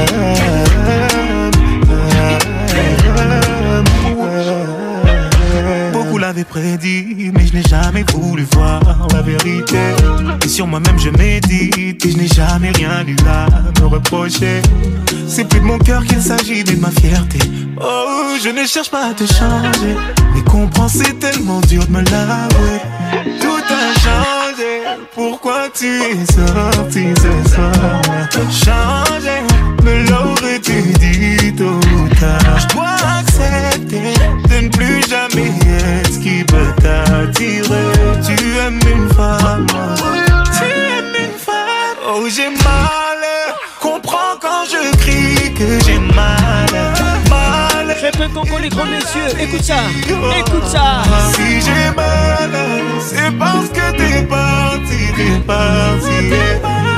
Prédit, 6.32 7.32
mais 7.34 7.44
je 7.46 7.54
n'ai 7.54 7.62
jamais 7.62 8.04
voulu 8.14 8.46
voir 8.52 8.80
la 9.12 9.20
vérité. 9.20 9.78
Et 10.44 10.48
sur 10.48 10.66
moi-même 10.66 10.98
je 10.98 11.10
médite, 11.10 12.06
et 12.06 12.10
je 12.10 12.16
n'ai 12.16 12.28
jamais 12.28 12.70
rien 12.70 13.04
eu 13.06 13.16
à 13.28 13.46
me 13.80 13.86
reprocher. 13.86 14.62
C'est 15.26 15.44
plus 15.44 15.58
de 15.58 15.64
mon 15.64 15.78
cœur 15.78 16.04
qu'il 16.04 16.22
s'agit, 16.22 16.62
mais 16.66 16.74
de 16.74 16.80
ma 16.80 16.90
fierté. 16.90 17.38
Oh, 17.80 18.36
je 18.42 18.48
ne 18.48 18.64
cherche 18.64 18.90
pas 18.90 19.10
à 19.10 19.14
te 19.14 19.24
changer, 19.24 19.96
mais 20.34 20.42
comprends, 20.44 20.88
c'est 20.88 21.18
tellement 21.18 21.60
dur 21.62 21.84
de 21.86 21.92
me 21.92 22.02
l'avouer. 22.02 22.80
Tout 23.40 23.64
a 23.68 23.98
changé, 23.98 24.82
pourquoi 25.14 25.68
tu 25.76 25.86
es 25.86 26.26
sorti 26.26 27.08
ce 27.16 27.50
soir? 27.50 28.02
Changé, 28.50 29.42
me 29.82 30.08
l'aurais-tu 30.08 30.82
dit 30.98 31.62
ou 31.62 32.08
tard? 32.20 32.50
De 34.48 34.60
ne 34.64 34.68
plus 34.68 35.02
jamais 35.08 35.48
être 35.48 36.12
ce 36.12 36.18
qui 36.18 36.44
peut 36.44 36.72
t'attirer 36.82 37.92
Tu 38.26 38.58
aimes 38.58 38.80
une 38.90 39.08
femme, 39.14 39.66
tu 39.66 40.64
aimes 40.64 41.14
une 41.18 41.38
femme 41.38 41.96
Oh 42.08 42.26
j'ai 42.28 42.50
mal, 42.50 43.22
comprends 43.80 44.36
quand 44.40 44.64
je 44.70 44.96
crie 44.98 45.54
que 45.54 45.84
j'ai 45.84 45.98
mal 45.98 46.68
Mal 47.28 47.96
Très 48.00 48.10
peu 48.12 48.28
Congo 48.32 48.58
les 48.58 48.70
grands 48.70 48.86
messieurs. 48.86 49.38
Écoute 49.38 49.62
ça. 49.62 49.80
Écoute 50.38 50.66
ça. 50.66 51.02
Si 51.34 51.60
j'ai 51.60 51.94
mal, 51.94 52.50
c'est 52.98 53.30
parce 53.38 53.68
que 53.68 53.90
t'es 53.92 54.22
parti, 54.26 55.12
t'es 55.16 55.38
parti. 55.46 56.89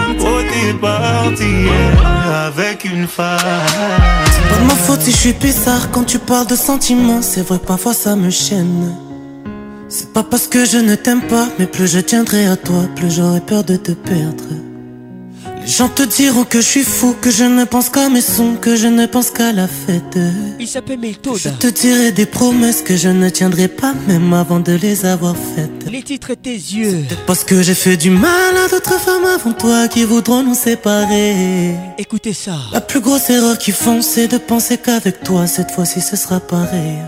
C'est 4.26 4.48
pas 4.48 4.58
de 4.60 4.66
ma 4.66 4.74
faute 4.74 5.00
si 5.02 5.10
je 5.10 5.16
suis 5.16 5.32
bizarre 5.32 5.90
quand 5.90 6.04
tu 6.04 6.18
parles 6.18 6.46
de 6.46 6.56
sentiments. 6.56 7.22
C'est 7.22 7.42
vrai 7.42 7.58
parfois 7.58 7.94
ça 7.94 8.16
me 8.16 8.30
chaîne. 8.30 8.94
C'est 9.88 10.12
pas 10.12 10.22
parce 10.22 10.46
que 10.46 10.64
je 10.64 10.78
ne 10.78 10.94
t'aime 10.94 11.22
pas, 11.22 11.48
mais 11.58 11.66
plus 11.66 11.86
je 11.86 11.98
tiendrai 12.00 12.46
à 12.46 12.56
toi, 12.56 12.84
plus 12.96 13.10
j'aurai 13.14 13.40
peur 13.40 13.64
de 13.64 13.76
te 13.76 13.92
perdre. 13.92 14.71
Les 15.64 15.70
gens 15.70 15.88
te 15.88 16.02
diront 16.02 16.44
que 16.44 16.60
je 16.60 16.66
suis 16.66 16.82
fou, 16.82 17.14
que 17.20 17.30
je 17.30 17.44
ne 17.44 17.64
pense 17.64 17.88
qu'à 17.88 18.08
mes 18.08 18.20
sons, 18.20 18.56
que 18.60 18.74
je 18.76 18.88
ne 18.88 19.06
pense 19.06 19.30
qu'à 19.30 19.52
la 19.52 19.68
fête. 19.68 20.18
Il 20.58 20.66
s'appelle. 20.66 20.98
Je 21.36 21.48
te 21.48 21.66
dirai 21.68 22.12
des 22.12 22.26
promesses 22.26 22.82
que 22.82 22.96
je 22.96 23.08
ne 23.08 23.28
tiendrai 23.28 23.68
pas 23.68 23.94
même 24.08 24.32
avant 24.34 24.60
de 24.60 24.72
les 24.72 25.06
avoir 25.06 25.34
faites. 25.36 25.90
Les 25.90 26.02
titres 26.02 26.34
tes 26.34 26.54
yeux. 26.54 27.04
Parce 27.26 27.44
que 27.44 27.62
j'ai 27.62 27.74
fait 27.74 27.96
du 27.96 28.10
mal 28.10 28.56
à 28.64 28.68
d'autres 28.68 28.98
femmes 29.00 29.24
avant 29.24 29.52
toi 29.52 29.88
qui 29.88 30.04
voudront 30.04 30.42
nous 30.42 30.54
séparer. 30.54 31.74
Écoutez 31.96 32.32
ça. 32.32 32.56
La 32.72 32.80
plus 32.80 33.00
grosse 33.00 33.30
erreur 33.30 33.56
qu'ils 33.56 33.74
font, 33.74 34.02
c'est 34.02 34.28
de 34.28 34.38
penser 34.38 34.78
qu'avec 34.78 35.22
toi, 35.22 35.46
cette 35.46 35.70
fois-ci, 35.70 36.00
ce 36.00 36.16
sera 36.16 36.40
pareil. 36.40 36.98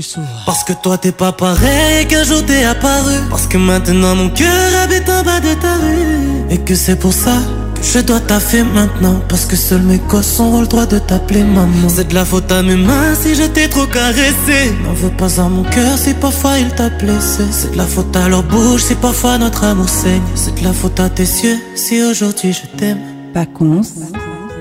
Sourd. 0.00 0.22
Parce 0.46 0.64
que 0.64 0.72
toi, 0.72 0.98
t'es 0.98 1.12
pas 1.12 1.32
pareil 1.32 2.06
qu'un 2.06 2.24
jour 2.24 2.44
t'es 2.46 2.64
apparu. 2.64 3.16
Parce 3.28 3.46
que 3.46 3.58
maintenant, 3.58 4.14
mon 4.14 4.30
cœur 4.30 4.80
habite 4.82 5.08
en 5.08 5.22
bas 5.22 5.40
de 5.40 5.54
ta 5.60 5.74
rue. 5.74 6.50
Et 6.50 6.58
que 6.58 6.74
c'est 6.74 6.96
pour 6.96 7.12
ça 7.12 7.38
je 7.82 7.98
dois 7.98 8.20
taffer 8.20 8.62
maintenant. 8.62 9.20
Parce 9.28 9.44
que 9.44 9.56
seuls 9.56 9.82
mes 9.82 9.98
gosses 9.98 10.38
ont 10.40 10.60
le 10.60 10.66
droit 10.66 10.86
de 10.86 10.98
t'appeler 10.98 11.42
maman. 11.42 11.88
C'est 11.88 12.08
de 12.08 12.14
la 12.14 12.24
faute 12.24 12.50
à 12.52 12.62
mes 12.62 12.76
mains 12.76 13.14
si 13.14 13.34
je 13.34 13.44
t'ai 13.44 13.68
trop 13.68 13.86
caressé. 13.86 14.72
N'en 14.84 14.92
veux 14.92 15.10
pas 15.10 15.40
à 15.40 15.48
mon 15.48 15.64
cœur 15.64 15.98
si 15.98 16.14
parfois 16.14 16.58
il 16.58 16.68
t'a 16.70 16.88
blessé. 16.90 17.44
C'est 17.50 17.72
de 17.72 17.76
la 17.76 17.86
faute 17.86 18.14
à 18.16 18.28
leur 18.28 18.42
bouche 18.42 18.84
si 18.84 18.94
parfois 18.94 19.38
notre 19.38 19.64
amour 19.64 19.88
saigne. 19.88 20.22
C'est 20.34 20.58
de 20.58 20.64
la 20.64 20.72
faute 20.72 21.00
à 21.00 21.08
tes 21.08 21.22
yeux 21.22 21.58
si 21.74 22.02
aujourd'hui 22.02 22.52
je 22.52 22.66
t'aime. 22.78 23.00
Paconce, 23.34 23.92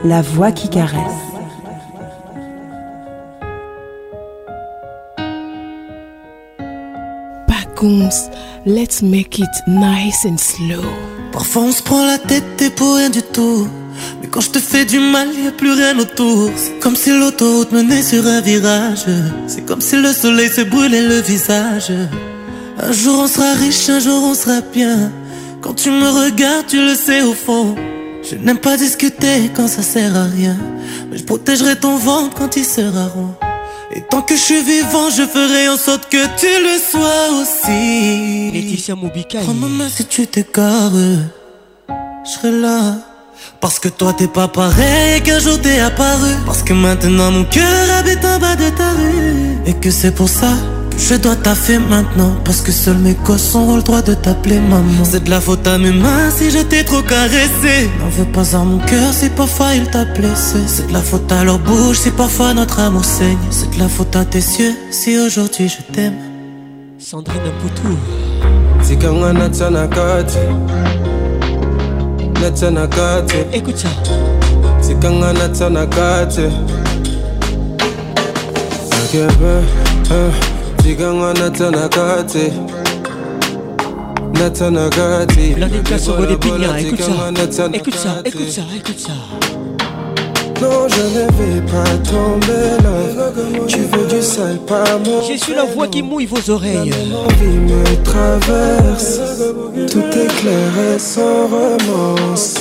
la 0.04 0.22
voix 0.22 0.52
qui 0.52 0.70
caresse. 0.70 0.98
Paconce, 7.48 8.30
let's 8.66 9.02
make 9.02 9.40
it 9.40 9.50
nice 9.68 10.26
and 10.26 10.38
slow. 10.38 11.21
Parfois 11.32 11.64
on 11.64 11.72
se 11.72 11.82
prend 11.82 12.06
la 12.06 12.18
tête 12.18 12.62
et 12.62 12.70
pour 12.70 12.96
rien 12.96 13.10
du 13.10 13.22
tout. 13.22 13.68
Mais 14.22 14.28
quand 14.28 14.42
je 14.42 14.50
te 14.50 14.60
fais 14.60 14.86
du 14.86 15.00
mal, 15.00 15.30
y 15.34 15.48
a 15.48 15.52
plus 15.52 15.72
rien 15.72 15.98
autour. 15.98 16.52
C'est 16.56 16.80
comme 16.80 16.96
si 16.96 17.12
l'autoroute 17.12 17.72
menait 17.72 18.04
sur 18.04 18.26
un 18.26 18.42
virage. 18.42 19.06
C'est 19.48 19.66
comme 19.66 19.82
si 19.82 19.96
le 19.96 20.12
soleil 20.12 20.50
se 20.50 20.62
brûlait 20.62 21.08
le 21.08 21.22
visage. 21.22 21.92
Un 22.80 22.92
jour 22.92 23.20
on 23.20 23.28
sera 23.28 23.54
riche, 23.54 23.90
un 23.90 24.00
jour 24.00 24.24
on 24.24 24.34
sera 24.34 24.62
bien. 24.62 25.12
Quand 25.62 25.74
tu 25.74 25.92
me 25.92 26.10
regardes, 26.10 26.68
tu 26.68 26.78
le 26.78 26.96
sais 26.96 27.22
au 27.22 27.34
fond. 27.34 27.76
Je 28.30 28.36
n'aime 28.36 28.58
pas 28.58 28.78
discuter 28.78 29.52
quand 29.56 29.68
ça 29.68 29.82
sert 29.82 30.16
à 30.16 30.24
rien. 30.24 30.58
Mais 31.10 31.18
je 31.18 31.24
protégerai 31.24 31.76
ton 31.76 31.98
ventre 31.98 32.36
quand 32.36 32.56
il 32.56 32.66
sera 32.66 33.08
rond. 33.08 33.36
Et 33.94 34.02
tant 34.10 34.22
que 34.22 34.36
je 34.36 34.42
suis 34.42 34.64
vivant, 34.64 35.10
je 35.10 35.24
ferai 35.24 35.68
en 35.68 35.78
sorte 35.78 36.10
que 36.10 36.24
tu 36.40 36.48
le 36.48 36.80
sois 36.80 37.42
aussi. 37.42 38.52
Laetitia 38.54 38.96
Mobika. 38.96 39.40
Prends 39.42 39.54
ma 39.54 39.68
main 39.68 39.90
si 39.90 40.06
tu 40.06 40.26
t'égares. 40.28 40.92
Je 42.26 42.30
serai 42.30 42.52
là. 42.52 42.96
Parce 43.60 43.80
que 43.80 43.90
toi 43.90 44.14
t'es 44.14 44.28
pas 44.28 44.48
pareil 44.48 45.22
qu'un 45.24 45.40
jour 45.40 45.60
t'es 45.60 45.80
apparu. 45.80 46.32
Parce 46.46 46.64
que 46.64 46.74
maintenant 46.74 47.32
mon 47.32 47.44
cœur 47.44 47.98
habite 47.98 48.24
en 48.24 48.40
bas 48.40 48.56
de 48.56 48.70
ta 48.70 48.92
rue. 48.92 49.58
Et 49.66 49.74
que 49.74 49.92
c'est 49.92 50.16
pour 50.16 50.30
ça 50.30 50.54
je 50.98 51.16
dois 51.16 51.36
taffer 51.36 51.80
maintenant. 51.80 52.36
Parce 52.46 52.62
que 52.62 52.72
seuls 52.72 52.98
mes 52.98 53.14
gosses 53.14 53.56
auront 53.56 53.78
le 53.78 53.82
droit 53.82 54.02
de 54.02 54.14
t'appeler 54.14 54.60
maman. 54.60 55.04
C'est 55.04 55.24
de 55.24 55.30
la 55.30 55.42
faute 55.42 55.66
à 55.68 55.78
mes 55.78 55.92
mains 55.92 56.30
si 56.36 56.52
je 56.52 56.60
t'ai 56.60 56.84
trop 56.84 57.02
caressé. 57.02 57.90
N'en 58.00 58.10
veux 58.10 58.32
pas 58.32 58.56
à 58.56 58.64
mon 58.64 58.78
cœur 58.80 59.14
si 59.14 59.30
parfois 59.30 59.74
il 59.76 59.90
t'a 59.90 60.06
blessé. 60.06 60.60
C'est 60.68 60.88
de 60.88 60.94
la 60.94 61.02
faute 61.02 61.32
à 61.32 61.44
leur 61.44 61.60
bouche 61.60 62.00
si 62.00 62.12
parfois 62.12 62.54
notre 62.54 62.80
amour 62.80 63.06
saigne. 63.06 63.38
C'est 63.50 63.70
de 63.76 63.80
la 63.80 63.90
faute 63.90 64.16
à 64.16 64.26
tes 64.26 64.40
yeux 64.40 64.76
si 64.92 65.18
aujourd'hui 65.18 65.70
je 65.70 65.94
t'aime. 65.94 66.16
Sandrine 67.00 67.52
Poutou. 67.62 67.98
Écoute 73.54 73.78
ça 73.78 73.90
Pignats, 86.38 86.80
écoute 86.80 87.02
ça 87.02 87.70
Écoute 87.74 87.96
ça, 87.96 88.22
écoute 88.26 88.50
ça, 88.50 88.62
écoute 88.76 89.00
ça 89.00 89.14
Non, 90.62 90.88
je 90.88 91.02
ne 91.02 91.26
vais 91.38 91.62
pas 91.62 91.98
tomber 92.10 92.84
là. 92.84 93.32
Tu 93.68 93.80
veux 93.80 94.08
du 94.08 94.22
sale, 94.22 94.58
pas 94.68 94.98
moi. 95.06 95.22
Je 95.30 95.38
suis 95.38 95.54
la 95.54 95.66
voix 95.66 95.88
qui 95.88 96.02
mouille 96.02 96.26
vos 96.26 96.50
oreilles. 96.50 96.92
L'envie 97.12 97.58
me 97.58 98.04
traverse. 98.04 99.20
Tout 99.92 100.00
est 100.00 100.40
clair 100.40 100.96
et 100.96 101.00
sans 101.00 101.48
romance. 101.48 102.61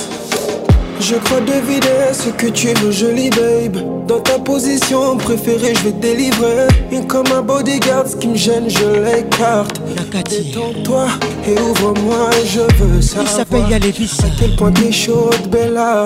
Je 1.01 1.15
crois 1.15 1.41
deviner 1.41 2.13
ce 2.13 2.29
que 2.29 2.45
tu 2.45 2.67
veux, 2.67 2.91
jolie 2.91 3.31
babe. 3.31 4.05
Dans 4.07 4.19
ta 4.19 4.37
position 4.37 5.17
préférée, 5.17 5.73
je 5.75 5.85
vais 5.85 5.91
te 5.93 6.01
délivrer. 6.01 6.67
Et 6.91 7.01
comme 7.07 7.25
un 7.35 7.41
bodyguard, 7.41 8.07
ce 8.07 8.15
qui 8.15 8.27
me 8.27 8.35
gêne, 8.35 8.69
je 8.69 8.85
l'écarte. 9.03 9.81
Détends-toi 10.29 11.07
et 11.47 11.59
ouvre-moi, 11.59 12.29
je 12.45 12.61
veux 12.83 13.01
savoir. 13.01 13.25
Il 13.25 13.35
s'appelle 13.35 13.69
Yalévis. 13.69 14.15
À 14.23 14.27
quel 14.39 14.55
point 14.55 14.71
t'es 14.71 14.91
chaude, 14.91 15.49
Bella. 15.49 16.05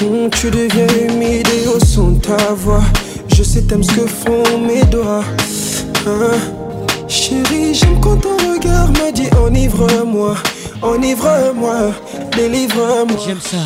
Hum, 0.00 0.30
tu 0.30 0.48
deviens 0.48 0.86
humide 1.08 1.48
et 1.48 1.66
au 1.66 1.84
son 1.84 2.12
de 2.12 2.20
ta 2.20 2.52
voix. 2.54 2.84
Je 3.36 3.42
sais, 3.42 3.62
t'aimes 3.62 3.82
ce 3.82 3.94
que 3.94 4.06
font 4.06 4.58
mes 4.64 4.84
doigts. 4.84 5.24
Hein? 6.06 6.38
Chérie, 7.08 7.74
j'aime 7.74 8.00
quand 8.00 8.16
ton 8.18 8.36
regard 8.36 8.90
me 8.90 9.10
dit 9.12 9.28
enivre-moi, 9.44 10.36
enivre-moi, 10.82 11.92
délivre-moi. 12.36 13.16
J'aime 13.26 13.40
ça. 13.40 13.58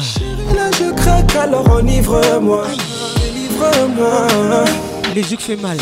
Là 0.55 0.71
je 0.79 0.93
craque, 0.95 1.37
alors 1.37 1.69
enivre-moi, 1.71 2.65
délivre-moi. 3.17 4.65
Les 5.15 5.31
yeux 5.31 5.39
fait 5.39 5.57
mal. 5.57 5.77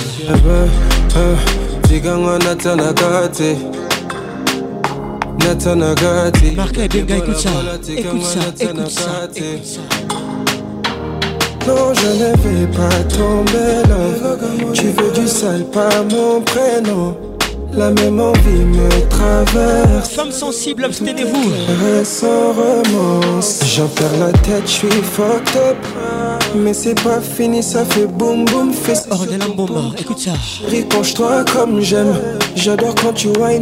Ziganga 1.89 2.39
natanagate 2.39 3.57
Natanagate 5.39 6.57
Marc 6.57 6.79
et 6.79 6.89
Benga, 6.89 7.17
écoute 7.17 7.39
ça. 7.39 7.51
Écoute 7.89 8.23
ça, 8.23 8.41
écoute 8.59 8.91
ça, 8.91 9.29
écoute 9.35 9.65
ça. 9.65 9.81
Non, 11.67 11.93
je 11.95 12.07
ne 12.07 12.31
vais 12.43 12.67
pas 12.69 12.99
tomber 13.09 13.83
là. 13.89 14.03
Tu 14.73 14.87
veux 14.87 15.13
du 15.13 15.27
sale, 15.29 15.65
pas 15.71 16.03
mon 16.11 16.41
prénom. 16.41 17.17
La 17.77 17.91
même 17.91 18.19
envie 18.21 18.65
me 18.65 18.89
traverse. 19.11 20.09
Femme 20.09 20.33
sensible, 20.33 20.85
abstenez-vous. 20.85 21.53
Sans 22.05 22.55
romance. 22.55 23.61
J'en 23.67 23.87
perds 23.89 24.19
la 24.19 24.33
tête, 24.33 24.63
je 24.65 24.71
suis 24.71 24.89
fucked 24.89 25.57
up. 25.57 25.77
Mais 26.55 26.73
c'est 26.73 26.99
pas 27.03 27.21
fini, 27.21 27.63
ça 27.63 27.85
fait 27.85 28.07
boum 28.07 28.47
boum. 28.47 28.73
Fais 28.73 28.95
ça. 28.95 29.11
Écoute 29.99 30.19
ça. 30.19 30.33
Riponche-toi 30.67 31.45
comme 31.53 31.83
j'aime. 31.83 32.15
J'adore 32.55 32.95
quand 32.95 33.13
tu 33.13 33.29
whines. 33.29 33.61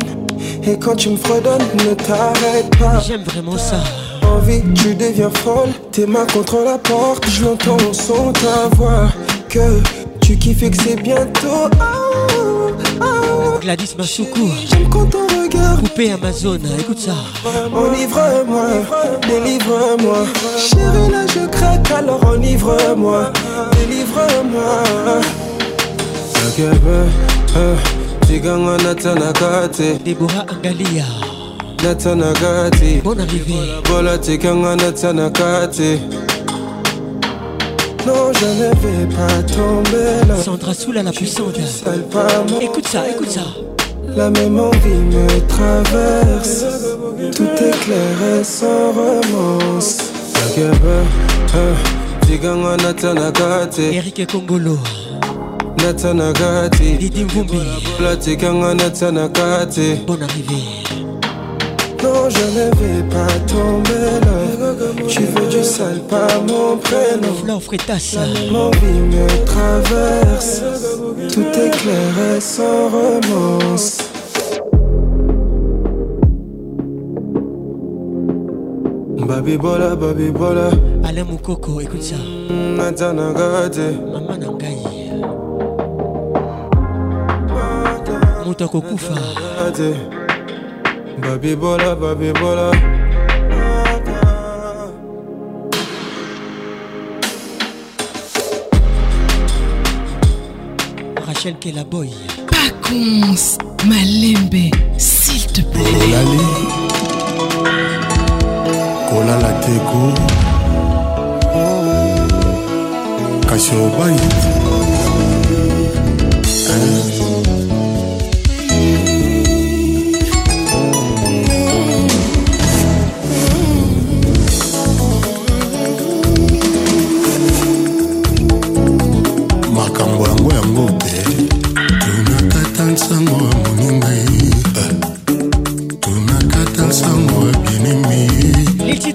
Et 0.63 0.79
quand 0.79 0.95
tu 0.95 1.09
me 1.09 1.17
fredonnes, 1.17 1.67
ne 1.85 1.95
t'arrête 1.95 2.71
pas. 2.79 3.01
J'aime 3.01 3.25
vraiment 3.25 3.59
ça. 3.59 3.83
Envie, 4.23 4.63
tu 4.75 4.95
deviens 4.95 5.31
folle. 5.31 5.71
Tes 5.91 6.07
mains 6.07 6.27
contre 6.33 6.59
la 6.65 6.79
porte, 6.79 7.29
je 7.29 7.45
l'entends 7.45 7.79
au 7.91 7.93
son 7.93 8.33
ta 8.33 8.69
voix. 8.77 9.09
Que 9.49 9.81
tu 10.21 10.37
kiffes 10.37 10.63
et 10.63 10.71
que 10.71 10.83
c'est 10.83 11.03
bientôt. 11.03 11.69
Oh. 11.81 12.44
Gladys 13.65 13.95
Massoukou. 13.97 14.51
J'aime 14.71 14.91
quand 14.91 15.07
ton 15.07 15.27
regard. 15.27 15.81
Coupé 15.81 16.13
Amazon, 16.13 16.59
écoute 16.79 16.99
ça. 16.99 17.15
Enivre-moi, 17.73 18.67
délivre-moi. 19.27 20.27
Chérie, 20.59 21.11
là 21.11 21.25
je 21.27 21.47
craque, 21.49 21.91
alors 21.91 22.23
enivre-moi, 22.27 23.33
délivre-moi. 23.73 24.83
Tiganga 28.27 28.77
natanagate 28.83 30.05
Deborah 30.05 30.47
Angalia 30.51 31.05
Natanagate 31.83 33.03
Bonne 33.03 33.21
arrivée 33.21 33.55
Bola 33.89 34.19
tiganga 34.19 34.77
natanagate 34.77 36.01
Non 38.07 38.33
je 38.35 38.45
ne 38.45 38.69
vais 38.75 39.15
pas 39.15 39.43
tomber 39.43 40.27
là. 40.29 40.37
Sandra 40.37 40.75
Soula 40.75 41.03
la 41.03 41.13
puissante. 41.13 41.59
Écoute 42.61 42.89
ça, 42.89 43.09
écoute 43.09 43.31
ça. 43.31 43.45
La 44.17 44.31
même 44.31 44.61
envie 44.61 44.89
me 44.89 45.49
traverse. 45.49 46.65
Tout 47.35 47.45
est 47.45 47.85
clair 47.85 48.41
et 48.41 48.45
sans 48.45 48.93
romance 48.93 49.99
Eric 53.93 54.27
Kongolo. 54.31 54.79
Natanagati 55.79 56.97
Didi 56.99 57.25
Mvumbi. 57.25 57.59
Bonne 60.07 60.23
arrivée 60.23 60.94
Non 62.05 62.29
je 62.29 62.45
ne 62.59 62.67
vais 62.79 63.03
pas 63.09 63.35
tomber 63.47 64.05
là. 64.27 64.39
Tu 65.09 65.23
veux 65.23 65.49
du 65.49 65.65
sale 65.65 66.01
pas 66.11 66.29
mon 66.47 66.77
prénom. 66.77 67.35
Flore 67.43 67.63
Frétas 67.63 68.17
Mon 68.53 68.71
vie 68.71 69.01
me 69.13 69.27
traverse. 69.47 70.63
Tout 71.33 71.41
est 71.41 71.71
clair 71.71 72.37
et 72.37 72.41
sans 72.41 72.91
romance 72.91 73.99
Baby 79.27 79.57
bola, 79.57 79.97
baby 79.97 80.31
bola. 80.31 80.69
Alain 81.03 81.25
Moukoko, 81.25 81.81
écoute 81.81 82.03
ça. 82.03 82.17
Natanagati 82.51 83.97
Maman 84.13 84.37
Nangai 84.37 84.95
moto 88.55 88.65
akokufa 88.65 89.15
babibola 91.25 91.95
babibola. 91.97 92.71
Rachel 101.27 101.55
kelaboy 101.59 102.11
Pacons, 102.51 103.59
Malembe, 103.87 104.71
s'il 104.99 105.47
te 105.47 105.63
plaît. 105.63 105.85
kolali. 105.85 106.39
Kolala 109.09 109.53
teko. 109.65 110.13
Kasi 113.49 113.73
obai 113.77 114.17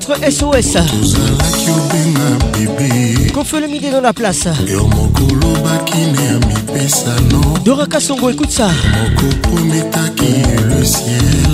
titre 0.09 0.31
SOS 0.31 0.77
Confolemi 3.33 3.79
dans 3.79 4.01
la 4.01 4.13
place. 4.13 4.47
Dora 7.63 7.85
Kassongo 7.85 8.29
écoute 8.29 8.51
ça. 8.51 8.69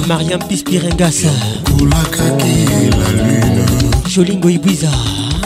Mariam 0.07 0.39
Pispirengas 0.47 1.25
Jolingo 4.07 4.49
Ibiza. 4.49 4.89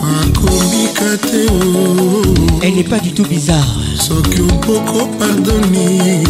Akomika 0.01 1.17
te 1.17 1.47
o 1.51 2.23
Elle 2.61 2.75
n'est 2.75 2.83
pas 2.83 2.99
du 2.99 3.11
tout 3.13 3.25
bizarre. 3.25 3.67
Soki 3.97 4.41
opoko 4.41 5.07
pardoni. 5.17 6.23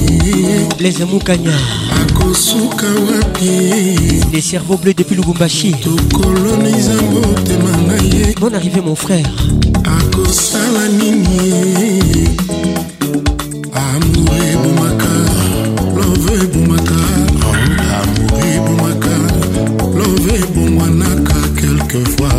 Les 0.79 1.01
Amoukanya 1.01 1.57
akosuka 2.01 2.87
wapi. 3.07 4.21
Les 4.31 4.41
cerveaux 4.41 4.77
bleus 4.77 4.93
depuis 4.93 5.15
Lubumbashi. 5.15 5.73
Tokoloniza 5.73 6.93
motema 7.11 7.71
na 7.87 7.97
ye. 8.03 8.35
Bonne 8.39 8.55
arrivée 8.55 8.81
mon 8.81 8.95
frère. 8.95 9.25
Akosala 9.83 10.87
nini? 10.99 12.35
Amour 13.73 14.35
ebomaka 14.51 15.13
love 15.95 16.31
ebomaka. 16.43 16.99
Amour 17.99 18.39
ebomaka. 18.55 19.15
Love 19.95 20.31
ebongwanaka 20.35 21.35
quelquefois 21.59 22.38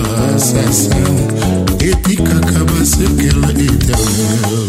sasa 0.51 0.97
etikaka 1.79 2.65
basekela 2.65 3.51
éternel 3.51 4.69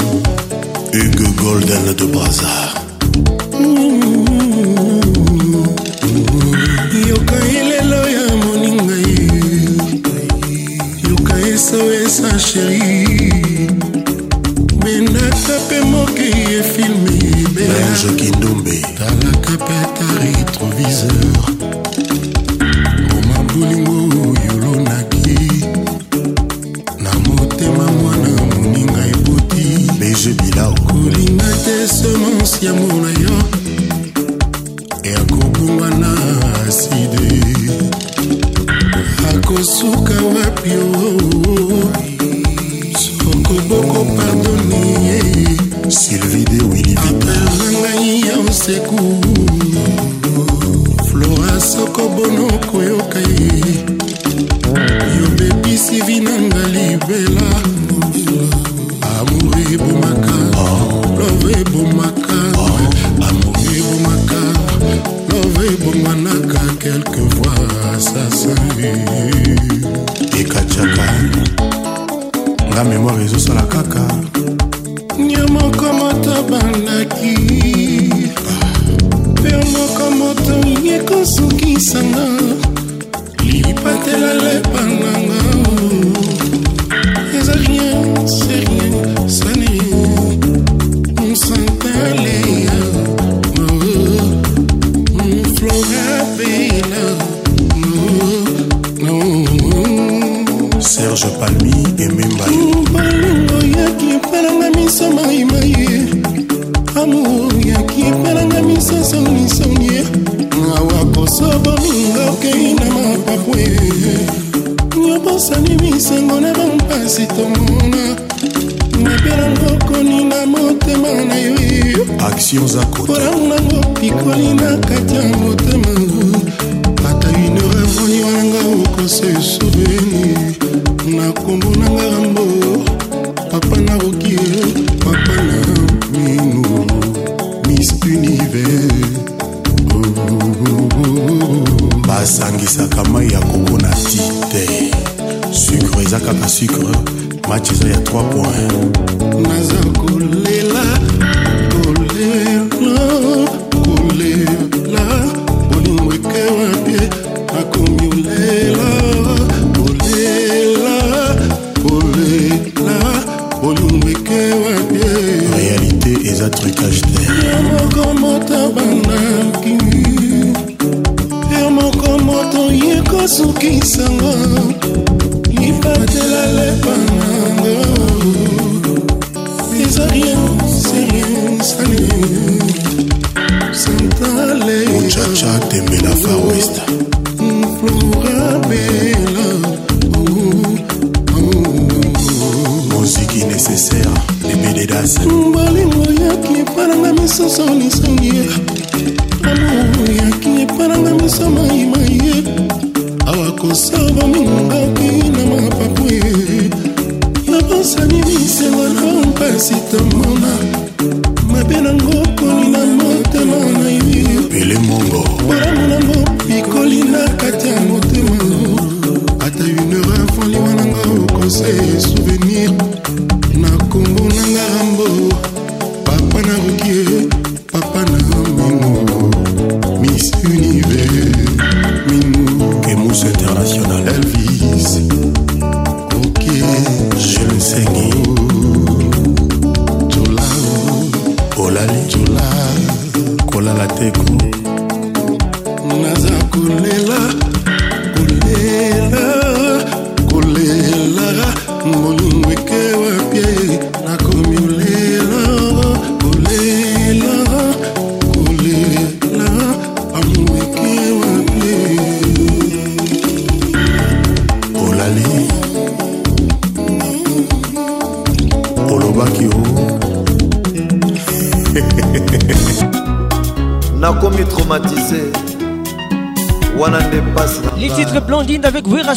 hugue 0.94 1.30
golden 1.42 1.96
de 1.96 2.06
brazar 2.06 2.81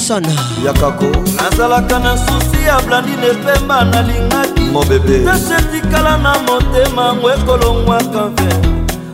johnson 0.08 0.24
yakako 0.64 1.06
nazalaka 1.36 1.98
na 1.98 2.18
susi 2.18 2.64
ya 2.66 2.80
blandine 2.80 3.26
pemba 3.46 3.84
nalingaki. 3.84 4.60
Mobebe. 4.72 5.18
Tese 5.18 5.54
etikala 5.54 6.16
na 6.18 6.34
motema 6.38 7.14
ngo 7.14 7.30
ekolongwaka 7.30 8.22
ve 8.28 8.54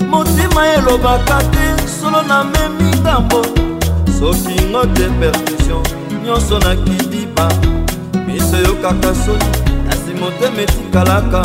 motima 0.06 0.66
elobaka 0.74 1.38
te 1.42 1.88
solo 2.00 2.22
namemi 2.22 2.96
ngambo. 3.00 3.42
Soki 4.18 4.64
ngo 4.70 4.86
te 4.86 5.08
percussion 5.20 5.82
nyonso 6.24 6.58
nakidiba 6.58 7.48
miso 8.26 8.56
eyokaka 8.56 9.14
soni 9.14 9.50
kasi 9.88 10.14
motema 10.20 10.62
etikalaka 10.62 11.42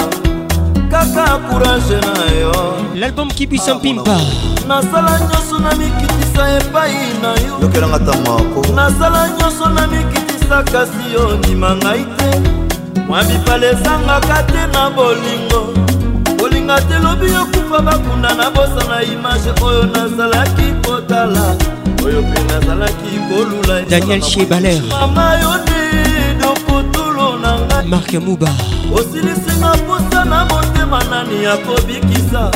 kaka 0.91 1.37
courage 1.49 1.95
na 2.01 2.39
yo. 2.39 2.75
L'album 2.95 3.29
kibisa 3.31 3.75
mpimpa 3.75 4.11
ah, 4.11 4.21
nasala 4.67 5.19
nyonso 5.19 5.59
na 5.59 5.75
mikitisa 5.75 6.57
epai 6.57 6.93
na 7.21 7.29
yoyokelanga 7.41 7.97
ntango 7.99 8.65
nasala 8.75 9.29
nyonso 9.29 9.69
na 9.69 9.87
mikitisa 9.87 10.63
kasi 10.63 11.17
ondima 11.17 11.75
ngai 11.75 12.05
te. 12.17 12.39
Mwa 13.07 13.23
mibale 13.23 13.69
ezangaka 13.69 14.43
te 14.43 14.67
na 14.73 14.89
bolingo. 14.89 15.73
Kolinga 16.39 16.81
te 16.81 16.99
lobi 16.99 17.31
yokufa 17.33 17.81
bakunda 17.81 18.33
na 18.33 18.49
bosana 18.51 19.03
image 19.03 19.63
oyo 19.63 19.83
nazalaki 19.83 20.73
kotala. 20.85 21.55
Oyo 22.05 22.21
mpe 22.21 22.41
nazalaki 22.53 23.19
kolula 23.29 23.81
daniel 23.81 24.21
chebaler 24.21 24.81
mama 24.89 25.39
yo 25.41 25.57
nde 25.57 26.35
dokotolo 26.41 27.37
na 27.37 27.57
ngai. 27.59 27.87
Mark 27.87 28.13
muba 28.13 28.49
osilisinga 28.93 29.73
mposa 29.73 30.25
na 30.25 30.45
motema 30.45 31.03
nani 31.03 31.43
ya 31.43 31.57
kobikisa 31.57 32.51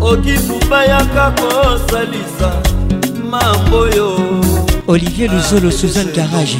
okipubayaka 0.00 1.30
kosalisa 1.30 2.52
mamboyo 3.30 4.16
olivier 4.88 5.30
luzolo 5.30 5.68
ah, 5.68 5.72
suzan 5.72 6.06
garage. 6.14 6.58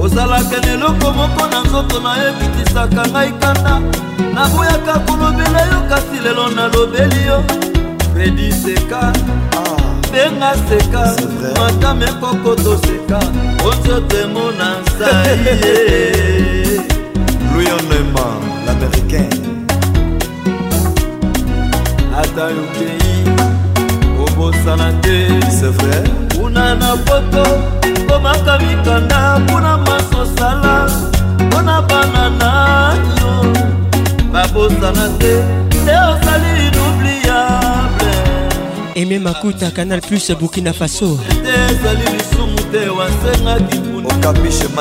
Ozalaka 0.00 0.60
na 0.60 0.72
eloko 0.72 1.12
moko 1.12 1.46
na 1.46 1.60
nzoto 1.62 2.00
nayebitisaka 2.00 3.08
ngai 3.08 3.32
kanda. 3.40 3.80
Naboyaka 4.34 4.98
kolobela 5.06 5.62
yo 5.70 5.80
kasi 5.88 6.18
lelo 6.24 6.48
nalobeli 6.50 7.26
yo. 7.26 7.42
Fredi 8.12 8.52
seka. 8.52 9.12
Ah. 9.56 9.76
Benga 10.12 10.54
seka. 10.68 11.14
Matame 11.58 12.06
koko 12.20 12.54
toseka 12.56 13.20
onzoto 13.64 14.16
emona 14.18 14.80
nsai 14.80 15.38
ye 15.62 16.82
luyonema 17.54 18.26
l'américain. 18.66 19.53
Ata 22.34 22.50
yokei 22.50 23.24
obosana 24.18 24.92
te 25.02 25.26
vrai. 25.70 26.04
Kuna 26.36 26.74
na 26.74 26.96
poto 26.96 27.44
komaka 28.08 28.58
mikanda 28.58 29.38
mpona 29.38 29.78
masosala 29.78 30.90
mpona 31.38 31.82
bana 31.82 32.30
na 32.30 32.94
yo. 33.20 33.52
Babosana 34.32 35.08
te 35.18 35.34
te 35.86 35.94
ozali 36.10 36.66
inoubliable. 36.66 38.14
Eme 38.94 39.18
makuta 39.18 39.70
canal 39.70 40.00
plus 40.00 40.30
burkina 40.34 40.72
faso. 40.72 41.18
Ezali 41.44 42.04
te 42.74 42.90
wasengaki 42.90 43.78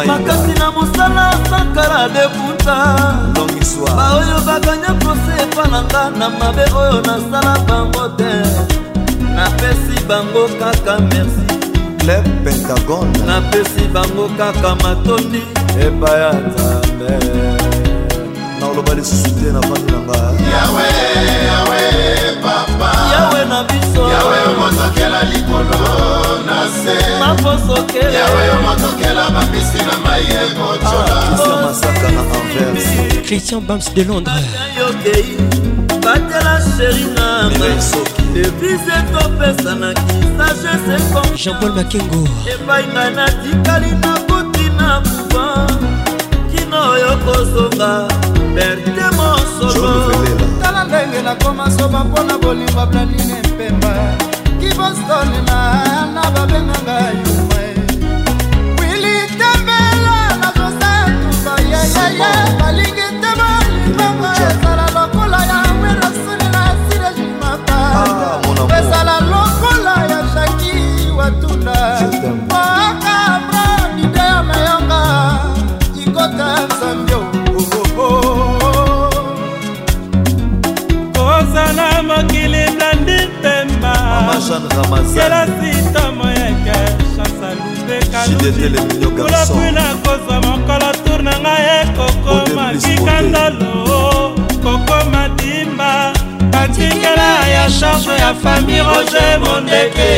makasi 0.08 0.54
na 0.60 0.72
mosala 0.72 1.26
sankara 1.50 2.10
deputa 2.10 2.76
baoyo 3.96 4.42
baganya 4.46 4.94
prose 5.00 5.34
epa 5.44 5.68
na 5.70 5.82
nga 5.84 6.10
na 6.10 6.30
mabe 6.30 6.66
oyo 6.74 7.02
nasala 7.06 7.54
bango 7.68 8.10
te. 8.18 8.34
Napesi 9.36 9.98
bango 10.08 10.48
kaka 10.60 11.00
merci. 11.10 11.46
Club 12.02 12.26
pentagone. 12.44 13.14
Napesi 13.26 13.84
bango 13.94 14.26
kaka 14.38 14.76
matondi. 14.76 15.42
Epai 15.78 16.22
ya 16.22 16.32
nzambe. 16.34 17.12
Na 18.60 18.68
oloba 18.68 18.94
lisusu 18.94 19.32
te 19.38 19.52
na 19.54 19.60
vandi 19.60 19.92
na 19.92 20.00
nga 20.00 20.18
yawe 20.54 20.86
yawe 21.50 21.80
yawe 24.54 24.66
omotokela 24.66 25.24
likolo 25.24 26.44
na 26.46 26.68
se. 26.70 26.96
Yawe 28.14 28.50
omotokela 28.50 29.30
bambisi 29.30 29.78
na 29.78 29.98
mai 30.04 30.24
ekocola 30.24 31.62
masaka 31.62 32.12
na 32.12 32.22
anvers. 32.22 33.28
Christian 33.28 33.62
bams 33.62 33.94
de 33.94 34.04
londres. 34.04 34.46
Batela 36.02 36.60
sheri 36.78 37.06
nanga 37.16 37.70
devise 38.34 38.98
topesanaki 39.12 40.14
sagese 40.38 40.96
jean-paul 41.36 41.72
makengo. 41.72 42.28
Epai 42.54 42.84
ngai 42.88 43.12
natikali 43.16 43.92
nakuti 43.92 44.70
na 44.78 45.02
kuba 45.02 45.68
kino 46.52 46.92
oyo 46.92 47.18
kozonga 47.26 48.08
berte 48.56 49.06
mosolo. 49.16 50.12
Tala 50.62 50.84
ndenge 50.84 51.22
nakoma 51.22 51.72
soba 51.72 52.04
mpona 52.04 52.38
bolimba 52.38 52.86
blandine 52.86 53.42
mpemba 53.48 53.94
apostolina 54.84 55.60
na 56.14 56.24
babenga 56.32 56.78
ngai 56.84 57.18
umae 57.40 57.70
wili 58.80 59.16
tembela 59.40 60.18
na 60.42 60.50
josetusa 60.58 61.54
yeyeye 61.72 62.32
balingi 62.60 63.08
te 63.22 63.32
balimango 63.40 64.30
ezala 64.50 64.86
lokola 64.96 65.40
ya 65.52 65.60
werasuni 65.82 66.48
na 66.56 66.64
sirejimata 66.86 67.78
ah, 68.00 68.80
ezala 68.80 69.16
lokola 69.32 69.96
ya 70.12 70.20
shaki 70.34 71.12
watunda 71.18 71.78
kela 84.60 85.46
sita 85.46 86.12
moyeke 86.12 86.78
chansa 87.16 87.50
lubekakulapwina 87.58 89.86
kozwa 90.04 90.42
mokolo 90.42 90.92
tour 91.06 91.22
na 91.24 91.40
ngai 91.40 91.66
ekokoma 91.82 92.74
kikandalo 92.74 93.74
kokoma 94.64 95.30
dimba 95.38 96.14
batikela 96.52 97.48
ya 97.48 97.70
charge 97.80 98.12
ya 98.22 98.34
fami 98.34 98.78
roger 98.78 99.40
mondeke 99.40 100.14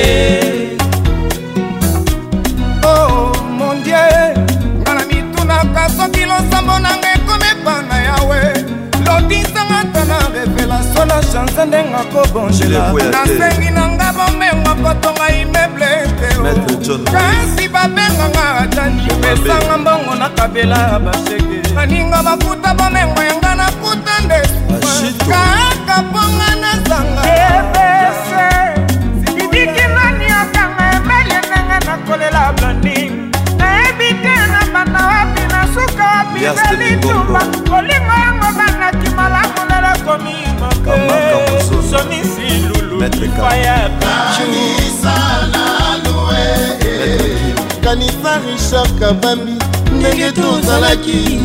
lotisanga 9.05 9.79
ta 9.93 10.03
na 10.05 10.17
revelation 10.33 11.07
na 11.07 11.17
chanse 11.31 11.65
ndenga 11.65 12.01
kobongela. 12.11 12.93
Nasengi 13.13 13.69
na 13.71 13.87
nga 13.87 14.13
bomengo 14.13 14.73
kotonga 14.83 15.27
imeble 15.41 15.91
kasi 17.11 17.67
babenganga 17.69 18.45
atani 18.61 19.07
pesanga 19.21 19.77
mbongo 19.77 20.15
nakabela 20.15 20.99
basheke. 20.99 21.73
Baninga 21.75 22.23
bakuta 22.23 22.73
bomengo 22.73 23.21
yanga 23.23 23.55
nakuta 23.55 24.15
nde 24.25 24.39
kaka 25.29 26.01
mponga 26.01 26.49
nazanga 26.61 27.23
ebese 27.55 28.45
sididikingani 29.25 30.25
akanga 30.41 30.83
emeli 30.95 31.35
ndenge 31.47 31.77
nakolela 31.85 32.53
blandi 32.53 32.84
elias 36.45 36.69
temingombo 36.69 37.39
kolingo 37.69 38.13
yango 38.25 38.47
banaki 38.57 39.09
malamu 39.15 39.61
nalokomi 39.69 40.35
mokesonisi 41.07 42.67
lulufaya 42.89 43.89
kanisa 47.83 48.39
richard 48.45 48.99
kabambi 48.99 49.51
ndenge 49.97 50.31
tozalaki. 50.31 51.39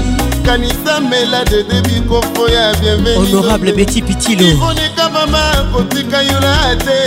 kanisa 0.47 1.01
melade 1.01 1.63
debikofo 1.63 2.49
ya 2.49 2.75
bienvenihonorable 2.75 3.73
beti 3.73 4.03
pitilo. 4.03 4.47
Ivonika 4.47 5.11
mama 5.11 5.69
kotika 5.73 6.23
yola 6.23 6.77
te 6.77 6.99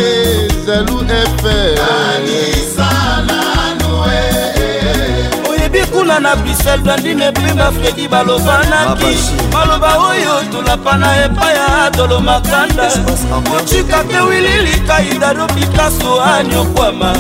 jalu 0.65 0.99
fr 1.41 1.79
kuna 6.03 6.19
na 6.19 6.35
brisel 6.35 6.79
blandine 6.81 7.31
pemba 7.31 7.71
fredi 7.71 8.07
balobanaki 8.07 9.17
maloba 9.53 9.97
oyo 9.97 10.43
tolapana 10.51 11.25
epai 11.25 11.55
ya 11.55 11.89
dolo 11.89 12.19
makanda. 12.19 12.89
Motika 13.49 14.03
te 14.03 14.19
wililikaidado 14.19 15.47
pikaso 15.47 16.21
anyokwama 16.21 17.13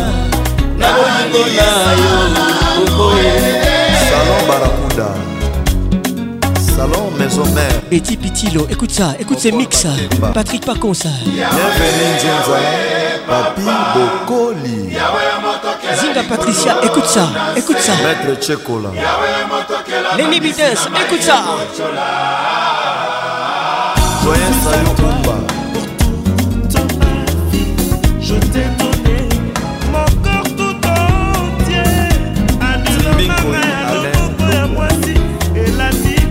na 0.77 0.87
bolingo 0.93 1.45
na 1.55 1.91
yo 2.01 2.13
okoye. 2.83 3.33
Salon 4.09 4.47
barakuda. 4.47 5.07
Salon 6.75 7.11
maison 7.17 7.45
mère. 7.55 7.81
Betty 7.89 8.17
Pitilo, 8.17 8.67
écoute 8.69 8.91
ça, 8.91 9.13
écoute 9.19 9.39
ces 9.39 9.51
mix. 9.53 9.87
Patrick 10.33 10.65
Paconsa. 10.65 11.09
bienvenue 11.23 12.15
nzenza 12.17 12.59
papi 13.27 13.61
bokoli 13.93 14.97
Zinga 15.95 16.23
Patricia, 16.23 16.77
écoute 16.83 17.05
ça, 17.05 17.29
écoute 17.55 17.79
ça. 17.79 17.93
maître 18.03 18.41
chekola 18.41 18.89
Lenny 20.17 20.39
Bides, 20.39 20.77
écoute 21.05 21.21
ça. 21.21 21.43
kumba 24.95 25.35
Je 28.21 28.35
t'ai 28.35 28.65
donné 28.79 29.27
mon 29.91 30.05
corps 30.23 30.51
tout 30.57 30.87
entier. 30.87 31.83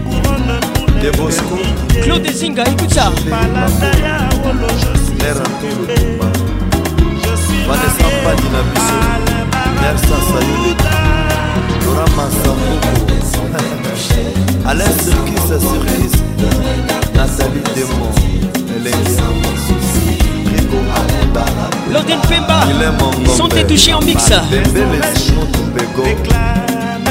Couronne 0.05 0.61
de 1.03 1.11
bosco. 1.17 1.59
Claude 2.03 2.31
Zinga, 2.33 2.65
écoute 2.65 2.95
ça. 2.95 3.13
wolo 4.45 4.69
je 4.69 4.99
suis 5.05 5.15
mère 5.17 5.41
antolo 5.41 5.87
kumba 8.29 9.32
mère 9.83 9.99
sasayole 9.99 10.73
lora 11.85 12.07
masamboko 12.17 12.91
alain 14.71 14.93
sirkis 15.03 15.47
sirkis 15.49 16.15
nathalie 17.17 17.63
demo 17.75 18.07
elengi 18.77 19.15
rigo 20.51 20.79
amonda 20.99 21.45
Loden 21.93 22.21
Pemba. 22.29 22.61
Ils 22.71 23.31
sont 23.37 23.49
touchés 23.49 23.93
en 23.93 24.01
mix. 24.01 24.31
bembele 24.51 25.01
motumbego 25.35 26.05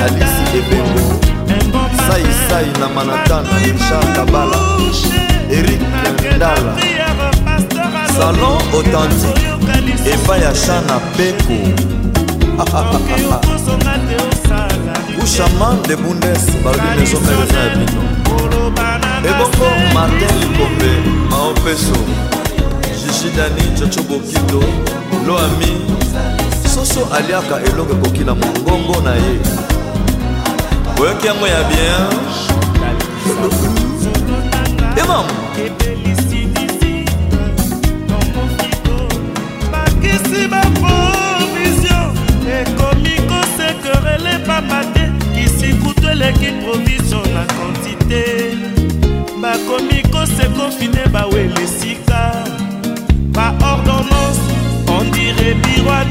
alisi 0.03 0.45
ebengo 0.57 1.05
saisai 2.07 2.67
na 2.79 2.87
manatana 2.95 3.53
richard 3.63 4.07
kabala. 4.15 4.57
Erik 5.51 5.81
ndala. 6.35 6.73
Salon 8.17 8.57
authentique. 8.73 9.41
Epai 10.13 10.41
ya 10.41 10.51
chana 10.53 10.99
peko 12.65 12.99
ushaman 15.23 15.81
de 15.87 15.95
bundes 15.95 16.45
balobi 16.63 16.87
maison 16.97 17.21
mele 17.21 17.43
eza 17.43 17.59
ya 17.59 17.75
bino 17.75 18.01
ebongo 19.29 19.67
martin 19.93 20.39
likombe 20.39 20.91
maopeso 21.29 21.97
jishidani 23.05 23.79
chocho 23.79 24.01
bokito 24.03 24.63
loami 25.27 25.71
soso 26.73 27.07
aliaka 27.15 27.61
eloko 27.63 27.93
ekoki 27.93 28.23
na 28.23 28.35
mongongo 28.35 29.01
na 29.01 29.15
ye. 29.15 29.39
Oyoki 31.01 31.27
yango 31.27 31.47
ya 31.47 31.63
bien. 31.63 32.07
Emam 35.03 35.25
pamba 44.69 44.83
te 44.93 45.11
kisi 45.35 45.73
kutu 45.73 46.07
eleki 46.09 46.51
provision 46.63 47.23
na 47.33 47.45
quantité. 47.45 48.23
Bakomi 49.41 50.01
kosekofine 50.11 51.07
bawele 51.11 51.63
esika 51.63 52.31
baordonnance 53.31 54.41
ondire 54.99 55.53
birwa 55.53 56.05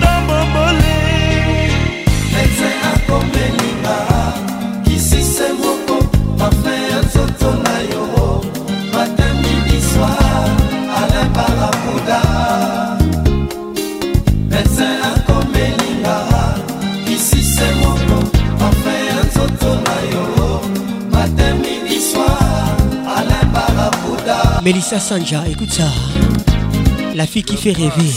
Mélissa 24.62 24.98
Sanja, 24.98 25.44
écoute 25.48 25.72
ça. 25.72 25.88
La 27.14 27.26
fille 27.26 27.42
qui 27.42 27.56
fait 27.56 27.72
rêver. 27.72 28.10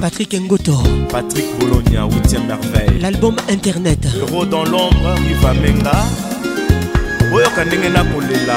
Patrick 0.00 0.34
Ngoto. 0.34 0.82
Patrick 1.10 1.44
Bologna, 1.58 2.06
8ème 2.06 2.46
merveille. 2.46 2.98
L'album 3.00 3.36
Internet. 3.50 4.06
Euro 4.20 4.46
dans 4.46 4.64
l'ombre, 4.64 5.14
Riva 5.28 5.52
Menga. 5.54 6.02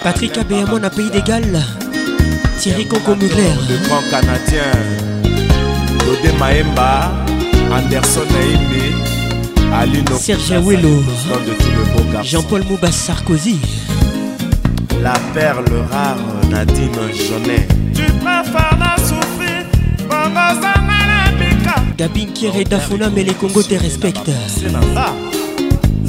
Patrick 0.03 0.37
Abeyamon 0.37 0.83
à 0.83 0.89
Pays 0.89 1.09
d'égal. 1.09 1.61
Thierry 2.59 2.85
Conco 2.87 3.15
Mugler. 3.15 3.53
le 3.69 3.87
grand 3.87 4.01
canadien 4.09 4.71
lode 6.05 6.39
maemba 6.39 7.11
anderson 7.71 8.21
naimbe 8.31 8.93
alino 9.73 10.17
Serge 10.17 10.51
Awelo. 10.53 11.03
Jean-Paul 12.23 12.63
Moubas 12.69 12.91
Sarkozy. 12.91 13.59
la 15.03 15.13
perle 15.33 15.85
rare 15.91 16.34
nadine 16.49 17.13
jonet. 17.13 17.67
Tu 17.93 18.03
préfères 18.23 18.77
na 18.79 18.97
souffrir 18.97 19.65
bongozanga 20.09 20.99
na 21.09 21.31
bika 21.39 21.75
Gabin 21.97 22.27
Kieré 22.33 22.63
Dafuna, 22.63 23.09
mais 23.09 23.23
les 23.23 23.33
Congos 23.33 23.63
te 23.63 23.75
respectent. 23.75 24.31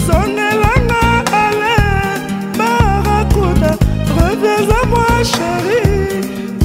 zongelanga 0.06 1.02
ale 1.42 1.74
barakuda 2.58 3.72
reviens 4.16 4.68
à 4.78 4.82
moi 4.92 5.14
chéri 5.32 5.80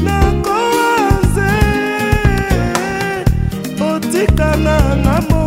nakoaze 0.05 1.51
otikanga 3.89 4.77
nga 5.03 5.15
moko 5.29 5.40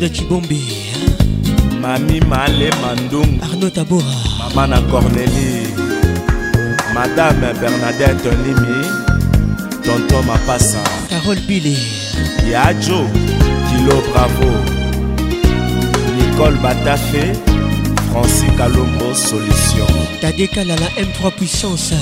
Claude 0.00 0.14
Chibombi. 0.14 0.60
mami 1.82 2.20
male 2.20 2.70
mandungu 2.80 3.36
Arnaud 3.44 3.70
Tabora. 3.70 4.16
mama 4.38 4.66
na 4.66 4.80
cornélie 4.90 5.68
madame 6.94 7.52
bernadette 7.60 8.30
limi 8.44 8.80
tonton 9.84 10.24
mapasa 10.26 10.80
Carole 11.10 11.40
Billy. 11.46 11.76
yajo 12.50 13.04
kilo 13.68 14.00
bravo 14.08 14.50
nicole 16.16 16.56
batafe 16.62 17.34
francis 18.10 18.50
kalombo 18.56 19.14
solution 19.14 19.92
Tadeka 20.22 20.64
Lala 20.64 20.86
M3 20.96 21.30
Puissance. 21.36 21.94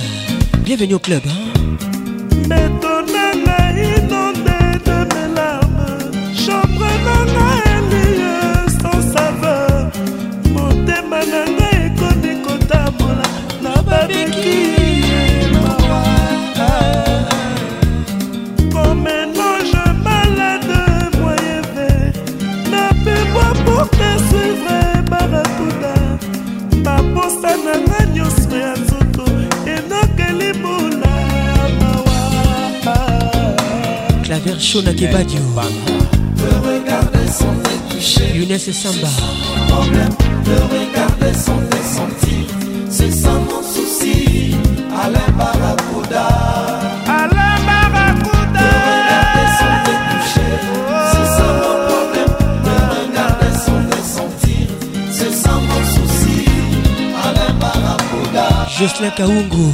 Bienvenue 0.64 0.94
au 0.94 0.98
club. 1.00 1.22
Hein? 1.26 2.97
Claver 34.38 34.60
Shona 34.60 34.94
Kebadio. 34.94 35.40
te 36.36 36.54
regarder 36.66 37.28
sans 37.28 37.54
te 37.62 37.94
toucher 37.94 38.36
Younes 38.36 38.58
Samba. 38.58 39.08
problème 39.68 40.14
te 40.44 40.50
regarder 40.74 41.34
sans 41.36 41.58
te 41.70 41.76
sentir 41.76 42.46
c'est 42.88 43.10
ça 43.10 43.30
mon 43.32 43.62
souci 43.62 44.54
Alain 45.02 45.32
Barracuda 45.36 46.28
Alain 47.06 47.58
Barracuda 47.66 48.60
te 48.60 48.68
regarder 48.86 49.46
sans 49.58 49.76
te 49.84 49.94
toucher 50.08 50.50
c'est 51.10 51.28
ça 51.36 51.46
mon 51.60 51.76
problème 51.88 52.34
te 52.62 52.74
regarder 52.94 53.52
sans 53.64 53.80
te 53.90 54.00
sentir 54.16 54.66
c'est 55.10 55.32
ça 55.32 55.50
mon 55.68 55.82
souci 55.94 56.44
Alain 57.24 57.54
Barracuda 57.58 58.68
Jocelyn 58.78 59.10
Kaungu. 59.16 59.72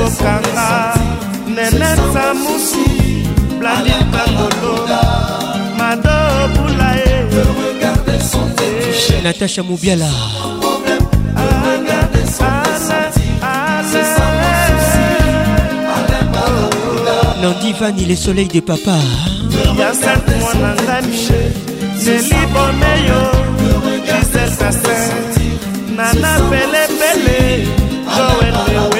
Mon 0.00 0.08
souci 2.46 2.90
Alain 3.60 4.04
Barracuda 16.32 17.40
Nandi 17.42 17.72
Vani, 17.72 18.04
les 18.04 18.16
soleils 18.16 18.48
des 18.48 18.60
papas. 18.60 18.90
ya 19.78 19.94
sante 19.94 20.34
mwana 20.40 20.74
ngani 20.82 21.16
neli 22.04 22.40
bomeyo 22.52 23.22
gisel 24.06 24.50
kasin 24.58 25.96
nana 25.96 26.32
pelepele 26.50 27.66
joel 28.16 28.56
lewembo 28.68 28.99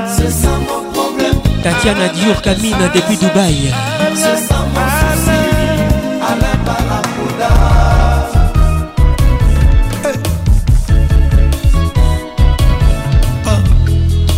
Tatiana 1.63 2.09
Diour 2.09 2.41
Kamina 2.41 2.89
depuis 2.89 3.17
Dubaï. 3.17 3.71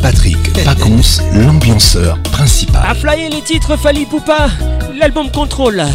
Patrick 0.02 0.53
Pacons, 0.66 1.22
l'ambianceur 1.34 2.18
principal. 2.32 2.82
A 2.85 2.93
flyer 2.93 3.30
les 3.30 3.42
titres 3.42 3.77
Fali 3.77 4.06
Poupa, 4.06 4.50
l'album 5.00 5.32
Contrôle. 5.32 5.85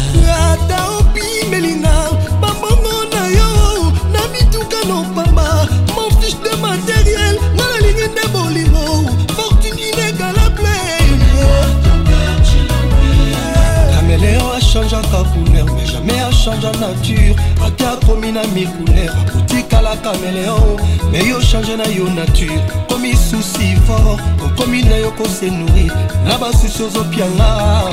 Jamais 16.57 16.77
achange 16.77 16.79
nature. 16.79 17.35
Ate 17.65 17.81
akomi 17.85 18.31
na 18.31 18.43
micouleur 18.47 19.13
otikala 19.37 19.95
caméléon. 19.97 20.77
Mais 21.11 21.25
yo 21.25 21.41
change 21.41 21.75
na 21.77 21.87
yo 21.87 22.09
nature. 22.09 22.61
Komi 22.87 23.15
susi 23.15 23.75
fort. 23.85 24.19
Okomi 24.45 24.83
na 24.83 24.97
yo 24.97 25.11
kose 25.11 25.49
nourrir 25.51 25.91
na 26.25 26.37
basusi 26.37 26.83
ozopianga 26.83 27.83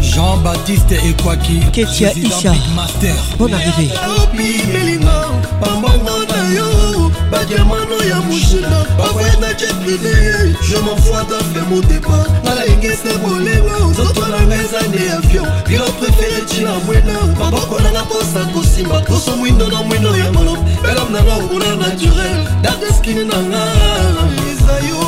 Jean-Baptiste 0.00 0.92
Ekwaki 1.08 1.60
Ketia 1.72 2.12
Isha 2.12 2.52
Bonne 3.38 3.54
arrivée 3.54 3.90
diamano 7.52 7.96
ya 8.10 8.20
moshina 8.20 8.86
bavoyendaki 8.98 9.64
epine 9.64 10.56
je 10.68 10.76
monfoi 10.78 11.24
dapre 11.28 11.62
mon 11.70 11.80
départ. 11.80 12.26
Nalengesa 12.44 13.12
kolela 13.22 13.74
nzoto 13.90 14.26
nanga 14.26 14.54
eza 14.54 14.80
nde 14.88 15.12
avion 15.12 15.46
bilo 15.68 15.84
prefere 15.84 16.42
ntina 16.42 16.72
mwena 16.86 17.14
maboko 17.38 17.80
nanga 17.80 18.04
mposa 18.04 18.44
kosimba 18.54 19.00
poso 19.00 19.36
mwindo 19.36 19.68
na 19.68 19.82
mwindo 19.82 20.16
ya 20.16 20.32
malom 20.32 20.58
elom 20.90 21.12
nanga 21.12 21.34
okuna 21.34 21.76
naturel. 21.76 22.40
Dateskini 22.62 23.24
nanga 23.24 23.62
eza 24.52 24.88
yo 24.88 25.01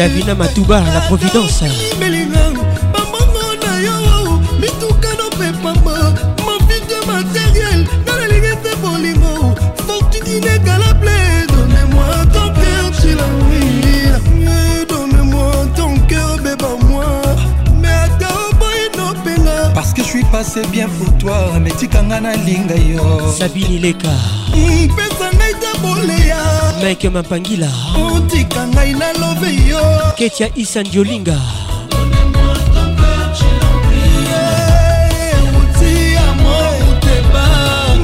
Davina 0.00 0.34
Matouba, 0.34 0.80
la 0.94 1.00
Providence. 1.02 1.62
melinga 1.98 2.52
bambongo 2.90 3.44
na 3.62 3.72
yo 3.84 4.40
mituka 4.58 5.10
nopepama 5.18 6.14
mafite 6.46 6.96
matériel 7.06 7.84
nga 8.04 8.12
nalingi 8.16 8.54
te 8.62 8.72
bolingo 8.80 9.54
fortune 9.86 10.30
inégalable 10.36 11.10
donne-moi 11.52 12.16
ton 12.32 12.48
cœur 12.60 12.90
tu 12.98 13.10
la 13.14 13.26
oui 13.44 14.86
donne-moi 14.88 15.52
ton 15.76 15.94
cœur 16.08 16.38
beba 16.38 16.70
moi. 16.88 17.04
Mais 17.78 17.88
ata 17.88 18.28
oboyi 18.48 18.86
nopenga 18.96 19.68
Parce 19.74 19.92
que 19.92 20.02
je 20.02 20.08
suis 20.08 20.24
passé 20.32 20.62
bien 20.72 20.88
pour 20.88 21.12
toi 21.18 21.58
mais 21.60 21.72
tikanga 21.72 22.20
nalinga 22.22 22.76
yo. 22.76 23.02
Sabine 23.38 23.78
Leka 23.82 24.16
pesa 24.96 25.28
ngai 25.36 25.54
te 25.60 25.70
boleya 25.82 26.29
Mike 26.80 27.10
Mapangila. 27.10 27.68
Otika 27.94 28.66
ngai 28.66 28.92
nalobe 28.92 29.50
yo. 29.68 29.80
Ketia 30.16 30.48
Isan 30.56 30.84
Diolinga 30.84 31.36
Outil 35.56 36.16
à 36.16 36.34
moi, 36.42 36.62
t'es 37.00 37.22
bas. 37.32 37.96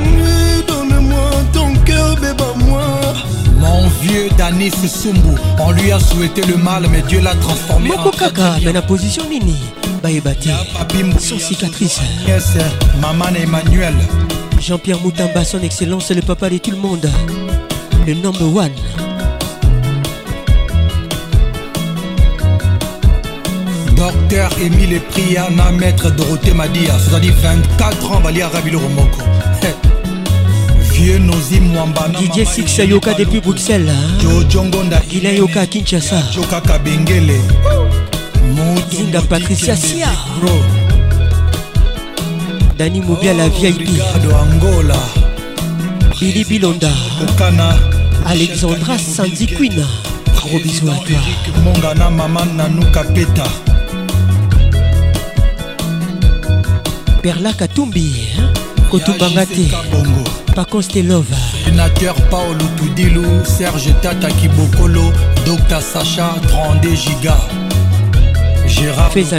Donne-moi 0.67 1.31
ton 1.53 1.75
cœur, 1.85 2.17
bébé, 2.17 2.45
moi. 2.67 2.87
Mon 3.59 3.89
vieux 4.03 4.29
Danis 4.37 4.71
Sumbu, 4.71 5.37
on 5.59 5.71
lui 5.73 5.91
a 5.93 5.99
souhaité 5.99 6.43
le 6.43 6.57
mal 6.57 6.87
mais 6.91 7.03
Dieu 7.03 7.21
l'a 7.21 7.35
transformé 7.37 7.89
Moko 7.89 8.09
en 8.09 8.11
Kaka, 8.11 8.57
mais 8.65 8.73
la 8.73 8.83
position 8.83 9.25
nini? 9.29 9.57
Bayebate 10.03 10.49
Sans 11.19 11.39
cicatrice. 11.39 12.01
Yes, 12.29 12.59
Maman 13.01 13.35
Emmanuel. 13.35 13.95
Jean-Pierre 14.61 15.01
Moutamba, 15.01 15.45
son 15.45 15.63
excellence, 15.63 16.11
le 16.11 16.23
papa 16.23 16.51
de 16.51 16.59
tout 16.59 16.71
le 16.71 16.77
monde 16.79 17.09
Le 18.07 18.15
number 18.15 18.47
one. 18.55 18.70
Docteur 23.97 24.51
Émile 24.60 25.01
Priana, 25.10 25.73
maître 25.73 26.10
Dorothée 26.10 26.52
Madia, 26.55 26.97
c'est-à-dire 26.99 27.35
24 27.43 28.12
ans, 28.12 28.20
Bali 28.20 28.43
Arabi 28.43 28.70
le 28.70 28.78
Romoko. 28.78 29.23
Vieux 30.93 31.18
Nozi 31.18 31.60
Mwamba, 31.60 32.07
DJ 32.18 32.44
Six 32.47 32.78
Yoka 32.78 33.15
depuis 33.15 33.41
Bruxelles 33.41 33.93
Jojongonda, 34.23 35.01
Gila 35.10 35.33
Yoka 35.33 35.67
Kinshasa. 35.67 36.23
Joka 36.33 36.60
Kabengele, 36.60 37.41
Zinga 38.91 39.20
Patricia 39.23 39.75
Sia. 39.76 40.09
Bro, 40.41 40.52
Dani 42.78 43.01
Moubia 43.01 43.35
la 43.35 43.49
VIP 43.49 43.78
Ricardo 43.78 44.31
Angola, 44.36 44.97
Billy 46.20 46.44
Bilonda. 46.44 46.91
Okana, 47.23 47.76
Alexandra 48.27 48.97
Queen. 49.47 49.87
Gros 50.35 50.59
bisous 50.59 50.89
à 50.89 50.97
toi. 50.97 51.17
Mongana 51.63 52.11
Maman 52.11 52.45
Nanuka 52.57 53.05
Peta, 53.05 53.45
Perla 57.23 57.53
Katumbi 57.53 58.29
Bongo. 58.91 60.25
Pacons 60.55 60.89
Love 61.05 61.27
Sénateur 61.65 62.15
Paolo 62.31 62.65
Tudilu, 62.77 63.23
Serge 63.45 63.93
Tata 64.01 64.29
Kibokolo, 64.29 65.13
Dr 65.45 65.81
Sacha, 65.81 66.35
32 66.49 66.95
giga. 66.95 67.37
Gérard 68.67 69.13
Feza 69.13 69.39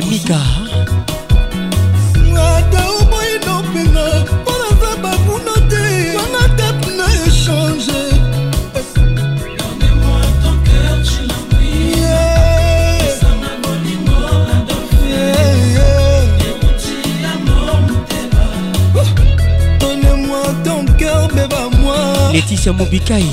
Laetitia 22.31 22.73
Mobikai. 22.73 23.25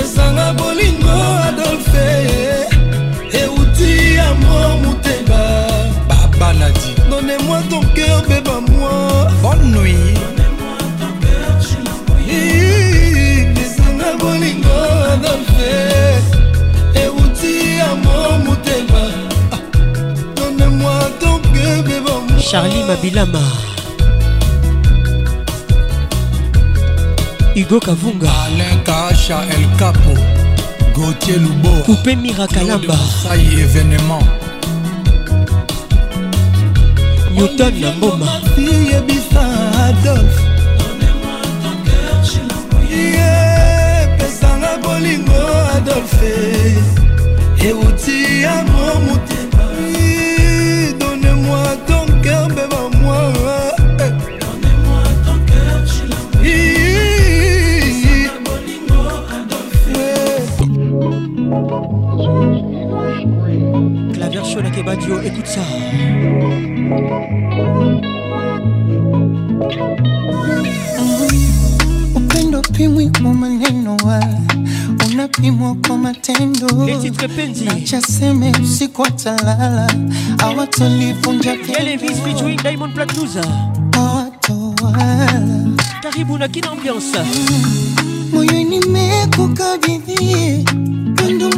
Esanga 0.00 0.52
bolingo 0.54 1.16
adolfe 1.48 2.06
euti 3.32 4.14
ya 4.16 4.34
mo 4.34 4.78
motema 4.82 5.40
Baba 6.08 6.52
Nadi. 6.54 6.94
donnez-moi 7.10 7.60
ton 7.70 7.80
cœur 7.94 8.22
beba 8.28 8.60
moi. 8.70 9.28
Bonne 9.42 9.70
nuit. 9.72 10.18
esanga 13.62 14.16
bolingo 14.18 14.76
adolfe 15.12 15.72
euti 17.04 17.76
ya 17.78 17.94
mo 18.04 18.38
motema 18.44 19.02
donnez-moi 20.36 20.98
ton 21.20 21.38
cœur 21.52 21.82
beba 21.84 22.12
moi. 22.28 22.38
Charlie 22.50 22.84
Mabilama 22.88 23.42
hugo 27.54 27.80
kavunga. 27.80 28.30
Alain 28.44 28.80
kaasha 28.84 29.38
el 29.54 29.66
capo 29.78 30.14
gautier 30.94 31.38
luboa 31.40 31.82
coupe 31.86 32.16
mirakalamba 32.16 32.96
sai 33.22 33.44
événement. 33.64 34.24
Newton 37.34 37.74
na 37.80 37.90
mboma. 37.92 38.26
Yebisa 38.90 39.42
adolf 39.86 40.34
yepesanga 42.90 44.72
bolingo 44.82 45.42
adolfe 45.76 46.34
euti 47.68 48.42
ya 48.42 48.64
momutu. 48.64 49.29
Kebadio, 65.10 65.20
écoute 65.22 65.46
ça. 65.46 65.60
Upendo 72.16 72.60
pimwi 72.62 73.10
kwa 73.10 73.34
maneno 73.34 73.96
wa 74.04 74.20
unapimwa 75.12 75.74
matendo. 75.98 76.66
Nacha 77.64 78.00
seme 78.00 78.52
usiku 78.62 79.02
watalala 79.02 79.90
awatolivunja 80.38 81.56
Diamond 82.62 82.94
Platnouza 82.94 83.44
awatowala 83.92 85.40
karibu 86.02 86.38
na 86.38 86.48
kina 86.48 86.70
ambiance. 86.70 87.18
Moyoni 88.32 88.80
mekukabidhi 88.80 90.64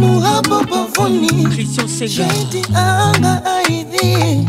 pendumu 0.02 0.20
hapo 0.20 0.64
bavuni 0.70 1.68
shahidi 2.08 2.62
anga 2.74 3.42
aidhi 3.44 4.46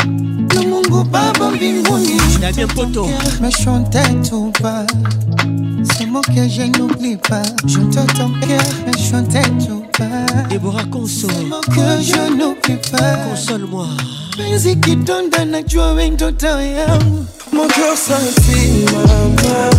na 0.56 0.62
mungu 0.62 1.04
baba 1.04 1.52
mbinguni 1.52 2.22
me 3.42 3.52
chantais 3.52 4.30
tout 4.30 4.52
bas 4.62 4.86
c'est 5.98 6.06
mon 6.06 6.22
que 6.22 6.48
je 6.48 6.62
n'oublie 6.78 7.18
pas. 7.18 7.44
Je 7.68 7.80
te 7.80 8.00
ton 8.14 8.32
cœur 8.40 8.64
me 8.88 8.98
chantais 8.98 9.42
tout 9.66 9.84
bas 10.00 10.44
Déborah 10.50 10.86
console 10.86 11.30
que 11.68 12.02
je 12.02 12.32
n'oublie 12.38 12.78
pas. 12.90 13.18
Console-moi. 13.30 13.88
Penzi 14.38 14.78
kidonda 14.78 15.46
najua 15.46 15.94
we 15.94 16.10
ndoto 16.10 16.48
yangu 16.48 17.26
Mon 17.52 17.68
cœur 17.68 17.98
scintille, 17.98 18.86
maman. 18.86 19.70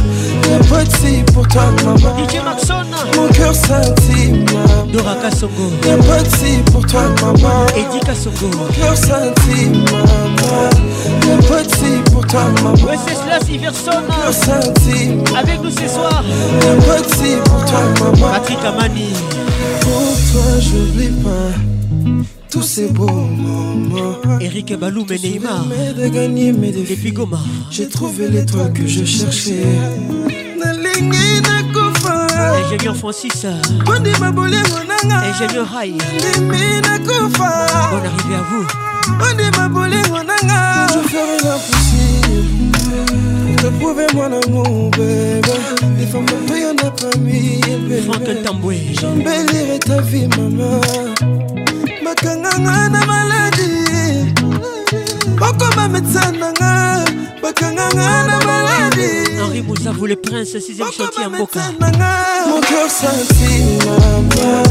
Y'a 0.51 0.59
pas 0.69 0.85
de 0.85 1.33
pour 1.33 1.49
toi, 1.49 1.65
maman. 1.85 1.99
Mon 3.17 3.28
cœur 3.28 3.55
scintille. 3.55 4.44
Dora 4.95 5.17
Kassongo. 5.17 5.71
De 5.83 6.37
si 6.37 6.63
pour 6.71 6.87
toi, 6.87 7.03
maman. 7.21 7.67
Eddie 7.75 7.99
Kassongo. 8.07 8.47
Mon 8.57 8.67
cœur 8.73 8.97
scintille, 8.97 9.71
maman. 9.91 10.71
De 11.21 11.69
si 11.69 12.13
pour 12.13 12.25
toi, 12.25 12.45
maman. 12.45 12.71
Mon 12.71 12.77
cœur 12.77 14.33
scintille. 14.33 15.19
Avec 15.37 15.61
nous 15.65 15.71
ce 15.71 15.89
soir. 15.89 16.23
De 16.23 17.15
si 17.17 17.35
pour 17.45 17.65
toi, 17.65 17.81
maman. 17.99 18.33
Patrick 18.35 18.65
Amani. 18.65 19.13
Pour 19.81 20.15
toi, 20.31 20.61
j'oublie 20.61 21.11
pas 21.23 21.51
tous 22.49 22.63
ces 22.63 22.87
beaux 22.87 23.11
moments. 23.11 24.39
Eric 24.41 24.79
Balou 24.79 25.05
et 25.11 25.19
Neymar. 25.19 25.67
de 25.97 26.07
gagner 26.07 26.53
mes 26.53 26.71
défis. 26.71 26.95
Depuis 26.95 27.13
Goma. 27.13 27.41
J'ai 27.69 27.89
trouvé 27.89 28.29
l'étoile 28.29 28.73
que 28.73 28.87
je 28.87 29.05
cherchais. 29.05 29.65
ingénieur 32.75 32.97
francis 32.97 33.47
bondima 33.85 34.33
bolingo 34.33 34.78
nanga 34.89 35.23
ingénieur 35.28 35.67
rai 35.73 35.93
ndimi 35.93 36.81
nakufa 36.83 37.67
bon 37.91 38.03
arrivé 38.09 38.35
à 38.35 38.43
vous 38.51 38.67
bondima 39.19 39.69
bolingo 39.69 40.19
nanga 40.19 40.86
Retrouvez 43.65 44.07
mon 44.15 44.25
amour, 44.25 44.91
bébé. 44.91 45.53
Les 45.99 46.07
femmes 46.07 46.27
de 46.27 46.47
toi, 46.47 46.59
y'en 46.59 46.86
a 46.86 46.91
pas 46.91 47.17
mille, 47.19 47.89
bébé. 47.89 48.03
Franck 48.03 48.43
Tamboué. 48.43 48.78
J'embellirai 49.01 49.78
ta 49.78 50.03
vie, 50.03 50.28
maman. 50.36 50.81
Ma 52.03 52.15
kanganga 52.15 52.89
na 52.91 53.07
maladie. 53.07 54.35
Pourquoi 55.39 55.70
ma 55.77 55.89
médecin 55.89 56.33
n'a 56.33 56.53
bakanganga 57.45 58.25
na 58.27 58.37
maladi. 58.47 59.11
Henri 59.39 59.63
Mouzavou 59.63 60.07
le 60.07 60.17
prince 60.17 60.55
6ème 60.55 60.93
chantier 60.97 61.27
Mboka 61.29 61.61
Mon 62.49 62.61
cœur 62.61 62.89
scintille 62.89 63.79
maman. 63.85 64.63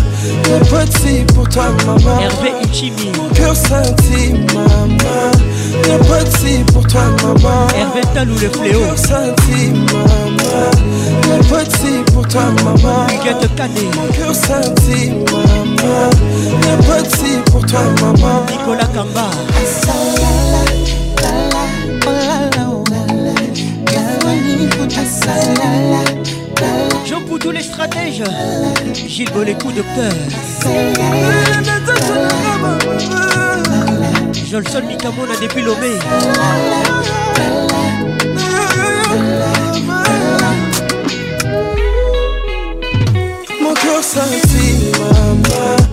Y'a 0.50 0.60
pas 0.72 0.86
de 0.86 0.92
si 0.92 1.24
pour 1.34 1.48
toi 1.50 1.66
maman. 1.86 2.20
Hervé 2.20 2.52
Ichimi. 2.64 3.12
Mon 3.18 3.30
cœur 3.30 3.56
scintille 3.56 4.40
maman. 4.54 5.30
De 5.84 6.38
si 6.38 6.64
pour 6.74 6.86
toi 6.88 7.04
maman. 7.22 7.68
Hervé 7.78 8.02
Talou 8.14 8.34
le 8.42 8.50
fléau. 8.50 8.80
Mon 8.80 8.86
cœur 8.88 8.98
scintille 8.98 9.74
maman. 9.94 10.66
De 11.30 11.72
si 11.78 12.12
pour 12.12 12.28
toi 12.28 12.46
maman. 12.64 13.08
Huguette 13.14 13.56
Canet 13.56 13.96
Mon 13.96 14.08
cœur 14.14 14.34
scintille 14.34 15.14
maman. 15.32 16.10
De 16.64 17.10
si 17.10 17.38
pour 17.52 17.64
toi 17.66 17.82
maman. 18.02 18.46
Nicolas 18.50 18.90
Kamba 18.96 19.30
Jean 27.06 27.22
Poudou 27.22 27.52
les 27.52 27.64
stratèges. 27.64 28.24
Gilles 28.94 29.32
Bolécou 29.32 29.72
docteur. 29.72 30.12
Jolson 34.50 34.82
Mikamona 34.88 35.34
depuis 35.42 35.62
Lomé 35.62 35.98
Mon 43.62 43.74
cœur 43.74 44.04
maman 44.04 45.03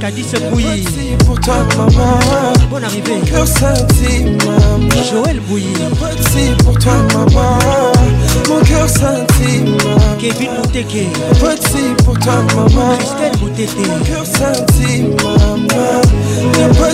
Cadice 0.01 0.33
Bouilly 0.51 0.85
pour 1.27 1.39
toi 1.41 1.57
maman. 1.77 2.19
Bonne 2.71 2.85
arrivée. 2.85 3.17
Mon 3.17 3.21
cœur 3.21 3.47
scintille 3.47 4.37
maman. 4.47 4.89
Joël 5.11 5.41
Bouilly. 5.41 5.75
Si 6.31 6.65
pour 6.65 6.79
toi 6.79 6.95
maman. 7.15 7.59
Mon 8.49 8.61
cœur 8.61 8.89
maman. 8.89 10.17
Kevin 10.19 10.51
Mouteke 10.57 11.07
si 11.69 12.05
pour 12.05 12.19
toi 12.19 12.43
maman. 12.57 12.97
Christelle 12.97 13.39
Moutete 13.43 13.77
Mon 13.77 14.05
cœur 14.05 14.25
scintille 14.25 15.03
maman. 15.23 16.01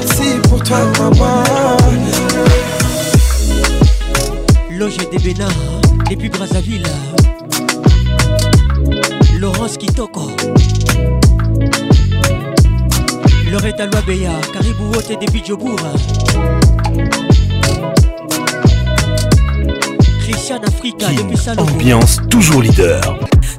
Si 0.06 0.48
pour 0.48 0.62
toi 0.64 0.78
maman. 0.98 1.44
Loge 4.70 4.96
des 5.10 5.18
Bénards 5.18 5.80
depuis 6.10 6.28
Brazzaville 6.28 6.86
Laurence 9.38 9.76
Kitoko 9.76 10.30
Loretta 13.56 13.86
Loabeya 13.86 14.32
Caribou 14.52 14.84
Wote 14.92 15.16
depuis 15.18 15.42
Djobour 15.42 15.78
Christian 20.20 20.60
Africa 20.62 21.06
depuis 21.16 21.38
Salomon 21.38 21.72
Ambiance 21.72 22.18
toujours 22.28 22.60
leader. 22.60 23.00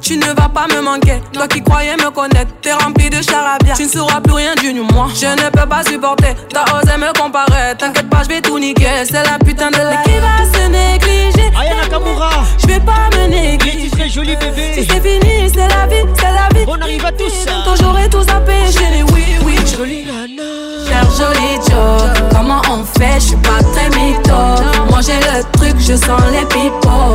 Tu 0.08 0.16
ne 0.16 0.28
vas 0.28 0.48
pas 0.48 0.68
me 0.74 0.80
manquer, 0.80 1.22
toi 1.34 1.50
qui 1.50 1.62
croyais 1.62 1.98
me 1.98 2.10
connaître, 2.12 2.54
t'es 2.62 2.72
rempli 2.72 3.10
de 3.10 3.22
charabia. 3.22 3.74
Tu 3.76 3.84
ne 3.84 3.90
sauras 3.90 4.22
plus 4.22 4.36
rien 4.36 4.56
du 4.56 4.72
moi. 4.72 5.10
Je 5.14 5.26
ne 5.26 5.50
peux 5.50 5.68
pas 5.68 5.84
supporter, 5.84 6.34
t'as 6.50 6.64
osé 6.78 6.96
me 6.98 7.12
comparer. 7.20 7.76
T'inquiète 7.78 8.10
pas, 8.10 8.24
je 8.24 8.30
vais 8.30 8.40
tout 8.40 8.58
niquer. 8.58 8.88
C'est 9.04 9.26
la 9.30 9.38
putain 9.38 9.70
de 9.70 9.76
la. 9.76 9.98
qui 10.04 10.12
va 10.12 10.46
se 10.50 10.66
négliger? 10.70 11.52
Ayana 11.60 11.90
Kamura, 11.90 12.30
je 12.58 12.68
vais 12.68 12.80
pas 12.80 13.10
me 13.18 13.28
négliger. 13.28 13.90
Les 13.98 14.08
joli 14.08 14.38
bébé. 14.38 14.76
Si 14.76 14.86
c'est 14.86 15.02
fini, 15.02 15.52
c'est 15.54 15.68
la 15.68 15.86
vie, 15.88 16.08
c'est 16.16 16.24
la 16.24 16.58
vie. 16.58 16.66
On 16.66 16.82
arrive 16.82 17.06
à 17.06 17.12
tous. 17.12 17.46
Quand 17.66 17.76
j'aurai 17.76 18.08
tout 18.08 18.24
zappé, 18.24 18.54
j'ai 18.72 18.90
les 18.96 19.04
oui, 19.12 19.26
oui. 19.46 19.58
Jolie 19.78 20.06
nana. 20.06 20.88
Cher 20.88 21.04
joli 21.18 21.56
Joe, 21.70 22.30
comment 22.34 22.62
on 22.72 22.86
fait? 22.98 23.16
Je 23.20 23.26
suis 23.26 23.36
pas 23.36 23.62
très 23.74 23.90
mytho. 23.90 24.77
J'ai 25.00 25.20
le 25.20 25.44
truc, 25.54 25.76
je 25.80 25.96
sens 25.96 26.22
les 26.32 26.46
pipos, 26.48 27.14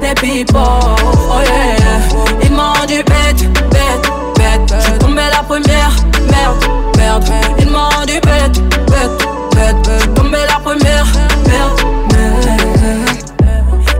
les 0.00 0.14
pipos. 0.14 0.58
Oh 0.58 1.40
yeah. 1.42 2.44
Ils 2.44 2.52
m'ont 2.52 2.72
du 2.86 3.02
bête, 3.02 3.52
bête, 3.70 4.10
bête. 4.36 4.74
Je 4.78 4.84
suis 4.84 4.98
tombé 4.98 5.22
la 5.32 5.42
première, 5.42 5.90
merde, 6.30 6.64
merde. 6.96 7.24
Ils 7.58 7.68
m'ont 7.68 8.04
du 8.06 8.20
bête, 8.20 8.62
bête, 8.86 9.28
bête. 9.52 9.90
Je 9.92 10.00
suis 10.00 10.08
tombé 10.10 10.38
la 10.48 10.60
première, 10.60 11.06
merde, 11.48 11.80
merde. 12.12 12.48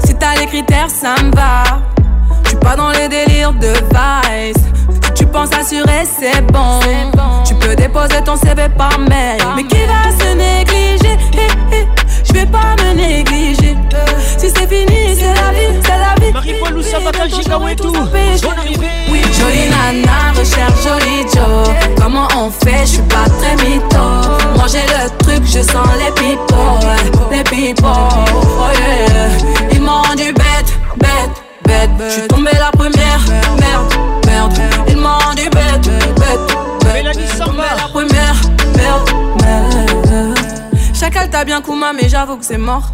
Si 0.04 0.14
t'as 0.14 0.36
les 0.36 0.46
critères, 0.46 0.88
ça 0.88 1.16
me 1.20 1.34
va. 1.34 1.64
Je 2.44 2.50
suis 2.50 2.58
pas 2.58 2.76
dans 2.76 2.90
les 2.90 3.08
délires 3.08 3.52
de 3.52 3.72
vice. 3.90 4.62
Tu 5.16 5.26
penses 5.26 5.50
assurer, 5.60 6.04
c'est 6.04 6.40
bon. 6.52 6.78
Tu 7.44 7.54
peux 7.56 7.74
déposer 7.74 8.22
ton 8.24 8.36
CV 8.36 8.68
par 8.78 8.96
mail. 9.00 9.42
Mais 9.56 9.64
qui 9.64 9.84
va 9.86 10.10
se 10.18 10.34
négliger? 10.34 11.18
Je 12.34 12.40
vais 12.40 12.46
pas 12.46 12.74
me 12.82 12.94
négliger. 12.94 13.76
Si 14.36 14.50
c'est 14.50 14.66
fini, 14.66 15.14
c'est 15.14 15.34
la 15.34 15.52
vie, 15.52 15.80
c'est 15.82 15.88
la 15.90 16.14
vie. 16.20 16.32
Marie-Paul. 16.32 16.72
Bonne 18.42 18.58
arrivée. 18.58 18.86
Oui, 19.08 19.22
jolie 19.38 19.68
nana, 19.70 20.32
recherche 20.36 20.82
joli 20.82 21.22
Joe. 21.32 21.68
Comment 21.96 22.26
on 22.36 22.50
fait? 22.50 22.80
Je 22.80 22.86
suis 22.86 23.02
pas 23.02 23.26
très 23.38 23.54
mytho. 23.64 23.98
Moi 24.56 24.66
j'ai 24.66 24.82
le 24.82 25.08
truc, 25.18 25.44
je 25.44 25.60
sens 25.60 25.86
les 25.98 26.10
pipos. 26.12 26.80
Les 27.30 27.44
pipos, 27.44 27.86
oh 27.86 28.64
yeah. 28.78 29.68
Ils 29.70 29.80
m'ont 29.80 30.02
rendu 30.02 30.32
bête, 30.32 30.78
bête, 30.96 31.44
bête. 31.64 31.90
Je 32.00 32.10
suis 32.10 32.28
tombé 32.28 32.50
la 32.58 32.72
première, 32.72 33.20
merde, 33.60 33.94
merde. 34.26 34.54
Ils 34.88 34.96
m'ont 34.96 35.18
rendu 35.18 35.48
bête, 35.50 35.88
bête, 36.18 36.56
bête. 36.82 36.94
Mélanie 36.94 37.28
Samba. 37.38 37.64
la 37.76 37.88
première, 37.88 38.34
merde, 38.76 39.10
merde. 39.40 39.43
Chacal 41.24 41.30
t'a 41.30 41.44
bien 41.44 41.62
Kuma, 41.62 41.92
mais 41.92 42.08
j'avoue 42.08 42.36
que 42.36 42.44
c'est 42.44 42.58
mort. 42.58 42.92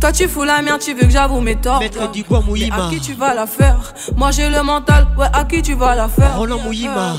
Toi 0.00 0.12
tu 0.12 0.28
fous 0.28 0.44
la 0.44 0.62
merde, 0.62 0.80
tu 0.80 0.94
veux 0.94 1.06
que 1.06 1.10
j'avoue 1.10 1.40
mes 1.40 1.56
torts. 1.56 1.80
Maître 1.80 2.10
Dubois 2.12 2.40
Mais 2.44 2.46
Mouima. 2.46 2.86
à 2.86 2.90
qui 2.90 3.00
tu 3.00 3.14
vas 3.14 3.34
la 3.34 3.46
faire? 3.46 3.92
Moi 4.16 4.30
j'ai 4.30 4.48
le 4.48 4.62
mental, 4.62 5.06
ouais, 5.18 5.26
à 5.32 5.44
qui 5.44 5.62
tu 5.62 5.74
vas 5.74 5.94
la 5.94 6.08
faire? 6.08 6.36
Roland 6.36 6.58
Mouima. 6.60 7.14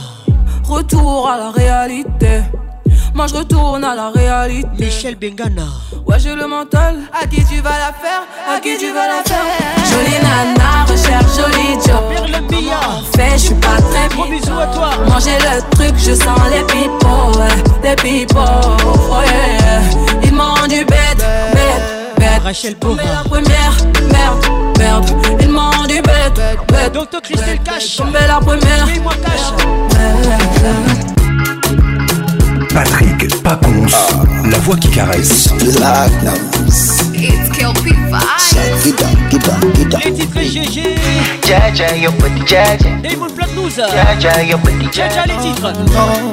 Retour 0.63 1.29
à 1.29 1.37
la 1.37 1.51
réalité. 1.51 2.41
Moi 3.13 3.27
je 3.27 3.35
retourne 3.35 3.83
à 3.83 3.95
la 3.95 4.09
réalité. 4.09 4.67
Michel 4.85 5.15
Bengana. 5.15 5.65
Ouais, 6.05 6.19
j'ai 6.19 6.33
le 6.35 6.47
mental. 6.47 6.99
À 7.13 7.27
qui 7.27 7.43
tu 7.43 7.59
vas 7.61 7.71
la 7.71 7.93
faire? 7.93 8.21
À 8.49 8.59
qui 8.59 8.77
tu 8.77 8.93
vas 8.93 9.07
la 9.07 9.23
faire? 9.25 9.43
Jolie 9.91 10.19
nana, 10.23 10.85
recherche 10.87 11.35
joli 11.35 11.73
job. 11.85 12.03
Fait, 13.15 13.31
je 13.33 13.37
suis 13.37 13.55
pas 13.55 13.77
très 13.77 14.07
Gros 14.15 14.25
bisous 14.29 14.59
à 14.59 14.67
toi. 14.67 14.91
Manger 15.09 15.37
le 15.39 15.61
truc, 15.75 15.93
je 15.97 16.13
sens 16.13 16.39
les 16.51 16.63
pipos, 16.63 17.37
ouais, 17.37 17.63
les 17.83 17.95
pipos. 17.95 18.39
Oh 18.39 19.15
yeah. 19.25 20.26
Ils 20.37 20.43
m'ont 20.43 20.67
du 20.67 20.85
bête, 20.85 21.17
bête, 21.17 22.15
bête. 22.19 22.43
Rachel 22.43 22.75
Tombé 22.75 23.01
la 23.03 23.27
première, 23.27 23.75
merde, 24.11 24.45
merde. 24.77 25.09
Ils 25.41 25.49
m'ont 25.49 25.87
du 25.87 25.99
bête, 25.99 26.39
bête. 26.67 26.93
Docteur 26.93 27.23
Christelle 27.23 27.59
Cash. 27.63 27.95
Tombé 27.95 28.19
la 28.27 28.39
première. 28.39 28.85
Paye-moi 28.85 29.13
cash. 29.23 29.51
Patrick 32.71 33.16
Pacons, 33.43 33.85
la 34.49 34.57
voix 34.59 34.75
qui 34.77 34.89
caresse. 34.89 35.49
It's 37.13 37.49
Kelpie 37.51 37.93
Les 40.03 40.11
titres 40.13 40.41
GG. 40.41 40.95
Jaja, 41.47 41.95
yo 41.97 42.11
petit 42.11 42.47
jaja. 42.47 42.89
Damon 43.03 43.29
Platnouze. 43.35 43.75
Jaja, 43.77 44.43
yo 44.43 44.57
petit 44.59 44.93
Jaja 44.93 45.25
les 45.25 45.37
titres. 45.37 45.73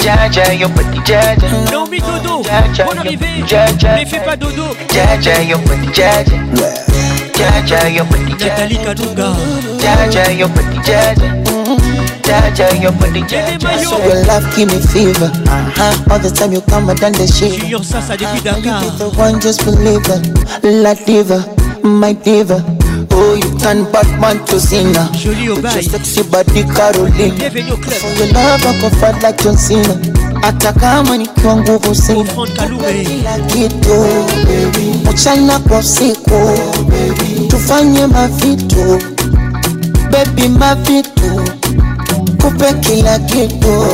Jaja, 0.05 0.55
yo 0.55 0.69
petit 0.69 1.07
jaja. 1.07 1.49
Naomi 1.71 2.01
Dodo. 2.01 2.43
Jaja, 2.43 2.85
Bonne 2.85 2.99
arrivée. 2.99 3.45
Jaja. 3.47 3.97
Ne 3.99 4.07
fais 4.07 4.21
pas 4.21 4.37
dodo. 4.37 4.65
Jaja, 4.93 5.43
yo 5.43 5.59
petit 5.59 5.95
jaja. 5.95 6.25
Jaja, 7.37 7.89
yo 7.91 8.05
petit 8.05 8.39
jaja. 8.39 8.53
Nathalie 8.53 8.79
Kadunga. 8.79 9.37
Jaja, 9.81 10.33
yo 10.33 10.49
petit 10.49 10.85
jaja. 10.85 11.44
Jaja, 12.27 12.69
yo 12.83 12.91
petit 12.93 13.25
jaja. 13.29 13.79
So 13.85 13.99
your 13.99 14.25
love 14.27 14.45
give 14.57 14.69
me 14.71 14.81
fever. 14.81 15.31
Uh-huh. 15.47 16.13
All 16.13 16.19
the 16.19 16.31
time 16.31 16.53
you 16.53 16.61
come 16.63 16.89
and 16.91 16.99
done 17.01 17.13
the 17.13 17.27
shit. 17.27 17.61
Junior 17.61 17.83
Sasa 17.85 18.17
depuis 18.17 18.43
Dakar. 18.43 18.81
The 18.99 19.11
one 19.17 19.41
just 19.41 19.65
believe 19.65 20.03
it. 20.09 20.23
La 20.65 20.95
diva, 20.95 21.45
my 21.83 22.13
diva. 22.15 22.65
Oh, 23.17 23.35
you 23.35 23.51
turn 23.59 23.85
Batman 23.93 24.45
to 24.47 24.59
sinner. 24.59 25.07
Jolie 25.13 25.49
au 25.51 25.55
With 25.57 25.63
bail. 25.65 25.75
your 25.75 25.83
sexy 25.83 26.23
body 26.25 26.65
Caroline. 26.65 27.37
Bienvenue 27.37 27.73
au 27.73 27.77
club. 27.77 28.01
For 28.01 28.11
your 28.19 28.33
love 28.33 28.65
I 28.67 28.81
go 28.81 28.89
fight 28.99 29.23
like 29.23 29.39
John 29.43 29.57
Cena. 29.57 29.95
Hata 30.43 30.73
kama 30.73 31.17
nikiwa 31.17 31.57
nguvu 31.57 31.95
sina 31.95 32.25
kila 32.25 33.39
kitu 33.39 34.07
mchana 35.13 35.59
kwa 35.59 35.79
usiku 35.79 36.59
tufanye 37.49 38.07
mavitu 38.07 38.99
bebi 40.11 40.49
mavitu 40.49 41.14
kupe 42.45 42.73
kila 42.81 43.19
kitu 43.19 43.87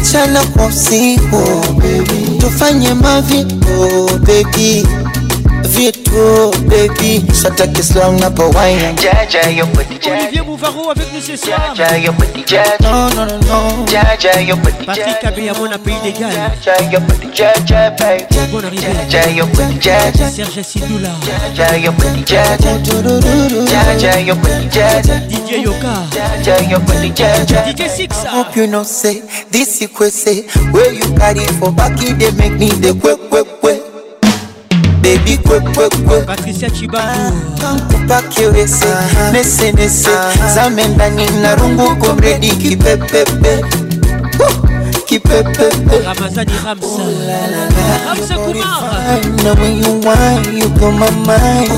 mchana 0.00 0.44
kwa 0.44 0.66
usiku 0.66 1.42
tufanye 2.38 2.94
mavitu 2.94 4.10
bebi 4.26 4.86
vitu 5.76 6.50
bebi 6.68 7.22
sataki 7.34 7.82
slam 7.82 8.16
na 8.20 8.30
pawaina 8.30 8.92
Jaja, 8.94 9.50
yo 9.50 9.66
petit 9.66 10.00
jaja. 10.02 10.22
Olivier 10.22 10.42
Bouvaro 10.42 10.90
avec 10.90 11.12
nous 11.12 11.20
ce 11.20 11.36
soir. 11.36 11.74
Jaja, 11.74 11.98
yo 11.98 12.12
petit 12.12 12.46
jaja. 12.46 12.76
No, 12.80 13.08
no, 13.10 13.26
no, 13.26 13.38
no. 13.38 13.86
Jaja, 13.86 14.40
yo 14.40 14.56
petit 14.56 14.86
Patrick 14.86 15.06
jaja. 15.06 15.28
Abeyamon 15.28 15.72
à 15.72 15.78
Pays 15.78 15.94
d'égal. 16.02 16.30
Jaja, 16.62 16.90
yo 16.92 17.00
petit 17.00 17.34
jaja, 17.34 17.90
baby. 17.90 18.24
Bonne 18.52 18.64
arrivée. 18.66 18.86
Jaja, 19.08 19.30
yo 19.30 19.46
petit 19.46 19.80
jaja. 19.80 20.30
Serge 20.30 20.62
Sidoula. 20.62 21.10
Jaja, 21.56 21.76
yo 21.76 21.92
petit 21.92 22.26
jaja. 22.26 22.70
Jaja, 23.66 24.20
yo 24.20 24.34
petit 24.36 24.72
jaja. 24.72 25.14
DJ 25.28 25.64
Yoka. 25.64 25.94
Jaja, 26.12 26.62
yo 26.70 26.78
petit 26.80 27.16
jaja. 27.16 27.62
DJ 27.66 27.88
Six. 27.88 28.24
Hope 28.26 28.56
you 28.56 28.66
know 28.66 28.84
say 28.84 29.22
this 29.50 29.78
say 30.10 30.42
where 30.72 30.92
you 30.92 31.14
carry 31.16 31.44
for? 31.58 31.72
Back 31.72 32.00
it 32.02 32.18
they 32.18 32.30
make 32.32 32.58
me 32.58 32.68
the 32.68 32.94
quick 33.00 33.18
quick 33.30 33.60
quick 33.60 33.83
baby 35.04 35.36
quick 35.44 35.62
quick 35.76 35.92
quick 36.08 36.24
Patricia 36.26 36.70
Chibangu. 36.70 37.60
kankupakewese 37.60 38.86
nese 39.32 39.72
nese 39.72 40.10
na 41.42 41.54
rungu 41.54 41.96
komredi 41.96 42.50
kipepepe 42.50 43.64
kipepepe 45.06 45.98
Ramazani 46.04 46.52
Ramsa. 46.64 47.02
Ramsa 48.06 48.34
Kumar. 48.36 48.80
Now 49.44 49.54
when 49.60 49.78
you 49.84 50.00
whine, 50.00 50.56
you 50.56 50.68
blow 50.70 50.90
my 50.92 51.10
mind. 51.10 51.70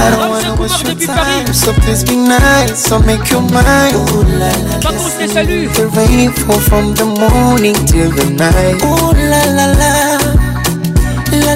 I 0.00 0.10
don't 0.10 0.30
wanna 0.30 0.54
waste 0.60 0.84
your 0.84 0.94
time, 0.94 1.52
so 1.52 1.72
please 1.72 2.04
be 2.04 2.16
nice, 2.16 2.78
so 2.78 2.98
make 3.00 3.30
you 3.30 3.40
mine. 3.40 3.94
Ooh 3.94 4.22
la 4.38 4.48
la, 4.48 4.80
Pacons 4.80 5.14
te 5.18 5.26
salue. 5.26 5.68
the 5.74 5.88
rain 5.96 6.30
fall 6.32 6.60
from 6.60 6.94
the 6.94 7.04
morning 7.04 7.74
till 7.86 8.10
the 8.10 8.30
night. 8.30 8.80
Ooh 8.82 9.12
la 9.12 9.42
la 9.56 9.66
la, 9.74 10.07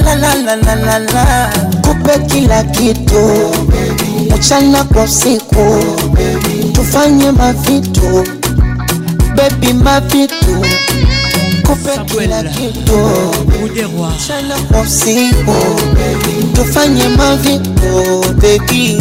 la 0.05 0.15
la 0.15 0.35
la 0.35 0.57
la 0.57 0.75
la 0.75 0.99
la. 0.99 0.99
La. 0.99 1.51
Kupe 1.83 2.19
kila 2.27 2.65
kitu, 2.65 3.51
mchana 4.37 4.85
kwa 4.85 5.03
usiku, 5.03 5.85
tufanye 6.73 7.31
mavitu, 7.31 8.25
baby 9.37 9.73
mavitu. 9.73 10.67
Kupe 11.67 11.91
kila 12.21 12.43
kitu, 12.43 12.99
mchana 14.17 14.59
kwa 14.71 14.81
usiku, 14.81 15.55
tufanye 16.55 17.09
mavitu, 17.09 18.25
baby 18.41 19.01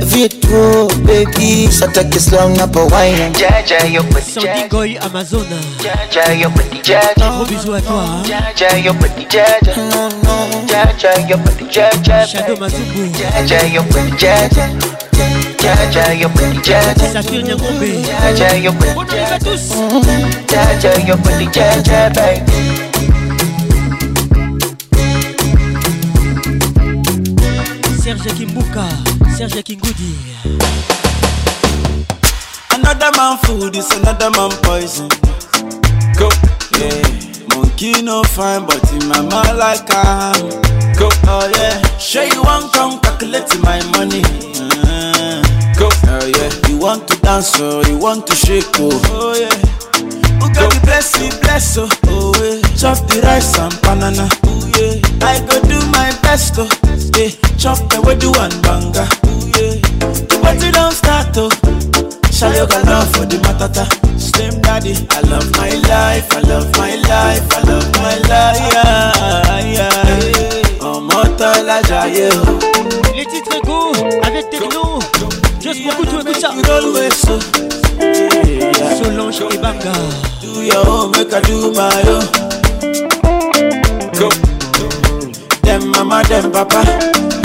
vitu, 0.00 0.88
baby. 1.04 1.68
Sataki 1.70 2.20
slam 2.20 2.54
na 2.56 2.66
pawaina. 2.66 3.30
Jaja, 3.38 3.84
yo 3.86 4.02
petit 4.04 4.34
Sandy 4.34 4.48
jaja. 4.48 4.68
Goy 4.68 4.98
Amazon. 4.98 5.46
Jaja, 5.82 6.32
yo 6.34 6.50
petit 6.50 6.82
jaja. 6.84 7.28
Gros 7.30 7.46
bisous 7.48 7.74
à 7.74 7.80
toi. 7.80 8.02
hein. 8.02 8.22
Jaja, 8.26 8.78
yo 8.78 8.94
petit 8.94 9.26
jaja. 9.30 9.74
Jaja, 10.66 11.10
yo 11.28 11.36
petit 11.38 11.70
jaja. 11.70 12.26
Shadow 12.26 12.56
Mazumbu. 12.56 13.08
Jaja, 13.18 13.66
yo 13.66 13.82
petit 13.84 14.18
jaja. 14.18 14.68
Jaja, 15.62 16.14
yo 16.14 16.28
petit 16.28 16.64
jaja. 16.64 17.12
Saphir 17.12 17.42
Nyangombe. 17.42 18.02
Jaja, 18.04 18.56
yo 18.56 18.72
petit 18.72 18.94
Bonne 18.94 19.10
arrivée 19.10 19.34
à 19.34 19.38
tous. 19.38 19.72
Jaja, 20.50 20.90
yo 21.06 21.16
petit 21.16 21.48
jaja, 21.52 22.10
baby. 22.10 22.52
Serge 28.02 28.30
Kimbuka. 28.36 28.84
Serge 29.36 29.62
Kingoudi. 29.64 30.14
Another 32.72 33.10
man 33.16 33.38
food 33.38 33.76
is 33.76 33.90
another 33.92 34.30
man 34.30 34.50
poison. 34.62 35.08
Go, 36.18 36.28
yeah. 36.78 37.02
Monkey 37.48 38.02
no 38.02 38.22
fine, 38.24 38.64
but 38.66 38.82
in 38.92 39.08
my 39.08 39.20
mind 39.20 39.58
like 39.58 39.86
I'm. 39.90 40.48
Go, 40.98 41.08
oh 41.26 41.50
yeah. 41.56 41.82
Sure 41.98 42.24
you 42.24 42.42
want 42.42 42.72
come 42.72 43.00
calculate 43.00 43.48
my 43.62 43.80
money. 43.96 44.22
Uh, 44.24 45.42
go, 45.78 45.88
oh 46.06 46.26
yeah. 46.26 46.68
You 46.68 46.78
want 46.78 47.08
to 47.08 47.20
dance 47.20 47.58
or 47.60 47.82
you 47.84 47.98
want 47.98 48.26
to 48.28 48.34
shake 48.34 48.64
oh, 48.76 48.90
oh 49.10 49.34
yeah. 49.38 49.54
Who 50.40 50.52
got 50.54 50.72
the 50.72 50.80
bless 50.84 51.18
me, 51.20 51.30
bless 51.42 51.76
oh, 51.78 51.88
oh 52.06 52.32
yeah. 52.42 52.60
Chop 52.76 52.98
the 53.08 53.20
rice 53.22 53.58
and 53.58 53.74
banana, 53.82 54.28
oh 54.44 54.63
yeah. 54.78 55.26
I 55.26 55.40
go 55.46 55.60
do 55.68 55.78
my 55.90 56.10
best 56.22 56.54
oh, 56.58 56.68
yeah. 57.16 57.30
Chop 57.58 57.78
the 57.90 58.00
wedu 58.02 58.30
and 58.42 58.54
banga, 58.62 59.06
oh 59.26 59.46
yeah. 59.56 59.80
The 60.28 60.38
party 60.42 60.70
don't 60.70 60.92
start 60.92 61.36
oh. 61.36 61.48
Shayo 62.34 62.68
got 62.68 62.84
love 62.86 63.08
for 63.14 63.24
the 63.26 63.36
matata. 63.46 63.84
Slim 64.18 64.60
daddy, 64.62 64.94
I 65.10 65.20
love 65.30 65.50
my 65.56 65.70
life, 65.88 66.32
I 66.32 66.40
love 66.40 66.70
my 66.76 66.94
life, 66.96 67.46
I 67.52 67.62
love 67.62 67.88
my 67.96 68.16
life. 68.28 68.58
Yeah, 68.74 69.72
yeah. 69.76 70.60
Ọmọ 70.84 71.20
tọ́lá 71.38 71.78
jayé 71.88 72.28
o. 72.28 72.58
Les 73.16 73.24
titres 73.26 73.60
go 73.64 73.92
avec 74.26 74.50
Techno. 74.50 74.98
Just 75.62 75.80
beaucoup 75.84 76.04
tout 76.04 76.20
écoute 76.20 76.40
ça. 76.40 76.50
You 76.56 76.64
always 76.72 77.24
oh. 77.28 77.38
so. 77.38 77.62
Yeah. 78.00 78.96
Solange 78.98 79.40
et 79.54 79.58
Banga. 79.58 79.92
Do 80.42 80.62
your 80.62 80.86
own, 80.88 81.10
make 81.12 81.32
I 81.32 81.40
do 81.48 81.72
my 81.72 82.02
own. 82.14 82.24
Go. 84.18 84.28
Them 85.74 85.90
mama, 85.90 86.22
them 86.28 86.52
papa, 86.52 86.86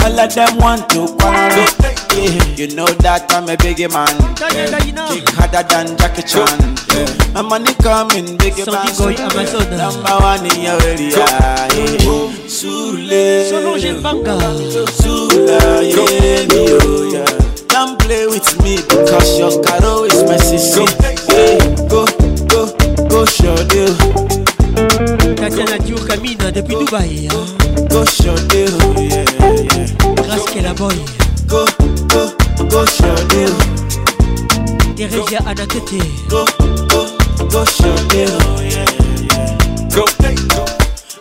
all 0.06 0.20
of 0.20 0.32
them 0.32 0.56
want 0.58 0.88
to 0.90 1.08
quarrel. 1.18 1.66
Yeah. 2.14 2.38
You 2.54 2.68
know 2.76 2.86
that 3.02 3.26
I'm 3.34 3.48
a 3.50 3.56
biggie 3.58 3.90
man. 3.90 4.06
Kick 4.38 5.26
harder 5.34 5.66
than 5.66 5.98
Jackie 5.98 6.22
Chan. 6.22 6.46
Yeah. 6.94 7.10
My 7.34 7.42
money 7.42 7.74
coming, 7.82 8.38
biggie 8.38 8.70
man. 8.70 8.86
Sandy 8.86 9.18
Goy 9.18 9.26
Amazon. 9.26 9.66
Number 9.74 10.14
one 10.22 10.46
in 10.46 10.62
your 10.62 10.78
area. 10.86 11.10
Yeah. 11.10 12.46
Sule. 12.46 13.50
Solange 13.50 13.90
et 13.90 13.98
Banga. 13.98 14.38
Sula, 14.94 15.82
yeah. 15.82 17.26
Don't 17.66 17.98
play 17.98 18.30
with 18.30 18.46
me 18.62 18.76
because 18.76 19.38
your 19.40 19.58
caro 19.64 20.04
is 20.06 20.22
my 20.22 20.36
sister. 20.38 20.86
Yeah. 21.34 21.58
Go, 21.90 22.06
go, 22.46 22.70
go, 23.10 23.26
show 23.26 23.58
deal. 23.66 23.90
Tatiana 25.34 25.82
Diour 25.82 25.98
Camine 26.06 26.52
depuis 26.54 26.76
Dubaï. 26.78 27.26
Go, 27.26 27.44
show 27.44 27.59
deal. 27.90 28.70
Yeah, 28.98 29.24
yeah. 29.40 30.14
Grâce 30.14 30.44
qu'elle 30.52 30.66
a 30.66 30.74
boy. 30.74 30.94
Go, 31.46 31.66
go, 32.08 32.30
go, 32.68 32.84
show 32.86 33.14
deal. 33.28 33.54
Teresia 34.96 35.40
Anatete. 35.46 35.98
Go, 36.28 36.44
go, 36.88 37.18
go, 37.48 37.64
show 37.64 37.94
deal. 38.08 38.30
Yeah, 38.62 38.84
yeah. 39.32 39.58
Go, 39.94 40.04
go. 40.48 40.64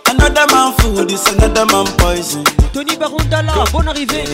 Another 0.10 0.46
man 0.54 0.74
wood 0.84 1.12
is 1.12 1.26
another 1.28 1.66
man 1.66 1.86
poison. 1.98 2.44
Tony 2.74 2.96
Barondala, 2.96 3.66
bonne 3.72 3.88
arrivée. 3.90 4.26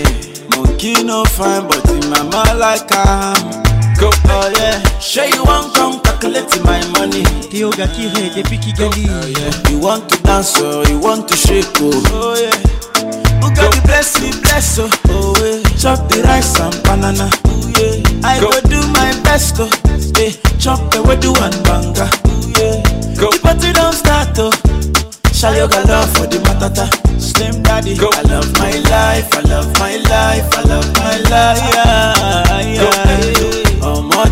Monkey 0.56 1.04
no 1.04 1.24
fine, 1.26 1.68
but 1.68 1.90
in 1.90 2.10
my 2.10 2.22
mind 2.24 2.60
like 2.60 2.92
I'm. 2.92 3.65
Go, 4.00 4.10
oh 4.28 4.52
yeah. 4.58 4.82
Sure 5.00 5.26
you 5.26 5.44
want 5.44 5.74
come 5.76 6.00
calculate 6.02 6.52
my 6.64 6.80
money. 6.98 7.24
Théo 7.50 7.70
Gakire 7.72 8.30
depuis 8.36 8.60
Kigali. 8.60 9.08
Oh 9.10 9.28
yeah. 9.28 9.72
You 9.72 9.80
want 9.80 10.10
to 10.10 10.22
dance 10.24 10.60
or 10.62 10.84
you 10.88 11.00
want 11.00 11.28
to 11.30 11.36
shake 11.36 11.66
oh. 11.80 11.92
Oh 12.12 12.36
yeah. 12.36 12.52
The 13.56 13.82
bless 13.86 14.20
me 14.22 14.32
bless 14.42 14.80
oh. 14.80 14.90
Oh 15.10 15.34
yeah. 15.40 15.64
Chop 15.80 16.10
the 16.10 16.22
rice 16.24 16.60
and 16.60 16.76
banana. 16.84 17.30
Oh 17.46 17.72
yeah. 17.80 18.28
I 18.28 18.40
go, 18.40 18.52
do 18.68 18.82
my 18.92 19.12
best 19.24 19.56
oh. 19.60 19.70
Yeah. 20.20 20.32
Chop 20.60 20.80
the 20.92 21.00
wedu 21.04 21.32
and 21.40 21.56
banga. 21.64 22.10
Oh 22.26 22.52
yeah. 22.60 22.84
Go. 23.18 23.32
The 23.32 23.40
party 23.42 23.72
don't 23.74 23.94
start 23.94 24.38
oh. 24.40 24.52
Got 25.46 25.88
love 25.88 26.10
for 26.18 26.26
the 26.26 26.38
matata? 26.40 26.90
Slim 27.22 27.62
daddy. 27.62 27.96
Go. 27.96 28.10
I 28.14 28.22
love 28.24 28.52
my 28.58 28.72
life. 28.90 29.30
I 29.36 29.42
love 29.42 29.72
my 29.80 29.96
life. 30.10 30.50
I 30.58 30.62
love 30.64 30.94
my 30.98 31.18
life. 31.30 31.76
Yeah. 31.76 32.45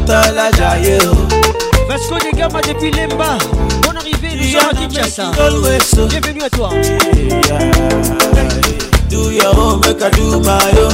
Jayé 0.06 0.98
o. 1.08 1.16
Vasco 1.88 2.16
de 2.20 2.36
Gama 2.36 2.62
depuis 2.62 2.92
Lemba. 2.92 3.38
Bonne 3.84 3.98
arrivée, 3.98 4.36
nous 4.36 4.60
sommes 4.60 4.70
à 4.70 4.74
Kinshasa. 4.74 5.32
Bienvenue 6.10 6.42
à 6.44 6.50
toi. 6.50 6.70
Do 9.10 9.32
your 9.32 9.58
own, 9.58 9.80
make 9.80 10.02
I 10.02 10.10
do 10.12 10.40
my 10.42 10.60
own. 10.78 10.94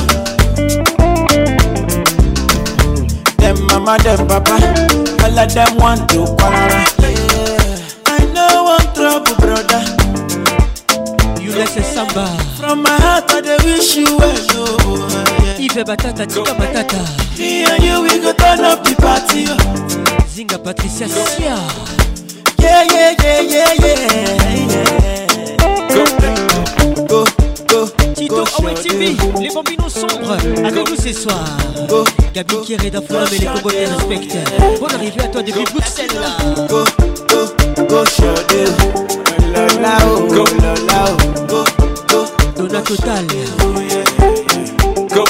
Them 3.37 3.57
mama, 3.67 3.97
them 3.97 4.27
papa, 4.27 4.57
all 5.23 5.39
of 5.39 5.53
them 5.53 5.77
want 5.77 6.07
to 6.09 6.25
quarrel. 6.37 6.85
I 8.05 8.25
know 8.33 8.63
one 8.63 8.93
trouble, 8.93 9.35
brother. 9.39 9.98
Laisse 11.59 11.83
samba. 11.83 12.25
From 12.57 12.81
my 12.83 12.89
heart, 12.89 13.31
I 13.33 13.41
dey 13.41 13.57
wish 13.65 13.95
you 13.97 14.17
well, 14.17 14.33
oh. 14.55 15.57
Yves 15.59 15.83
Batata, 15.83 16.25
Tika 16.25 16.53
Batata. 16.55 16.99
Me 17.37 17.65
and 17.65 17.83
you, 17.83 18.01
we 18.01 18.19
go 18.21 18.31
turn 18.31 18.61
up 18.63 18.81
the 18.83 18.95
party, 18.95 19.43
oh. 19.49 19.57
Zinga 20.27 20.57
Patricia 20.63 21.07
Sia. 21.09 21.57
Yeah, 22.59 22.83
yeah, 22.83 23.15
yeah, 23.21 23.41
yeah, 23.41 23.73
yeah, 23.73 24.03
yeah. 24.71 25.57
Go, 25.89 26.05
go, 27.07 27.25
go. 27.67 27.87
Tito 28.13 28.43
Awe 28.43 28.73
TV, 28.75 29.17
les 29.41 29.49
bambinos 29.53 29.89
sombres, 29.93 30.37
avec 30.65 30.89
nous 30.89 30.95
ce 30.95 31.11
soir. 31.11 31.43
Gabi 32.33 32.55
Kieré 32.63 32.89
d'Aflam 32.89 33.27
et 33.33 33.37
les 33.37 33.45
Congolais 33.47 33.85
respectent. 33.85 34.37
Bonne 34.79 34.93
arrivée 34.93 35.21
à 35.23 35.27
toi 35.27 35.41
depuis 35.43 35.63
Bruxelles. 35.73 36.07
Go, 36.69 36.83
go, 37.27 37.85
go, 37.85 38.05
shawty. 38.05 38.63
Lola, 39.53 39.97
oh, 40.05 40.27
go, 40.27 40.43
lola, 40.61 41.05
oh, 41.07 41.17
go, 41.33 41.47
go. 41.47 41.48
Dona 42.59 42.81
Total. 42.81 43.25
Go. 45.15 45.23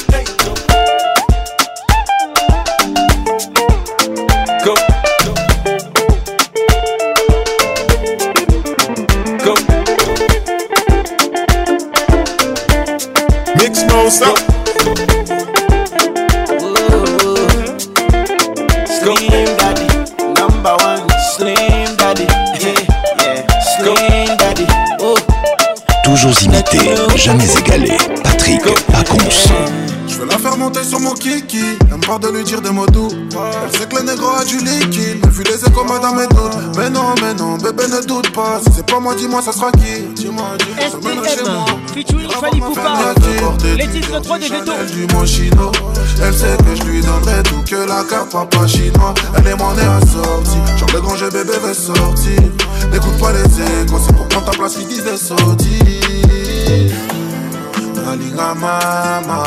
Go. 4.66 4.74
Go. 9.46 9.54
Mix 13.58 13.84
mouse 13.84 14.49
Toujours 26.30 26.44
imité, 26.44 26.78
jamais 27.16 27.48
égalé. 27.58 27.98
Patrick 28.24 28.62
Pacons. 28.92 29.18
Je 30.08 30.16
veux 30.16 30.28
la 30.28 30.38
faire 30.38 30.58
monter 30.58 30.84
sur 30.84 31.00
mon 31.00 31.16
kiki. 31.16 31.58
Elle 31.90 31.98
me 31.98 32.20
de 32.20 32.38
lui 32.38 32.44
dire 32.44 32.62
des 32.62 32.70
mots 32.70 32.86
doux. 32.86 33.10
Elle 33.12 33.80
sait 33.80 33.88
que 33.88 33.96
le 33.96 34.04
négro 34.04 34.30
a 34.30 34.46
du 34.46 34.60
liquide. 34.60 35.22
Elle 35.24 35.32
fuit 35.32 35.46
les 35.46 35.66
échos, 35.66 35.84
madame 35.86 36.20
et. 36.20 36.28
Mais 37.22 37.34
non, 37.34 37.58
bébé 37.58 37.84
ne 37.88 38.02
doute 38.06 38.32
pas. 38.32 38.60
Si 38.64 38.74
c'est 38.76 38.86
pas 38.86 39.00
moi, 39.00 39.16
dis-moi, 39.16 39.42
ça 39.42 39.52
sera 39.52 39.72
qui? 39.72 40.04
Dis-moi, 40.16 40.58
dis-moi, 40.60 40.90
ça 40.90 40.98
mène 40.98 41.24
chez 41.28 41.44
moi. 41.50 41.66
Featuring 41.94 42.30
Poupa. 42.60 43.14
Les 43.78 43.88
titres 43.88 44.20
3 44.20 44.40
des. 44.40 44.46
Elle 44.46 46.32
du 46.32 46.38
sait 46.38 46.58
que 46.58 46.76
je 46.76 46.84
lui 46.84 47.02
donnerai 47.02 47.44
tout 47.44 47.64
que 47.68 47.76
la 47.76 48.04
carte 48.04 48.32
papa 48.32 48.68
chinois. 48.68 49.14
Elle 49.38 49.48
est 49.48 49.56
mon 49.56 49.74
nez 49.74 49.82
assortie. 49.82 50.78
Genre 50.78 50.90
le 50.94 51.02
grand 51.02 51.16
jeu 51.16 51.30
bébé 51.30 51.54
veut 51.62 51.74
sortir. 51.74 52.42
N'écoute 52.92 53.18
pas 53.20 53.32
les 53.34 53.44
échos, 53.44 54.00
c'est 54.06 54.16
pour 54.16 54.28
prendre 54.28 54.46
ta 54.46 54.52
place, 54.52 54.78
ils 54.80 54.88
disent 54.88 55.04
des 55.04 55.18
sottises. 55.18 56.94
Alinga 58.12 58.54
mama 58.56 59.44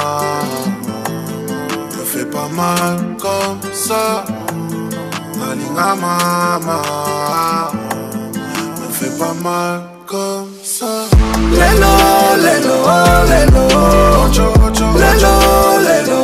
Me 1.99 2.05
fais 2.05 2.27
pas 2.27 2.49
mal 2.55 3.17
comme 3.21 3.61
ça 3.73 4.25
Mama 5.75 6.79
Me 8.81 8.93
fais 8.93 9.11
pas 9.19 9.35
mal 9.43 9.83
comme 10.07 10.49
ça. 10.63 11.07
Lelo, 11.53 11.95
lelo, 12.45 12.77
lelo. 13.31 13.65
Ocho, 14.27 14.53
ocho, 14.67 14.87
Lelo, 15.03 15.35
lelo, 15.87 16.19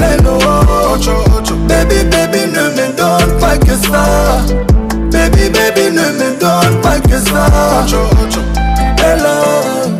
lelo. 0.00 0.38
Ocho, 0.94 1.14
ocho. 1.36 1.54
Baby, 1.66 2.04
baby, 2.10 2.40
ne 2.46 2.68
me 2.76 2.92
donne 2.96 3.38
pas 3.40 3.56
que 3.56 3.74
ça. 3.74 4.42
Baby, 5.10 5.48
baby, 5.50 5.90
ne 5.90 6.06
me 6.18 6.38
donne 6.38 6.80
pas 6.82 7.00
que 7.00 7.18
ça. 7.18 7.46
Ocho, 7.84 8.02
ocho. 8.22 8.40
Lelo, 8.98 9.34
lelo 9.82 9.99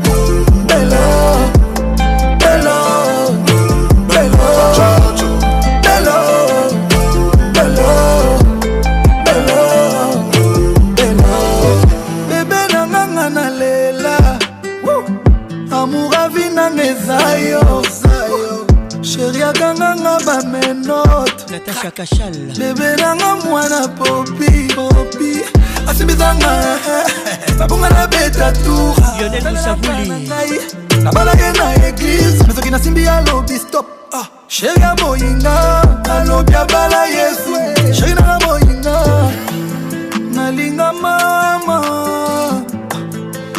bamenote 21.50 21.72
Natacha 21.72 21.90
Kachal. 21.90 22.32
bebe 22.58 22.96
nanga 22.96 23.36
mwana 23.36 23.88
popi 23.88 24.68
popi. 24.74 25.42
Asimbisanga 25.86 26.78
babonga 27.58 27.88
na 27.90 28.06
beta 28.06 28.52
tour. 28.52 28.94
Lionel 29.18 29.42
Moussavouli. 29.42 30.28
nabala 31.02 31.32
ye 31.32 31.52
na 31.52 31.86
eglise 31.88 32.46
me 32.46 32.54
soki 32.54 32.70
nasimbi 32.70 33.06
alobi 33.06 33.58
stop. 33.58 33.86
Ah, 34.12 34.28
sheri 34.48 34.80
ya 34.80 34.94
moyinga 34.96 35.82
alobi 36.10 36.54
abala 36.54 37.06
yesu. 37.06 37.54
Sheri 37.94 38.14
nanga 38.14 38.38
moyinga 38.46 39.32
nalinga 40.34 40.92
mama. 40.92 41.80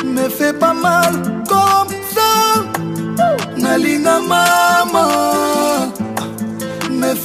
Me 0.04 0.30
fait 0.30 0.54
pas 0.54 0.74
mal 0.74 1.14
comme 1.48 1.94
ça. 2.14 2.30
Nalinga 3.58 4.20
mama 4.28 5.92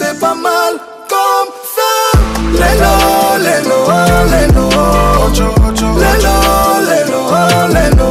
fait 0.07 0.19
pas 0.21 0.35
mal 0.35 0.75
comme 1.09 1.51
ça 1.75 1.93
lelo 2.53 2.93
lelo 3.45 3.79
lelo. 4.33 4.69
Ocho, 5.27 5.55
ocho, 5.69 5.87
lelo 6.03 6.35
lelo 6.89 7.21
lelo. 7.75 8.09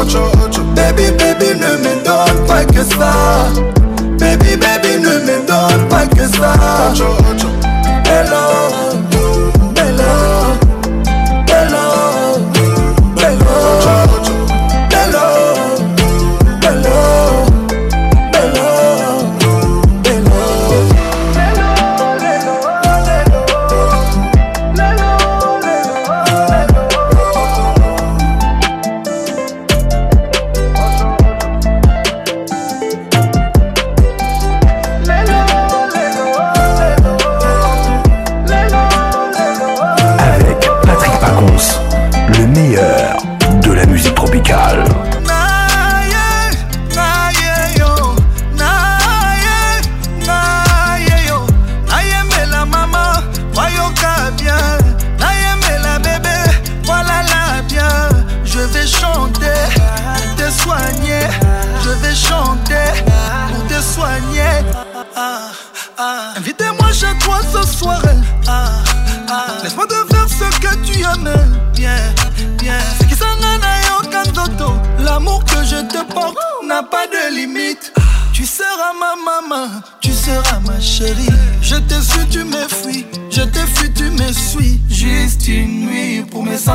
Ocho, 0.00 0.22
ocho. 0.44 0.62
Baby 0.74 1.10
baby 1.18 1.54
ne 1.58 1.76
me 1.84 2.02
donne 2.04 2.46
pas 2.46 2.64
que 2.64 2.82
ça 2.82 3.12
baby 4.18 4.56
baby 4.56 4.98
ne 4.98 5.18
me 5.26 5.46
donne 5.46 5.88
pas 5.88 6.06
que 6.06 6.26
ça 6.26 6.52
Ocho, 6.92 7.16
ocho. 7.30 7.48
Lelo 8.04 8.89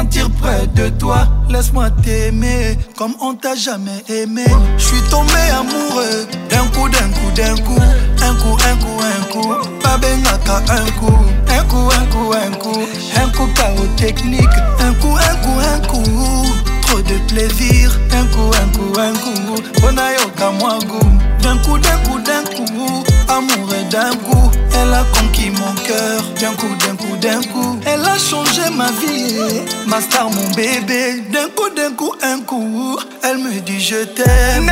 sentir 0.06 0.30
près 0.42 0.68
de 0.68 0.90
toi. 0.90 1.28
Laisse-moi 1.50 1.90
t'aimer 2.04 2.78
comme 2.96 3.14
on 3.22 3.34
t'a 3.34 3.56
jamais 3.56 4.04
aimé. 4.08 4.46
Je 4.78 4.84
suis 4.84 5.02
tombé 5.10 5.34
amoureux 5.52 6.28
d'un 6.50 6.66
coup, 6.74 6.90
d'un 6.90 7.10
coup, 7.10 7.32
d'un 7.36 7.56
coup. 7.64 7.82
Un 8.22 8.36
coup, 8.36 8.58
un 8.70 8.76
coup, 8.78 9.00
un 9.02 9.24
coup. 9.32 9.54
Pas 9.82 9.96
un 9.96 10.92
coup. 11.00 11.18
Un 11.48 11.64
coup, 11.64 11.90
un 11.92 12.06
coup, 12.06 12.34
un 12.34 12.52
coup. 12.58 12.82
Un 13.16 13.30
coup, 13.30 13.48
chaos 13.56 13.88
technique. 13.98 14.58
Un 14.80 14.94
coup, 14.94 15.16
un 15.16 15.36
coup, 15.36 15.60
un 15.60 15.88
coup. 15.88 16.65
Trop 16.86 17.02
de 17.02 17.18
plaisir. 17.28 18.00
Un 18.12 18.26
coup, 18.26 18.52
un 18.62 18.78
coup, 18.78 19.00
un 19.00 19.14
coup. 19.14 19.82
Bonayoka 19.82 20.52
moi 20.60 20.80
goût. 20.86 21.12
D'un 21.42 21.58
coup, 21.60 21.78
d'un 21.78 21.98
coup, 21.98 22.20
d'un 22.20 22.44
coup, 22.56 23.04
amoureux 23.28 23.84
d'un 23.92 24.16
coup, 24.26 24.52
elle 24.74 24.94
a 24.94 25.04
conquis 25.14 25.52
mon 25.52 25.74
cœur. 25.84 26.24
D'un 26.42 26.54
coup, 26.54 26.76
d'un 26.80 26.96
coup, 26.96 27.16
d'un 27.18 27.42
coup, 27.42 27.80
elle 27.86 28.02
a 28.02 28.18
changé 28.18 28.70
ma 28.76 28.90
vie. 28.92 29.62
Ma 29.88 30.02
star, 30.02 30.30
mon 30.30 30.50
bébé. 30.56 31.24
D'un 31.32 31.50
coup, 31.56 31.70
d'un 31.76 31.92
coup, 31.92 32.14
un 32.24 32.40
coup, 32.40 32.98
elle 33.24 33.38
me 33.38 33.60
dit 33.62 33.80
je 33.80 34.04
t'aime. 34.06 34.72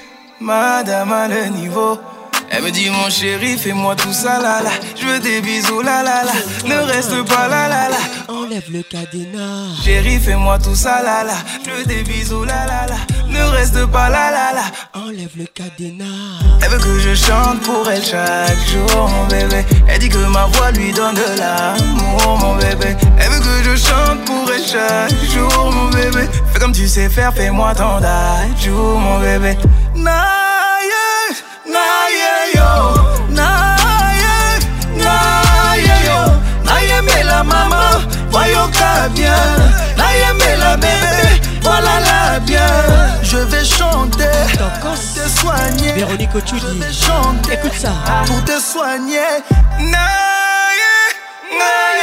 madame 0.41 1.13
a 1.13 1.27
le 1.27 1.45
niveau. 1.49 1.99
Elle 2.53 2.63
me 2.63 2.71
dit 2.71 2.89
mon 2.89 3.09
chéri, 3.09 3.57
fais-moi 3.57 3.95
tout 3.95 4.11
ça 4.11 4.41
là 4.41 4.61
là. 4.61 4.71
Je 4.99 5.05
veux 5.05 5.19
des 5.19 5.39
bisous 5.39 5.81
là 5.81 6.03
là 6.03 6.25
là. 6.25 6.33
Ne 6.65 6.81
reste 6.91 7.23
pas 7.23 7.47
là 7.47 7.69
là 7.69 7.87
là. 7.89 7.97
Enlève 8.27 8.69
le 8.69 8.83
cadenas. 8.83 9.81
Chéri, 9.85 10.19
fais-moi 10.19 10.59
tout 10.59 10.75
ça 10.75 11.01
là 11.01 11.23
là. 11.23 11.35
Je 11.65 11.71
veux 11.71 11.85
des 11.85 12.03
bisous 12.03 12.43
là 12.43 12.65
là 12.65 12.87
là. 12.87 12.97
Ne 13.29 13.41
reste 13.55 13.85
pas 13.85 14.09
là 14.09 14.31
là 14.31 14.51
là. 14.53 14.63
Enlève 14.93 15.31
le 15.37 15.45
cadenas. 15.45 16.05
Elle 16.61 16.71
veut 16.71 16.79
que 16.79 16.99
je 16.99 17.15
chante 17.15 17.61
pour 17.61 17.89
elle 17.89 18.03
chaque 18.03 18.57
jour, 18.67 19.09
mon 19.09 19.27
bébé. 19.27 19.65
Elle 19.87 19.99
dit 19.99 20.09
que 20.09 20.17
ma 20.17 20.45
voix 20.47 20.71
lui 20.71 20.91
donne 20.91 21.15
de 21.15 21.39
l'amour, 21.39 22.37
mon 22.37 22.55
bébé. 22.55 22.97
Elle 23.17 23.29
veut 23.29 23.39
que 23.39 23.63
je 23.63 23.75
chante 23.77 24.25
pour 24.25 24.51
elle 24.53 24.65
chaque 24.65 25.17
jour, 25.31 25.71
mon 25.71 25.89
bébé. 25.89 26.27
Fais 26.51 26.59
comme 26.59 26.73
tu 26.73 26.85
sais 26.85 27.07
faire, 27.07 27.33
fais-moi 27.33 27.73
ton 27.75 27.99
jour, 28.61 28.99
mon 28.99 29.19
bébé. 29.19 29.57
Nah 29.95 30.79
naye 31.65 32.33
yo 32.55 32.71
naye 33.29 34.37
naye 34.95 35.95
yo. 36.07 36.19
Nayembela 36.65 37.43
mama 37.43 37.83
voyoka 38.31 39.09
bien. 39.15 39.35
Nayembela 39.97 40.77
bébé 40.77 41.41
voilà 41.61 41.99
la 42.07 42.39
bien. 42.39 42.71
Je 43.23 43.37
vais 43.37 43.65
chanter 43.65 44.25
pour 44.81 44.93
te 44.93 45.29
soigner. 45.39 45.93
Véronique 45.93 46.35
Ochudi 46.35 46.81
chanter 46.91 47.53
écoute 47.53 47.73
ça. 47.77 47.91
pour 48.25 48.43
te 48.43 48.59
soigner. 48.59 49.43
Naye 49.79 50.91
naye 51.59 52.00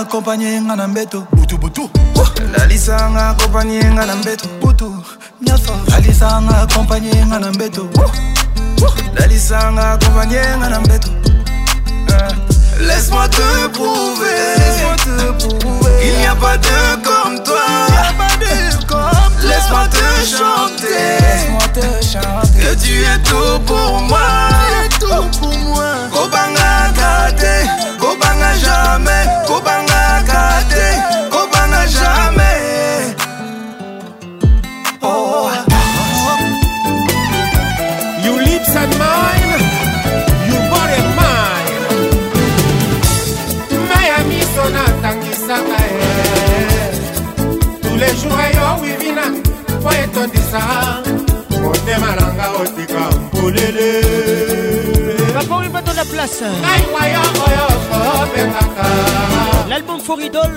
akompanye 0.00 0.60
nga 0.60 0.76
na 0.76 0.88
mbeto 0.88 1.26
butubutu 1.32 1.90
lalisanga 2.58 3.28
akompanye 3.28 3.84
nga 3.84 4.06
na 4.06 4.16
mbeto 4.16 4.48
butu. 4.60 5.04
Lalisanga 5.90 6.62
akompanye 6.62 7.26
nga 7.26 7.38
na 7.38 7.52
mbeto 7.52 7.88
lalisanga 9.14 9.92
akompanye 9.92 10.40
nga 10.58 10.68
na 10.68 10.80
mbeto 10.80 11.10
Laisse-moi 12.80 13.28
te 13.28 13.68
prouver, 13.72 14.56
laisse-moi 14.56 14.96
te 14.96 15.44
prouver. 15.44 15.90
Il 16.02 16.18
n'y 16.18 16.26
a 16.26 16.34
pas 16.34 16.56
de 16.56 16.96
comme 17.04 17.42
toi, 17.42 17.60
Laisse-moi 19.42 19.86
te 19.88 20.24
chanter, 20.24 21.20
laisse-moi 21.20 21.68
te 21.74 21.86
chanter. 22.04 22.58
Que 22.58 22.74
tu 22.82 23.02
es 23.02 23.18
tout 23.22 23.60
pour 23.66 24.00
moi, 24.08 24.48
tout 24.98 25.38
pour 25.38 25.58
moi. 25.58 25.92
Kobanga 26.10 26.90
kate, 26.96 27.68
kobanga 28.00 28.54
jamais. 28.64 29.26
Kobanga 29.46 29.89
kate, 30.28 30.86
kobanga 31.30 31.82
jamais 31.86 33.14
Oh 35.02 35.50
You 38.24 38.32
lips 38.38 38.74
and 38.82 38.92
mine, 38.98 39.54
you 40.48 40.56
body 40.70 41.00
mine 41.18 41.86
Miami 43.90 44.40
sonatangisaka 44.54 45.80
tous 47.82 47.96
les 47.96 48.14
jours 48.20 48.44
yo 48.54 48.66
wivina 48.82 49.26
po 49.82 49.90
etondisa 49.92 50.60
motema 51.62 52.10
nanga 52.16 52.46
otika 52.62 53.02
mpolele 53.16 53.90
la 56.00 56.06
place. 56.06 56.42
L'album 59.68 60.00
For 60.00 60.20
Idol. 60.20 60.50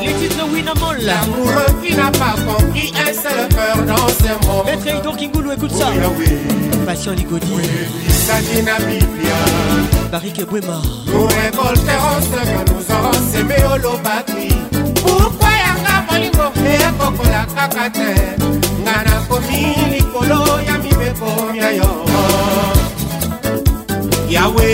Les 0.00 0.12
titres 0.14 0.48
Winamol. 0.52 0.98
L'amoureux 1.00 1.72
qui 1.82 1.94
n'a 1.94 2.10
pas 2.12 2.34
compris 2.46 2.92
un 2.96 3.12
seul 3.12 3.48
cœur 3.48 3.84
dans 3.86 4.08
ce 4.08 4.46
monde. 4.46 4.66
Maître 4.66 4.86
Edo 4.86 5.12
Kingoulou, 5.12 5.52
écoute 5.52 5.72
ça. 5.72 5.88
Passion 6.86 7.12
Ligodi. 7.12 7.52
Barik 10.12 10.38
Ebouema. 10.38 10.80
Nous 11.06 11.26
récolterons 11.26 12.20
ce 12.22 12.28
que 12.28 12.70
nous 12.70 12.94
aurons 12.94 13.12
semé 13.32 13.56
au 13.72 13.78
lobaki. 13.78 14.63
Ekokola 16.62 17.42
kaka 17.54 17.86
te. 17.90 18.10
Nga 18.84 18.96
nakomi 19.06 19.62
likolo 19.92 20.60
ya 20.66 20.78
mibeko 20.78 21.30
ya 21.54 21.70
yo. 21.78 21.90
Yawe 24.28 24.70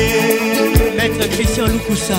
maître 0.96 1.26
christian 1.32 1.68
lukusa. 1.72 2.18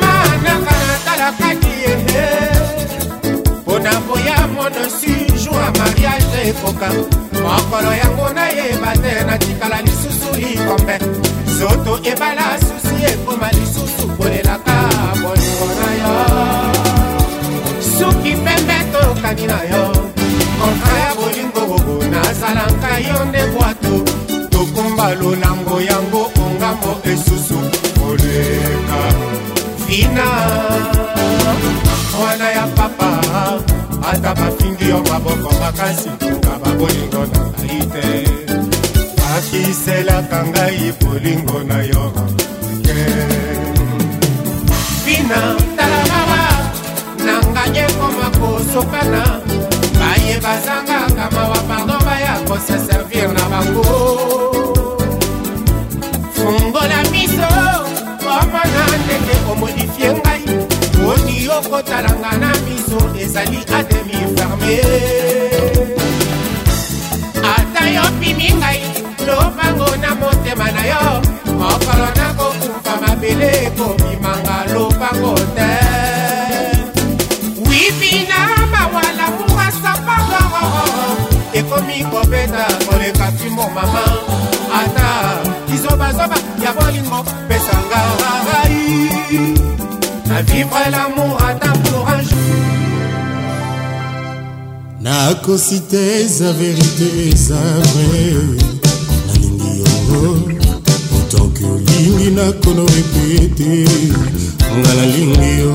Manaka 0.00 0.74
natalakaki 0.88 1.74
ye 1.84 1.94
mpona 3.60 3.92
koya 4.06 4.36
monosi 4.54 5.14
jour 5.42 5.54
ya 5.64 5.70
mariage 5.78 6.38
ekoka 6.48 6.88
mokolo 7.42 7.90
yango 8.00 8.26
nayeba 8.36 8.92
te 9.02 9.12
natikala 9.26 9.78
lisusu 9.82 10.30
likombe 10.40 10.96
zoto 11.58 11.94
ebala 12.10 12.58
susi 12.66 12.96
ekoma 13.10 13.48
lisusu 13.56 14.06
kolelaka 14.16 14.76
bolingo 15.22 15.68
na 15.78 15.88
yo. 16.02 16.14
Soki 17.98 18.32
pembe 18.44 18.78
tokani 18.92 19.46
na 19.46 19.58
yo. 19.70 19.84
Kontra 20.58 20.94
ya 21.04 21.10
bolingo 21.18 21.64
nazalanka 22.10 22.98
yo 23.08 23.24
nde 23.24 23.42
bwato 23.52 23.94
tokumba 24.50 25.14
lolango 25.14 25.80
yango 25.80 26.30
ongambo 26.42 26.92
esusu 27.04 27.58
koleka. 27.98 29.00
Fina 29.86 30.26
mwana 32.18 32.50
ya 32.50 32.66
papa 32.66 33.10
ata 34.10 34.34
bafingi 34.34 34.88
yo 34.88 34.98
maboko 35.10 35.54
makasi 35.60 36.10
kokaba 36.20 36.70
bolingo 36.78 37.26
na 37.32 37.40
ngai 37.50 37.86
te 37.92 38.43
akiselaka 39.36 40.46
ngai 40.46 40.92
bolingo 41.00 41.58
na 41.66 41.78
yo. 41.82 42.04
Ke. 42.86 42.98
Bina 45.04 45.40
tala 45.76 46.02
mawa 46.10 46.42
na 47.26 47.34
ngai 47.52 47.78
ekoma 47.84 48.28
kosokana. 48.38 49.22
Baye 49.98 50.34
bazangaka 50.44 51.26
mawa 51.34 51.58
pardon 51.68 52.00
baya 52.06 52.34
kosa 52.46 52.78
servir 52.86 53.28
na 53.36 53.44
bango. 53.52 53.86
Fungola 56.36 57.00
miso 57.12 57.50
omona 58.22 58.82
ndenge 59.02 59.36
omodifie 59.50 60.10
ngai. 60.14 60.42
Oni 61.10 61.48
okotalanga 61.48 62.32
na 62.42 62.50
miso 62.64 62.98
ezali 63.22 63.60
ademi 63.78 64.18
ferme 64.34 64.74
ata 67.54 67.84
yo 67.90 68.04
pimi 68.20 68.48
ngai 68.60 68.93
lobango 69.34 69.96
na 69.96 70.14
motema 70.14 70.70
na 70.72 70.82
yo. 70.86 71.22
Mokolo 71.58 72.08
nakokufa 72.16 72.94
mabele 73.00 73.50
ekobimanga 73.66 74.56
lobango 74.74 75.34
te. 75.56 75.70
Wipina 77.68 78.38
mawala 78.72 79.26
mukasapagoro 79.38 80.66
ekomi 81.52 82.04
kobeta 82.10 82.64
koleka 82.86 83.32
fimbo 83.32 83.62
mama. 83.74 84.04
Ata 84.74 85.06
kizobazoba 85.66 86.36
ya 86.64 86.72
bolingo 86.72 87.24
pesanga 87.48 88.00
rai 88.46 89.54
na 90.26 90.42
vivre 90.42 90.90
l'amour 90.90 91.38
ata 91.48 91.70
pour 91.84 92.08
un 92.08 92.22
jour 92.22 92.54
nakosi 95.00 95.80
te 95.80 96.22
eza 96.22 96.52
verite 96.52 97.08
eza 97.30 97.60
vrai 97.92 98.73
bolingo 100.14 100.74
otoki 101.18 101.64
olingi 101.64 102.30
nakono 102.30 102.84
epe 103.00 103.22
ete 103.44 103.70
ngala 104.78 105.06
lingi 105.06 105.50
yo 105.60 105.72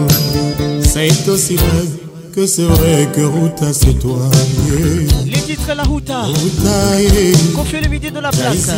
saitosibaz 0.93 1.98
que 2.33 2.45
c'est 2.47 2.63
vrai 2.63 3.07
que 3.13 3.21
Ruta 3.21 3.73
c'est 3.73 3.97
toi 3.99 4.29
yeah. 4.67 5.25
Les 5.25 5.41
titres 5.41 5.73
la 5.75 5.83
Ruta 5.83 6.23
Ruta 6.23 7.01
yeah. 7.01 7.37
Confie 7.55 7.81
le 7.81 7.89
midi 7.89 8.11
de 8.11 8.19
la 8.19 8.29
place. 8.29 8.69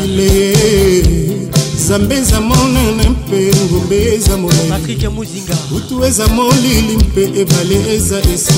Zambe 1.78 2.16
eza 2.16 2.40
monene 2.40 3.10
mpe 3.10 3.52
ngombe 3.72 4.16
eza 4.16 4.38
molai 4.38 4.70
patrik 4.70 5.04
muzinga. 5.12 5.56
Butu 5.70 6.04
eza 6.06 6.28
molili 6.28 6.98
mpe 6.98 7.24
ebale 7.42 7.96
eza 7.96 8.20
esi. 8.34 8.54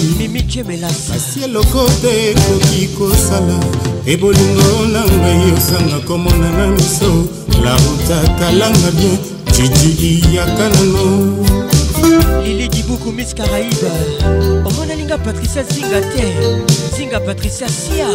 Eloko 1.44 1.86
te 2.02 2.32
ekoki 2.32 2.88
kosala 2.98 3.60
ebolingo 4.06 4.86
na 4.92 5.02
ngai 5.04 5.54
osanga 5.58 6.00
komona 6.08 6.50
na 6.52 6.68
miso 6.68 7.28
laruta 7.64 8.28
talanga 8.40 8.92
bien. 8.92 9.18
Jiji 9.54 10.24
iyaka 10.32 10.70
nano 10.70 11.63
lili 12.44 12.68
dibuku 12.70 13.12
miss 13.12 13.34
caraïbe. 13.34 13.92
Omona 14.66 14.96
linga 14.96 15.18
patricia 15.18 15.64
zinga 15.64 16.02
te 16.02 16.26
zinga 16.96 17.20
patricia 17.20 17.68
sia. 17.68 18.08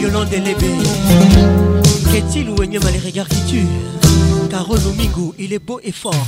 Yolande 0.00 0.38
lebe 0.44 0.70
Qu'est-il 2.12 2.48
ou 2.50 2.62
Enyama 2.62 2.90
les 2.90 2.98
regards 2.98 3.28
qui 3.28 3.40
tuent 3.48 4.48
Carole 4.50 4.80
Domingo, 4.80 5.34
il 5.38 5.52
est 5.52 5.58
beau 5.58 5.80
et 5.84 5.92
fort. 5.92 6.26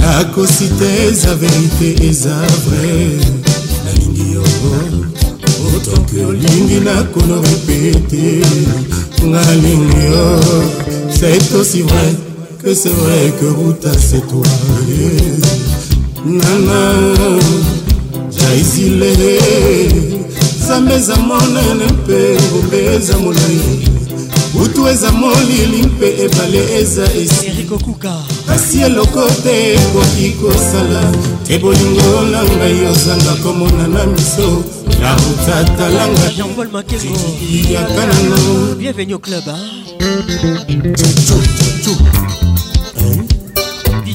Nakosi 0.00 0.68
te 0.78 1.08
eza 1.08 1.34
verite 1.34 2.04
eza 2.04 2.36
vrai 2.66 3.18
nalingi 3.84 4.34
yo 4.34 4.42
otoki 5.74 6.20
olingi 6.20 6.80
nakono 6.80 7.40
repete 7.40 8.44
ngalingi 9.22 10.06
yo 10.12 10.28
c'est 11.10 11.54
aussi 11.54 11.82
vrai 11.82 12.25
que 12.66 12.74
c'est 12.74 12.88
vrai 12.88 13.32
que 13.38 13.46
ruta 13.46 13.92
c'est 13.96 14.26
toi. 14.26 14.42
Nana 16.24 16.80
jaisile 18.36 19.38
zambe 20.66 20.90
eza 20.90 21.14
monene 21.16 21.86
mpe 21.92 22.18
ngombe 22.42 22.78
eza 22.96 23.16
molai 23.18 23.60
butu 24.52 24.88
eza 24.88 25.12
molili 25.12 25.82
mpe 25.86 26.08
ebale 26.24 26.62
eza 26.80 27.04
esirikokuka 27.14 28.14
kasi 28.48 28.82
eloko 28.82 29.28
te 29.44 29.74
ekoki 29.74 30.34
kosala 30.40 31.02
te 31.46 31.58
bolingo 31.58 32.20
na 32.32 32.42
ngai 32.42 32.86
ozanga 32.90 33.34
komona 33.44 33.86
na 33.86 34.06
miso 34.06 34.64
na 35.00 35.16
makengo. 36.72 37.18
Yaka 37.70 38.06
nano 38.06 38.74
bienvenue 38.74 39.14
au 39.14 39.20
club? 39.20 39.44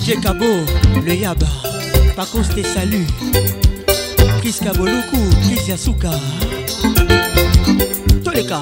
DJ 0.01 0.19
Kabo, 0.19 0.65
le 1.05 1.15
Yaba, 1.15 1.45
Pacos 2.15 2.49
te 2.55 2.63
salue, 2.63 3.05
Chris 4.41 4.59
Kaboluku, 4.59 5.17
Chris 5.43 5.67
Yasuka, 5.67 6.09
Toleka. 8.23 8.61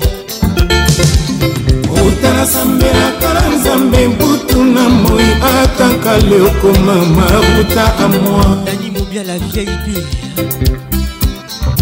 otanasambelaka 2.07 3.33
na 3.33 3.49
nzambe 3.55 4.07
mbutu 4.07 4.63
na 4.63 4.89
moi 4.89 5.23
ataka 5.63 6.17
leokoma 6.17 6.95
maruta 6.95 7.95
a 7.97 8.07
moi. 8.07 8.65
Dani 8.65 8.91
mobiala 8.91 9.37
vip 9.37 9.69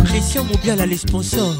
christian 0.06 0.44
mobiala 0.46 0.86
les 0.86 0.98
sponsors 0.98 1.56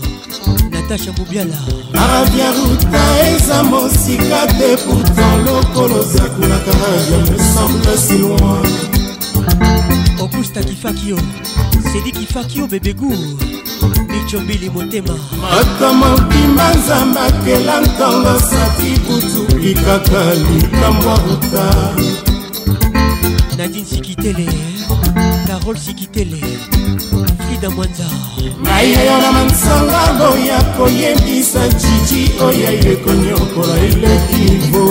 natacha 0.90 1.12
mobiala 1.18 1.56
arabia 1.94 2.52
ruta 2.52 3.28
eza 3.28 3.64
mosika 3.64 4.48
te 4.58 4.78
pourtant 4.78 5.46
lokolo 5.46 6.04
zakulaka. 6.04 6.72
Radio 6.72 7.18
me 7.32 7.38
semble 7.38 7.98
si 7.98 8.18
loin. 8.18 8.64
Augusta 10.20 10.64
kifakio. 10.64 11.18
Sedi 11.92 12.12
kifakio 12.12 12.68
bebegu 12.68 13.14
micombili 14.10 14.70
motema. 14.70 15.20
Ata 15.60 15.94
mobimba 15.94 16.74
nzambe 16.74 17.20
akela 17.20 17.82
ntango 17.82 18.40
sati 18.40 19.00
butu 19.08 19.58
likaka 19.58 20.34
likambo 20.34 21.16
ruta 21.16 21.96
nadine 23.58 23.86
sikitele 23.86 24.46
carol 25.48 25.78
sikitele 25.78 26.42
frida 27.48 27.70
mwanza. 27.70 28.06
Nayeyo 28.64 29.18
na 29.22 29.32
mansanga 29.32 30.14
boya 30.20 30.64
koyebisa 30.64 31.68
jiji 31.70 32.32
oyo 32.42 32.70
ekonyokola 32.92 33.78
elekivo 33.78 34.86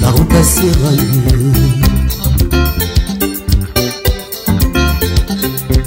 na 0.00 0.10
ruta 0.10 0.44
seraye 0.44 1.08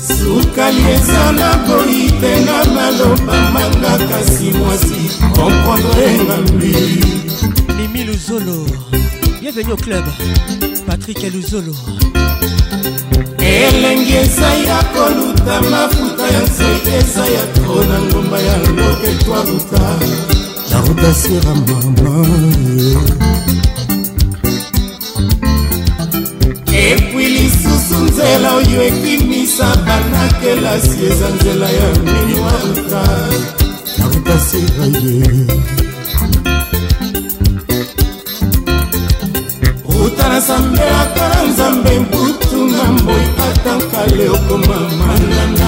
sukali 0.07 0.81
eza 0.95 1.31
na 1.31 1.49
boyi 1.67 2.11
te 2.21 2.31
na 2.45 2.57
maloba 2.75 3.51
manga 3.53 3.97
kasi 4.09 4.51
mwasi 4.51 5.01
komprendre 5.35 6.23
ngambi 6.23 6.75
mimi 7.77 8.03
luzolo 8.03 8.67
bienvenue 9.45 9.73
au 9.73 9.75
club. 9.75 10.03
Patrik 10.87 11.21
luzolo 11.31 11.73
elengi 13.39 14.13
eza 14.13 14.49
ya 14.67 14.83
koluta 14.93 15.61
mafuta 15.61 16.27
ya 16.33 16.41
nzete 16.41 16.97
eza 16.97 17.25
ya 17.25 17.45
tro 17.53 17.83
na 17.83 18.01
ngomba 18.01 18.39
ya 18.39 18.57
loketwa 18.57 19.41
ruta 19.45 19.99
na 20.71 20.81
ruta 20.81 21.13
sera 21.13 21.55
mama 21.55 22.27
epui 26.73 27.25
lisusu 27.25 27.97
nzela 28.05 28.55
oyo 28.55 28.83
ekimisa 28.87 29.75
banakelasi 29.75 31.05
eza 31.05 31.29
nzela 31.29 31.69
ya 31.69 31.89
mini 32.03 32.39
wa 32.39 32.55
ruta 40.25 40.31
na 40.31 40.39
ruta 40.39 40.41
sera 40.41 40.65
ye 40.65 40.69
ruta 40.75 41.09
nasambelaka 41.09 41.29
na 41.29 41.43
nzambe 41.43 41.99
mbutu 41.99 42.67
na 42.67 42.83
mboi 42.83 43.23
atanka 43.49 44.15
leokoma 44.15 44.75
manana 44.97 45.65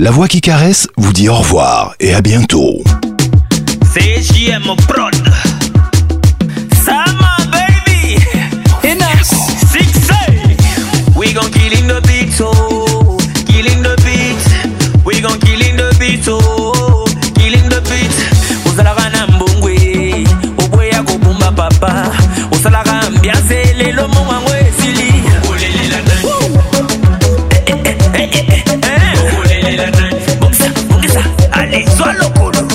La 0.00 0.10
voix 0.10 0.28
qui 0.28 0.40
caresse 0.40 0.88
vous 0.96 1.12
dit 1.12 1.28
au 1.28 1.34
revoir 1.36 1.94
et 2.00 2.12
à 2.14 2.20
bientôt. 2.20 2.82
CJM 3.94 4.74
Prod. 4.88 5.14
Sama 6.84 7.36
baby. 7.52 8.16
Enough. 8.82 9.30
Six 9.70 9.92
We 11.16 11.32
gon' 11.32 11.50
kill 11.52 11.72
in 11.78 11.86
the 11.86 12.00
beat, 12.08 12.40
oh. 12.40 13.16
Killing 13.46 13.82
the 13.82 13.94
beat. 14.04 14.42
We 15.04 15.20
gon' 15.20 15.38
kill 15.38 15.60
in 15.60 15.76
the 15.76 15.94
beat, 16.00 16.26
oh. 16.26 17.04
Killing 17.36 17.68
the 17.68 17.80
beat. 17.82 18.12
Uzalaka 18.72 19.08
na 19.10 19.26
mbongwe. 19.26 20.26
Oboya 20.58 21.02
kobumba 21.02 21.52
papa. 21.52 22.10
Usalaka 22.50 22.91
biase 23.22 23.74
lelo 23.78 24.08
mowango 24.08 24.50
esili 24.56 25.12
alizwa 31.52 32.12
lokolo 32.12 32.68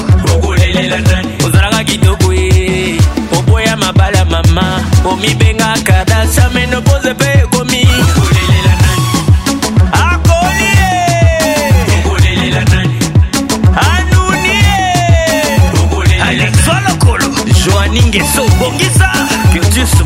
ozalaka 1.45 1.84
kitoko 1.84 2.34
ye 2.34 2.98
oboya 3.38 3.77
mabala 3.77 4.26
mama. 4.26 4.84
Omibengaka 5.06 6.06
dasame 6.06 6.57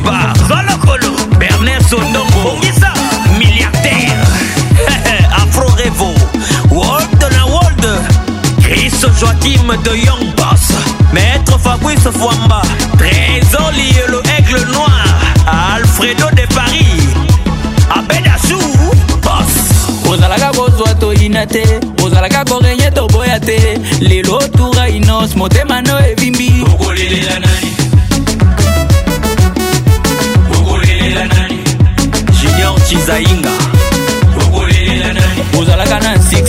bar 0.04 0.34
zolokolo 0.48 1.16
berner 1.40 1.82
sondongo 1.84 2.44
bongisa 2.44 2.94
milliardaire. 3.38 4.26
Afro 5.42 5.68
revo 5.76 6.14
world 6.70 7.22
na 7.32 7.46
world. 7.46 7.86
Chris 8.64 8.94
joakim 9.20 9.68
de 9.84 9.98
young 10.06 10.34
boss. 10.36 10.72
Maître 11.14 11.58
fabrice 11.60 12.12
fwamba 12.12 12.62
trésor 12.98 13.72
lielo 13.74 14.22
aigle 14.36 14.66
noir. 14.72 15.06
Alfredo 15.46 16.30
de 16.36 16.48
paris 16.56 17.14
abedasu 17.90 18.58
boss. 19.22 19.54
Ozalaka 20.10 20.52
kozwa 20.52 20.94
toyina 21.00 21.46
te 21.46 21.64
ozalaka 22.04 22.46
korenye 22.46 22.92
toboya 22.92 23.40
te. 23.40 23.80
Lelo 24.00 24.40
tura 24.58 24.90
inos 24.90 25.36
motema 25.36 25.82
no 25.82 26.00
evimbi. 26.00 26.64
Okolelela 26.66 27.51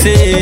say. 0.03 0.42